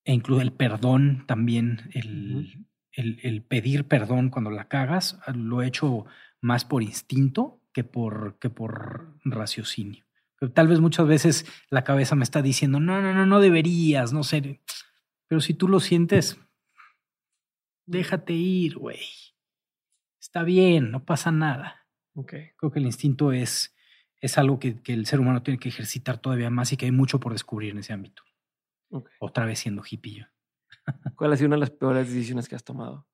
e 0.05 0.13
incluye 0.13 0.41
el 0.43 0.53
perdón 0.53 1.25
también, 1.27 1.89
el, 1.93 2.65
el- 2.97 3.19
el 3.23 3.43
pedir 3.43 3.87
perdón 3.87 4.29
cuando 4.29 4.49
la 4.51 4.67
cagas, 4.67 5.19
lo 5.33 5.61
he 5.61 5.67
hecho 5.67 6.05
más 6.41 6.65
por 6.65 6.83
instinto 6.83 7.61
que 7.71 7.83
por, 7.83 8.37
que 8.39 8.49
por 8.49 9.13
raciocinio. 9.23 10.03
Pero 10.39 10.51
tal 10.51 10.67
vez 10.67 10.79
muchas 10.79 11.07
veces 11.07 11.45
la 11.69 11.83
cabeza 11.83 12.15
me 12.15 12.23
está 12.23 12.41
diciendo, 12.41 12.79
no, 12.79 13.01
no, 13.01 13.13
no, 13.13 13.25
no 13.25 13.39
deberías, 13.39 14.13
no 14.13 14.23
sé. 14.23 14.61
Pero 15.27 15.41
si 15.41 15.53
tú 15.53 15.67
lo 15.67 15.79
sientes, 15.79 16.39
déjate 17.85 18.33
ir, 18.33 18.77
güey. 18.77 18.99
Está 20.19 20.43
bien, 20.43 20.91
no 20.91 21.05
pasa 21.05 21.31
nada. 21.31 21.87
Okay. 22.15 22.51
Creo 22.57 22.71
que 22.71 22.79
el 22.79 22.85
instinto 22.87 23.31
es, 23.31 23.75
es 24.21 24.37
algo 24.39 24.59
que, 24.59 24.81
que, 24.81 24.93
el 24.93 25.05
ser 25.05 25.19
humano 25.19 25.43
tiene 25.43 25.59
que 25.59 25.69
ejercitar 25.69 26.17
todavía 26.17 26.49
más 26.49 26.73
y 26.73 26.77
que 26.77 26.85
hay 26.85 26.91
mucho 26.91 27.19
por 27.19 27.31
descubrir 27.33 27.71
en 27.71 27.79
ese 27.79 27.93
ámbito. 27.93 28.23
Okay. 28.89 29.13
Otra 29.19 29.45
vez 29.45 29.59
siendo 29.59 29.83
hippie 29.87 30.13
yo. 30.21 30.25
¿Cuál 31.15 31.33
ha 31.33 31.37
sido 31.37 31.47
una 31.47 31.55
de 31.55 31.61
las 31.61 31.71
peores 31.71 32.07
decisiones 32.07 32.47
que 32.47 32.55
has 32.55 32.63
tomado? 32.63 33.07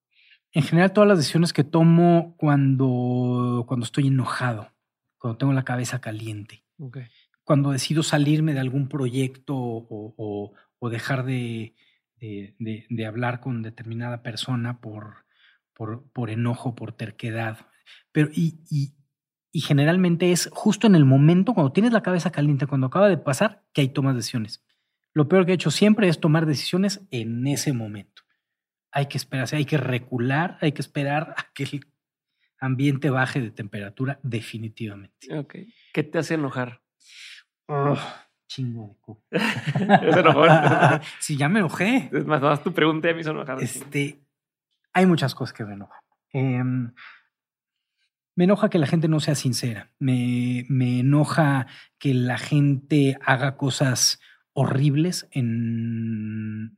En 0.51 0.63
general, 0.63 0.93
todas 0.93 1.07
las 1.07 1.17
decisiones 1.17 1.51
que 1.51 1.63
tomo 1.63 2.35
cuando, 2.37 3.65
cuando 3.67 3.85
estoy 3.85 4.07
enojado, 4.07 4.71
cuando 5.17 5.37
tengo 5.37 5.53
la 5.53 5.65
cabeza 5.65 5.99
caliente. 5.99 6.63
Okay. 6.77 7.07
Cuando 7.43 7.71
decido 7.71 8.03
salirme 8.03 8.53
de 8.53 8.59
algún 8.59 8.87
proyecto 8.87 9.55
o, 9.55 10.13
o, 10.15 10.53
o 10.79 10.89
dejar 10.89 11.25
de, 11.25 11.75
de, 12.17 12.55
de, 12.59 12.85
de, 12.89 13.05
hablar 13.05 13.39
con 13.39 13.63
determinada 13.63 14.21
persona 14.21 14.79
por, 14.79 15.25
por, 15.73 16.11
por 16.11 16.29
enojo, 16.29 16.75
por 16.75 16.91
terquedad. 16.91 17.67
Pero, 18.11 18.29
y, 18.31 18.59
y, 18.69 18.93
y, 19.51 19.61
generalmente 19.61 20.31
es 20.31 20.49
justo 20.53 20.87
en 20.87 20.95
el 20.95 21.05
momento, 21.05 21.53
cuando 21.53 21.73
tienes 21.73 21.93
la 21.93 22.03
cabeza 22.03 22.31
caliente, 22.31 22.67
cuando 22.67 22.87
acaba 22.87 23.09
de 23.09 23.17
pasar, 23.17 23.63
que 23.73 23.81
hay 23.81 23.89
tomas 23.89 24.15
decisiones. 24.15 24.63
Lo 25.13 25.27
peor 25.27 25.45
que 25.45 25.51
he 25.51 25.55
hecho 25.55 25.71
siempre 25.71 26.07
es 26.07 26.19
tomar 26.19 26.45
decisiones 26.45 27.01
en 27.11 27.45
ese 27.47 27.73
momento. 27.73 28.23
Hay 28.91 29.07
que 29.07 29.17
esperarse, 29.17 29.55
hay 29.55 29.65
que 29.65 29.77
recular, 29.77 30.57
hay 30.61 30.71
que 30.71 30.81
esperar 30.81 31.35
a 31.37 31.51
que 31.53 31.63
el 31.63 31.87
ambiente 32.59 33.09
baje 33.09 33.41
de 33.41 33.51
temperatura 33.51 34.19
definitivamente. 34.23 35.35
Ok. 35.35 35.55
¿Qué 35.93 36.03
te 36.03 36.17
hace 36.17 36.35
enojar? 36.35 36.81
Oh, 37.67 37.97
chingo 38.47 38.97
de. 39.31 39.37
¿Es 40.09 40.17
enojón? 40.17 40.49
sí, 41.19 41.37
ya 41.37 41.49
me 41.49 41.59
enojé. 41.59 42.09
Es 42.11 42.25
más, 42.25 42.41
más 42.41 42.63
tu 42.63 42.73
pregunta 42.73 43.07
ya 43.07 43.13
me 43.13 43.21
hizo 43.21 43.31
enojar. 43.31 43.61
Este, 43.61 44.23
hay 44.93 45.05
muchas 45.05 45.35
cosas 45.35 45.53
que 45.53 45.65
me 45.65 45.73
enojan. 45.73 46.01
Eh, 46.33 46.63
me 48.35 48.45
enoja 48.45 48.69
que 48.69 48.79
la 48.79 48.87
gente 48.87 49.07
no 49.07 49.19
sea 49.19 49.35
sincera. 49.35 49.91
Me, 49.99 50.65
me 50.69 50.99
enoja 51.01 51.67
que 51.99 52.13
la 52.13 52.37
gente 52.37 53.17
haga 53.21 53.57
cosas 53.57 54.19
horribles 54.53 55.27
en, 55.31 56.77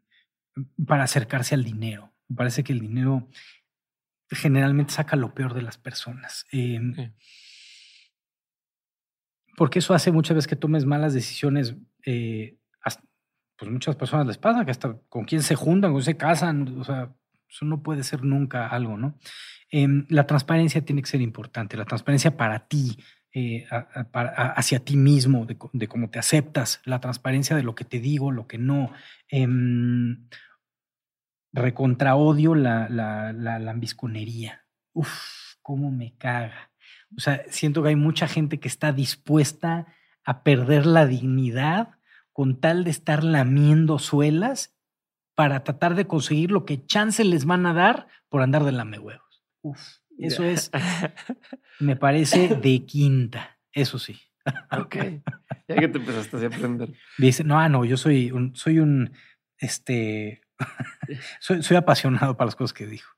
para 0.88 1.04
acercarse 1.04 1.56
al 1.56 1.64
dinero. 1.64 2.14
Me 2.28 2.36
parece 2.38 2.64
que 2.64 2.74
el 2.74 2.80
dinero 2.80 3.30
generalmente 4.30 4.94
saca 4.94 5.16
lo 5.16 5.34
peor 5.34 5.54
de 5.54 5.62
las 5.62 5.78
personas. 5.78 6.46
Eh, 6.52 6.80
Sí. 6.96 7.12
Porque 9.58 9.80
eso 9.80 9.94
hace 9.94 10.12
muchas 10.12 10.36
veces 10.36 10.48
que 10.48 10.56
tomes 10.56 10.86
malas 10.86 11.14
decisiones. 11.14 11.76
eh, 12.08 12.58
hasta- 12.82 13.04
pues 13.58 13.72
muchas 13.72 13.96
personas 13.96 14.28
les 14.28 14.38
pasa 14.38 14.64
que 14.64 14.70
hasta 14.72 14.96
con 15.10 15.26
quién 15.26 15.42
se 15.42 15.56
juntan, 15.56 15.92
con 15.92 16.02
quién 16.02 16.06
se 16.14 16.18
casan. 16.18 16.78
O 16.80 16.84
sea, 16.84 17.16
eso 17.50 17.66
no 17.66 17.82
puede 17.82 18.04
ser 18.04 18.24
nunca 18.24 18.68
algo, 18.68 18.96
¿no? 18.98 19.18
Em, 19.72 20.06
la 20.10 20.28
transparencia 20.28 20.84
tiene 20.86 21.02
que 21.02 21.10
ser 21.10 21.22
importante. 21.22 21.78
La 21.78 21.86
transparencia 21.86 22.38
para 22.38 22.68
ti, 22.68 22.98
eh, 23.38 23.68
hacia 23.70 24.80
ti 24.80 24.96
mismo, 24.96 25.46
de, 25.46 25.88
cómo 25.90 26.10
te 26.10 26.20
aceptas, 26.20 26.80
la 26.86 27.02
transparencia 27.02 27.54
de 27.54 27.64
lo 27.64 27.76
que 27.76 27.84
te 27.84 28.00
digo, 28.00 28.32
lo 28.32 28.48
que 28.48 28.58
no. 28.58 28.94
Em, 29.28 30.30
recontra 31.52 32.16
odio 32.16 32.56
la, 32.56 32.88
la, 32.88 33.34
la 33.34 33.60
lambisconería. 33.60 34.66
Uf, 34.94 35.56
cómo 35.62 35.92
me 35.92 36.16
caga. 36.16 36.72
O 37.18 37.20
sea, 37.20 37.44
siento 37.50 37.84
que 37.84 37.90
hay 37.90 37.98
mucha 37.98 38.30
gente 38.30 38.62
que 38.62 38.70
está 38.70 38.94
dispuesta 38.94 39.86
a 40.24 40.42
perder 40.44 40.86
la 40.86 41.06
dignidad 41.06 41.90
con 42.32 42.62
tal 42.62 42.86
de 42.86 42.92
estar 42.92 43.26
lamiendo 43.26 44.00
suelas 44.00 44.78
para 45.36 45.66
tratar 45.66 45.96
de 45.96 46.08
conseguir 46.08 46.52
lo 46.52 46.64
que 46.64 46.86
chance 46.86 47.22
les 47.26 47.44
van 47.44 47.66
a 47.66 47.74
dar 47.74 48.08
por 48.30 48.42
andar 48.42 48.64
de 48.64 48.72
lamehuevos. 48.72 49.44
Uf, 49.62 49.98
eso 50.20 50.44
es, 50.44 50.72
me 51.80 51.96
parece 51.96 52.56
de 52.56 52.86
quinta, 52.86 53.60
eso 53.72 54.00
sí. 54.00 54.20
ok. 54.72 54.96
Ya 55.68 55.78
que 55.78 55.88
te 55.88 55.98
empezaste 55.98 56.38
así 56.38 56.46
a 56.46 56.50
aprender. 56.50 56.94
Dice, 57.18 57.44
no, 57.44 57.60
ah, 57.60 57.68
no, 57.68 57.86
yo 57.86 57.98
soy 57.98 58.32
un, 58.32 58.56
soy 58.56 58.78
un, 58.78 59.12
este, 59.58 60.44
soy, 61.40 61.64
soy 61.64 61.76
apasionado 61.76 62.38
para 62.38 62.46
las 62.46 62.56
cosas 62.56 62.72
que 62.72 62.86
dijo. 62.86 63.12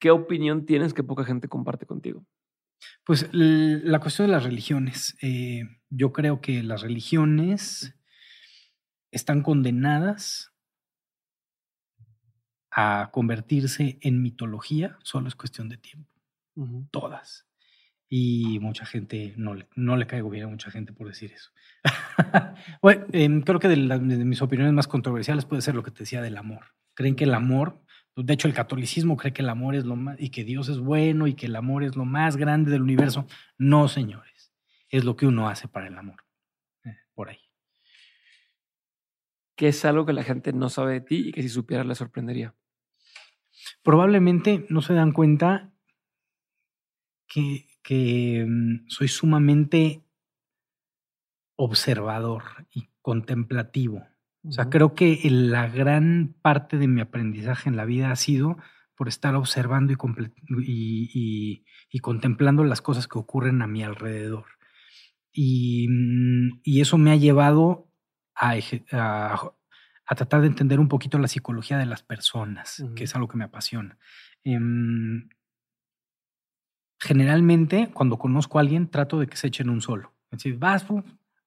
¿Qué 0.00 0.10
opinión 0.10 0.64
tienes 0.64 0.94
que 0.94 1.02
poca 1.02 1.24
gente 1.24 1.46
comparte 1.48 1.84
contigo? 1.84 2.24
Pues 3.04 3.28
la 3.32 3.98
cuestión 4.00 4.28
de 4.28 4.32
las 4.32 4.44
religiones. 4.44 5.18
eh, 5.20 5.64
yo 5.90 6.12
creo 6.12 6.40
que 6.40 6.62
las 6.62 6.82
religiones 6.82 7.94
están 9.10 9.42
condenadas 9.42 10.52
a 12.80 13.10
convertirse 13.12 13.98
en 14.02 14.22
mitología, 14.22 14.98
solo 15.02 15.28
es 15.28 15.34
cuestión 15.34 15.68
de 15.68 15.78
tiempo, 15.78 16.10
todas. 16.90 17.46
Y 18.08 18.58
mucha 18.60 18.86
gente 18.86 19.34
no 19.36 19.54
le, 19.54 19.68
no 19.76 19.96
le 19.96 20.06
caigo 20.06 20.30
bien 20.30 20.44
a 20.44 20.48
mucha 20.48 20.70
gente 20.70 20.92
por 20.92 21.08
decir 21.08 21.32
eso. 21.32 21.50
bueno, 22.82 23.06
em, 23.12 23.42
creo 23.42 23.60
que 23.60 23.68
de, 23.68 23.76
la- 23.76 23.98
de 23.98 24.24
mis 24.24 24.42
opiniones 24.42 24.72
más 24.74 24.88
controversiales 24.88 25.44
puede 25.44 25.62
ser 25.62 25.74
lo 25.74 25.82
que 25.82 25.90
te 25.90 26.00
decía 26.00 26.22
del 26.22 26.36
amor. 26.38 26.66
Creen 26.94 27.16
que 27.16 27.24
el 27.24 27.34
amor, 27.34 27.82
de 28.16 28.34
hecho 28.34 28.48
el 28.48 28.54
catolicismo 28.54 29.16
cree 29.16 29.32
que 29.34 29.42
el 29.42 29.48
amor 29.50 29.74
es 29.76 29.84
lo 29.86 29.96
más, 29.96 30.16
y 30.20 30.30
que 30.30 30.44
Dios 30.44 30.68
es 30.68 30.78
bueno 30.78 31.26
y 31.26 31.34
que 31.34 31.46
el 31.46 31.56
amor 31.56 31.84
es 31.84 31.96
lo 31.96 32.04
más 32.06 32.36
grande 32.36 32.70
del 32.70 32.82
universo. 32.82 33.26
No, 33.58 33.88
señores, 33.88 34.52
es 34.90 35.04
lo 35.04 35.16
que 35.16 35.26
uno 35.26 35.48
hace 35.48 35.68
para 35.68 35.88
el 35.88 35.98
amor. 35.98 36.24
Eh, 36.84 36.96
por 37.14 37.30
ahí. 37.30 37.40
¿Qué 39.56 39.68
es 39.68 39.84
algo 39.84 40.06
que 40.06 40.12
la 40.14 40.22
gente 40.22 40.52
no 40.54 40.70
sabe 40.70 40.94
de 40.94 41.00
ti 41.02 41.28
y 41.28 41.32
que 41.32 41.42
si 41.42 41.48
supiera 41.50 41.84
le 41.84 41.94
sorprendería? 41.94 42.54
Probablemente 43.82 44.66
no 44.68 44.82
se 44.82 44.94
dan 44.94 45.12
cuenta 45.12 45.72
que, 47.26 47.66
que 47.82 48.44
mm, 48.48 48.88
soy 48.88 49.08
sumamente 49.08 50.04
observador 51.56 52.42
y 52.72 52.88
contemplativo. 53.02 54.06
O 54.44 54.52
sea, 54.52 54.70
creo 54.70 54.94
que 54.94 55.18
la 55.30 55.68
gran 55.68 56.34
parte 56.40 56.78
de 56.78 56.86
mi 56.88 57.00
aprendizaje 57.00 57.68
en 57.68 57.76
la 57.76 57.84
vida 57.84 58.10
ha 58.10 58.16
sido 58.16 58.56
por 58.96 59.08
estar 59.08 59.34
observando 59.34 59.92
y, 59.92 59.96
y- 60.64 61.10
y- 61.14 61.64
y 61.90 61.98
contemplando 62.00 62.64
las 62.64 62.80
cosas 62.80 63.08
que 63.08 63.18
ocurren 63.18 63.62
a 63.62 63.66
mi 63.66 63.82
alrededor. 63.82 64.44
Y, 65.32 65.86
mm, 65.88 66.60
y 66.62 66.80
eso 66.80 66.98
me 66.98 67.10
ha 67.10 67.16
llevado 67.16 67.90
a- 68.92 69.52
a 70.08 70.14
tratar 70.14 70.40
de 70.40 70.46
entender 70.46 70.80
un 70.80 70.88
poquito 70.88 71.18
la 71.18 71.28
psicología 71.28 71.76
de 71.76 71.84
las 71.84 72.02
personas, 72.02 72.82
que 72.96 73.04
es 73.04 73.14
algo 73.14 73.28
que 73.28 73.36
me 73.36 73.44
apasiona. 73.44 73.98
Em, 74.42 75.28
generalmente, 76.98 77.90
cuando 77.92 78.18
conozco 78.18 78.58
a 78.58 78.62
alguien, 78.62 78.88
trato 78.88 79.20
de 79.20 79.26
que 79.26 79.36
se 79.36 79.48
echen 79.48 79.68
un 79.68 79.82
solo. 79.82 80.14
Es 80.30 80.38
decir, 80.38 80.58
vas, 80.58 80.86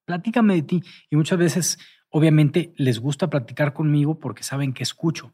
platícame 0.05 0.53
de 0.53 0.61
ti. 0.61 0.83
Y 1.09 1.15
muchas 1.15 1.39
veces, 1.39 1.79
obviamente, 2.09 2.71
les 2.77 2.99
gusta 2.99 3.31
platicar 3.31 3.73
conmigo 3.73 4.19
porque 4.19 4.43
saben 4.43 4.73
que 4.73 4.83
escucho, 4.83 5.33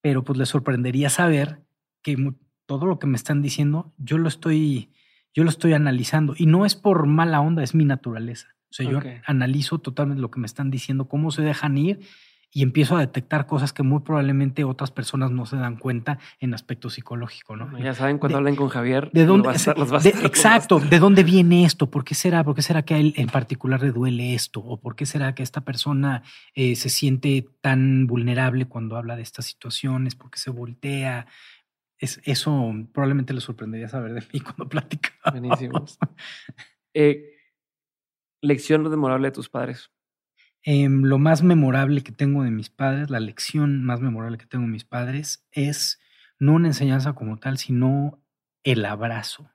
pero 0.00 0.24
pues 0.24 0.36
les 0.36 0.48
sorprendería 0.48 1.10
saber 1.10 1.62
que 2.02 2.34
todo 2.66 2.86
lo 2.86 2.98
que 2.98 3.06
me 3.06 3.16
están 3.16 3.42
diciendo, 3.42 3.94
yo 3.96 4.18
lo 4.18 4.26
estoy, 4.26 4.92
yo 5.32 5.44
lo 5.44 5.50
estoy 5.50 5.72
analizando. 5.72 6.34
Y 6.36 6.46
no 6.46 6.66
es 6.66 6.74
por 6.74 7.06
mala 7.06 7.40
onda, 7.40 7.62
es 7.62 7.76
mi 7.76 7.84
naturaleza. 7.84 8.53
O 8.74 8.76
sea, 8.76 8.90
yo 8.90 8.98
analizo 9.24 9.78
totalmente 9.78 10.20
lo 10.20 10.32
que 10.32 10.40
me 10.40 10.46
están 10.46 10.68
diciendo, 10.70 11.06
cómo 11.06 11.30
se 11.30 11.42
dejan 11.42 11.78
ir 11.78 12.00
y 12.50 12.62
empiezo 12.62 12.96
a 12.96 13.00
detectar 13.00 13.46
cosas 13.46 13.72
que 13.72 13.82
muy 13.84 14.00
probablemente 14.00 14.64
otras 14.64 14.90
personas 14.90 15.30
no 15.30 15.46
se 15.46 15.56
dan 15.56 15.76
cuenta 15.76 16.18
en 16.40 16.54
aspecto 16.54 16.90
psicológico, 16.90 17.54
¿no? 17.56 17.78
Ya 17.78 17.94
saben, 17.94 18.18
cuando 18.18 18.36
De- 18.36 18.40
hablen 18.40 18.56
con 18.56 18.68
Javier, 18.68 19.10
¿De 19.12 19.20
los 19.20 19.28
dónde? 19.28 19.46
va 19.46 19.52
a 19.52 19.56
estar- 19.56 19.78
los 19.78 19.90
de- 20.02 20.12
los 20.12 20.24
exacto, 20.24 20.80
¿de 20.80 20.98
dónde 20.98 21.22
viene 21.22 21.64
esto? 21.64 21.88
¿Por 21.90 22.04
qué 22.04 22.14
será? 22.16 22.42
¿Por 22.42 22.54
qué 22.56 22.62
será 22.62 22.82
que 22.84 22.94
a 22.94 22.98
él 22.98 23.12
en 23.16 23.28
particular 23.28 23.80
le 23.80 23.92
duele 23.92 24.34
esto? 24.34 24.58
¿O 24.60 24.80
por 24.80 24.94
qué 24.96 25.06
será 25.06 25.34
que 25.36 25.42
esta 25.44 25.60
persona 25.62 26.22
eh, 26.54 26.74
se 26.76 26.88
siente 26.90 27.46
tan 27.60 28.06
vulnerable 28.08 28.66
cuando 28.66 28.96
habla 28.96 29.14
de 29.16 29.22
estas 29.22 29.46
situaciones? 29.46 30.14
¿Por 30.16 30.30
qué 30.30 30.38
se 30.40 30.50
voltea? 30.50 31.26
Es, 31.98 32.20
eso 32.24 32.72
probablemente 32.92 33.34
le 33.34 33.40
sorprendería 33.40 33.88
saber 33.88 34.14
de 34.14 34.20
mí 34.32 34.40
cuando 34.40 34.68
platicamos. 34.68 35.40
Buenísimos. 35.40 35.98
Eh, 36.92 37.33
lección 38.44 38.82
memorable 38.82 39.28
de 39.28 39.32
tus 39.32 39.48
padres. 39.48 39.90
Em, 40.62 41.02
lo 41.02 41.18
más 41.18 41.42
memorable 41.42 42.02
que 42.02 42.12
tengo 42.12 42.42
de 42.42 42.50
mis 42.50 42.70
padres, 42.70 43.10
la 43.10 43.20
lección 43.20 43.84
más 43.84 44.00
memorable 44.00 44.38
que 44.38 44.46
tengo 44.46 44.64
de 44.64 44.70
mis 44.70 44.84
padres 44.84 45.46
es 45.52 46.00
no 46.38 46.54
una 46.54 46.68
enseñanza 46.68 47.14
como 47.14 47.38
tal, 47.38 47.58
sino 47.58 48.22
el 48.62 48.84
abrazo. 48.84 49.50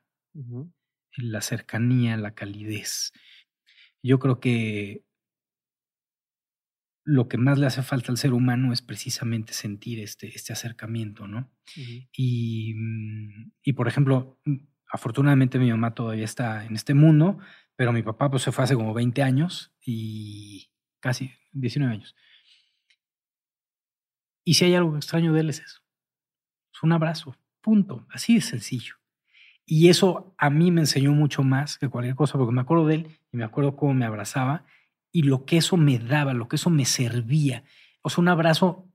La 1.18 1.41
cercanía, 1.41 2.16
la 2.18 2.36
calidez. 2.36 3.11
Yo 4.03 4.20
creo 4.20 4.40
que 4.40 5.03
lo 7.03 7.28
que 7.28 7.38
más 7.38 7.57
le 7.57 7.66
hace 7.66 7.82
falta 7.82 8.11
al 8.11 8.18
ser 8.18 8.34
humano 8.34 8.72
es 8.72 8.84
precisamente 8.84 9.53
sentir 9.53 9.99
este, 9.99 10.28
este 10.28 10.53
acercamiento, 10.53 11.28
¿no? 11.28 11.52
Y, 12.16 12.74
mm, 12.76 13.52
y, 13.64 13.74
por 13.74 13.88
ejemplo, 13.88 14.40
mm, 14.45 14.57
afortunadamente 14.91 15.57
mi 15.57 15.72
mamá 15.72 15.95
todavía 15.95 16.26
está 16.26 16.66
en 16.66 16.76
este 16.76 16.94
mundo, 16.94 17.40
pero 17.80 17.94
mi 17.94 18.04
papá 18.04 18.30
pues 18.30 18.44
se 18.44 18.52
fue 18.52 18.66
hace 18.66 18.76
como 18.76 18.94
20 18.94 19.24
años 19.24 19.72
y 19.80 20.70
casi 21.00 21.32
19 21.54 21.94
años. 21.94 22.14
Y 24.44 24.56
si 24.56 24.66
hay 24.66 24.76
algo 24.76 24.98
extraño 24.98 25.32
de 25.32 25.40
él 25.40 25.50
es 25.50 25.62
eso. 25.62 25.80
Es 26.74 26.84
un 26.84 26.92
abrazo, 26.92 27.38
punto, 27.62 28.06
así 28.10 28.36
de 28.36 28.42
sencillo. 28.42 28.96
Y 29.66 29.88
eso 29.88 30.36
a 30.38 30.50
mí 30.50 30.72
me 30.72 30.82
enseñó 30.82 31.14
mucho 31.14 31.42
más 31.42 31.78
que 31.78 31.88
cualquier 31.88 32.16
cosa, 32.16 32.38
porque 32.38 32.54
me 32.54 32.60
acuerdo 32.60 32.86
de 32.86 32.96
él 32.96 33.20
y 33.32 33.38
me 33.38 33.46
acuerdo 33.46 33.78
cómo 33.78 33.94
me 33.94 34.04
abrazaba 34.04 34.66
y 35.14 35.22
lo 35.24 35.46
que 35.46 35.56
eso 35.56 35.78
me 35.78 36.00
daba, 36.00 36.34
lo 36.34 36.50
que 36.50 36.58
eso 36.58 36.70
me 36.70 36.84
servía. 36.84 37.64
O 38.02 38.10
sea, 38.10 38.22
un 38.22 38.28
abrazo 38.28 38.92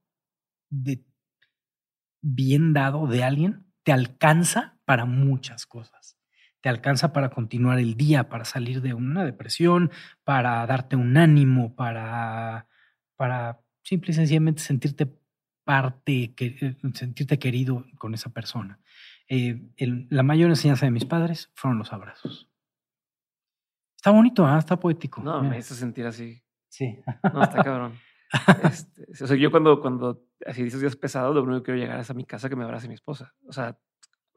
bien 2.21 2.75
dado 2.75 3.07
de 3.07 3.25
alguien 3.25 3.65
te 3.83 3.93
alcanza 3.93 4.79
para 4.85 5.07
muchas 5.07 5.65
cosas. 5.65 6.14
Te 6.65 6.71
alcanza 6.71 7.13
para 7.13 7.29
continuar 7.29 7.79
el 7.79 7.95
día, 7.95 8.31
para 8.31 8.47
salir 8.47 8.81
de 8.81 8.95
una 8.95 9.23
depresión, 9.23 9.91
para 10.25 10.67
darte 10.67 10.97
un 10.97 11.15
ánimo, 11.19 11.77
para, 11.77 12.69
para 13.17 13.61
simple 13.83 14.13
y 14.13 14.15
sencillamente 14.15 14.63
sentirte 14.63 15.15
parte, 15.63 16.33
que, 16.35 16.79
sentirte 16.95 17.39
querido 17.39 17.85
con 17.99 18.15
esa 18.15 18.31
persona. 18.31 18.81
Eh, 19.29 19.61
la 20.09 20.23
mayor 20.23 20.49
enseñanza 20.49 20.87
de 20.87 20.91
mis 20.91 21.05
padres 21.05 21.53
fueron 21.55 21.79
los 21.79 21.93
abrazos. 21.93 22.49
Está 23.95 24.13
bonito, 24.13 24.47
¿ah? 24.47 24.59
está 24.59 24.81
poético. 24.81 25.21
No, 25.21 25.43
me 25.43 25.59
hizo 25.59 25.75
sentir 25.75 26.07
así. 26.07 26.43
Sí. 26.71 26.99
No, 27.31 27.43
está 27.43 27.63
cabrón. 27.63 27.93
Este, 28.65 29.23
o 29.23 29.27
sea, 29.29 29.37
yo 29.37 29.51
cuando, 29.51 29.81
cuando 29.83 30.25
así 30.47 30.63
dices 30.63 30.81
días 30.81 30.97
pesados, 30.97 31.35
lo 31.35 31.43
único 31.43 31.59
que 31.59 31.65
quiero 31.67 31.81
llegar 31.81 32.01
es 32.01 32.11
a 32.11 32.15
mi 32.15 32.25
casa 32.25 32.49
que 32.49 32.57
me 32.57 32.65
abrace 32.65 32.89
mi 32.89 32.95
esposa. 32.95 33.35
O 33.47 33.53
sea, 33.53 33.79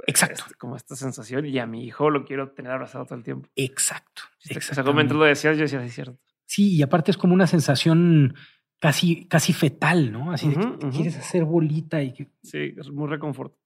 exacto. 0.06 0.44
Este, 0.46 0.56
como 0.56 0.76
esta 0.76 0.96
sensación 0.96 1.46
y 1.46 1.58
a 1.60 1.66
mi 1.66 1.86
hijo 1.86 2.10
lo 2.10 2.26
quiero 2.26 2.52
tener 2.52 2.72
abrazado 2.72 3.06
todo 3.06 3.16
el 3.16 3.24
tiempo. 3.24 3.50
Exacto. 3.56 4.24
O 4.56 4.62
sea, 4.62 4.84
como 4.84 5.02
lo 5.02 5.26
decías, 5.26 5.58
yo 5.58 5.64
decía, 5.64 5.84
es 5.84 5.94
cierto. 5.94 6.20
Sí, 6.46 6.76
y 6.76 6.82
aparte 6.82 7.12
es 7.12 7.18
como 7.18 7.34
una 7.34 7.48
sensación 7.48 8.36
casi, 8.80 9.26
casi 9.28 9.54
fetal, 9.54 10.12
¿no? 10.12 10.32
Así 10.32 10.50
de 10.50 10.56
que 10.56 10.90
quieres 10.90 11.18
hacer 11.18 11.44
bolita 11.44 12.02
y 12.02 12.14
que... 12.14 12.30
Sí, 12.44 12.74
es 12.78 12.90
muy 12.90 13.08
reconfortante. 13.08 13.60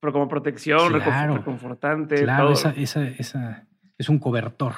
pero 0.00 0.12
como 0.12 0.28
protección, 0.28 0.92
reconfortante. 0.92 2.22
Claro, 2.22 2.52
Esa, 2.52 2.70
esa, 2.70 3.06
esa, 3.06 3.66
es 3.96 4.08
un 4.08 4.18
cobertor. 4.18 4.74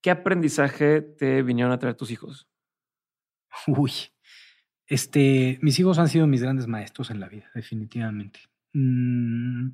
¿Qué 0.00 0.10
aprendizaje 0.10 1.00
te 1.00 1.42
vinieron 1.42 1.72
a 1.72 1.78
traer 1.78 1.96
tus 1.96 2.10
hijos? 2.10 2.48
Uy, 3.66 3.92
este, 4.86 5.58
mis 5.62 5.78
hijos 5.78 5.98
han 5.98 6.08
sido 6.08 6.26
mis 6.26 6.42
grandes 6.42 6.66
maestros 6.66 7.10
en 7.10 7.20
la 7.20 7.28
vida, 7.28 7.50
definitivamente. 7.54 8.40
Mm, 8.72 9.70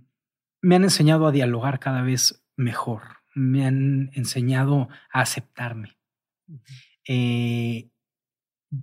me 0.63 0.77
han 0.77 0.85
enseñado 0.85 1.27
a 1.27 1.33
dialogar 1.33 1.79
cada 1.79 2.03
vez 2.03 2.45
mejor, 2.57 3.03
me 3.35 3.67
han 3.67 4.11
enseñado 4.15 4.89
a 5.13 5.21
aceptarme. 5.21 5.97
Eh, 7.07 7.91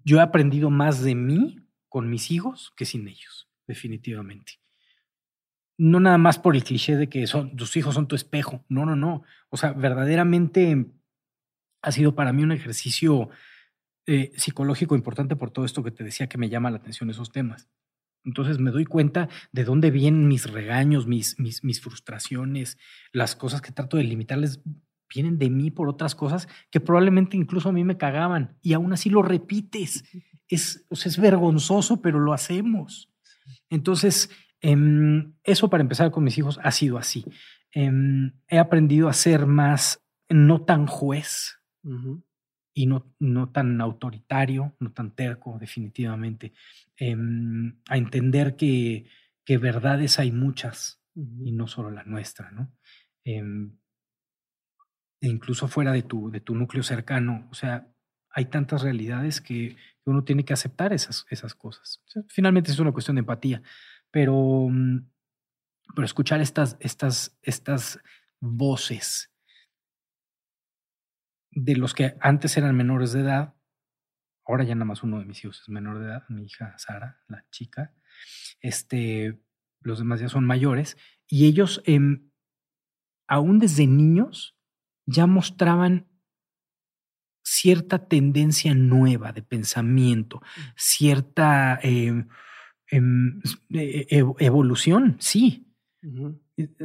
yo 0.03 0.17
he 0.17 0.21
aprendido 0.21 0.69
más 0.69 1.01
de 1.01 1.15
mí 1.15 1.59
con 1.89 2.09
mis 2.09 2.31
hijos 2.31 2.73
que 2.75 2.85
sin 2.85 3.07
ellos, 3.07 3.49
definitivamente. 3.67 4.53
No 5.77 5.99
nada 5.99 6.17
más 6.17 6.39
por 6.39 6.55
el 6.55 6.63
cliché 6.63 6.95
de 6.95 7.09
que 7.09 7.27
son, 7.27 7.55
tus 7.55 7.75
hijos 7.75 7.95
son 7.95 8.07
tu 8.07 8.15
espejo. 8.15 8.63
No, 8.69 8.85
no, 8.85 8.95
no. 8.95 9.23
O 9.49 9.57
sea, 9.57 9.73
verdaderamente 9.73 10.85
ha 11.81 11.91
sido 11.91 12.15
para 12.15 12.31
mí 12.31 12.43
un 12.43 12.53
ejercicio 12.53 13.29
eh, 14.07 14.31
psicológico 14.37 14.95
importante 14.95 15.35
por 15.35 15.51
todo 15.51 15.65
esto 15.65 15.83
que 15.83 15.91
te 15.91 16.03
decía 16.03 16.27
que 16.27 16.37
me 16.37 16.49
llama 16.49 16.71
la 16.71 16.77
atención 16.77 17.09
esos 17.09 17.31
temas. 17.31 17.69
Entonces 18.25 18.59
me 18.59 18.71
doy 18.71 18.85
cuenta 18.85 19.29
de 19.51 19.63
dónde 19.63 19.91
vienen 19.91 20.27
mis 20.27 20.49
regaños, 20.49 21.07
mis, 21.07 21.39
mis, 21.39 21.63
mis 21.63 21.79
frustraciones, 21.81 22.77
las 23.11 23.35
cosas 23.35 23.61
que 23.61 23.71
trato 23.71 23.97
de 23.97 24.03
limitarles 24.03 24.61
vienen 25.13 25.37
de 25.37 25.49
mí 25.49 25.71
por 25.71 25.87
otras 25.87 26.15
cosas 26.15 26.47
que 26.71 26.79
probablemente 26.79 27.37
incluso 27.37 27.69
a 27.69 27.71
mí 27.71 27.83
me 27.83 27.97
cagaban 27.97 28.57
y 28.61 28.73
aún 28.73 28.91
así 28.93 29.09
lo 29.09 29.21
repites. 29.21 30.03
Es, 30.47 30.85
es 30.89 31.17
vergonzoso, 31.19 32.01
pero 32.01 32.19
lo 32.19 32.33
hacemos. 32.33 33.11
Entonces, 33.69 34.29
em, 34.61 35.33
eso 35.43 35.69
para 35.69 35.81
empezar 35.81 36.11
con 36.11 36.23
mis 36.23 36.37
hijos 36.37 36.59
ha 36.63 36.71
sido 36.71 36.97
así. 36.97 37.25
Em, 37.71 38.33
he 38.47 38.57
aprendido 38.57 39.09
a 39.09 39.13
ser 39.13 39.45
más, 39.45 40.03
no 40.29 40.63
tan 40.63 40.87
juez, 40.87 41.59
y 42.77 42.87
no, 42.87 43.15
no 43.19 43.49
tan 43.51 43.79
autoritario, 43.79 44.75
no 44.81 44.91
tan 44.91 45.15
terco, 45.15 45.57
definitivamente. 45.57 46.53
Em, 46.97 47.79
a 47.87 47.97
entender 47.97 48.57
que, 48.57 49.07
que, 49.45 49.57
verdades 49.57 50.19
hay 50.19 50.31
muchas 50.33 51.01
y 51.15 51.53
no 51.53 51.67
solo 51.67 51.89
la 51.89 52.03
nuestra, 52.03 52.51
¿no? 52.51 52.73
Em, 53.23 53.77
e 55.21 55.27
incluso 55.29 55.69
fuera 55.69 55.93
de 55.93 56.03
tu, 56.03 56.29
de 56.29 56.41
tu 56.41 56.53
núcleo 56.53 56.83
cercano, 56.83 57.47
o 57.49 57.53
sea, 57.55 57.87
hay 58.29 58.45
tantas 58.45 58.81
realidades 58.81 59.39
que 59.39 59.77
uno 60.03 60.25
tiene 60.25 60.43
que 60.43 60.53
aceptar 60.53 60.91
esas, 60.91 61.25
esas 61.29 61.55
cosas. 61.55 62.03
finalmente 62.27 62.71
es 62.71 62.79
una 62.79 62.91
cuestión 62.91 63.15
de 63.15 63.21
empatía, 63.21 63.61
pero, 64.11 64.67
mm, 64.69 65.09
pero 65.95 66.05
escuchar 66.05 66.41
estas, 66.41 66.75
estas, 66.81 67.37
estas 67.41 67.99
voces 68.41 69.31
de 71.55 71.75
los 71.77 71.93
que 71.93 72.15
antes 72.19 72.57
eran 72.57 72.75
menores 72.75 73.13
de 73.13 73.21
edad, 73.21 73.55
ahora 74.45 74.63
ya 74.65 74.75
nada 74.75 74.85
más 74.85 75.01
uno 75.01 75.19
de 75.19 75.25
mis 75.25 75.43
hijos 75.43 75.61
es 75.61 75.69
menor 75.69 75.99
de 75.99 76.05
edad, 76.05 76.23
mi 76.29 76.43
hija 76.43 76.77
Sara, 76.77 77.23
la 77.27 77.45
chica, 77.49 77.93
este, 78.59 79.39
los 79.79 79.99
demás 79.99 80.19
ya 80.19 80.29
son 80.29 80.45
mayores, 80.45 80.97
y 81.27 81.47
ellos, 81.47 81.81
em, 81.85 82.29
aún 83.27 83.57
desde 83.57 83.87
niños, 83.87 84.57
ya 85.07 85.25
mostraban 85.27 86.07
cierta 87.43 88.07
tendencia 88.07 88.73
nueva 88.75 89.31
de 89.31 89.41
pensamiento, 89.41 90.41
cierta 90.75 91.79
em, 91.81 92.27
em, 92.91 93.39
e, 93.69 94.07
e, 94.09 94.25
evolución, 94.39 95.15
sí, 95.19 95.65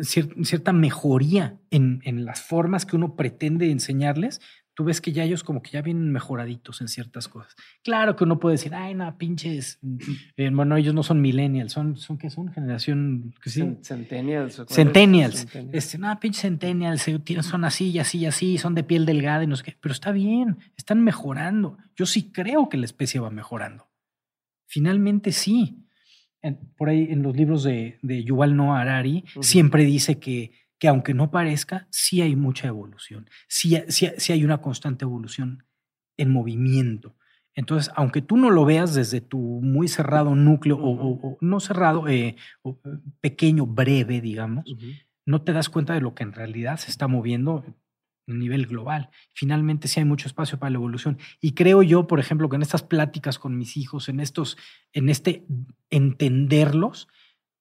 cierta 0.02 0.72
mejoría 0.72 1.60
en, 1.70 2.00
en, 2.04 2.24
las 2.24 2.42
formas 2.42 2.86
que 2.86 2.96
uno 2.96 3.16
pretende 3.16 3.70
enseñarles, 3.70 4.40
tú 4.80 4.84
ves 4.84 5.02
que 5.02 5.12
ya 5.12 5.24
ellos 5.24 5.44
como 5.44 5.60
que 5.60 5.72
ya 5.72 5.82
vienen 5.82 6.10
mejoraditos 6.10 6.80
en 6.80 6.88
ciertas 6.88 7.28
cosas. 7.28 7.54
Claro 7.84 8.16
que 8.16 8.24
uno 8.24 8.40
puede 8.40 8.54
decir, 8.54 8.74
ay, 8.74 8.94
no, 8.94 9.18
pinches, 9.18 9.78
eh, 10.38 10.48
bueno, 10.50 10.74
ellos 10.74 10.94
no 10.94 11.02
son 11.02 11.20
millennials, 11.20 11.70
son, 11.70 11.98
son 11.98 12.16
¿qué 12.16 12.30
son? 12.30 12.50
Generación, 12.50 13.34
que 13.42 13.50
sí? 13.50 13.76
Centennials. 13.82 14.62
Centennials. 14.68 15.46
Este, 15.72 15.98
no, 15.98 16.18
pinches 16.18 16.40
centennials, 16.40 17.06
son 17.42 17.66
así 17.66 17.90
y 17.90 17.98
así 17.98 18.20
y 18.20 18.24
así, 18.24 18.56
son 18.56 18.74
de 18.74 18.82
piel 18.82 19.04
delgada 19.04 19.44
y 19.44 19.46
no 19.46 19.54
sé 19.54 19.64
qué, 19.64 19.76
pero 19.78 19.92
está 19.92 20.12
bien, 20.12 20.56
están 20.78 21.04
mejorando. 21.04 21.76
Yo 21.94 22.06
sí 22.06 22.32
creo 22.32 22.70
que 22.70 22.78
la 22.78 22.86
especie 22.86 23.20
va 23.20 23.28
mejorando. 23.28 23.90
Finalmente 24.64 25.32
sí. 25.32 25.84
por 26.78 26.88
ahí 26.88 27.06
en 27.10 27.22
los 27.22 27.36
libros 27.36 27.64
de, 27.64 27.98
de 28.00 28.24
Yuval 28.24 28.56
Noah 28.56 28.80
Harari 28.80 29.24
siempre 29.42 29.84
dice 29.84 30.18
que 30.18 30.52
que 30.80 30.88
aunque 30.88 31.14
no 31.14 31.30
parezca, 31.30 31.86
sí 31.90 32.22
hay 32.22 32.34
mucha 32.34 32.66
evolución, 32.66 33.28
sí, 33.46 33.78
sí, 33.88 34.32
hay 34.32 34.44
una 34.44 34.58
constante 34.58 35.04
evolución 35.04 35.64
en 36.16 36.32
movimiento. 36.32 37.14
Entonces, 37.54 37.92
aunque 37.94 38.22
tú 38.22 38.36
no 38.36 38.50
lo 38.50 38.64
veas 38.64 38.94
desde 38.94 39.20
tu 39.20 39.38
muy 39.38 39.88
cerrado 39.88 40.34
núcleo 40.34 40.78
o, 40.80 41.36
no 41.40 41.60
cerrado, 41.60 42.08
eh, 42.08 42.36
pequeño, 43.20 43.66
breve, 43.66 44.22
digamos, 44.22 44.64
no 45.26 45.42
te 45.42 45.52
das 45.52 45.68
cuenta 45.68 45.92
de 45.92 46.00
lo 46.00 46.14
que 46.14 46.22
en 46.22 46.32
realidad 46.32 46.78
se 46.78 46.90
está 46.90 47.06
moviendo 47.08 47.64
a 48.26 48.32
nivel 48.32 48.66
global. 48.66 49.10
Finalmente 49.34 49.86
sí 49.86 50.00
hay 50.00 50.06
mucho 50.06 50.28
espacio 50.28 50.58
para 50.58 50.70
la 50.70 50.76
evolución. 50.76 51.18
Y 51.42 51.52
creo 51.52 51.82
yo, 51.82 52.06
por 52.06 52.20
ejemplo, 52.20 52.48
que 52.48 52.56
en 52.56 52.62
estas 52.62 52.82
pláticas 52.82 53.38
con 53.38 53.58
mis 53.58 53.76
hijos, 53.76 54.08
en 54.08 54.20
estos, 54.20 54.56
en 54.92 55.10
este 55.10 55.44
entenderlos, 55.90 57.08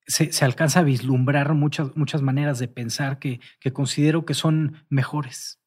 se, 0.09 0.43
alcanza 0.43 0.79
a 0.79 0.83
vislumbrar 0.83 1.53
muchas, 1.53 1.95
muchas 1.95 2.21
maneras 2.21 2.59
de 2.59 2.67
pensar 2.67 3.19
que, 3.19 3.39
que 3.59 3.71
considero 3.71 4.25
que 4.25 4.33
son 4.33 4.85
mejores 4.89 5.61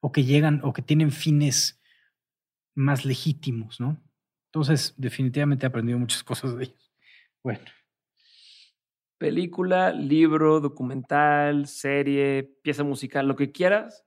o 0.00 0.12
que 0.12 0.24
llegan 0.24 0.60
o 0.62 0.72
que 0.72 0.82
tienen 0.82 1.10
fines 1.10 1.80
más 2.74 3.04
legítimos, 3.04 3.80
¿no? 3.80 4.00
Entonces, 4.52 4.94
definitivamente 4.96 5.66
he 5.66 5.68
aprendido 5.68 5.98
muchas 5.98 6.22
cosas 6.24 6.56
de 6.56 6.64
ellos. 6.64 6.92
Bueno. 7.42 7.64
Película, 9.18 9.92
libro, 9.92 10.60
documental, 10.60 11.66
serie, 11.66 12.56
pieza 12.62 12.84
musical, 12.84 13.26
lo 13.26 13.34
que 13.34 13.50
quieras 13.50 14.04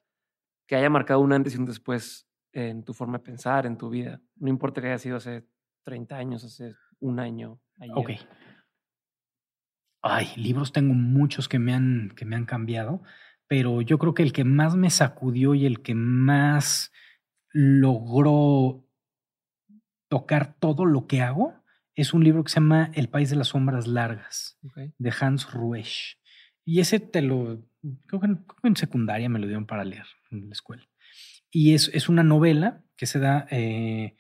que 0.68 0.76
haya 0.76 0.90
marcado 0.90 1.20
un 1.22 1.34
antes 1.34 1.56
y 1.56 1.58
un 1.58 1.66
después 1.66 2.30
en 2.54 2.84
tu 2.84 2.94
forma 2.94 3.18
de 3.18 3.24
pensar, 3.24 3.66
en 3.66 3.76
tu 3.76 3.90
vida. 3.90 4.22
No 4.36 4.50
importa 4.50 4.82
que 4.82 4.88
haya 4.88 5.00
sido 5.00 5.18
hace 5.18 5.48
30 5.84 6.16
años, 6.16 6.44
hace 6.44 6.76
un 7.00 7.20
año. 7.20 7.60
Ayer. 7.80 7.96
Ok. 7.96 8.12
Ay, 10.02 10.28
libros 10.38 10.72
tengo 10.72 10.94
muchos 10.94 11.50
que 11.50 11.60
me 11.60 11.74
han, 11.74 12.14
que 12.16 12.26
me 12.26 12.36
han 12.36 12.46
cambiado, 12.46 13.04
pero 13.48 13.82
yo 13.82 13.98
creo 13.98 14.14
que 14.14 14.24
el 14.24 14.34
que 14.34 14.44
más 14.44 14.76
me 14.76 14.90
sacudió 14.90 15.56
y 15.56 15.66
el 15.66 15.82
que 15.82 15.96
más 15.96 16.92
logró 17.52 18.86
tocar 20.08 20.56
todo 20.60 20.86
lo 20.86 21.08
que 21.08 21.22
hago 21.22 21.54
es 21.96 22.14
un 22.14 22.24
libro 22.24 22.44
que 22.44 22.52
se 22.52 22.60
llama 22.60 22.92
El 22.94 23.10
País 23.10 23.30
de 23.30 23.36
las 23.36 23.50
Sombras 23.50 23.88
Largas, 23.88 24.58
de 24.98 25.14
Hans 25.20 25.52
Ruesch. 25.52 26.18
Y 26.64 26.80
ese 26.80 27.00
te 27.00 27.22
lo, 27.22 27.68
creo 28.06 28.22
que, 28.22 28.28
en, 28.64 28.76
secundaria 28.76 29.28
me 29.28 29.40
lo 29.40 29.48
dieron 29.48 29.66
para 29.66 29.84
leer 29.84 30.06
en 30.32 30.48
la 30.48 30.54
escuela. 30.54 30.88
Y 31.52 31.74
es, 31.74 31.90
es 31.94 32.08
una 32.08 32.24
novela 32.24 32.84
que 32.96 33.06
se 33.06 33.20
da 33.20 33.48
eh, 33.50 34.16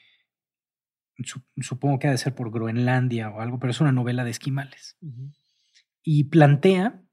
supongo 1.61 1.99
que 1.99 2.07
ha 2.07 2.11
de 2.11 2.17
ser 2.17 2.35
por 2.35 2.51
Groenlandia 2.51 3.29
o 3.29 3.41
algo, 3.41 3.59
pero 3.59 3.71
es 3.71 3.81
una 3.81 3.91
novela 3.91 4.23
de 4.23 4.31
esquimales. 4.31 4.97
Y 6.03 6.25
plantea 6.25 7.03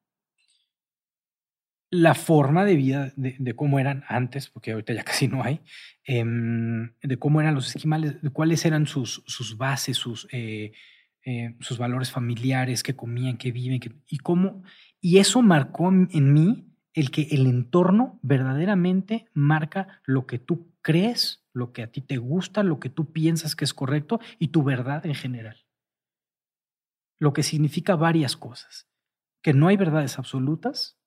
la 1.90 2.14
forma 2.14 2.64
de 2.64 2.76
vida 2.76 3.12
de, 3.16 3.54
cómo 3.54 3.78
eran 3.78 4.04
antes, 4.08 4.50
porque 4.50 4.72
ahorita 4.72 4.92
ya 4.92 5.04
casi 5.04 5.28
no 5.28 5.42
hay, 5.42 5.60
em, 6.04 6.92
de 7.02 7.18
cómo 7.18 7.40
eran 7.40 7.54
los 7.54 7.68
esquimales, 7.74 8.20
de 8.20 8.30
cuáles 8.30 8.64
eran 8.64 8.86
sus, 8.86 9.22
sus 9.26 9.56
bases, 9.56 9.96
sus, 9.96 10.28
eh, 10.32 10.72
eh, 11.24 11.56
sus 11.60 11.78
valores 11.78 12.10
familiares, 12.10 12.82
qué 12.82 12.94
comían, 12.94 13.36
qué 13.36 13.52
viven, 13.52 13.80
y 14.08 14.18
cómo. 14.18 14.62
Y 15.00 15.18
eso 15.18 15.42
marcó 15.42 15.88
en 15.88 16.32
mí 16.32 16.66
el 16.96 17.10
que 17.10 17.28
el 17.30 17.46
entorno 17.46 18.18
verdaderamente 18.22 19.26
marca 19.34 20.00
lo 20.04 20.26
que 20.26 20.38
tú 20.38 20.72
crees, 20.80 21.44
lo 21.52 21.72
que 21.72 21.82
a 21.82 21.92
ti 21.92 22.00
te 22.00 22.16
gusta, 22.16 22.62
lo 22.62 22.80
que 22.80 22.88
tú 22.88 23.12
piensas 23.12 23.54
que 23.54 23.64
es 23.64 23.74
correcto 23.74 24.18
y 24.38 24.48
tu 24.48 24.62
verdad 24.62 25.04
en 25.04 25.14
general. 25.14 25.65
Lo 27.18 27.32
que 27.32 27.43
significa 27.43 27.97
varias 27.97 28.36
cosas. 28.36 28.88
Que 29.43 29.52
no 29.52 29.68
hay 29.68 29.76
verdades 29.76 30.18
absolutas, 30.18 30.98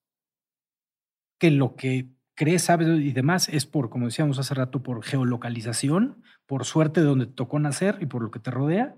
que 1.40 1.52
lo 1.52 1.76
que 1.76 2.10
crees, 2.36 2.64
sabes 2.64 2.88
y 2.88 3.12
demás 3.12 3.50
es 3.50 3.66
por, 3.66 3.90
como 3.90 4.06
decíamos 4.06 4.40
hace 4.40 4.54
rato, 4.54 4.82
por 4.82 5.04
geolocalización, 5.04 6.24
por 6.46 6.66
suerte 6.66 7.02
de 7.02 7.08
donde 7.08 7.26
te 7.26 7.34
tocó 7.34 7.60
nacer 7.60 7.98
y 8.02 8.06
por 8.06 8.22
lo 8.22 8.32
que 8.32 8.40
te 8.40 8.52
rodea. 8.52 8.96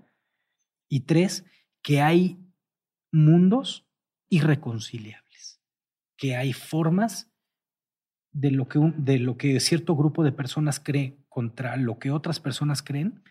Y 0.88 1.00
tres, 1.00 1.44
que 1.82 2.00
hay 2.00 2.38
mundos 3.12 3.86
irreconciliables, 4.30 5.60
que 6.16 6.36
hay 6.36 6.52
formas 6.52 7.30
de 8.32 8.50
lo 8.50 8.68
que, 8.68 8.78
de 8.96 9.18
lo 9.18 9.36
que 9.36 9.60
cierto 9.60 9.96
grupo 9.96 10.24
de 10.24 10.32
personas 10.32 10.80
cree 10.80 11.18
contra 11.28 11.76
lo 11.76 11.98
que 11.98 12.10
otras 12.10 12.40
personas 12.40 12.82
creen, 12.82 13.22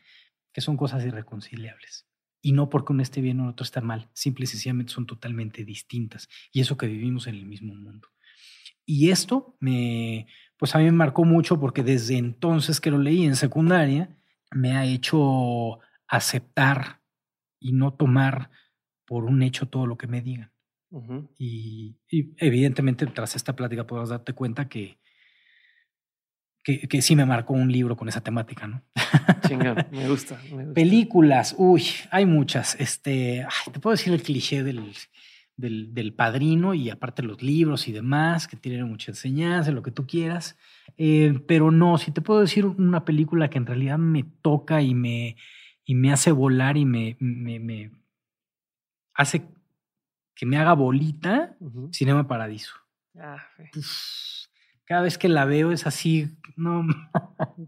que 0.53 0.61
son 0.61 0.77
cosas 0.77 1.05
irreconciliables. 1.05 2.05
Y 2.41 2.53
no 2.53 2.69
porque 2.69 2.93
uno 2.93 3.03
esté 3.03 3.21
bien 3.21 3.39
o 3.39 3.49
otro 3.49 3.63
está 3.63 3.81
mal, 3.81 4.09
simple 4.13 4.45
y 4.45 4.47
sencillamente 4.47 4.93
son 4.93 5.05
totalmente 5.05 5.63
distintas. 5.63 6.27
Y 6.51 6.61
eso 6.61 6.77
que 6.77 6.87
vivimos 6.87 7.27
en 7.27 7.35
el 7.35 7.45
mismo 7.45 7.75
mundo. 7.75 8.09
Y 8.85 9.09
esto 9.09 9.55
me, 9.59 10.27
pues 10.57 10.75
a 10.75 10.79
mí 10.79 10.85
me 10.85 10.91
marcó 10.91 11.23
mucho 11.23 11.59
porque 11.59 11.83
desde 11.83 12.17
entonces 12.17 12.81
que 12.81 12.91
lo 12.91 12.97
leí 12.97 13.25
en 13.25 13.35
secundaria, 13.35 14.15
me 14.51 14.73
ha 14.75 14.85
hecho 14.85 15.79
aceptar 16.07 17.01
y 17.59 17.73
no 17.73 17.93
tomar 17.93 18.51
por 19.05 19.25
un 19.25 19.43
hecho 19.43 19.67
todo 19.67 19.87
lo 19.87 19.97
que 19.97 20.07
me 20.07 20.21
digan. 20.21 20.51
y, 21.37 21.97
evidentemente 22.37 23.07
tras 23.07 23.35
esta 23.35 23.55
plática 23.55 23.87
podrás 23.87 24.09
darte 24.09 24.33
cuenta 24.33 24.69
que, 24.69 25.00
que, 26.63 26.87
que, 26.87 27.01
sí 27.01 27.15
me 27.15 27.25
marcó 27.25 27.53
un 27.53 27.71
libro 27.71 27.97
con 27.97 28.07
esa 28.07 28.21
temática, 28.21 28.67
¿no? 28.67 28.83
Chingón, 29.47 29.85
me 29.91 30.07
gusta, 30.07 30.39
Películas, 30.73 31.55
uy, 31.57 31.83
hay 32.11 32.25
muchas. 32.25 32.75
Este, 32.79 33.45
te 33.71 33.79
puedo 33.79 33.95
decir 33.95 34.13
el 34.13 34.21
cliché 34.21 34.63
del 34.63 34.93
del, 35.61 36.13
padrino 36.13 36.73
y 36.73 36.89
aparte 36.89 37.23
los 37.23 37.41
libros 37.41 37.87
y 37.87 37.91
demás, 37.91 38.47
que 38.47 38.57
tienen 38.57 38.87
mucha 38.87 39.11
enseñanza, 39.11 39.71
lo 39.71 39.83
que 39.83 39.91
tú 39.91 40.05
quieras. 40.07 40.57
Eh, 40.97 41.39
pero 41.47 41.71
no, 41.71 41.97
si 41.97 42.11
te 42.11 42.21
puedo 42.21 42.41
decir 42.41 42.65
una 42.65 43.05
película 43.05 43.49
que 43.49 43.57
en 43.57 43.65
realidad 43.65 43.97
me 43.97 44.23
toca 44.23 44.81
y 44.81 44.93
me, 44.93 45.37
y 45.85 45.95
me 45.95 46.11
hace 46.11 46.31
volar 46.31 46.77
y 46.77 46.85
me, 46.85 47.17
me, 47.19 47.91
hace 49.13 49.47
que 50.35 50.45
me 50.45 50.57
haga 50.57 50.73
bolita, 50.73 51.55
Cinema 51.91 52.27
Paradiso. 52.27 52.73
Ah, 53.19 53.43
cada 54.85 55.01
vez 55.01 55.17
que 55.17 55.29
la 55.29 55.45
veo 55.45 55.71
es 55.71 55.87
así, 55.87 56.37
no. 56.55 56.85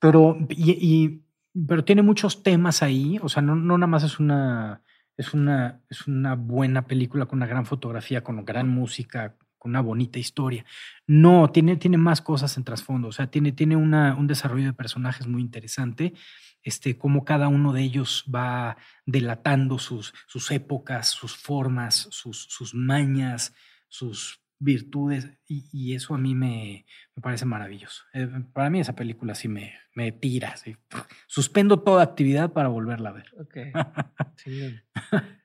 Pero, 0.00 0.38
y, 0.50 1.22
pero 1.66 1.84
tiene 1.84 2.02
muchos 2.02 2.44
temas 2.44 2.84
ahí, 2.84 3.18
o 3.20 3.28
sea, 3.28 3.42
no, 3.42 3.56
no 3.56 3.76
nada 3.76 3.88
más 3.88 4.04
es 4.04 4.20
una 4.20 4.80
es 5.18 5.34
una, 5.34 5.82
es 5.90 6.06
una 6.06 6.36
buena 6.36 6.86
película 6.86 7.26
con 7.26 7.40
una 7.40 7.46
gran 7.46 7.66
fotografía, 7.66 8.22
con 8.22 8.44
gran 8.44 8.68
música, 8.68 9.36
con 9.58 9.70
una 9.70 9.80
bonita 9.80 10.20
historia. 10.20 10.64
No, 11.08 11.50
tiene, 11.50 11.76
tiene 11.76 11.98
más 11.98 12.22
cosas 12.22 12.56
en 12.56 12.64
trasfondo, 12.64 13.08
o 13.08 13.12
sea, 13.12 13.26
tiene, 13.28 13.50
tiene 13.50 13.74
una, 13.74 14.14
un 14.14 14.28
desarrollo 14.28 14.66
de 14.66 14.72
personajes 14.72 15.26
muy 15.26 15.42
interesante, 15.42 16.14
este, 16.62 16.96
cómo 16.96 17.24
cada 17.24 17.48
uno 17.48 17.72
de 17.72 17.82
ellos 17.82 18.24
va 18.32 18.76
delatando 19.06 19.80
sus, 19.80 20.14
sus 20.28 20.52
épocas, 20.52 21.08
sus 21.08 21.36
formas, 21.36 22.08
sus, 22.12 22.44
sus 22.44 22.72
mañas, 22.72 23.54
sus 23.88 24.40
virtudes 24.58 25.28
y, 25.46 25.94
eso 25.94 26.14
a 26.14 26.18
mí 26.18 26.34
me, 26.34 26.84
me 27.14 27.22
parece 27.22 27.44
maravilloso. 27.44 28.04
Eh, 28.12 28.28
para 28.52 28.70
mí 28.70 28.80
esa 28.80 28.94
película 28.94 29.34
sí 29.34 29.48
me, 29.48 29.74
me 29.94 30.12
tira. 30.12 30.54
Suspendo 31.26 31.80
toda 31.82 32.02
actividad 32.02 32.52
para 32.52 32.68
volverla 32.68 33.10
a 33.10 33.12
ver. 33.12 33.32
Ok. 33.38 33.56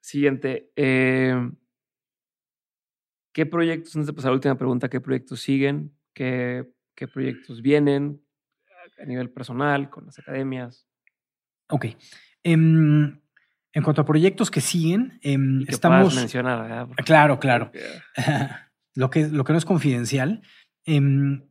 Siguiente. 0.00 0.72
Eh, 0.76 1.50
¿Qué 3.32 3.46
proyectos, 3.46 3.96
antes 3.96 4.08
de 4.08 4.12
pasar 4.12 4.30
la 4.30 4.34
última 4.34 4.58
pregunta, 4.58 4.90
qué 4.90 5.00
proyectos 5.00 5.40
siguen? 5.40 5.96
¿Qué, 6.12 6.70
qué 6.94 7.08
proyectos 7.08 7.62
vienen 7.62 8.22
a 8.98 9.04
nivel 9.06 9.30
personal, 9.30 9.88
con 9.88 10.04
las 10.04 10.18
academias? 10.18 10.86
Ok. 11.70 11.86
Em, 12.42 13.21
en 13.72 13.82
cuanto 13.82 14.02
a 14.02 14.04
proyectos 14.04 14.50
que 14.50 14.60
siguen, 14.60 15.18
em, 15.22 15.64
estamos. 15.68 16.14
mencionar, 16.14 16.88
Claro, 17.04 17.38
claro. 17.40 17.72
lo, 18.94 19.10
que, 19.10 19.28
lo 19.28 19.44
que 19.44 19.52
no 19.52 19.58
es 19.58 19.64
confidencial. 19.64 20.42
Em, 20.84 21.42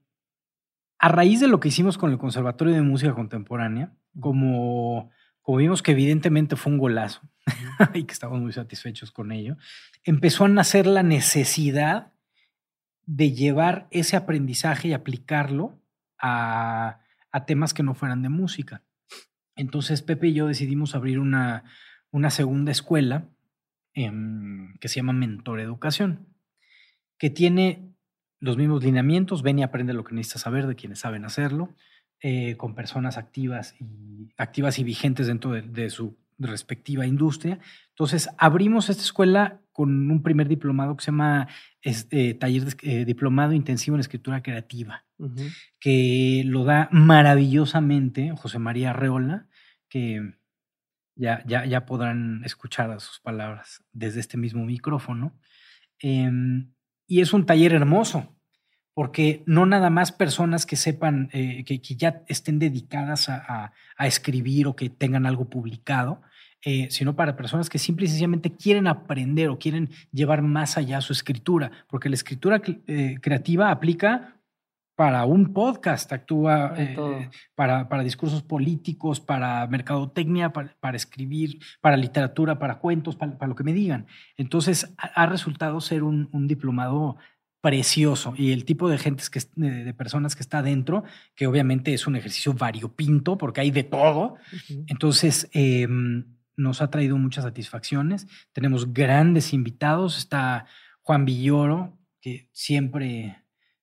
a 1.00 1.08
raíz 1.10 1.40
de 1.40 1.48
lo 1.48 1.60
que 1.60 1.70
hicimos 1.70 1.98
con 1.98 2.12
el 2.12 2.20
Conservatorio 2.20 2.76
de 2.76 2.84
Música 2.84 3.16
Contemporánea, 3.16 3.92
como, 4.20 5.10
como 5.42 5.58
vimos 5.58 5.82
que 5.82 5.94
evidentemente 5.94 6.56
fue 6.56 6.72
un 6.74 6.78
golazo 6.78 7.22
y 7.96 8.04
que 8.04 8.14
estamos 8.14 8.40
muy 8.40 8.54
satisfechos 8.54 9.12
con 9.12 9.32
ello, 9.32 9.58
empezó 10.04 10.46
a 10.46 10.50
nacer 10.50 10.86
la 10.86 11.02
necesidad 11.02 12.14
de 13.08 13.32
llevar 13.32 13.88
ese 13.90 14.16
aprendizaje 14.16 14.90
y 14.90 14.94
aplicarlo 14.94 15.82
a, 16.20 17.00
a 17.32 17.46
temas 17.46 17.74
que 17.74 17.82
no 17.82 17.96
fueran 17.96 18.22
de 18.22 18.30
música. 18.30 18.84
Entonces 19.56 20.04
Pepe 20.04 20.28
y 20.28 20.34
yo 20.34 20.48
decidimos 20.48 20.94
abrir 20.94 21.18
una, 21.18 21.64
una 22.12 22.30
segunda 22.30 22.72
escuela 22.72 23.30
em, 23.94 24.78
que 24.80 24.88
se 24.88 24.98
llama 24.98 25.14
Mentor 25.14 25.60
Educación, 25.60 26.28
que 27.18 27.30
tiene 27.30 27.92
los 28.40 28.58
mismos 28.58 28.84
lineamientos, 28.84 29.44
ven 29.44 29.60
y 29.60 29.64
aprende 29.64 29.94
lo 29.94 30.04
que 30.04 30.16
necesitas 30.16 30.42
saber 30.42 30.68
de 30.68 30.76
quienes 30.76 31.00
saben 31.00 31.26
hacerlo, 31.26 31.76
eh, 32.22 32.58
con 32.58 32.76
personas 32.76 33.18
activas 33.18 33.76
y, 33.80 34.34
activas 34.38 34.80
y 34.80 34.84
vigentes 34.84 35.28
dentro 35.28 35.52
de, 35.52 35.90
su 35.90 36.18
respectiva 36.38 37.06
industria. 37.06 37.60
Entonces, 37.90 38.30
abrimos 38.38 38.90
esta 38.90 39.04
escuela 39.04 39.62
con 39.72 40.10
un 40.10 40.24
primer 40.24 40.48
diplomado 40.48 40.98
que 40.98 41.04
se 41.04 41.12
llama 41.12 41.48
este, 41.82 42.34
Taller 42.34 42.66
de, 42.66 42.76
eh, 42.82 43.06
Diplomado 43.06 43.54
Intensivo 43.54 43.96
en 43.96 44.02
Escritura 44.02 44.42
Creativa, 44.42 45.06
que 45.80 46.44
lo 46.46 46.64
da 46.64 46.90
maravillosamente 46.92 48.34
José 48.36 48.58
María 48.58 48.90
Arreola, 48.90 49.48
que 49.88 50.34
ya, 51.22 51.44
ya, 51.46 51.66
ya 51.66 51.86
podrán 51.86 52.42
escuchar 52.44 53.00
sus 53.00 53.20
palabras 53.20 53.84
desde 53.94 54.20
este 54.20 54.38
mismo 54.38 54.66
micrófono. 54.66 55.40
Em, 56.00 56.74
y 57.08 57.22
es 57.22 57.32
un 57.32 57.46
taller 57.46 57.74
hermoso, 57.74 58.36
porque 58.96 59.44
no 59.46 59.68
nada 59.68 59.92
más 59.92 60.12
personas 60.12 60.66
que 60.66 60.76
sepan, 60.76 61.30
eh, 61.32 61.64
que, 61.64 61.80
ya 61.96 62.24
estén 62.28 62.58
dedicadas 62.58 63.30
a, 63.30 63.72
escribir 64.00 64.66
o 64.66 64.76
que 64.76 64.90
tengan 64.90 65.28
algo 65.28 65.48
publicado, 65.48 66.24
eh, 66.66 66.88
sino 66.90 67.16
para 67.16 67.36
personas 67.36 67.70
que 67.70 67.78
simple 67.78 68.06
y 68.06 68.10
sencillamente 68.10 68.56
quieren 68.56 68.88
aprender 68.88 69.50
o 69.50 69.60
quieren 69.60 69.90
llevar 70.12 70.42
más 70.42 70.76
allá 70.76 71.02
su 71.02 71.14
escritura, 71.14 71.72
porque 71.88 72.10
la 72.10 72.16
escritura 72.16 72.64
eh, 72.66 73.18
creativa 73.22 73.70
aplica 73.70 74.41
para 75.02 75.26
un 75.26 75.52
podcast, 75.52 76.14
actúa 76.14 76.76
eh, 76.78 77.28
para, 77.56 77.90
para, 77.90 78.04
discursos 78.04 78.44
políticos, 78.44 79.20
para 79.20 79.66
mercadotecnia, 79.66 80.54
para, 80.54 80.96
escribir, 80.96 81.58
para 81.82 81.98
literatura, 81.98 82.60
para 82.60 82.78
cuentos, 82.78 83.16
para, 83.16 83.48
lo 83.48 83.56
que 83.56 83.64
me 83.64 83.74
digan. 83.74 84.06
Entonces 84.38 84.94
ha, 84.98 85.26
resultado 85.26 85.82
ser 85.82 86.04
un, 86.04 86.30
diplomado 86.48 87.18
precioso 87.62 88.36
y 88.38 88.52
el 88.52 88.64
tipo 88.64 88.90
de 88.90 89.00
gente 89.00 89.24
que 89.32 89.40
de, 89.56 89.92
personas 89.96 90.36
que 90.36 90.44
está 90.44 90.62
dentro, 90.62 91.04
que 91.34 91.48
obviamente 91.48 91.96
es 91.96 92.06
un 92.06 92.16
ejercicio 92.16 92.54
variopinto 92.54 93.40
porque 93.40 93.62
hay 93.62 93.72
de 93.72 93.84
todo. 93.84 94.36
Entonces 94.86 95.50
em, 95.54 96.26
nos 96.56 96.80
ha 96.80 96.92
traído 96.92 97.18
muchas 97.18 97.44
satisfacciones. 97.44 98.28
Tenemos 98.54 98.94
grandes 98.94 99.52
invitados. 99.52 100.20
Está 100.20 100.68
Juan 101.02 101.26
Villoro, 101.26 101.98
que 102.22 102.50
siempre 102.52 103.41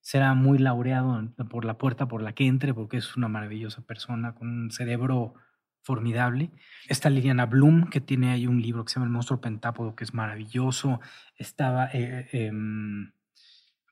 será 0.09 0.33
muy 0.33 0.57
laureado 0.57 1.23
por 1.51 1.67
la 1.67 1.77
puerta 1.77 2.09
por 2.09 2.23
la 2.23 2.33
que 2.33 2.47
entre, 2.47 2.73
porque 2.73 2.97
es 2.97 3.15
una 3.19 3.29
maravillosa 3.29 3.83
persona 3.83 4.35
con 4.35 4.49
un 4.49 4.71
cerebro 4.71 5.35
formidable. 5.83 6.51
Está 6.89 7.11
Liliana 7.11 7.45
Bloom, 7.45 7.91
que 7.91 8.01
tiene 8.01 8.31
ahí 8.31 8.47
un 8.47 8.63
libro 8.63 8.87
que 8.87 8.91
se 8.91 8.95
llama 8.95 9.05
El 9.05 9.13
monstruo 9.13 9.43
pentápodo, 9.43 9.95
que 9.95 10.05
es 10.05 10.15
maravilloso. 10.15 11.01
Estaba, 11.37 11.91
eh, 11.93 12.27
em, 12.33 13.13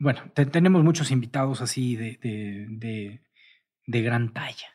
bueno, 0.01 0.23
tenemos 0.33 0.83
muchos 0.83 1.11
invitados 1.11 1.61
así 1.61 1.97
de, 1.97 2.19
de, 2.23 3.21
de, 3.87 4.03
gran 4.03 4.33
talla. 4.33 4.69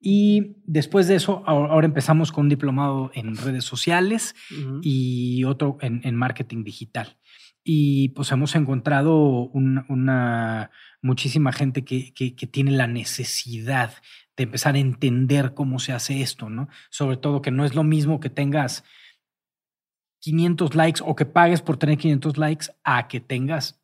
Y 0.00 0.56
después 0.64 1.06
de 1.06 1.14
eso, 1.14 1.44
ahora 1.46 1.86
empezamos 1.86 2.32
con 2.32 2.46
un 2.46 2.48
diplomado 2.48 3.12
en 3.14 3.36
redes 3.36 3.64
sociales 3.64 4.34
y 4.82 5.44
otro 5.44 5.78
en, 5.82 6.16
marketing 6.16 6.64
digital. 6.64 7.16
Y 7.62 8.10
pues 8.10 8.32
hemos 8.32 8.54
encontrado 8.54 9.50
una, 9.52 10.70
muchísima 11.02 11.52
gente 11.52 11.84
que, 11.84 12.12
que, 12.14 12.46
tiene 12.46 12.70
la 12.70 12.86
necesidad 12.86 13.92
de 14.36 14.44
empezar 14.44 14.74
a 14.74 14.78
entender 14.78 15.52
cómo 15.54 15.78
se 15.78 15.92
hace 15.92 16.22
esto, 16.22 16.48
¿no? 16.48 16.68
Sobre 16.90 17.16
todo 17.18 17.42
que 17.42 17.50
no 17.50 17.64
es 17.64 17.74
lo 17.74 17.84
mismo 17.84 18.18
que 18.18 18.30
tengas 18.30 18.84
500 20.20 20.74
likes 20.74 21.02
o 21.04 21.14
que 21.14 21.26
pagues 21.26 21.62
por 21.62 21.76
tener 21.76 21.98
500 21.98 22.38
likes 22.38 22.66
a 22.82 23.08
que 23.08 23.20
tengas 23.20 23.80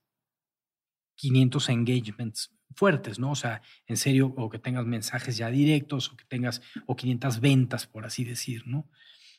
500 1.16 1.68
engagements 1.68 2.56
fuertes, 2.74 3.18
¿no? 3.18 3.30
O 3.30 3.34
sea, 3.34 3.62
en 3.86 3.96
serio, 3.96 4.32
o 4.36 4.50
que 4.50 4.58
tengas 4.58 4.84
mensajes 4.84 5.36
ya 5.36 5.50
directos, 5.50 6.12
o 6.12 6.16
que 6.16 6.24
tengas, 6.24 6.62
o 6.86 6.94
500 6.94 7.40
ventas, 7.40 7.86
por 7.86 8.04
así 8.04 8.24
decir, 8.24 8.64
¿no? 8.66 8.88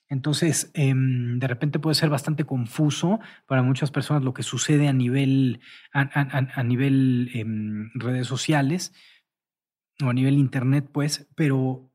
Entonces, 0.10 0.72
em, 0.74 1.40
de 1.40 1.48
repente 1.48 1.80
puede 1.80 1.96
ser 1.96 2.10
bastante 2.10 2.46
confuso 2.46 3.20
para 3.46 3.64
muchas 3.64 3.92
personas 3.92 4.24
lo 4.24 4.34
que 4.34 4.44
sucede 4.44 4.88
a 4.88 4.94
nivel, 4.94 5.60
a, 5.92 6.64
nivel 6.64 7.30
em, 7.34 7.90
redes 7.96 8.28
sociales 8.28 8.94
o 10.02 10.10
a 10.10 10.14
nivel 10.14 10.36
internet, 10.36 10.90
pues, 10.92 11.28
pero 11.36 11.92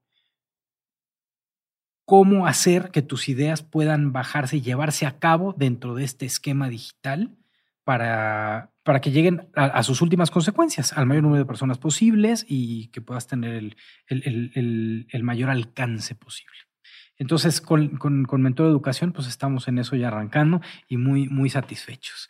cómo 2.05 2.47
hacer 2.47 2.91
que 2.91 3.03
tus 3.03 3.29
ideas 3.29 3.63
puedan 3.63 4.13
bajarse 4.13 4.59
y 4.59 4.61
llevarse 4.61 5.07
a 5.07 5.19
cabo 5.19 5.55
dentro 5.57 5.95
de 5.95 6.05
este 6.05 6.27
esquema 6.27 6.69
digital 6.69 7.31
para, 7.85 8.73
para 8.83 9.01
que 9.01 9.11
lleguen 9.11 9.49
a, 9.55 9.83
sus 9.83 10.03
últimas 10.03 10.31
consecuencias, 10.31 10.93
al 10.93 11.07
mayor 11.07 11.23
número 11.23 11.43
de 11.43 11.47
personas 11.47 11.79
posibles 11.79 12.45
y 12.49 12.89
que 12.89 13.01
puedas 13.01 13.27
tener 13.27 13.55
el, 13.55 13.77
el, 14.09 15.07
el, 15.11 15.23
mayor 15.23 15.51
alcance 15.51 16.15
posible. 16.15 16.57
Entonces, 17.23 17.61
con, 17.61 17.99
con, 17.99 18.25
con, 18.25 18.43
Mentor 18.43 18.67
Educación, 18.67 19.13
pues 19.13 19.29
estamos 19.29 19.69
en 19.69 19.79
eso 19.79 19.95
ya 19.95 20.09
arrancando 20.09 20.61
y 20.89 20.97
muy, 20.97 21.29
muy 21.29 21.51
satisfechos. 21.51 22.29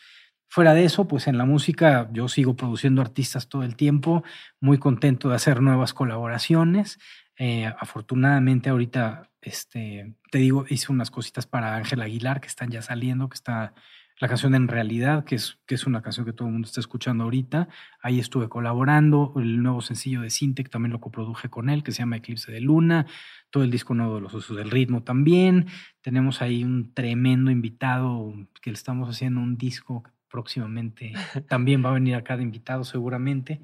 Fuera 0.49 0.75
de 0.75 0.85
eso, 0.85 1.09
pues 1.09 1.29
en 1.29 1.39
la 1.39 1.47
música 1.47 2.11
yo 2.13 2.29
sigo 2.29 2.57
produciendo 2.57 3.01
artistas 3.01 3.49
todo 3.49 3.63
el 3.63 3.75
tiempo, 3.75 4.23
muy 4.61 4.77
contento 4.77 5.31
de 5.31 5.37
hacer 5.37 5.63
nuevas 5.63 5.95
colaboraciones. 5.95 6.99
Eh, 7.39 7.73
afortunadamente 7.79 8.69
ahorita, 8.69 9.31
este, 9.41 10.15
te 10.31 10.37
digo, 10.37 10.67
hice 10.69 10.93
unas 10.93 11.11
cositas 11.11 11.47
para 11.47 11.75
Ángel 11.75 12.03
Aguilar 12.03 12.43
que 12.43 12.49
están 12.49 12.71
ya 12.71 12.83
saliendo, 12.83 13.31
que 13.31 13.37
está 13.37 13.73
la 14.23 14.29
canción 14.29 14.55
En 14.55 14.69
Realidad, 14.69 15.25
que 15.25 15.35
es, 15.35 15.59
que 15.67 15.75
es 15.75 15.85
una 15.85 16.01
canción 16.01 16.25
que 16.25 16.33
todo 16.33 16.47
el 16.47 16.53
mundo 16.53 16.67
está 16.67 16.79
escuchando 16.79 17.25
ahorita. 17.25 17.67
Ahí 18.01 18.21
estuve 18.21 18.49
colaborando. 18.49 19.33
El 19.35 19.65
nuevo 19.65 19.81
sencillo 19.81 20.21
de 20.21 20.31
Sintec 20.31 20.71
también 20.71 20.93
lo 20.93 21.01
coproduje 21.01 21.49
con 21.51 21.69
él, 21.69 21.83
que 21.83 21.91
se 21.91 21.99
llama 21.99 22.19
Eclipse 22.19 22.53
de 22.53 22.61
Luna. 22.61 23.07
Todo 23.51 23.65
el 23.65 23.73
disco 23.73 23.95
nuevo 23.95 24.15
de 24.15 24.21
los 24.21 24.33
Osos 24.33 24.57
del 24.57 24.71
Ritmo 24.71 25.03
también. 25.03 25.67
Tenemos 26.03 26.41
ahí 26.41 26.63
un 26.63 26.95
tremendo 26.95 27.51
invitado 27.51 28.33
que 28.61 28.71
le 28.71 28.75
estamos 28.75 29.11
haciendo 29.11 29.41
un 29.41 29.59
disco 29.59 30.05
próximamente. 30.31 31.15
También 31.49 31.85
va 31.85 31.91
a 31.91 31.95
venir 31.95 32.15
acá 32.15 32.37
de 32.37 32.45
invitado 32.45 32.85
seguramente. 32.85 33.61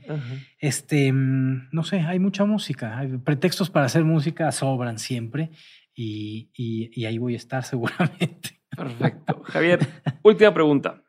Este, 0.59 1.13
mm, 1.13 1.69
no 1.71 1.85
sé, 1.85 2.01
hay 2.01 2.19
mucha 2.19 2.45
música. 2.45 2.99
Hay 2.99 3.17
pretextos 3.19 3.71
para 3.71 3.87
hacer 3.87 4.03
música 4.03 4.51
sobran 4.51 4.99
siempre. 4.99 5.53
y, 5.95 6.51
y 6.57 7.05
ahí 7.05 7.19
voy 7.19 7.35
a 7.35 7.37
estar 7.37 7.63
seguramente. 7.65 8.58
Perfecto. 8.79 9.43
Javier, 9.45 9.81
última 10.23 10.55
pregunta. 10.55 11.03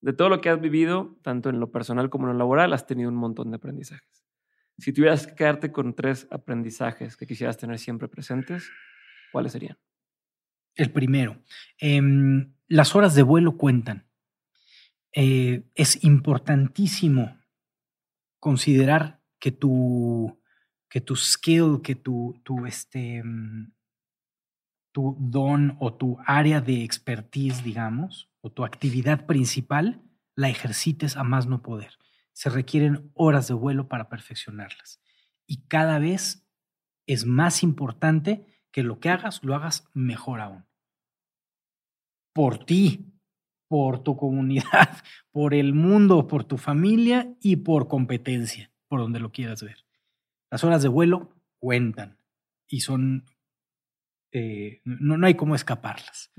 De 0.00 0.12
todo 0.12 0.28
lo 0.28 0.40
que 0.40 0.48
has 0.48 0.60
vivido, 0.60 1.18
tanto 1.22 1.50
en 1.50 1.60
lo 1.60 1.70
personal 1.70 2.08
como 2.08 2.26
en 2.26 2.32
lo 2.32 2.38
laboral, 2.38 2.72
has 2.72 2.86
tenido 2.86 3.10
un 3.10 3.16
montón 3.16 3.50
de 3.50 3.56
aprendizajes. 3.56 4.24
Si 4.78 4.92
tuvieras 4.92 5.26
que 5.26 5.34
quedarte 5.34 5.72
con 5.72 5.94
tres 5.94 6.26
aprendizajes 6.30 7.16
que 7.16 7.26
quisieras 7.26 7.58
tener 7.58 7.78
siempre 7.78 8.08
presentes, 8.08 8.70
¿cuáles 9.30 9.52
serían? 9.52 9.78
El 10.74 10.90
primero, 10.90 11.42
em, 11.78 12.54
las 12.68 12.94
horas 12.96 13.14
de 13.14 13.22
vuelo 13.22 13.58
cuentan. 13.58 14.06
Eh, 15.12 15.64
es 15.74 16.02
importantísimo 16.04 17.36
considerar 18.38 19.20
que 19.38 19.50
tu, 19.50 20.40
que 20.88 21.00
tu 21.00 21.16
skill, 21.16 21.80
que 21.82 21.96
tu, 21.96 22.40
tu 22.44 22.64
este, 22.64 23.22
mm, 23.22 23.72
tu 24.92 25.16
don 25.18 25.76
o 25.80 25.94
tu 25.94 26.18
área 26.26 26.60
de 26.60 26.84
expertise, 26.84 27.62
digamos, 27.62 28.30
o 28.40 28.50
tu 28.50 28.64
actividad 28.64 29.26
principal, 29.26 30.02
la 30.34 30.48
ejercites 30.48 31.16
a 31.16 31.24
más 31.24 31.46
no 31.46 31.62
poder. 31.62 31.92
Se 32.32 32.50
requieren 32.50 33.10
horas 33.14 33.48
de 33.48 33.54
vuelo 33.54 33.88
para 33.88 34.08
perfeccionarlas. 34.08 35.00
Y 35.46 35.62
cada 35.66 35.98
vez 35.98 36.46
es 37.06 37.26
más 37.26 37.62
importante 37.62 38.46
que 38.72 38.82
lo 38.82 39.00
que 39.00 39.10
hagas, 39.10 39.42
lo 39.42 39.54
hagas 39.54 39.88
mejor 39.94 40.40
aún. 40.40 40.64
Por 42.32 42.64
ti, 42.64 43.12
por 43.68 44.02
tu 44.02 44.16
comunidad, 44.16 44.96
por 45.30 45.54
el 45.54 45.74
mundo, 45.74 46.26
por 46.26 46.44
tu 46.44 46.56
familia 46.56 47.34
y 47.40 47.56
por 47.56 47.88
competencia, 47.88 48.70
por 48.88 49.00
donde 49.00 49.20
lo 49.20 49.32
quieras 49.32 49.62
ver. 49.62 49.84
Las 50.50 50.64
horas 50.64 50.82
de 50.82 50.88
vuelo 50.88 51.34
cuentan 51.58 52.18
y 52.66 52.80
son 52.80 53.26
eh, 54.32 54.80
no, 54.84 55.16
no, 55.16 55.26
hay 55.26 55.34
cómo 55.34 55.54
escaparlas. 55.54 56.32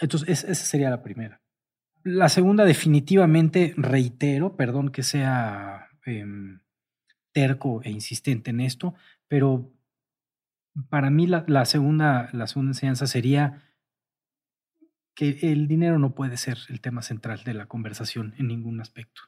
Entonces, 0.00 0.44
esa 0.44 0.64
sería 0.64 0.90
la 0.90 1.02
primera. 1.02 1.40
La 2.04 2.28
segunda, 2.28 2.64
definitivamente, 2.64 3.74
reitero, 3.76 4.56
perdón 4.56 4.90
que 4.90 5.02
sea 5.02 5.88
em, 6.04 6.60
terco 7.32 7.80
e 7.84 7.90
insistente 7.90 8.50
en 8.50 8.60
esto, 8.60 8.94
pero 9.28 9.72
para 10.88 11.10
mí 11.10 11.26
la, 11.26 11.44
la, 11.46 11.64
segunda, 11.64 12.28
la 12.32 12.46
segunda 12.46 12.70
enseñanza 12.70 13.06
sería 13.06 13.62
que 15.14 15.38
el 15.42 15.68
dinero 15.68 15.98
no 15.98 16.14
puede 16.14 16.36
ser 16.36 16.58
el 16.68 16.80
tema 16.80 17.02
central 17.02 17.44
de 17.44 17.54
la 17.54 17.66
conversación 17.66 18.34
en 18.38 18.48
ningún 18.48 18.80
aspecto. 18.80 19.22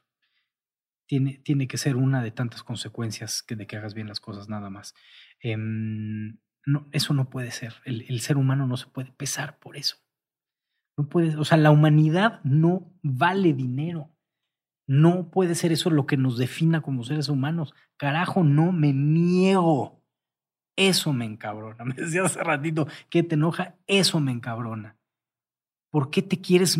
Tiene, 1.07 1.37
tiene 1.43 1.67
que 1.67 1.77
ser 1.77 1.95
una 1.95 2.23
de 2.23 2.31
tantas 2.31 2.63
consecuencias 2.63 3.43
que 3.43 3.55
de 3.55 3.67
que 3.67 3.77
hagas 3.77 3.93
bien 3.93 4.07
las 4.07 4.19
cosas 4.19 4.49
nada 4.49 4.69
más. 4.71 4.95
Em, 5.39 6.39
no, 6.65 6.87
eso 6.91 7.13
no 7.13 7.29
puede 7.29 7.51
ser. 7.51 7.75
El, 7.85 8.19
ser 8.19 8.37
humano 8.37 8.65
no 8.67 8.77
se 8.77 8.87
puede 8.87 9.11
pesar 9.11 9.59
por 9.59 9.77
eso. 9.77 9.97
No 10.97 11.07
puede, 11.07 11.35
o 11.35 11.45
sea, 11.45 11.57
la 11.57 11.71
humanidad 11.71 12.41
no 12.43 12.91
vale 13.03 13.53
dinero. 13.53 14.09
No 14.87 15.29
puede 15.29 15.55
ser 15.55 15.71
eso 15.71 15.89
lo 15.89 16.05
que 16.05 16.17
nos 16.17 16.37
defina 16.37 16.81
como 16.81 17.03
seres 17.03 17.29
humanos. 17.29 17.73
Carajo, 17.97 18.43
no 18.43 18.71
me 18.71 18.93
niego. 18.93 20.03
Eso 20.75 21.13
me 21.13 21.25
encabrona. 21.25 21.85
Me 21.85 21.93
decía 21.93 22.23
hace 22.23 22.43
ratito 22.43 22.87
que 23.09 23.23
te 23.23 23.35
enoja, 23.35 23.75
eso 23.87 24.19
me 24.19 24.31
encabrona. 24.31 24.97
¿Por 25.89 26.09
qué 26.09 26.21
te 26.21 26.41
quieres 26.41 26.77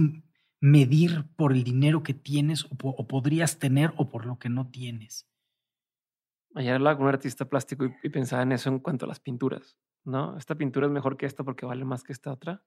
medir 0.59 1.25
por 1.35 1.53
el 1.53 1.63
dinero 1.63 2.03
que 2.03 2.13
tienes 2.13 2.67
o 2.69 3.07
podrías 3.07 3.59
tener 3.59 3.93
o 3.95 4.09
por 4.09 4.25
lo 4.25 4.37
que 4.37 4.49
no 4.49 4.67
tienes? 4.67 5.27
Ayer 6.55 6.73
hablaba 6.73 6.95
con 6.95 7.05
un 7.07 7.13
artista 7.13 7.45
plástico 7.45 7.85
y, 8.01 8.09
pensaba 8.09 8.41
en 8.43 8.53
eso 8.53 8.69
en 8.69 8.79
cuanto 8.79 9.05
a 9.05 9.09
las 9.09 9.19
pinturas, 9.19 9.77
¿no? 10.05 10.37
Esta 10.37 10.55
pintura 10.55 10.87
es 10.87 10.91
mejor 10.91 11.17
que 11.17 11.25
esta 11.25 11.43
porque 11.43 11.65
vale 11.65 11.83
más 11.83 12.03
que 12.03 12.13
esta 12.13 12.31
otra. 12.31 12.63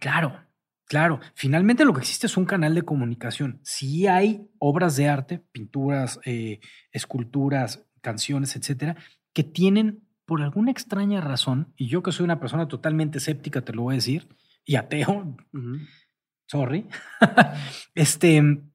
Claro, 0.00 0.36
claro. 0.86 1.20
Finalmente 1.34 1.84
lo 1.84 1.94
que 1.94 2.00
existe 2.00 2.26
es 2.26 2.36
un 2.36 2.46
canal 2.46 2.74
de 2.74 2.82
comunicación. 2.82 3.60
Si 3.62 4.08
hay 4.08 4.50
obras 4.58 4.96
de 4.96 5.08
arte, 5.08 5.38
pinturas, 5.52 6.18
eh, 6.24 6.58
esculturas, 6.90 7.86
canciones, 8.00 8.56
etcétera, 8.56 8.96
que 9.32 9.44
tienen 9.44 10.08
por 10.24 10.42
alguna 10.42 10.72
extraña 10.72 11.20
razón, 11.20 11.72
y 11.76 11.88
yo 11.88 12.02
que 12.02 12.12
soy 12.12 12.24
una 12.24 12.40
persona 12.40 12.66
totalmente 12.66 13.18
escéptica, 13.18 13.62
te 13.62 13.72
lo 13.72 13.82
voy 13.82 13.94
a 13.94 13.96
decir, 13.96 14.28
y 14.64 14.74
ateo, 14.76 15.36
sorry, 16.46 16.88
este, 17.94 18.69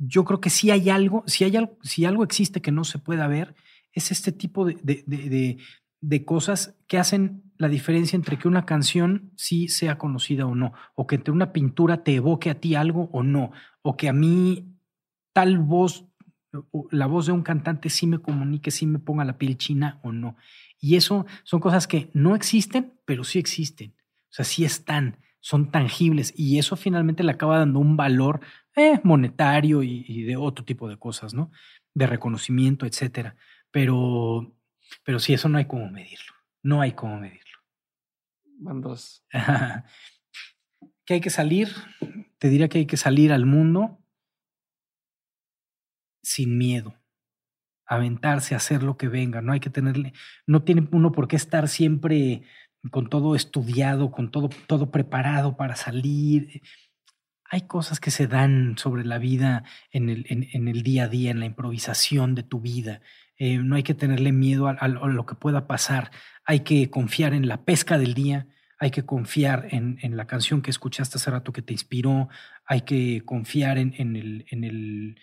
yo 0.00 0.24
creo 0.24 0.40
que 0.40 0.50
si 0.50 0.70
hay 0.70 0.88
algo, 0.88 1.22
si 1.26 1.44
hay 1.44 1.56
algo, 1.56 1.78
si 1.82 2.06
algo 2.06 2.24
existe 2.24 2.62
que 2.62 2.72
no 2.72 2.84
se 2.84 2.98
pueda 2.98 3.28
ver, 3.28 3.54
es 3.92 4.10
este 4.10 4.32
tipo 4.32 4.64
de, 4.64 4.78
de, 4.82 5.58
de, 6.00 6.24
cosas 6.24 6.78
que 6.86 6.98
hacen 6.98 7.52
la 7.58 7.68
diferencia 7.68 8.16
entre 8.16 8.38
que 8.38 8.48
una 8.48 8.64
canción 8.64 9.32
sí 9.36 9.68
sea 9.68 9.98
conocida 9.98 10.46
o 10.46 10.54
no, 10.54 10.72
o 10.94 11.06
que 11.06 11.16
entre 11.16 11.32
una 11.32 11.52
pintura 11.52 12.02
te 12.02 12.14
evoque 12.14 12.48
a 12.48 12.60
ti 12.60 12.74
algo 12.74 13.10
o 13.12 13.22
no, 13.22 13.52
o 13.82 13.96
que 13.96 14.08
a 14.08 14.14
mí 14.14 14.74
tal 15.34 15.58
voz, 15.58 16.06
la 16.90 17.06
voz 17.06 17.26
de 17.26 17.32
un 17.32 17.42
cantante 17.42 17.90
sí 17.90 18.06
me 18.06 18.20
comunique, 18.20 18.70
sí 18.70 18.86
me 18.86 19.00
ponga 19.00 19.24
la 19.24 19.36
piel 19.36 19.58
china 19.58 20.00
o 20.02 20.12
no. 20.12 20.36
Y 20.78 20.96
eso 20.96 21.26
son 21.44 21.60
cosas 21.60 21.86
que 21.86 22.10
no 22.14 22.34
existen, 22.34 22.94
pero 23.04 23.22
sí 23.22 23.38
existen. 23.38 23.94
O 24.30 24.32
sea, 24.32 24.46
sí 24.46 24.64
están, 24.64 25.18
son 25.40 25.70
tangibles 25.70 26.32
y 26.36 26.58
eso 26.58 26.76
finalmente 26.76 27.24
le 27.24 27.32
acaba 27.32 27.58
dando 27.58 27.80
un 27.80 27.96
valor 27.96 28.40
eh, 28.76 29.00
monetario 29.02 29.82
y, 29.82 30.22
de 30.22 30.36
otro 30.36 30.64
tipo 30.64 30.88
de 30.88 30.98
cosas, 30.98 31.34
¿no? 31.34 31.50
De 31.94 32.06
reconocimiento, 32.06 32.86
etcétera. 32.86 33.36
Pero, 33.70 34.54
pero 35.02 35.18
sí, 35.18 35.32
eso 35.32 35.48
no 35.48 35.58
hay 35.58 35.64
cómo 35.64 35.90
medirlo. 35.90 36.34
No 36.62 36.80
hay 36.80 36.92
cómo 36.92 37.18
medirlo. 37.18 37.58
Van 38.58 38.80
dos. 38.80 39.24
que 41.04 41.14
hay 41.14 41.20
que 41.20 41.30
salir, 41.30 41.68
te 42.38 42.48
diría 42.48 42.68
que 42.68 42.78
hay 42.78 42.86
que 42.86 42.96
salir 42.96 43.32
al 43.32 43.46
mundo 43.46 43.98
sin 46.22 46.58
miedo. 46.58 46.96
aventarse, 47.86 48.54
hacer 48.54 48.84
lo 48.84 48.96
que 48.96 49.08
venga. 49.08 49.42
No 49.42 49.52
hay 49.52 49.58
que 49.58 49.70
tenerle, 49.70 50.12
no 50.46 50.62
tiene 50.62 50.86
uno 50.92 51.10
por 51.10 51.26
qué 51.26 51.34
estar 51.34 51.66
siempre 51.66 52.44
con 52.90 53.08
todo 53.08 53.34
estudiado, 53.34 54.10
con 54.10 54.30
todo, 54.30 54.48
todo 54.66 54.90
preparado 54.90 55.56
para 55.56 55.76
salir. 55.76 56.62
Hay 57.44 57.62
cosas 57.62 58.00
que 58.00 58.10
se 58.10 58.26
dan 58.26 58.78
sobre 58.78 59.04
la 59.04 59.18
vida 59.18 59.64
en 59.90 60.08
el, 60.08 60.24
en, 60.28 60.68
el 60.68 60.82
día 60.82 61.04
a 61.04 61.08
día, 61.08 61.30
en 61.30 61.40
la 61.40 61.46
improvisación 61.46 62.34
de 62.34 62.42
tu 62.42 62.60
vida. 62.60 63.02
Eh, 63.36 63.58
no 63.58 63.76
hay 63.76 63.82
que 63.82 63.94
tenerle 63.94 64.32
miedo 64.32 64.68
a, 64.68 64.88
lo 64.88 65.26
que 65.26 65.34
pueda 65.34 65.66
pasar. 65.66 66.10
Hay 66.44 66.60
que 66.60 66.90
confiar 66.90 67.34
en 67.34 67.48
la 67.48 67.64
pesca 67.64 67.98
del 67.98 68.14
día. 68.14 68.46
Hay 68.78 68.90
que 68.90 69.04
confiar 69.04 69.66
en, 69.70 69.98
en, 70.00 70.16
la 70.16 70.26
canción 70.26 70.62
que 70.62 70.70
escuchaste 70.70 71.18
hace 71.18 71.30
rato 71.30 71.52
que 71.52 71.62
te 71.62 71.72
inspiró. 71.72 72.28
Hay 72.64 72.82
que 72.82 73.22
confiar 73.24 73.78
en, 73.78 73.94
en 73.98 74.16
el, 74.16 74.46
en 74.48 74.64
el 74.64 75.20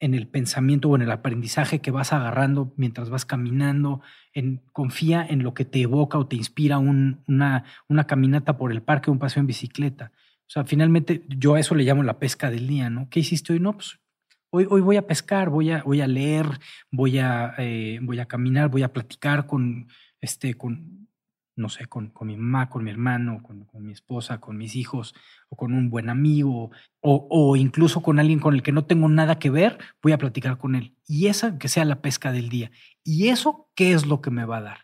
en 0.00 0.14
el 0.14 0.26
pensamiento 0.28 0.88
o 0.88 0.96
en 0.96 1.02
el 1.02 1.10
aprendizaje 1.10 1.80
que 1.80 1.90
vas 1.90 2.12
agarrando 2.12 2.72
mientras 2.76 3.10
vas 3.10 3.24
caminando, 3.24 4.02
en, 4.32 4.62
confía 4.72 5.26
en 5.26 5.42
lo 5.42 5.54
que 5.54 5.64
te 5.64 5.80
evoca 5.80 6.18
o 6.18 6.26
te 6.26 6.36
inspira 6.36 6.78
una, 6.78 7.64
una 7.88 8.06
caminata 8.06 8.58
por 8.58 8.72
el 8.72 8.82
parque 8.82 9.10
un 9.10 9.18
paseo 9.18 9.40
en 9.40 9.46
bicicleta. 9.46 10.12
O 10.46 10.50
sea, 10.50 10.64
finalmente 10.64 11.24
yo 11.28 11.54
a 11.54 11.60
eso 11.60 11.74
le 11.74 11.84
llamo 11.84 12.02
la 12.02 12.18
pesca 12.18 12.50
del 12.50 12.66
día, 12.66 12.90
¿no? 12.90 13.08
¿Qué 13.10 13.20
hiciste 13.20 13.52
hoy? 13.52 13.60
No, 13.60 13.72
pues 13.72 13.98
hoy, 14.50 14.66
hoy 14.70 14.80
voy 14.80 14.96
a 14.96 15.06
pescar, 15.06 15.50
voy 15.50 15.70
a, 15.70 15.82
voy 15.82 16.00
a 16.00 16.06
leer, 16.06 16.46
voy 16.90 17.18
a, 17.18 17.54
eh, 17.58 17.98
voy 18.02 18.20
a 18.20 18.26
caminar, 18.26 18.68
voy 18.68 18.82
a 18.82 18.92
platicar 18.92 19.46
con, 19.46 19.88
este, 20.20 20.54
con, 20.54 21.08
no 21.56 21.70
sé, 21.70 21.86
con, 21.86 22.10
con, 22.10 22.28
mi 22.28 22.36
mamá, 22.36 22.68
con 22.68 22.84
mi 22.84 22.90
hermano, 22.90 23.42
con, 23.42 23.64
con, 23.64 23.84
mi 23.84 23.92
esposa, 23.92 24.38
con 24.40 24.58
mis 24.58 24.76
hijos, 24.76 25.14
o 25.48 25.56
con 25.56 25.72
un 25.72 25.88
buen 25.88 26.10
amigo, 26.10 26.70
o, 27.00 27.26
o, 27.30 27.56
incluso 27.56 28.02
con 28.02 28.18
alguien 28.18 28.38
con 28.38 28.54
el 28.54 28.62
que 28.62 28.72
no 28.72 28.84
tengo 28.84 29.08
nada 29.08 29.38
que 29.38 29.48
ver, 29.48 29.78
voy 30.02 30.12
a 30.12 30.18
platicar 30.18 30.58
con 30.58 30.74
él. 30.74 30.94
Y 31.06 31.28
esa 31.28 31.58
que 31.58 31.68
sea 31.68 31.86
la 31.86 32.02
pesca 32.02 32.30
del 32.30 32.50
día. 32.50 32.70
¿Y 33.02 33.28
eso 33.28 33.70
qué 33.74 33.92
es 33.92 34.06
lo 34.06 34.20
que 34.20 34.30
me 34.30 34.44
va 34.44 34.58
a 34.58 34.62
dar? 34.62 34.78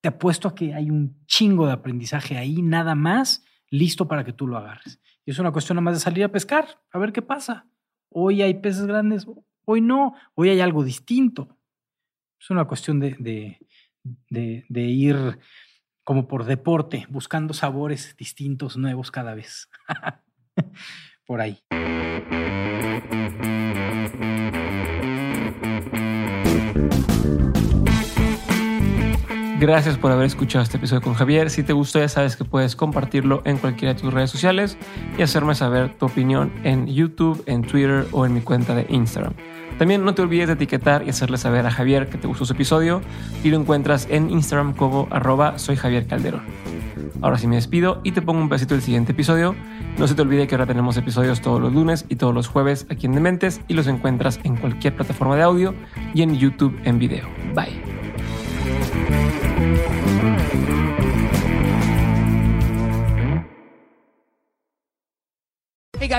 Te 0.00 0.08
apuesto 0.08 0.48
a 0.48 0.54
que 0.54 0.74
hay 0.74 0.90
un 0.90 1.24
chingo 1.26 1.66
de 1.66 1.72
aprendizaje 1.72 2.36
ahí, 2.36 2.60
nada 2.60 2.96
más, 2.96 3.44
listo 3.68 4.08
para 4.08 4.24
que 4.24 4.32
tú 4.32 4.48
lo 4.48 4.58
agarres. 4.58 5.00
Y 5.24 5.30
es 5.30 5.38
una 5.38 5.52
cuestión 5.52 5.76
nada 5.76 5.84
más 5.84 5.94
de 5.94 6.00
salir 6.00 6.24
a 6.24 6.32
pescar, 6.32 6.80
a 6.90 6.98
ver 6.98 7.12
qué 7.12 7.22
pasa. 7.22 7.68
Hoy 8.08 8.42
hay 8.42 8.54
peces 8.54 8.86
grandes, 8.86 9.26
hoy 9.64 9.80
no, 9.80 10.14
hoy 10.34 10.48
hay 10.48 10.60
algo 10.60 10.82
distinto. 10.82 11.56
Es 12.40 12.50
una 12.50 12.64
cuestión 12.64 12.98
de, 12.98 13.14
de, 13.20 13.58
de, 14.28 14.64
de 14.68 14.82
ir 14.82 15.38
como 16.04 16.28
por 16.28 16.44
deporte, 16.44 17.06
buscando 17.08 17.54
sabores 17.54 18.16
distintos, 18.16 18.76
nuevos 18.76 19.10
cada 19.10 19.34
vez. 19.34 19.68
por 21.26 21.40
ahí. 21.40 21.62
Gracias 29.60 29.98
por 29.98 30.10
haber 30.10 30.24
escuchado 30.24 30.62
este 30.62 30.78
episodio 30.78 31.02
con 31.02 31.12
Javier. 31.12 31.50
Si 31.50 31.62
te 31.62 31.74
gustó, 31.74 31.98
ya 31.98 32.08
sabes 32.08 32.34
que 32.34 32.46
puedes 32.46 32.74
compartirlo 32.74 33.42
en 33.44 33.58
cualquiera 33.58 33.92
de 33.92 34.00
tus 34.00 34.10
redes 34.10 34.30
sociales 34.30 34.78
y 35.18 35.22
hacerme 35.22 35.54
saber 35.54 35.98
tu 35.98 36.06
opinión 36.06 36.50
en 36.64 36.86
YouTube, 36.86 37.42
en 37.44 37.60
Twitter 37.60 38.06
o 38.12 38.24
en 38.24 38.32
mi 38.32 38.40
cuenta 38.40 38.74
de 38.74 38.86
Instagram. 38.88 39.34
También 39.80 40.04
no 40.04 40.12
te 40.12 40.20
olvides 40.20 40.46
de 40.46 40.52
etiquetar 40.52 41.04
y 41.06 41.08
hacerle 41.08 41.38
saber 41.38 41.64
a 41.64 41.70
Javier 41.70 42.10
que 42.10 42.18
te 42.18 42.26
gustó 42.26 42.44
su 42.44 42.52
episodio 42.52 43.00
y 43.42 43.48
lo 43.48 43.58
encuentras 43.58 44.06
en 44.10 44.28
Instagram 44.28 44.74
como 44.74 45.08
arroba 45.10 45.58
soy 45.58 45.74
Javier 45.76 46.06
Calderón. 46.06 46.42
Ahora 47.22 47.38
sí 47.38 47.46
me 47.46 47.56
despido 47.56 48.02
y 48.04 48.12
te 48.12 48.20
pongo 48.20 48.42
un 48.42 48.50
pedacito 48.50 48.74
del 48.74 48.82
siguiente 48.82 49.12
episodio. 49.12 49.56
No 49.96 50.06
se 50.06 50.14
te 50.14 50.20
olvide 50.20 50.46
que 50.46 50.54
ahora 50.54 50.66
tenemos 50.66 50.98
episodios 50.98 51.40
todos 51.40 51.62
los 51.62 51.72
lunes 51.72 52.04
y 52.10 52.16
todos 52.16 52.34
los 52.34 52.46
jueves 52.46 52.84
aquí 52.90 53.06
en 53.06 53.14
Dementes 53.14 53.62
y 53.68 53.72
los 53.72 53.86
encuentras 53.86 54.38
en 54.44 54.56
cualquier 54.56 54.94
plataforma 54.94 55.34
de 55.34 55.44
audio 55.44 55.74
y 56.12 56.20
en 56.20 56.36
YouTube 56.36 56.78
en 56.84 56.98
video. 56.98 57.26
Bye. 57.54 59.29